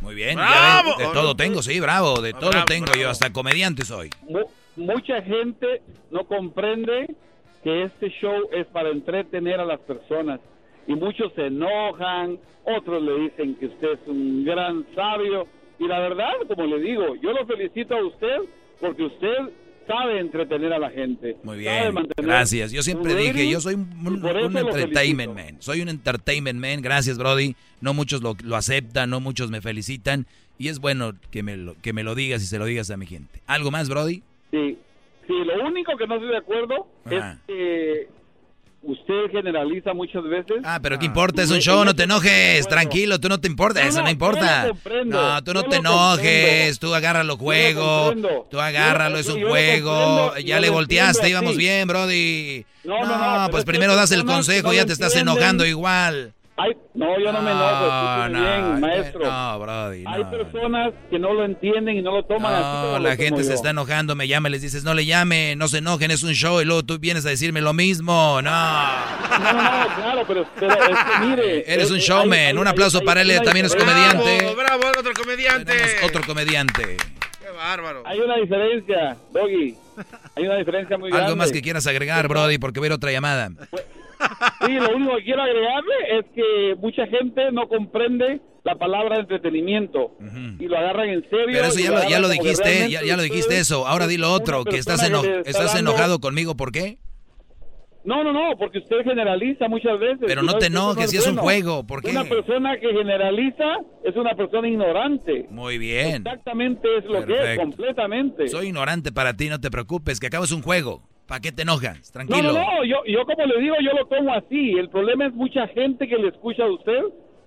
Muy 0.00 0.14
bien, 0.16 0.36
¡Bravo! 0.36 0.90
ya 0.92 0.96
ven, 0.98 1.06
de 1.08 1.12
todo 1.14 1.34
tengo, 1.36 1.62
sí, 1.62 1.78
bravo, 1.80 2.20
de 2.20 2.32
todo 2.32 2.50
Bravo, 2.50 2.66
tengo 2.66 2.86
bravo. 2.86 3.00
yo, 3.02 3.10
hasta 3.10 3.32
comediante 3.32 3.84
soy. 3.84 4.10
Mu- 4.28 4.46
mucha 4.76 5.22
gente 5.22 5.80
no 6.10 6.24
comprende 6.24 7.14
que 7.62 7.84
este 7.84 8.08
show 8.20 8.48
es 8.52 8.66
para 8.66 8.90
entretener 8.90 9.60
a 9.60 9.64
las 9.64 9.78
personas 9.80 10.40
y 10.88 10.94
muchos 10.94 11.32
se 11.34 11.46
enojan, 11.46 12.38
otros 12.64 13.00
le 13.02 13.14
dicen 13.20 13.54
que 13.56 13.66
usted 13.66 13.92
es 13.92 14.00
un 14.08 14.44
gran 14.44 14.84
sabio 14.96 15.46
y 15.82 15.88
la 15.88 15.98
verdad, 15.98 16.32
como 16.46 16.66
le 16.66 16.80
digo, 16.80 17.16
yo 17.16 17.32
lo 17.32 17.44
felicito 17.46 17.96
a 17.96 18.06
usted 18.06 18.36
porque 18.80 19.02
usted 19.02 19.36
sabe 19.86 20.20
entretener 20.20 20.72
a 20.72 20.78
la 20.78 20.90
gente. 20.90 21.36
Muy 21.42 21.58
bien, 21.58 21.94
gracias. 22.16 22.70
Yo 22.70 22.82
siempre 22.82 23.14
dije, 23.14 23.50
yo 23.50 23.60
soy 23.60 23.74
un, 23.74 24.56
entertainment 24.56 25.34
man. 25.34 25.56
Soy 25.60 25.80
un 25.80 25.88
entertainment 25.88 26.60
man. 26.60 26.82
Gracias, 26.82 27.18
Brody. 27.18 27.56
No 27.80 27.94
muchos 27.94 28.22
lo, 28.22 28.36
lo 28.44 28.56
aceptan, 28.56 29.10
no 29.10 29.20
muchos 29.20 29.50
me 29.50 29.60
felicitan. 29.60 30.26
Y 30.56 30.68
es 30.68 30.78
bueno 30.78 31.14
que 31.32 31.42
me, 31.42 31.56
lo, 31.56 31.74
que 31.82 31.92
me 31.92 32.04
lo 32.04 32.14
digas 32.14 32.42
y 32.42 32.46
se 32.46 32.58
lo 32.58 32.66
digas 32.66 32.90
a 32.90 32.96
mi 32.96 33.06
gente. 33.06 33.40
¿Algo 33.46 33.72
más, 33.72 33.88
Brody? 33.88 34.22
Sí, 34.52 34.78
sí, 35.26 35.34
lo 35.44 35.66
único 35.66 35.96
que 35.96 36.06
no 36.06 36.14
estoy 36.14 36.30
de 36.30 36.36
acuerdo 36.36 36.86
Ah. 37.06 37.32
es 37.32 37.46
que 37.48 38.08
usted 38.82 39.30
generaliza 39.30 39.94
muchas 39.94 40.22
veces. 40.24 40.56
Ah, 40.64 40.80
pero 40.82 40.98
¿qué 40.98 41.06
importa? 41.06 41.42
Es 41.42 41.50
un 41.50 41.60
show, 41.60 41.84
no 41.84 41.94
te 41.94 42.04
enojes. 42.04 42.66
Tranquilo, 42.68 43.20
tú 43.20 43.28
no 43.28 43.40
te 43.40 43.48
importa, 43.48 43.80
No, 43.82 43.88
eso 43.88 43.98
no 43.98 44.04
no, 44.04 44.10
importa. 44.10 44.72
No, 45.04 45.42
tú 45.44 45.54
no 45.54 45.62
te 45.64 45.76
enojes. 45.76 46.78
comprendo. 46.78 46.78
Tú 46.80 46.94
agárralo 46.94 47.36
juego. 47.36 48.14
Tú 48.50 48.60
agárralo, 48.60 49.18
es 49.18 49.28
un 49.28 49.40
lo 49.40 49.48
juego. 49.48 50.36
Ya 50.38 50.60
le 50.60 50.70
volteaste, 50.70 51.28
íbamos 51.28 51.56
bien, 51.56 51.86
Brody. 51.88 52.64
No, 52.84 53.04
no, 53.04 53.42
no, 53.42 53.50
pues 53.50 53.64
primero 53.64 53.94
das 53.94 54.10
el 54.10 54.24
consejo, 54.24 54.68
no 54.68 54.74
ya 54.74 54.84
te 54.84 54.92
estás 54.92 55.14
enojando 55.16 55.64
igual. 55.64 56.32
Hay, 56.54 56.76
no, 56.94 57.18
yo 57.18 57.32
no, 57.32 57.40
me 57.40 57.50
enojo, 57.50 58.28
no, 58.28 58.38
bien, 58.40 58.76
eh, 58.76 58.80
maestro. 58.80 59.24
no, 59.24 59.58
Brody, 59.58 60.04
Hay 60.06 60.24
personas 60.24 60.92
que 61.10 61.18
no 61.18 61.32
lo 61.32 61.46
entienden 61.46 61.96
y 61.96 62.02
no 62.02 62.12
lo 62.12 62.24
toman 62.24 62.52
así 62.52 62.62
como 62.86 62.98
la 62.98 63.16
gente 63.16 63.42
se 63.42 63.48
yo. 63.48 63.54
está 63.54 63.70
enojando, 63.70 64.14
me 64.14 64.28
llama, 64.28 64.50
les 64.50 64.60
dices, 64.60 64.84
no 64.84 64.92
le 64.92 65.06
llame, 65.06 65.56
no 65.56 65.66
se 65.68 65.78
enojen, 65.78 66.10
es 66.10 66.22
un 66.22 66.34
show, 66.34 66.60
y 66.60 66.66
luego 66.66 66.82
tú 66.82 66.98
vienes 66.98 67.24
a 67.24 67.30
decirme 67.30 67.62
lo 67.62 67.72
mismo, 67.72 68.42
no. 68.42 68.50
No, 68.50 69.52
no, 69.52 69.94
claro, 69.96 70.24
pero, 70.28 70.46
pero 70.60 70.72
es 70.74 70.98
que 70.98 71.26
mire. 71.26 71.64
Eres 71.72 71.90
un 71.90 71.98
showman, 71.98 72.38
hay- 72.38 72.44
hay- 72.48 72.56
un 72.56 72.68
aplauso 72.68 72.98
hay- 72.98 73.06
para 73.06 73.22
él, 73.22 73.40
también 73.42 73.64
es 73.66 73.74
comediante. 73.74 74.54
Bravo, 74.54 74.82
otro 74.98 75.12
comediante. 75.14 75.72
Tenemos 75.74 76.04
otro 76.04 76.22
comediante. 76.26 76.96
Qué 77.40 77.50
bárbaro. 77.56 78.02
Hay 78.04 78.20
una 78.20 78.36
diferencia, 78.36 79.16
Doggy. 79.32 79.74
Hay 80.36 80.44
una 80.44 80.56
diferencia 80.56 80.98
muy 80.98 81.08
grande. 81.08 81.26
Algo 81.28 81.36
más 81.36 81.50
que 81.50 81.62
quieras 81.62 81.86
agregar, 81.86 82.28
Brody, 82.28 82.58
porque 82.58 82.78
voy 82.78 82.86
a 82.86 82.88
ir 82.88 82.92
a 82.92 82.96
otra 82.96 83.10
llamada. 83.10 83.48
Sí, 84.66 84.72
lo 84.74 84.96
único 84.96 85.16
que 85.16 85.24
quiero 85.24 85.42
agregarle 85.42 85.94
es 86.18 86.24
que 86.34 86.74
mucha 86.78 87.06
gente 87.06 87.50
no 87.52 87.68
comprende 87.68 88.40
la 88.64 88.76
palabra 88.76 89.16
entretenimiento 89.18 90.12
y 90.58 90.66
lo 90.66 90.78
agarran 90.78 91.08
en 91.08 91.22
serio. 91.28 91.46
Pero 91.52 91.64
eso 91.66 91.80
ya 91.80 91.90
lo, 91.90 92.08
ya 92.08 92.20
lo 92.20 92.28
dijiste, 92.28 92.88
ya, 92.90 93.02
ya 93.02 93.16
lo 93.16 93.22
dijiste 93.22 93.58
eso. 93.58 93.86
Ahora 93.86 94.06
dilo 94.06 94.28
una 94.28 94.36
otro, 94.36 94.64
que 94.64 94.76
estás, 94.76 95.02
eno- 95.02 95.22
que 95.22 95.40
estás 95.44 95.74
dando- 95.74 95.90
enojado 95.90 96.20
conmigo, 96.20 96.56
¿por 96.56 96.70
qué? 96.72 96.98
No, 98.04 98.24
no, 98.24 98.32
no, 98.32 98.56
porque 98.58 98.78
usted 98.78 99.04
generaliza 99.04 99.68
muchas 99.68 99.96
veces. 100.00 100.24
Pero 100.26 100.42
no 100.42 100.58
te 100.58 100.66
enojes, 100.66 101.08
si 101.10 101.18
es 101.18 101.26
un 101.26 101.36
juego, 101.36 101.86
¿por 101.86 102.02
qué? 102.02 102.10
Una 102.10 102.24
persona 102.24 102.76
que 102.80 102.88
generaliza 102.92 103.76
es 104.04 104.16
una 104.16 104.34
persona 104.34 104.68
ignorante. 104.68 105.46
Muy 105.50 105.78
bien. 105.78 106.16
Exactamente 106.26 106.88
es 106.98 107.04
lo 107.04 107.24
que 107.24 107.52
es, 107.52 107.58
completamente. 107.60 108.48
Soy 108.48 108.66
ignorante 108.68 109.12
para 109.12 109.34
ti, 109.36 109.48
no 109.48 109.60
te 109.60 109.70
preocupes, 109.70 110.18
que 110.18 110.26
acabas 110.26 110.50
un 110.50 110.62
juego. 110.62 111.02
¿Para 111.26 111.40
qué 111.40 111.52
te 111.52 111.62
enojas? 111.62 111.98
No, 111.98 112.12
Tranquilo. 112.12 112.52
no, 112.52 112.58
no, 112.60 112.84
yo, 112.84 112.96
yo 113.06 113.24
como 113.24 113.46
le 113.46 113.60
digo, 113.60 113.76
yo 113.80 113.92
lo 113.98 114.06
tomo 114.06 114.32
así. 114.34 114.72
El 114.72 114.88
problema 114.90 115.26
es 115.26 115.32
mucha 115.34 115.66
gente 115.68 116.06
que 116.08 116.16
le 116.16 116.28
escucha 116.28 116.64
a 116.64 116.70
usted 116.70 117.00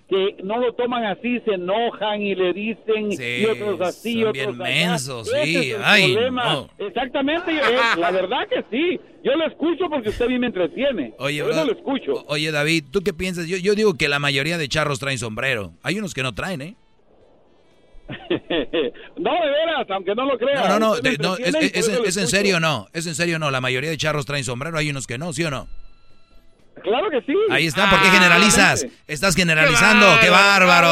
que 0.08 0.38
no 0.44 0.60
lo 0.60 0.74
toman 0.74 1.04
así, 1.04 1.40
se 1.46 1.56
enojan 1.56 2.22
y 2.22 2.36
le 2.36 2.54
dicen 2.54 3.12
Sí, 3.12 3.24
y 3.40 3.46
otros 3.46 3.82
así, 3.82 4.14
son 4.22 4.28
otros 4.30 4.46
bien 4.46 4.58
mensos, 4.60 5.28
sí, 5.32 5.72
es 5.72 5.78
ay, 5.84 6.14
problema. 6.14 6.54
no. 6.54 6.70
Exactamente, 6.78 7.52
yo- 7.56 7.60
eh, 7.68 7.80
la 7.98 8.12
verdad 8.12 8.48
que 8.48 8.64
sí. 8.70 9.00
Yo 9.24 9.32
lo 9.36 9.48
escucho 9.48 9.86
porque 9.90 10.10
usted 10.10 10.28
bien 10.28 10.42
me 10.42 10.48
entretiene. 10.48 11.16
Oye, 11.18 11.40
eso 11.40 11.48
bro, 11.48 11.66
lo 11.66 11.72
escucho. 11.72 12.24
oye, 12.28 12.52
David, 12.52 12.84
¿tú 12.92 13.02
qué 13.02 13.14
piensas? 13.14 13.48
Yo, 13.48 13.58
yo 13.58 13.74
digo 13.74 13.96
que 13.96 14.08
la 14.08 14.20
mayoría 14.20 14.60
de 14.60 14.68
charros 14.68 15.00
traen 15.00 15.18
sombrero. 15.18 15.74
Hay 15.82 15.98
unos 15.98 16.14
que 16.14 16.22
no 16.22 16.36
traen, 16.36 16.62
¿eh? 16.62 16.76
no, 19.18 19.32
de 19.32 19.50
veras, 19.50 19.88
aunque 19.90 20.14
no 20.16 20.26
lo 20.26 20.38
crea. 20.38 20.68
No, 20.68 20.80
no, 20.80 20.80
no, 20.80 20.96
de- 20.98 21.18
no, 21.18 21.36
es, 21.38 21.56
es- 21.56 21.88
es- 21.88 22.18
en 22.18 22.28
serio 22.28 22.60
no, 22.60 22.88
es 22.94 23.08
en 23.08 23.16
serio 23.16 23.40
no. 23.40 23.50
La 23.52 23.62
mayoría 23.62 23.90
de 23.90 23.98
charros 23.98 24.26
traen 24.26 24.44
sombrero, 24.44 24.78
hay 24.78 24.90
unos 24.90 25.08
que 25.08 25.18
no, 25.18 25.34
¿sí 25.34 25.44
o 25.44 25.50
no? 25.52 25.68
Claro 26.84 27.10
que 27.10 27.22
sí. 27.22 27.34
Ahí 27.50 27.66
está, 27.66 27.90
¿por 27.90 28.02
qué 28.02 28.10
generalizas? 28.10 28.86
Estás 29.08 29.36
generalizando, 29.36 30.06
qué 30.22 30.30
bárbaro. 30.30 30.92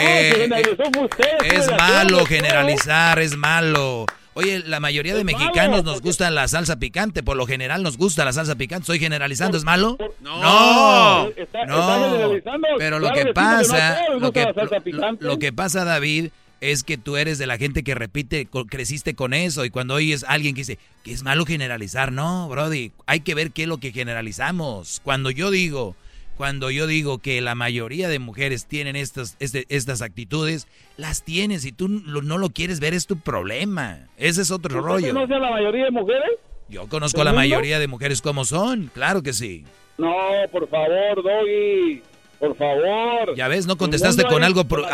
Eh, 0.00 0.32
generalizó 0.36 0.82
fue 0.94 1.04
usted, 1.04 1.28
estoy 1.42 1.58
es 1.58 1.70
malo 1.78 2.24
generalizar, 2.24 3.18
es 3.18 3.36
malo. 3.36 4.06
Oye, 4.38 4.60
la 4.60 4.78
mayoría 4.78 5.14
de 5.14 5.20
Es 5.20 5.24
malo, 5.24 5.38
mexicanos 5.38 5.82
nos 5.84 6.00
gusta 6.00 6.30
la 6.30 6.46
salsa 6.46 6.78
picante, 6.78 7.24
por 7.24 7.36
lo 7.36 7.44
general 7.44 7.82
nos 7.82 7.96
gusta 7.98 8.24
la 8.24 8.32
salsa 8.32 8.54
picante. 8.54 8.82
¿Estoy 8.82 9.00
generalizando? 9.00 9.56
¿Es 9.58 9.64
malo? 9.64 9.98
No. 10.20 10.40
No, 10.40 11.28
Está-. 11.36 12.58
Pero 12.78 13.00
lo 13.00 13.08
Claro 13.08 13.18
que 13.18 13.24
no 13.24 13.34
pasa, 13.34 14.00
les 14.12 14.20
lo 14.22 14.32
que, 14.32 14.46
lo- 14.92 15.12
lo 15.20 15.38
que 15.40 15.52
pasa, 15.52 15.84
David, 15.84 16.28
es 16.60 16.84
que 16.84 16.96
tú 16.98 17.16
eres 17.16 17.38
de 17.38 17.46
la 17.46 17.58
gente 17.58 17.82
que 17.82 17.94
repite, 17.96 18.46
creciste 18.68 19.14
con 19.14 19.34
eso 19.34 19.64
y 19.64 19.70
cuando 19.70 19.94
oyes 19.94 20.24
a 20.24 20.28
alguien 20.28 20.54
que 20.54 20.60
dice 20.60 20.78
que 21.02 21.12
es 21.12 21.22
malo 21.24 21.44
generalizar, 21.44 22.12
no, 22.12 22.48
Brody, 22.48 22.92
hay 23.06 23.20
que 23.20 23.34
ver 23.34 23.50
qué 23.50 23.62
es 23.62 23.68
lo 23.68 23.78
que 23.78 23.90
generalizamos. 23.92 25.00
Cuando 25.02 25.30
yo 25.30 25.50
digo, 25.50 25.96
cuando 26.38 26.70
yo 26.70 26.86
digo 26.86 27.18
que 27.18 27.40
la 27.40 27.54
mayoría 27.56 28.08
de 28.08 28.18
mujeres 28.20 28.64
tienen 28.66 28.94
estas, 28.96 29.36
este- 29.40 29.66
estas 29.68 30.00
actitudes, 30.02 30.68
las 30.96 31.22
tienes 31.24 31.64
y 31.66 31.72
tú 31.72 31.88
no 31.88 32.38
lo 32.38 32.48
quieres 32.50 32.78
ver 32.80 32.94
es 32.94 33.06
tu 33.08 33.18
problema. 33.18 34.06
Ese 34.16 34.42
es 34.42 34.50
otro 34.52 34.78
¿Usted 34.78 34.88
rollo. 34.88 35.12
conoce 35.14 35.34
a 35.34 35.38
la 35.40 35.50
mayoría 35.50 35.84
de 35.86 35.90
mujeres? 35.90 36.30
Yo 36.68 36.86
conozco 36.88 37.20
a 37.22 37.24
la 37.24 37.32
mayoría 37.32 37.78
de 37.80 37.88
mujeres 37.88 38.22
como 38.22 38.44
son, 38.44 38.90
claro 38.94 39.22
que 39.22 39.32
sí. 39.32 39.64
No, 39.98 40.14
por 40.52 40.68
favor, 40.68 41.22
Doggy. 41.24 42.02
Por 42.38 42.54
favor. 42.56 43.34
Ya 43.34 43.48
ves, 43.48 43.66
no 43.66 43.76
contestaste 43.76 44.22
con 44.22 44.44
algo, 44.44 44.62
pro- 44.64 44.86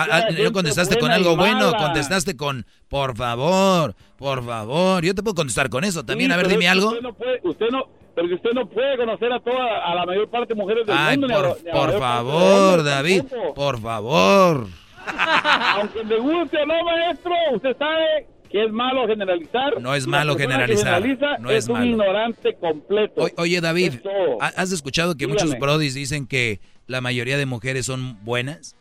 no 0.42 0.52
contestaste 0.52 0.96
con 0.98 1.10
algo 1.10 1.36
bueno, 1.36 1.72
contestaste 1.76 2.38
con, 2.38 2.64
por 2.88 3.14
favor, 3.18 3.94
por 4.16 4.42
favor. 4.46 5.04
Yo 5.04 5.14
te 5.14 5.22
puedo 5.22 5.34
contestar 5.34 5.68
con 5.68 5.84
eso 5.84 6.04
también. 6.06 6.30
Sí, 6.30 6.32
a 6.32 6.36
ver, 6.38 6.48
dime 6.48 6.60
que 6.62 6.68
algo. 6.68 6.88
Usted 6.88 7.02
no 7.02 7.12
puede, 7.12 7.40
usted 7.42 7.66
no, 7.70 7.84
pero 8.14 8.28
que 8.28 8.34
usted 8.34 8.50
no 8.54 8.66
puede 8.68 8.96
conocer 8.96 9.32
a 9.32 9.40
toda, 9.40 9.84
a 9.84 9.94
la 9.94 10.06
mayor 10.06 10.28
parte 10.28 10.54
de 10.54 10.60
mujeres 10.60 10.86
del 10.86 10.96
Ay, 10.96 11.16
mundo. 11.18 11.28
ni 11.28 11.34
a 11.34 11.36
por, 11.36 11.62
ni 11.64 11.70
a 11.70 11.72
por 11.72 11.92
de 11.92 11.98
favor, 11.98 12.82
David, 12.84 13.22
por 13.54 13.80
favor. 13.80 14.66
Aunque 15.76 16.04
le 16.04 16.18
guste 16.18 16.56
o 16.62 16.66
no, 16.66 16.84
maestro, 16.84 17.32
usted 17.52 17.76
sabe 17.76 18.26
que 18.50 18.64
es 18.64 18.70
malo 18.72 19.06
generalizar. 19.08 19.80
No 19.80 19.94
es 19.94 20.06
malo 20.06 20.36
generalizar, 20.36 21.02
generaliza 21.02 21.38
no 21.38 21.50
es 21.50 21.66
un 21.68 21.74
malo. 21.74 21.86
ignorante 21.86 22.54
completo. 22.54 23.22
O- 23.22 23.42
oye, 23.42 23.60
David, 23.60 23.94
Es 23.94 24.02
todo. 24.02 24.40
¿ha- 24.40 24.46
¿has 24.56 24.70
escuchado 24.72 25.14
que 25.14 25.26
Dígame. 25.26 25.34
muchos 25.42 25.58
brodis 25.58 25.94
dicen 25.94 26.26
que 26.26 26.60
la 26.86 27.00
mayoría 27.00 27.36
de 27.36 27.46
mujeres 27.46 27.84
son 27.86 28.16
buenas? 28.24 28.76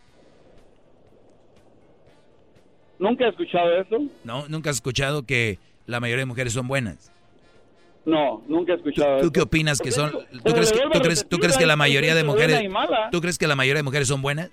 Nunca 2.99 3.25
he 3.25 3.29
escuchado 3.29 3.73
eso. 3.81 3.97
¿No? 4.23 4.47
¿Nunca 4.47 4.69
has 4.69 4.77
escuchado 4.77 5.23
que 5.25 5.59
la 5.87 5.99
mayoría 5.99 6.21
de 6.21 6.25
mujeres 6.27 6.53
son 6.53 6.67
buenas? 6.67 7.11
No, 8.05 8.43
nunca 8.47 8.73
he 8.73 8.75
escuchado 8.75 9.17
¿Tú 9.19 9.23
eso. 9.25 9.31
qué 9.31 9.41
opinas 9.41 9.79
que 9.79 9.91
son? 9.91 10.11
¿Tú 10.11 10.51
crees 10.53 10.71
que, 10.73 10.79
tú 10.79 10.99
crees, 11.01 11.27
tú 11.29 11.39
que 11.39 11.65
la 11.65 11.75
mayoría 11.77 12.15
de 12.15 12.23
mujeres... 12.23 12.61
¿Tú 13.11 13.21
crees 13.21 13.37
que 13.37 13.47
la 13.47 13.55
mayoría 13.55 13.79
de 13.79 13.83
mujeres 13.83 14.07
son 14.09 14.21
buenas? 14.21 14.49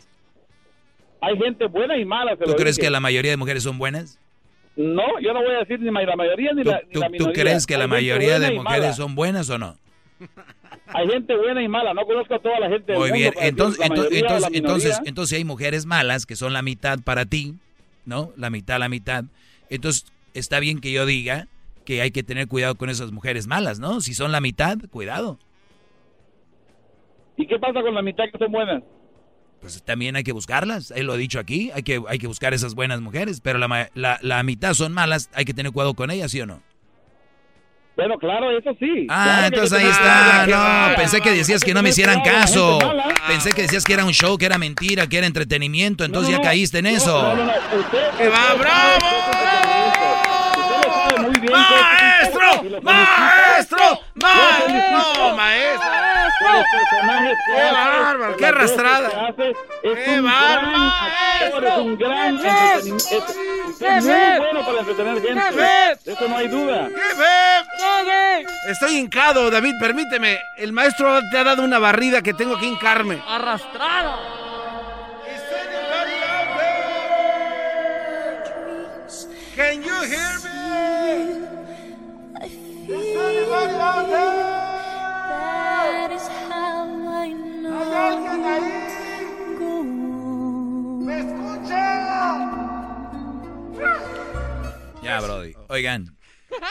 Hay 1.21 1.37
gente 1.37 1.67
buena 1.67 1.97
y 1.99 2.05
mala. 2.05 2.37
¿Tú 2.37 2.55
crees 2.55 2.79
que 2.79 2.89
la 2.91 3.01
mayoría 3.01 3.33
de 3.33 3.37
mujeres 3.37 3.63
son 3.65 3.79
buenas? 3.79 4.19
No, 4.77 5.19
yo 5.21 5.33
no 5.35 5.43
voy 5.43 5.55
a 5.55 5.59
decir 5.59 5.81
ni 5.81 5.91
la 5.91 6.17
mayoría 6.17 6.53
ni 6.53 6.63
¿Tú, 6.63 6.71
la, 6.71 6.81
ni 6.81 6.93
tú- 6.93 7.01
tú 7.01 7.11
minoría. 7.11 7.33
crees 7.43 7.67
que 7.67 7.77
la 7.77 7.87
mayoría 7.87 8.39
de 8.39 8.53
mujeres 8.53 8.97
son 8.97 9.15
buenas 9.15 9.51
o 9.51 9.59
no? 9.59 9.77
Hay 10.87 11.09
gente 11.09 11.37
buena 11.37 11.63
y 11.63 11.69
mala. 11.69 11.93
No 11.93 12.05
conozco 12.05 12.35
a 12.35 12.39
toda 12.39 12.59
la 12.61 12.69
gente 12.69 12.93
del 12.93 12.99
Muy 13.01 13.09
mundo 13.11 13.19
bien, 13.19 13.31
decir 13.33 13.49
entonces, 13.49 13.81
entonces, 13.85 14.13
entonces, 14.19 14.51
entonces, 14.55 14.85
minoría. 14.91 15.09
entonces 15.09 15.39
hay 15.39 15.45
mujeres 15.45 15.87
malas 15.87 16.27
que 16.27 16.37
son 16.37 16.53
la 16.53 16.63
mitad 16.63 16.99
para 17.01 17.27
ti, 17.27 17.55
¿no? 18.07 18.33
La 18.37 18.49
mitad, 18.51 18.79
la 18.79 18.89
mitad. 18.89 19.25
Entonces, 19.69 20.07
está 20.35 20.61
bien 20.61 20.81
que 20.81 20.93
yo 20.93 21.05
diga 21.07 21.47
que 21.91 22.01
hay 22.01 22.13
que 22.13 22.23
tener 22.23 22.47
cuidado 22.47 22.77
con 22.77 22.89
esas 22.89 23.11
mujeres 23.11 23.49
malas, 23.49 23.81
¿no? 23.81 24.01
Si 24.01 24.15
son 24.15 24.31
la 24.31 24.41
mitad, 24.41 24.79
cuidado. 24.93 25.41
¿Y 27.37 27.49
qué 27.49 27.59
pasa 27.59 27.83
con 27.83 27.93
la 27.93 28.01
mitad 28.01 28.23
que 28.31 28.39
son 28.39 28.53
buenas? 28.53 28.85
Pues 29.61 29.83
también 29.83 30.15
hay 30.15 30.23
que 30.23 30.31
buscarlas, 30.31 30.93
él 30.93 31.07
lo 31.07 31.15
ha 31.15 31.17
dicho 31.17 31.41
aquí, 31.41 31.73
hay 31.75 31.83
que, 31.83 32.01
hay 32.09 32.19
que 32.21 32.29
buscar 32.29 32.55
esas 32.55 32.77
buenas 32.77 33.01
mujeres, 33.01 33.41
pero 33.41 33.59
la, 33.59 33.91
la, 33.95 34.21
la 34.23 34.43
mitad 34.45 34.75
son 34.75 34.93
malas, 34.93 35.31
hay 35.35 35.45
que 35.45 35.53
tener 35.53 35.73
cuidado 35.73 35.95
con 35.95 36.13
ellas, 36.13 36.31
¿sí 36.31 36.41
o 36.41 36.47
no? 36.47 36.63
Bueno, 37.97 38.17
claro, 38.19 38.57
eso 38.57 38.71
sí. 38.79 39.09
Ah, 39.11 39.25
Claro 39.25 39.47
entonces 39.49 39.79
ahí 39.81 39.87
está. 39.91 40.47
No, 40.47 40.97
pensé 40.97 41.21
que 41.21 41.33
decías 41.33 41.65
que 41.65 41.75
no 41.75 41.83
me 41.83 41.89
hicieran 41.89 42.23
caso. 42.23 42.79
Pensé 43.27 43.51
que 43.51 43.63
decías 43.63 43.85
que 43.85 43.95
era 43.95 44.05
un 44.05 44.13
show, 44.13 44.39
que 44.39 44.47
era 44.47 44.59
mentira, 44.59 45.09
que 45.09 45.19
era 45.19 45.27
entretenimiento. 45.27 46.05
Entonces 46.05 46.31
No, 46.31 46.37
no, 46.39 46.43
ya 46.45 46.49
caíste 46.49 46.79
en 46.79 46.85
no, 46.85 46.91
eso. 46.91 47.21
No, 47.21 47.35
no, 47.35 47.45
no. 47.47 47.53
Usted, 47.81 48.11
¡Que 48.17 48.29
va, 48.29 48.55
usted 48.55 48.59
bravo! 48.61 49.80
¡Maestro! 51.51 52.81
¡Maestro! 52.83 54.01
¡Maestro! 54.15 55.37
¡Maestro! 55.37 55.89
Los 56.41 56.65
personajes 56.73 57.39
que 57.47 57.53
¡Qué 57.53 57.73
bárbaro! 57.73 58.37
¡Qué 58.37 58.47
arrastrada! 58.47 59.35
¡Qué 59.37 60.19
un 60.19 60.25
bárbaro! 60.25 60.71
gran 60.71 60.75
actor, 60.75 61.65
es 61.65 61.79
un 61.79 61.99
gran 61.99 62.37
entretenimiento. 62.37 63.35
Es, 63.81 64.05
muy 64.05 64.39
bueno 64.39 64.67
para 64.67 64.81
entretener 64.81 65.23
gente. 65.23 66.13
Eso 66.13 66.29
no 66.29 66.37
hay 66.37 66.49
duda. 66.49 66.89
Estoy 68.69 68.99
hincado, 68.99 69.51
David, 69.51 69.75
permíteme. 69.81 70.39
El 70.57 70.73
maestro 70.73 71.21
te 71.31 71.39
ha 71.39 71.45
dado 71.45 71.63
una 71.63 71.79
barrida 71.79 72.23
que 72.23 72.35
tengo 72.35 72.59
que 72.59 72.67
hincarme. 72.67 73.23
Arrastrado. 73.27 74.41
Can 79.57 79.83
you 79.83 80.03
hear 80.05 80.30
Ya, 95.03 95.21
Brody. 95.21 95.55
Oigan, 95.69 96.17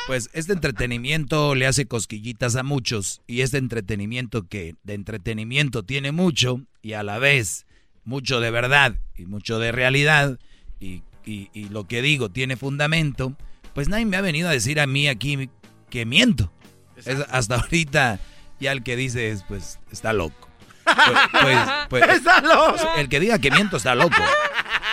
pues 0.08 0.30
este 0.34 0.54
entretenimiento 0.54 1.56
le 1.56 1.66
hace 1.66 1.88
cosquillitas 1.88 2.56
a 2.56 2.64
muchos 2.64 3.22
y 3.28 3.42
este 3.42 3.58
entretenimiento 3.58 4.48
que 4.48 4.76
de 4.84 4.94
entretenimiento 4.94 5.84
tiene 5.84 6.12
mucho 6.12 6.62
y 6.82 6.94
a 6.94 7.04
la 7.04 7.18
vez 7.20 7.66
mucho 8.04 8.40
de 8.40 8.52
verdad 8.52 8.96
y 9.18 9.26
mucho 9.26 9.60
de 9.60 9.72
realidad 9.72 10.40
y, 10.80 11.02
y- 11.26 11.50
y 11.54 11.70
lo 11.70 11.88
que 11.88 12.02
digo 12.02 12.30
tiene 12.30 12.56
fundamento, 12.56 13.36
pues 13.74 13.88
nadie 13.90 14.06
me 14.06 14.18
ha 14.18 14.22
venido 14.22 14.48
a 14.48 14.52
decir 14.54 14.80
a 14.80 14.88
mí 14.88 15.08
aquí 15.08 15.50
que 15.90 16.06
miento. 16.06 16.52
Es 16.98 17.20
hasta 17.30 17.56
ahorita 17.62 18.20
ya 18.60 18.72
el 18.72 18.84
que 18.84 18.96
dice 18.96 19.32
es, 19.32 19.44
pues 19.44 19.80
está 19.92 20.14
loco. 20.14 20.48
Pues, 20.84 21.70
pues, 21.90 22.10
Está 22.18 22.42
loco. 22.42 22.78
El 22.98 23.10
que 23.10 23.20
diga 23.20 23.40
que 23.40 23.52
miento 23.52 23.78
está 23.78 23.96
loco. 23.96 24.16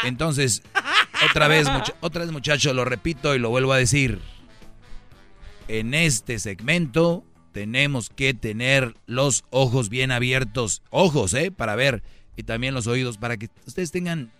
Entonces, 0.05 0.63
otra 1.31 1.49
vez, 1.49 1.67
otra 2.01 2.23
vez, 2.23 2.33
muchachos, 2.33 2.75
lo 2.75 2.85
repito 2.85 3.35
y 3.35 3.39
lo 3.39 3.51
vuelvo 3.51 3.73
a 3.73 3.79
decir. 3.79 4.21
En 5.69 5.95
este 5.95 6.39
segmento 6.39 7.25
tenemos 7.53 8.11
que 8.11 8.35
tener 8.35 8.95
los 9.07 9.45
ojos 9.51 9.89
bien 9.89 10.13
abiertos. 10.13 10.83
Ojos, 10.91 11.35
¿eh? 11.35 11.51
Para 11.51 11.75
ver. 11.75 12.03
Y 12.37 12.43
también 12.43 12.75
los 12.75 12.87
oídos 12.87 13.17
para 13.17 13.37
que 13.37 13.49
ustedes 13.67 13.91
tengan 13.91 14.31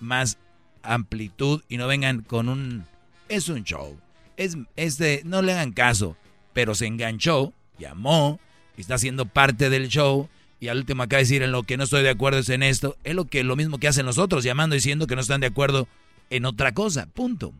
más 0.00 0.38
amplitud 0.82 1.62
y 1.68 1.76
no 1.76 1.86
vengan 1.86 2.22
con 2.22 2.48
un... 2.48 2.84
Es 3.28 3.48
un 3.48 3.64
show. 3.64 3.98
Es, 4.36 4.56
es 4.76 4.98
de... 4.98 5.22
No 5.24 5.42
le 5.42 5.52
hagan 5.52 5.72
caso. 5.72 6.16
Pero 6.52 6.74
se 6.74 6.86
enganchó, 6.86 7.52
llamó, 7.78 8.40
y 8.76 8.80
está 8.80 8.98
siendo 8.98 9.26
parte 9.26 9.70
del 9.70 9.88
show. 9.88 10.28
Y 10.58 10.68
al 10.68 10.78
último 10.78 11.06
de 11.06 11.16
decir 11.16 11.42
en 11.42 11.52
lo 11.52 11.64
que 11.64 11.76
no 11.76 11.84
estoy 11.84 12.02
de 12.02 12.10
acuerdo 12.10 12.38
es 12.38 12.48
en 12.48 12.62
esto. 12.62 12.96
Es 13.04 13.14
lo 13.14 13.26
que 13.26 13.44
lo 13.44 13.56
mismo 13.56 13.78
que 13.78 13.88
hacen 13.88 14.06
los 14.06 14.18
otros, 14.18 14.42
llamando 14.42 14.74
diciendo 14.74 15.06
que 15.06 15.14
no 15.14 15.20
están 15.20 15.40
de 15.40 15.48
acuerdo 15.48 15.86
en 16.30 16.46
otra 16.46 16.72
cosa. 16.72 17.06
Punto. 17.06 17.52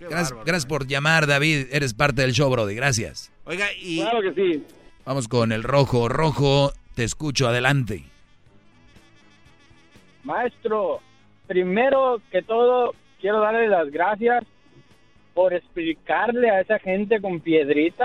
Gracias, 0.00 0.30
bárbaro, 0.30 0.46
gracias 0.46 0.66
por 0.66 0.86
llamar, 0.86 1.26
David. 1.26 1.66
Eres 1.70 1.92
parte 1.92 2.22
del 2.22 2.32
show, 2.32 2.50
Brody. 2.50 2.74
Gracias. 2.74 3.30
Oiga, 3.44 3.66
y. 3.80 4.00
Claro 4.00 4.22
que 4.22 4.34
sí. 4.34 4.64
Vamos 5.04 5.28
con 5.28 5.52
el 5.52 5.62
rojo. 5.62 6.08
Rojo, 6.08 6.72
te 6.94 7.04
escucho. 7.04 7.48
Adelante. 7.48 8.04
Maestro, 10.24 11.00
primero 11.46 12.20
que 12.30 12.42
todo, 12.42 12.94
quiero 13.20 13.40
darle 13.40 13.68
las 13.68 13.90
gracias 13.90 14.44
por 15.38 15.54
explicarle 15.54 16.50
a 16.50 16.62
esa 16.62 16.80
gente 16.80 17.20
con 17.20 17.38
piedrita 17.38 18.04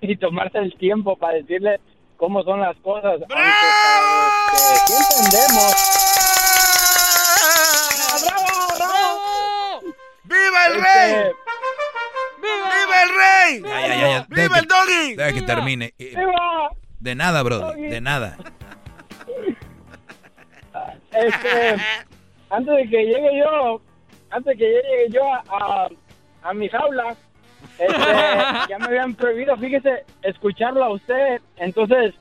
y 0.00 0.16
tomarse 0.16 0.56
el 0.56 0.74
tiempo 0.78 1.14
para 1.14 1.34
decirle 1.34 1.78
cómo 2.16 2.42
son 2.42 2.60
las 2.60 2.74
cosas. 2.78 3.20
Aunque 3.20 3.26
para 3.26 3.42
los 4.00 4.80
que 4.86 4.86
sí 4.86 4.94
entendemos. 4.96 5.74
¡Bravo, 8.24 8.46
bravo! 8.78 9.80
¡Viva 10.24 10.66
el 10.68 10.72
Este, 10.72 10.82
rey! 10.82 11.32
¡Viva 12.40 13.02
el 13.02 13.08
rey! 13.10 13.62
Ya, 13.62 13.80
ya, 13.86 13.94
ya, 13.94 14.08
ya. 14.08 14.26
¡Viva 14.30 14.58
el 14.58 14.66
doggy! 14.66 15.16
Deja 15.16 15.32
que 15.34 15.42
termine. 15.42 15.92
Eh, 15.98 16.14
¡Viva! 16.16 16.70
De 16.98 17.14
nada, 17.14 17.42
Brody. 17.42 17.88
De 17.88 18.00
nada. 18.00 18.38
Este, 21.12 21.76
antes 22.48 22.74
de 22.74 22.88
que 22.88 23.04
llegue 23.04 23.38
yo, 23.38 23.82
antes 24.30 24.56
de 24.56 24.56
que 24.56 24.64
llegue 24.64 25.10
yo 25.10 25.22
a, 25.30 25.42
a, 25.50 25.88
a 26.42 26.54
mi 26.54 26.68
jaula, 26.68 27.14
este, 27.78 27.86
ya 28.68 28.78
me 28.78 28.86
habían 28.86 29.14
prohibido, 29.14 29.56
fíjese, 29.56 30.04
escucharlo 30.22 30.84
a 30.84 30.92
usted. 30.92 31.40
Entonces, 31.56 32.14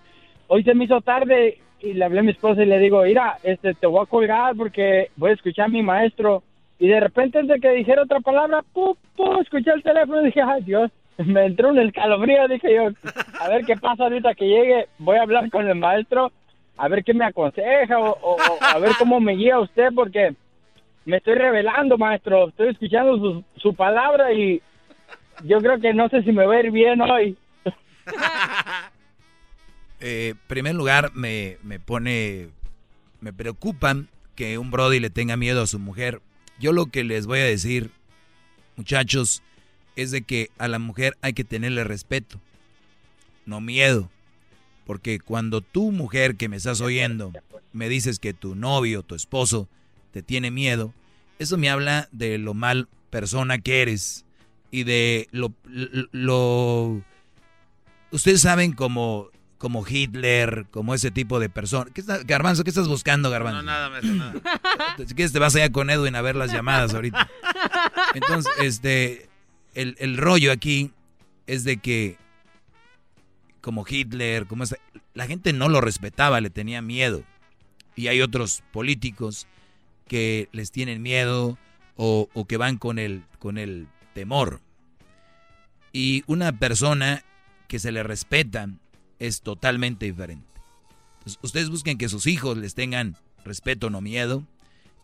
hoy 0.47 0.63
se 0.63 0.73
me 0.73 0.85
hizo 0.85 1.01
tarde 1.01 1.59
y 1.81 1.93
le 1.93 2.05
hablé 2.05 2.19
a 2.19 2.23
mi 2.23 2.31
esposa 2.31 2.61
y 2.61 2.65
le 2.65 2.79
digo, 2.79 3.03
mira, 3.03 3.37
este, 3.43 3.73
te 3.73 3.87
voy 3.87 4.03
a 4.03 4.05
colgar 4.09 4.55
porque 4.55 5.09
voy 5.15 5.31
a 5.31 5.33
escuchar 5.33 5.65
a 5.65 5.69
mi 5.69 5.81
maestro. 5.81 6.43
Y 6.79 6.87
de 6.87 6.99
repente, 6.99 7.39
antes 7.39 7.55
de 7.55 7.61
que 7.61 7.75
dijera 7.75 8.03
otra 8.03 8.19
palabra, 8.19 8.61
pu, 8.73 8.97
pu, 9.15 9.39
escuché 9.41 9.71
el 9.71 9.83
teléfono 9.83 10.21
y 10.21 10.25
dije, 10.25 10.41
ay 10.41 10.61
Dios, 10.63 10.91
me 11.17 11.45
entró 11.45 11.69
un 11.69 11.79
escalofrío. 11.79 12.47
Dije 12.47 12.73
yo, 12.75 12.89
a 13.39 13.47
ver 13.49 13.65
qué 13.65 13.75
pasa 13.75 14.03
ahorita 14.03 14.33
que 14.35 14.47
llegue, 14.47 14.87
voy 14.97 15.17
a 15.17 15.23
hablar 15.23 15.49
con 15.49 15.67
el 15.67 15.75
maestro, 15.75 16.31
a 16.77 16.87
ver 16.87 17.03
qué 17.03 17.13
me 17.13 17.25
aconseja 17.25 17.99
o, 17.99 18.11
o- 18.21 18.35
o 18.35 18.57
a 18.61 18.79
ver 18.79 18.91
cómo 18.97 19.19
me 19.19 19.33
guía 19.33 19.59
usted, 19.59 19.89
porque 19.93 20.33
me 21.10 21.18
estoy 21.18 21.36
revelando, 21.36 21.98
maestro. 21.98 22.49
Estoy 22.49 22.69
escuchando 22.69 23.18
su, 23.18 23.44
su 23.60 23.73
palabra 23.73 24.31
y 24.31 24.61
yo 25.44 25.57
creo 25.60 25.80
que 25.80 25.94
no 25.94 26.07
sé 26.10 26.22
si 26.23 26.31
me 26.31 26.45
va 26.45 26.56
a 26.56 26.60
ir 26.60 26.72
bien 26.72 27.02
hoy. 27.02 27.38
Eh, 30.02 30.36
primer 30.48 30.76
lugar, 30.76 31.11
me, 31.14 31.57
me 31.61 31.77
pone, 31.77 32.52
me 33.19 33.34
preocupan 33.34 34.07
que 34.34 34.57
un 34.57 34.72
Brody 34.72 35.02
le 35.02 35.10
tenga 35.10 35.36
miedo 35.36 35.61
a 35.61 35.68
su 35.68 35.77
mujer. 35.77 36.22
Yo 36.57 36.72
lo 36.72 36.86
que 36.86 37.03
les 37.03 37.26
voy 37.26 37.40
a 37.40 37.44
decir, 37.44 37.91
muchachos, 38.77 39.44
es 39.98 40.11
de 40.11 40.22
que 40.22 40.52
a 40.57 40.69
la 40.69 40.80
mujer 40.80 41.18
hay 41.22 41.34
que 41.34 41.44
tenerle 41.44 41.84
respeto, 41.84 42.40
no 43.45 43.60
miedo. 43.60 44.10
Porque 44.86 45.19
cuando 45.19 45.60
tu 45.60 45.91
mujer 45.91 46.38
que 46.38 46.48
me 46.48 46.56
estás 46.56 46.80
oyendo 46.80 47.34
me 47.73 47.90
dices 47.90 48.19
que 48.19 48.34
tu 48.34 48.56
novio, 48.56 49.03
tu 49.03 49.15
esposo, 49.15 49.68
te 50.11 50.23
tiene 50.23 50.49
miedo, 50.49 50.94
eso 51.39 51.57
me 51.57 51.69
habla 51.69 52.07
de 52.11 52.37
lo 52.37 52.53
mal 52.53 52.87
persona 53.09 53.57
que 53.57 53.81
eres 53.81 54.25
y 54.71 54.83
de 54.83 55.27
lo, 55.31 55.53
lo, 55.65 56.07
lo- 56.11 57.01
ustedes 58.11 58.41
saben 58.41 58.73
como 58.73 59.29
como 59.57 59.85
Hitler, 59.85 60.67
como 60.71 60.93
ese 60.93 61.11
tipo 61.11 61.37
de 61.37 61.49
persona. 61.49 61.91
¿Qué 61.93 61.99
está, 61.99 62.19
Garbanzo, 62.23 62.63
¿qué 62.63 62.69
estás 62.69 62.87
buscando, 62.87 63.29
Garbanzo? 63.29 63.57
No, 63.57 63.63
nada, 63.63 63.89
maestro, 63.89 64.13
nada. 64.15 64.33
Si 65.05 65.13
quieres 65.15 65.33
te 65.33 65.39
vas 65.39 65.53
allá 65.53 65.69
con 65.69 65.89
Edwin 65.89 66.15
a 66.15 66.21
ver 66.21 66.37
las 66.37 66.53
llamadas 66.53 66.93
ahorita. 66.93 67.29
Entonces, 68.13 68.49
este, 68.61 69.27
el, 69.73 69.97
el 69.99 70.15
rollo 70.15 70.53
aquí 70.53 70.91
es 71.45 71.65
de 71.65 71.75
que 71.75 72.15
como 73.59 73.85
Hitler, 73.85 74.45
como 74.47 74.63
esta- 74.63 74.77
la 75.13 75.27
gente 75.27 75.51
no 75.51 75.67
lo 75.67 75.81
respetaba, 75.81 76.39
le 76.39 76.49
tenía 76.49 76.81
miedo. 76.81 77.23
Y 77.97 78.07
hay 78.07 78.21
otros 78.21 78.63
políticos 78.71 79.45
que 80.10 80.49
les 80.52 80.72
tienen 80.72 81.02
miedo 81.02 81.57
o, 81.95 82.27
que 82.48 82.57
van 82.57 82.77
con 82.77 82.99
el, 82.99 83.23
con 83.40 83.57
el 83.57 83.88
temor. 84.14 84.60
Y 85.94 86.23
una 86.27 86.52
persona 86.60 87.23
que 87.68 87.80
se 87.80 87.91
le 87.91 88.03
respeta 88.03 88.69
es 89.19 89.41
totalmente 89.41 90.06
diferente. 90.06 90.45
Ustedes 91.41 91.69
busquen 91.69 91.98
que 91.98 92.10
sus 92.10 92.26
hijos 92.26 92.57
les 92.57 92.73
tengan 92.73 93.15
respeto, 93.45 93.90
no 93.90 94.02
miedo. 94.02 94.44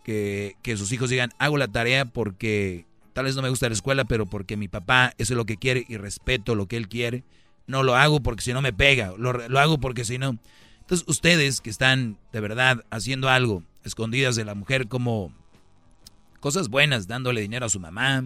Que, 0.04 0.56
que 0.62 0.78
sus 0.78 0.92
hijos 0.92 1.10
digan, 1.10 1.32
hago 1.40 1.58
la 1.58 1.68
tarea 1.68 2.06
porque 2.06 2.86
tal 3.14 3.26
vez 3.26 3.36
no 3.36 3.42
me 3.42 3.50
gusta 3.50 3.68
la 3.68 3.74
escuela, 3.74 4.06
pero 4.06 4.26
porque 4.26 4.56
mi 4.56 4.68
papá 4.68 5.14
eso 5.18 5.34
es 5.34 5.38
lo 5.38 5.46
que 5.46 5.58
quiere 5.58 5.86
y 5.88 5.98
respeto 5.98 6.54
lo 6.56 6.68
que 6.68 6.78
él 6.78 6.88
quiere. 6.88 7.24
No 7.68 7.82
lo 7.82 7.96
hago 7.96 8.20
porque 8.22 8.44
si 8.44 8.54
no 8.54 8.62
me 8.62 8.72
pega, 8.72 9.14
lo, 9.18 9.34
lo 9.34 9.60
hago 9.60 9.80
porque 9.80 10.06
si 10.06 10.18
no. 10.18 10.38
Entonces 10.82 11.06
ustedes 11.08 11.62
que 11.62 11.72
están 11.72 12.18
de 12.32 12.40
verdad 12.40 12.86
haciendo 12.92 13.28
algo, 13.30 13.64
escondidas 13.86 14.36
de 14.36 14.44
la 14.46 14.56
mujer 14.56 14.88
como 14.88 15.32
cosas 16.40 16.70
buenas, 16.70 17.08
dándole 17.08 17.42
dinero 17.42 17.66
a 17.66 17.70
su 17.70 17.80
mamá, 17.80 18.24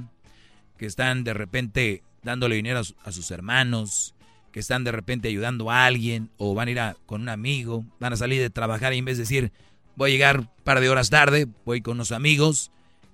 que 0.77 0.85
están 0.85 1.23
de 1.23 1.33
repente 1.33 2.03
dándole 2.23 2.55
dinero 2.55 2.79
a, 2.79 2.83
su- 2.83 2.95
a 3.03 3.11
sus 3.11 3.29
hermanos, 3.31 4.13
que 4.51 4.59
están 4.59 4.83
de 4.83 4.91
repente 4.91 5.27
ayudando 5.27 5.69
a 5.69 5.85
alguien 5.85 6.29
o 6.37 6.53
van 6.55 6.67
a 6.67 6.71
ir 6.71 6.79
con 7.05 7.21
un 7.21 7.29
amigo, 7.29 7.85
van 7.99 8.13
a 8.13 8.17
salir 8.17 8.41
de 8.41 8.49
trabajar 8.49 8.93
y 8.93 8.97
en 8.97 9.05
vez 9.05 9.17
de 9.17 9.23
decir 9.23 9.51
voy 9.95 10.09
a 10.11 10.13
llegar 10.13 10.39
un 10.39 10.49
par 10.63 10.79
de 10.79 10.89
horas 10.89 11.09
tarde, 11.09 11.47
voy 11.65 11.81
con 11.81 11.95
unos 11.97 12.11
amigos, 12.11 12.71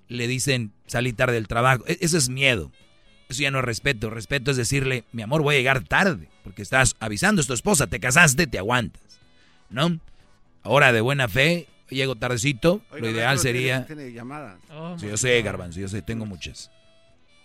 le 0.08 0.28
dicen 0.28 0.72
salí 0.88 1.14
tarde 1.14 1.34
del 1.34 1.48
trabajo. 1.48 1.84
E- 1.88 1.98
Eso 2.02 2.18
es 2.18 2.30
miedo. 2.30 2.72
Eso 3.28 3.42
ya 3.42 3.50
no 3.50 3.58
es 3.60 3.66
respeto. 3.66 4.12
Respeto 4.12 4.52
es 4.52 4.58
decirle, 4.58 5.04
mi 5.12 5.24
amor, 5.24 5.42
voy 5.42 5.56
a 5.56 5.58
llegar 5.58 5.84
tarde, 5.84 6.30
porque 6.44 6.62
estás 6.62 6.96
avisando 7.00 7.42
a 7.42 7.46
tu 7.46 7.54
esposa, 7.54 7.88
te 7.88 8.00
casaste, 8.00 8.46
te 8.46 8.60
aguantas. 8.60 9.02
¿No? 9.72 10.00
Ahora 10.62 10.94
de 10.94 11.02
buena 11.02 11.28
fe, 11.28 11.68
llego 11.90 12.16
tardecito, 12.16 12.82
Oiga, 12.92 13.00
lo 13.06 13.10
ideal 13.12 13.40
sería... 13.40 13.86
Tiene, 13.86 14.04
tiene 14.04 14.16
llamadas. 14.16 14.58
Sí, 15.00 15.08
yo 15.08 15.18
sé, 15.18 15.42
Garbanzo, 15.42 15.80
yo 15.80 15.88
sé, 15.88 16.02
tengo 16.02 16.26
muchas. 16.26 16.72